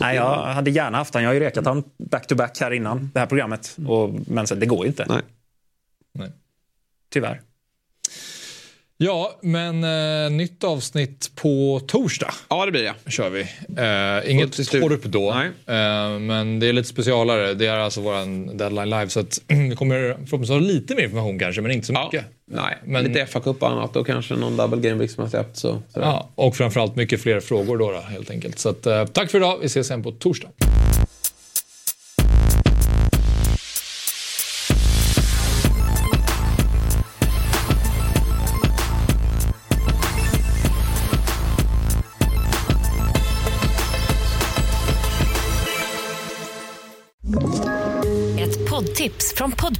Nej, 0.00 0.16
jag 0.16 0.42
hade 0.42 0.70
gärna 0.70 0.98
haft 0.98 1.14
han. 1.14 1.22
Jag 1.22 1.30
har 1.30 1.34
ju 1.34 1.40
rekat 1.40 1.64
han 1.64 1.84
back-to-back 1.98 2.60
här 2.60 2.70
innan 2.70 3.10
det 3.14 3.20
här 3.20 3.26
programmet. 3.26 3.76
Och, 3.86 4.14
men 4.26 4.46
det 4.56 4.66
går 4.66 4.84
ju 4.84 4.88
inte. 4.88 5.06
nej. 5.08 5.22
Nej. 6.12 6.32
Tyvärr. 7.10 7.40
Ja, 8.98 9.38
men 9.42 9.84
eh, 9.84 10.30
nytt 10.30 10.64
avsnitt 10.64 11.30
på 11.34 11.80
torsdag 11.86 12.30
Ja, 12.48 12.66
det 12.66 12.72
blir 12.72 12.82
det. 13.04 13.10
kör 13.10 13.30
vi. 13.30 13.40
Eh, 13.40 14.30
inget 14.32 14.52
torp 14.70 15.02
då, 15.04 15.34
Nej. 15.34 15.46
eh, 15.78 16.18
men 16.18 16.60
det 16.60 16.66
är 16.68 16.72
lite 16.72 16.88
specialare. 16.88 17.54
Det 17.54 17.66
är 17.66 17.76
alltså 17.78 18.00
våran 18.00 18.56
deadline 18.56 18.90
live 18.90 19.08
så 19.08 19.20
att 19.20 19.40
vi 19.48 19.76
kommer 19.76 20.12
förhoppningsvis 20.14 20.48
ha 20.50 20.58
lite 20.58 20.94
mer 20.94 21.02
information 21.02 21.38
kanske, 21.38 21.60
men 21.62 21.70
inte 21.70 21.86
så 21.86 21.92
Ja. 21.92 22.04
mycket. 22.12 22.26
Nej, 22.50 22.78
Men- 22.84 23.04
lite 23.04 23.26
FA-cup 23.26 23.56
och 23.62 23.70
annat 23.70 23.96
och 23.96 24.06
kanske 24.06 24.34
någon 24.34 24.56
double 24.56 24.88
game 24.90 25.08
som 25.08 25.22
har 25.22 25.30
släppts. 25.30 25.60
Så, 25.60 25.82
sådär. 25.92 26.06
Ja, 26.06 26.28
och 26.34 26.56
framförallt 26.56 26.96
mycket 26.96 27.22
fler 27.22 27.40
frågor 27.40 27.78
då, 27.78 27.90
då 27.92 27.98
helt 28.00 28.30
enkelt. 28.30 28.58
Så 28.58 28.68
att, 28.68 28.86
eh, 28.86 29.04
tack 29.06 29.30
för 29.30 29.38
idag. 29.38 29.58
Vi 29.60 29.66
ses 29.66 29.86
sen 29.86 30.02
på 30.02 30.12
torsdag. 30.12 30.48